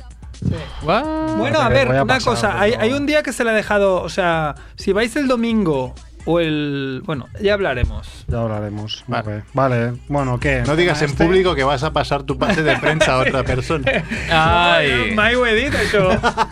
Bueno, 0.82 1.60
a 1.60 1.70
ver, 1.70 1.88
a 1.88 2.04
una 2.04 2.06
pasar, 2.06 2.34
cosa. 2.34 2.60
Hay, 2.62 2.74
hay 2.74 2.94
un 2.94 3.06
día 3.06 3.24
que 3.24 3.34
se 3.34 3.44
le 3.44 3.50
ha 3.52 3.54
dejado. 3.54 4.02
O 4.02 4.10
sea, 4.10 4.56
si 4.76 4.94
vais 4.94 5.16
el 5.16 5.28
domingo 5.28 5.94
o 6.26 6.40
el. 6.40 7.02
Bueno, 7.06 7.28
ya 7.42 7.54
hablaremos. 7.54 8.26
Ya 8.28 8.42
hablaremos. 8.42 9.04
Vale. 9.08 9.44
Vale, 9.54 9.94
bueno, 10.08 10.40
¿qué? 10.40 10.64
No 10.66 10.76
digas 10.76 11.02
en 11.02 11.10
Este- 11.10 11.26
público 11.26 11.56
que 11.56 11.64
vas 11.64 11.84
a 11.84 11.94
pasar 11.94 12.24
tu 12.24 12.38
pase 12.38 12.64
de 12.64 12.76
prensa 12.78 13.14
a 13.14 13.18
otra 13.20 13.44
persona. 13.44 13.86
Ay. 14.30 15.14
My 15.16 15.34
edit, 15.50 15.74
eso. 15.74 16.10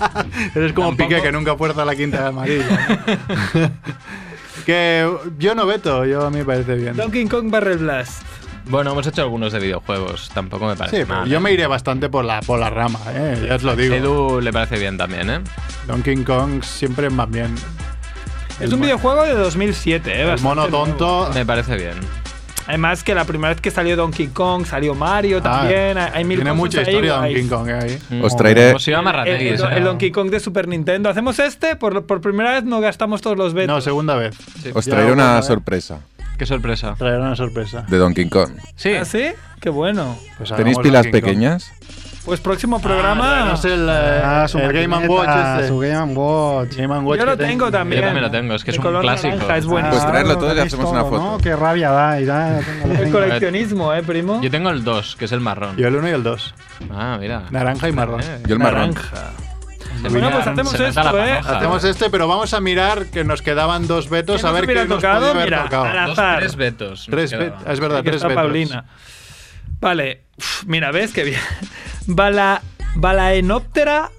Eres 0.56 0.74
como 0.74 0.90
Tampoco- 0.90 1.10
Piqué 1.10 1.22
que 1.22 1.32
nunca 1.32 1.56
fuerza 1.56 1.84
la 1.86 1.96
quinta 1.96 2.22
de 2.22 2.28
amarilla. 2.28 2.88
¿no? 3.54 3.72
que 4.66 5.10
yo 5.38 5.56
no 5.56 5.66
veto, 5.66 6.06
yo 6.06 6.26
a 6.26 6.30
mí 6.30 6.38
me 6.40 6.46
parece 6.46 6.76
bien. 6.76 6.96
Donkey 6.96 7.26
Kong 7.28 7.50
Barrel 7.52 7.78
Blast. 7.80 8.24
Bueno, 8.68 8.92
hemos 8.92 9.06
hecho 9.06 9.22
algunos 9.22 9.54
de 9.54 9.60
videojuegos. 9.60 10.30
Tampoco 10.34 10.66
me 10.66 10.76
parece 10.76 11.04
Sí, 11.04 11.06
mal. 11.10 11.28
yo 11.30 11.38
¿eh? 11.38 11.40
me 11.40 11.52
iré 11.52 11.68
bastante 11.68 12.10
por 12.10 12.26
la, 12.26 12.42
por 12.42 12.60
la 12.60 12.70
rama, 12.70 13.00
¿eh? 13.14 13.46
ya 13.48 13.56
os 13.56 13.64
lo 13.64 13.76
digo. 13.76 13.94
Edu 13.96 14.42
le 14.42 14.52
parece 14.52 14.80
bien 14.80 14.98
también, 14.98 15.30
¿eh? 15.30 15.40
Donkey 15.88 16.16
Kong 16.24 16.64
siempre 16.64 17.10
más 17.10 17.30
bien. 17.30 17.54
Es 18.60 18.72
un 18.72 18.82
videojuego 18.82 19.24
de 19.24 19.34
2007, 19.34 20.10
¿eh? 20.12 20.22
El 20.22 20.28
bastante 20.28 20.44
mono 20.44 20.70
nuevo. 20.70 20.86
tonto. 20.86 21.30
Me 21.34 21.46
parece 21.46 21.76
bien. 21.76 21.94
Además 22.68 23.04
que 23.04 23.14
la 23.14 23.26
primera 23.26 23.50
vez 23.54 23.62
que 23.62 23.70
salió 23.70 23.96
Donkey 23.96 24.28
Kong 24.30 24.66
salió 24.66 24.96
Mario 24.96 25.40
también. 25.44 26.00
hay 26.00 26.24
mil 26.24 26.40
Ah, 26.40 26.44
Tiene 26.44 26.50
cosas 26.50 26.56
mucha 26.58 26.80
ahí 26.80 26.86
historia. 26.88 27.14
Donkey 27.18 27.48
Kong 27.48 27.70
¿eh? 27.70 28.00
ahí. 28.10 28.22
Os 28.24 28.36
traeré- 28.36 28.70
Hemos 28.72 28.88
ido 28.88 28.98
a 28.98 29.00
El, 29.02 29.06
Marrategui, 29.06 29.48
el- 29.50 29.62
el 29.74 29.84
Donkey 29.84 30.10
Kong 30.12 30.32
de 30.32 30.40
Super 30.40 30.68
Nintendo. 30.68 31.10
Hacemos 31.10 31.38
este, 31.38 31.76
por, 31.76 32.08
por 32.08 32.22
primera 32.22 32.54
vez 32.54 32.64
no 32.64 32.80
gastamos 32.80 33.22
todos 33.22 33.38
los 33.38 33.54
vetos. 33.54 33.76
No, 33.76 33.82
segunda 33.82 34.16
vez. 34.16 34.36
Os 34.74 34.86
traeré 34.86 35.12
una 35.12 35.40
sorpresa 35.44 36.00
Qué 36.38 36.46
sorpresa. 36.46 36.96
Traerá 36.98 37.20
una 37.22 37.36
sorpresa. 37.36 37.86
de 37.88 37.98
Donkey 37.98 38.28
Kong. 38.30 38.52
Sí. 38.76 38.94
¿Ah, 38.94 39.06
sí? 39.06 39.30
Qué 39.60 39.70
bueno. 39.70 40.18
Pues 40.38 40.52
¿Tenéis 40.54 40.78
pilas 40.80 41.04
Donkey 41.04 41.22
Kong. 41.22 41.30
pequeñas? 41.30 41.72
Pues 42.26 42.40
próximo 42.42 42.82
programa. 42.82 43.44
Ah, 43.44 43.46
no 43.46 43.56
sé 43.58 43.74
el, 43.76 43.88
eh, 43.88 44.22
Ah, 44.24 44.48
su 44.48 44.58
el 44.58 44.74
Game 44.74 45.08
Watch 45.08 45.30
este. 45.30 45.68
Su 45.68 45.78
Game 45.78 46.14
Watch. 46.16 46.76
Game 46.76 46.98
Watch 47.00 47.20
Yo 47.20 47.26
lo 47.28 47.38
tengo 47.38 47.70
también. 47.70 48.02
Yo 48.02 48.08
también 48.08 48.24
lo 48.24 48.32
tengo, 48.32 48.56
es 48.56 48.64
que 48.64 48.72
es 48.72 48.78
un 48.78 48.84
color 48.84 49.02
clásico. 49.04 49.36
naranja, 49.36 49.58
es 49.58 49.66
bueno. 49.68 49.90
Pues 49.92 50.06
traerlo 50.08 50.38
todo 50.40 50.56
y 50.56 50.60
hacemos 50.60 50.92
una 50.92 51.04
foto. 51.04 51.18
¿no? 51.22 51.38
Qué 51.38 51.56
rabia 51.56 51.92
da. 51.92 52.20
y 52.20 52.24
El 53.00 53.12
coleccionismo, 53.12 53.94
¿eh, 53.94 54.02
primo? 54.02 54.42
Yo 54.42 54.50
tengo 54.50 54.72
el 54.72 54.84
2, 54.84 55.16
que 55.18 55.26
es 55.26 55.32
el 55.34 55.40
marrón. 55.40 55.78
Yo 55.78 55.88
el 55.88 55.96
1 55.96 56.10
y 56.10 56.12
el 56.14 56.24
2. 56.24 56.56
Ah, 56.92 57.18
mira. 57.20 57.44
Naranja 57.52 57.90
y 57.90 57.92
marrón. 57.92 58.22
Eh, 58.22 58.42
Yo 58.48 58.56
el 58.56 58.60
marrón. 58.60 58.90
Naranja. 58.96 59.32
Se 60.02 60.10
Bueno, 60.10 60.32
pues 60.32 60.48
hacemos 60.48 60.74
esto, 60.80 61.02
¿eh? 61.02 61.04
panoja. 61.36 61.58
Hacemos 61.58 61.84
este, 61.84 62.10
pero 62.10 62.28
vamos 62.28 62.54
a 62.54 62.60
mirar 62.62 63.08
que 63.08 63.24
nos 63.24 63.42
quedaban 63.42 63.88
dos 63.88 64.10
vetos 64.10 64.42
¿Qué 64.42 64.48
a 64.48 64.52
ver 64.52 64.68
qué 64.68 64.76
nos 64.76 64.88
tocado? 64.88 65.20
podía 65.20 65.32
haber 65.32 65.46
Mira, 65.46 65.64
tocado. 65.64 66.08
Dos, 66.08 66.20
tres 66.38 66.56
vetos. 66.56 67.08
Tres 67.10 67.32
es 67.34 67.80
verdad, 67.80 67.98
Aquí 68.00 68.06
tres 68.06 68.16
está 68.18 68.28
vetos. 68.28 68.44
Paulina. 68.44 68.86
Vale. 69.80 70.24
Uf, 70.38 70.64
mira, 70.66 70.92
¿ves 70.92 71.12
qué 71.14 71.24
bien? 71.24 71.40
Bala, 72.08 72.62
Balaenoptera 72.96 74.12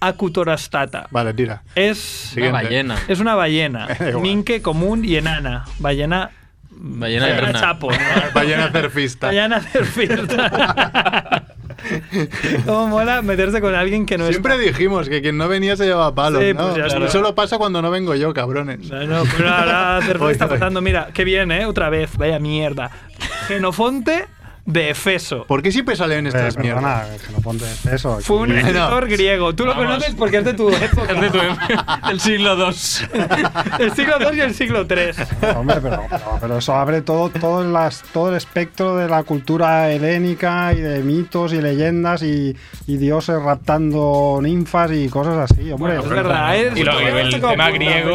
acutorastata. 0.00 1.06
Vale, 1.10 1.32
tira. 1.34 1.62
Es, 1.74 2.32
Una 2.36 2.50
ballena. 2.50 2.96
es 3.08 3.20
una 3.20 3.34
ballena. 3.34 3.86
Minque 4.20 4.60
común 4.62 5.04
y 5.04 5.16
enana. 5.16 5.64
Ballena. 5.78 6.30
Ballena 6.70 7.26
de 7.26 7.40
rana. 7.40 7.60
chapo. 7.60 7.90
¿no? 7.92 7.98
Ballena 8.34 8.72
surfista. 8.72 9.28
Ballena 9.28 9.60
surfista. 9.60 11.44
Cómo 12.66 12.88
mola 12.88 13.22
meterse 13.22 13.60
con 13.60 13.74
alguien 13.74 14.06
que 14.06 14.18
no 14.18 14.26
Siempre 14.28 14.54
está. 14.54 14.64
dijimos 14.66 15.08
que 15.08 15.20
quien 15.22 15.36
no 15.36 15.48
venía 15.48 15.76
se 15.76 15.84
llevaba 15.84 16.14
palos, 16.14 16.42
Sí, 16.42 16.52
¿no? 16.54 16.72
pues 16.74 16.86
está. 16.92 17.08
solo 17.08 17.34
pasa 17.34 17.58
cuando 17.58 17.82
no 17.82 17.90
vengo 17.90 18.14
yo, 18.14 18.32
cabrones. 18.34 18.90
No, 18.90 19.04
no, 19.06 19.22
pero 19.36 19.48
ahora 19.50 20.00
está 20.30 20.48
pasando. 20.48 20.80
Mira, 20.80 21.08
qué 21.12 21.24
bien, 21.24 21.50
¿eh? 21.52 21.66
Otra 21.66 21.90
vez. 21.90 22.16
Vaya 22.16 22.38
mierda. 22.38 22.90
Genofonte 23.48 24.26
de 24.64 24.90
Efeso. 24.90 25.44
¿Por 25.46 25.60
qué 25.60 25.72
siempre 25.72 25.96
salen 25.96 26.24
Eh, 26.26 26.28
estas 26.28 26.54
perdona, 26.56 26.80
mierdas? 27.04 27.22
que 27.22 27.32
no 27.32 27.38
ponte 27.40 27.64
eso. 27.92 28.20
Fue 28.20 28.36
un 28.36 28.52
aquí. 28.52 28.60
escritor 28.60 29.08
griego. 29.08 29.54
Tú 29.54 29.64
lo 29.64 29.72
Vamos. 29.74 29.86
conoces 29.86 30.14
porque 30.14 30.36
es 30.38 30.44
de 30.44 30.54
tu 30.54 30.68
época. 30.70 31.12
Es 31.12 31.20
de 31.20 31.30
tu 31.30 31.38
época, 31.38 32.00
del 32.08 32.20
siglo 32.20 32.54
II. 32.56 32.64
el 33.80 33.92
siglo 33.92 34.14
II 34.20 34.36
y 34.36 34.40
el 34.40 34.54
siglo 34.54 34.86
III. 34.88 35.48
Hombre, 35.56 35.78
pero, 35.82 36.02
pero, 36.08 36.38
pero 36.40 36.58
eso 36.58 36.74
abre 36.74 37.02
todo, 37.02 37.28
todo, 37.30 37.64
las, 37.64 38.02
todo 38.12 38.30
el 38.30 38.36
espectro 38.36 38.96
de 38.96 39.08
la 39.08 39.24
cultura 39.24 39.90
helénica 39.90 40.72
y 40.72 40.80
de 40.80 41.02
mitos 41.02 41.52
y 41.52 41.60
leyendas 41.60 42.22
y, 42.22 42.56
y 42.86 42.96
dioses 42.98 43.42
raptando 43.42 44.38
ninfas 44.40 44.92
y 44.92 45.08
cosas 45.08 45.50
así. 45.50 45.72
Hombre, 45.72 45.98
es 45.98 46.08
verdad, 46.08 46.56
¿eh? 46.56 46.72
Y 46.76 46.84
lo, 46.84 47.00
el 47.00 47.40
como 47.40 47.52
tema 47.52 47.70
griego. 47.70 48.10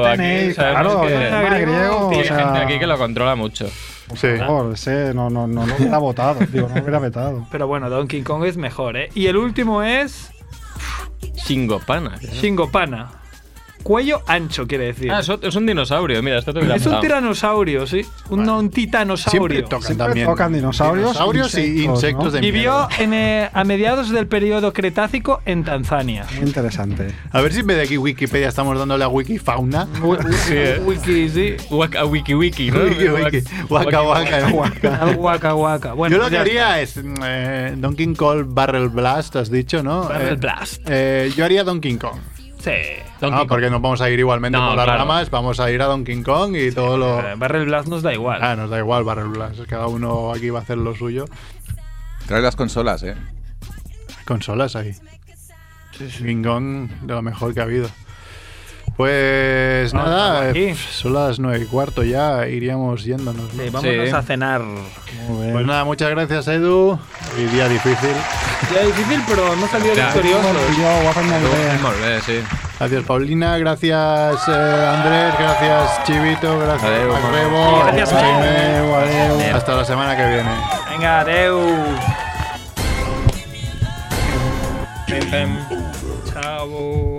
No 0.00 0.06
aquí 0.06 0.16
tenéis, 0.16 0.56
sabemos 0.56 0.92
claro, 0.94 1.06
que 1.06 1.14
el 1.14 1.30
tema 1.30 1.58
griego 1.58 2.10
hay 2.10 2.20
o 2.20 2.24
sea, 2.24 2.36
gente 2.38 2.58
aquí 2.58 2.78
que 2.80 2.86
lo 2.88 2.98
controla 2.98 3.36
mucho. 3.36 3.70
Por 4.08 4.18
favor, 4.18 4.74
ese 4.74 5.14
no, 5.14 5.30
no, 5.30 5.46
no 5.46 5.66
lo 5.66 5.74
hubiera 5.78 5.98
votado, 5.98 6.40
digo, 6.52 6.68
no 6.68 6.80
hubiera 6.80 6.98
vetado. 6.98 7.46
Pero 7.50 7.66
bueno, 7.66 7.88
Donkey 7.90 8.22
Kong 8.22 8.44
es 8.44 8.56
mejor, 8.56 8.96
¿eh? 8.96 9.08
Y 9.14 9.26
el 9.26 9.36
último 9.36 9.82
es 9.82 10.30
Shingopana. 11.46 12.16
Shingopana. 12.18 13.23
Cuello 13.84 14.22
ancho, 14.26 14.66
quiere 14.66 14.86
decir. 14.86 15.12
Ah, 15.12 15.20
es, 15.20 15.54
un 15.56 15.66
dinosaurio, 15.66 16.22
mira, 16.22 16.38
esto 16.38 16.52
te 16.52 16.58
hubiera 16.60 16.74
es 16.76 16.86
un 16.86 17.00
tiranosaurio, 17.00 17.86
sí. 17.86 18.00
Un, 18.30 18.42
no, 18.44 18.54
un 18.58 18.60
Siempre 18.62 18.82
titanosaurio. 18.82 19.62
tocan 19.64 19.82
Siempre 19.82 20.06
también. 20.06 20.26
tocan 20.26 20.52
dinosaurios, 20.54 21.12
Dinosaurios 21.12 21.54
y 21.58 21.84
insectos, 21.84 22.24
¿no? 22.24 22.40
de 22.40 22.48
en, 22.98 23.14
eh, 23.14 23.50
a 23.52 23.64
mediados 23.64 24.08
del 24.10 24.26
periodo 24.26 24.72
Cretácico 24.72 25.42
en 25.44 25.64
Tanzania. 25.64 26.24
Muy 26.36 26.46
interesante. 26.48 27.14
A 27.30 27.40
ver 27.42 27.52
si 27.52 27.60
en 27.60 27.66
vez 27.66 27.76
de 27.76 27.82
aquí 27.82 27.98
Wikipedia 27.98 28.48
estamos 28.48 28.78
dándole 28.78 29.04
a 29.04 29.08
Wikifauna. 29.08 29.86
Sí, 30.46 30.54
eh. 30.56 30.80
Wiki, 30.84 31.28
sí. 31.28 31.56
Waka, 31.70 32.06
wiki 32.06 32.34
wiki, 32.34 32.70
¿no? 32.70 32.84
Wiki, 32.84 33.08
wiki. 33.08 33.42
Waka, 33.68 34.02
waka. 34.02 34.48
Waka 35.16 35.54
Waka. 35.54 35.92
Bueno, 35.92 36.12
Yo 36.16 36.18
lo 36.22 36.24
pues 36.24 36.32
que 36.32 36.38
haría 36.38 36.80
es 36.80 36.98
eh, 37.22 37.74
Donkey 37.76 38.14
Kong 38.14 38.44
Barrel 38.48 38.88
Blast, 38.88 39.36
has 39.36 39.50
dicho, 39.50 39.82
¿no? 39.82 40.04
Barrel 40.08 40.34
Eh, 40.34 40.36
Blast. 40.36 40.82
eh, 40.86 41.32
yo 41.36 41.44
haría 41.44 41.64
Donkey 41.64 41.96
Kong. 41.96 42.18
Sí. 42.64 42.70
Donkey 43.20 43.34
Ah, 43.34 43.38
Kong. 43.40 43.48
porque 43.48 43.68
nos 43.68 43.82
vamos 43.82 44.00
a 44.00 44.08
ir 44.08 44.18
igualmente 44.18 44.56
No, 44.58 44.68
por 44.68 44.76
las 44.76 44.84
claro. 44.86 44.98
ramas, 45.00 45.28
vamos 45.30 45.60
a 45.60 45.70
ir 45.70 45.82
a 45.82 45.84
Donkey 45.84 46.22
Kong 46.22 46.56
y 46.56 46.72
todo 46.72 46.96
lo... 46.96 47.20
Eh, 47.20 47.34
Barrel 47.36 47.66
Blast 47.66 47.88
nos 47.88 48.02
da 48.02 48.14
igual. 48.14 48.40
Ah, 48.42 48.56
nos 48.56 48.70
da 48.70 48.78
igual 48.78 49.04
Barrel 49.04 49.28
Blast, 49.28 49.60
cada 49.68 49.86
uno 49.86 50.32
aquí 50.32 50.48
va 50.48 50.60
a 50.60 50.62
hacer 50.62 50.78
lo 50.78 50.94
suyo. 50.94 51.26
Trae 52.26 52.40
las 52.40 52.56
consolas, 52.56 53.02
¿eh? 53.02 53.16
Consolas 54.24 54.76
ahí. 54.76 54.92
King 56.18 56.42
Kong 56.42 56.88
de 57.02 57.12
lo 57.14 57.20
mejor 57.22 57.52
que 57.52 57.60
ha 57.60 57.64
habido. 57.64 57.88
Pues 58.96 59.92
nada, 59.92 60.50
eh, 60.50 60.76
son 60.92 61.14
las 61.14 61.40
nueve 61.40 61.64
y 61.64 61.66
cuarto 61.66 62.04
ya, 62.04 62.46
iríamos 62.46 63.04
yéndonos. 63.04 63.52
¿no? 63.54 63.62
Sí, 63.64 63.70
vámonos 63.70 64.08
Sí. 64.08 64.14
a 64.14 64.22
cenar. 64.22 64.60
Muy 64.62 65.40
bien. 65.42 65.52
Pues 65.52 65.66
nada, 65.66 65.84
muchas 65.84 66.10
gracias 66.10 66.46
Edu. 66.46 66.90
Hoy 67.36 67.44
día 67.52 67.68
difícil. 67.68 68.10
Ya 68.72 68.82
difícil, 68.86 69.20
pero 69.28 69.54
molt 71.82 72.00
bé, 72.00 72.20
sí. 72.20 72.40
Gracias 72.78 73.02
Paulina, 73.04 73.58
gracias 73.58 74.48
eh, 74.48 74.88
Andrés, 74.96 75.34
gracias 75.38 76.04
Chivito, 76.04 76.58
gracias 76.58 76.90
Adeu, 76.90 77.12
Macrebo, 77.12 77.82
Gracias, 77.84 78.12
Jaime. 78.12 78.48
Adeu, 78.48 78.94
adeu. 78.94 79.56
Hasta 79.56 79.74
la 79.76 79.84
semana 79.84 80.16
que 80.16 80.26
viene. 80.26 80.50
Venga, 80.90 81.20
adeu. 81.20 81.60
Pem, 85.06 85.30
pem. 85.30 85.58
Chao. 86.32 87.13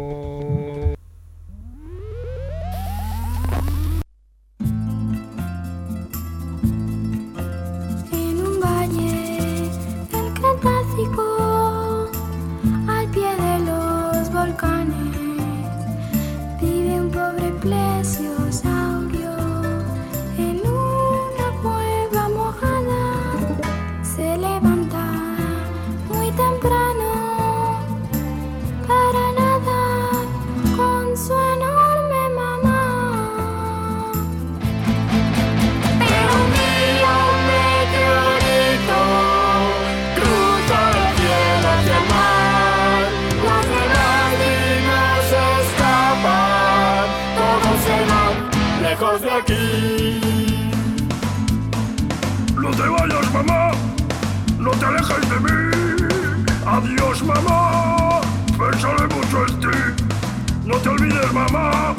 Mamá, 61.56 61.96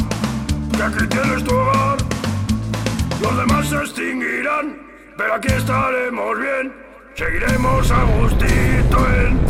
que 0.76 0.82
aquí 0.82 1.06
tienes 1.08 1.44
tu 1.44 1.54
hogar. 1.54 1.98
Los 3.20 3.36
demás 3.36 3.68
se 3.68 3.76
extinguirán, 3.76 4.78
pero 5.16 5.34
aquí 5.34 5.48
estaremos 5.52 6.38
bien. 6.38 6.72
Seguiremos 7.16 7.90
a 7.90 8.02
gustito 8.04 8.98
en 9.20 9.40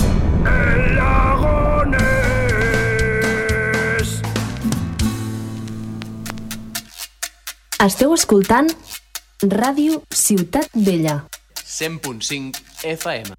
el 0.46 0.96
lago 0.96 1.84
Ness. 1.86 2.06
Esteu 7.86 8.14
escoltant 8.14 8.70
Ràdio 9.42 10.02
Ciutat 10.14 10.68
Vella. 10.74 11.26
100.5 11.66 12.62
FM. 12.84 13.34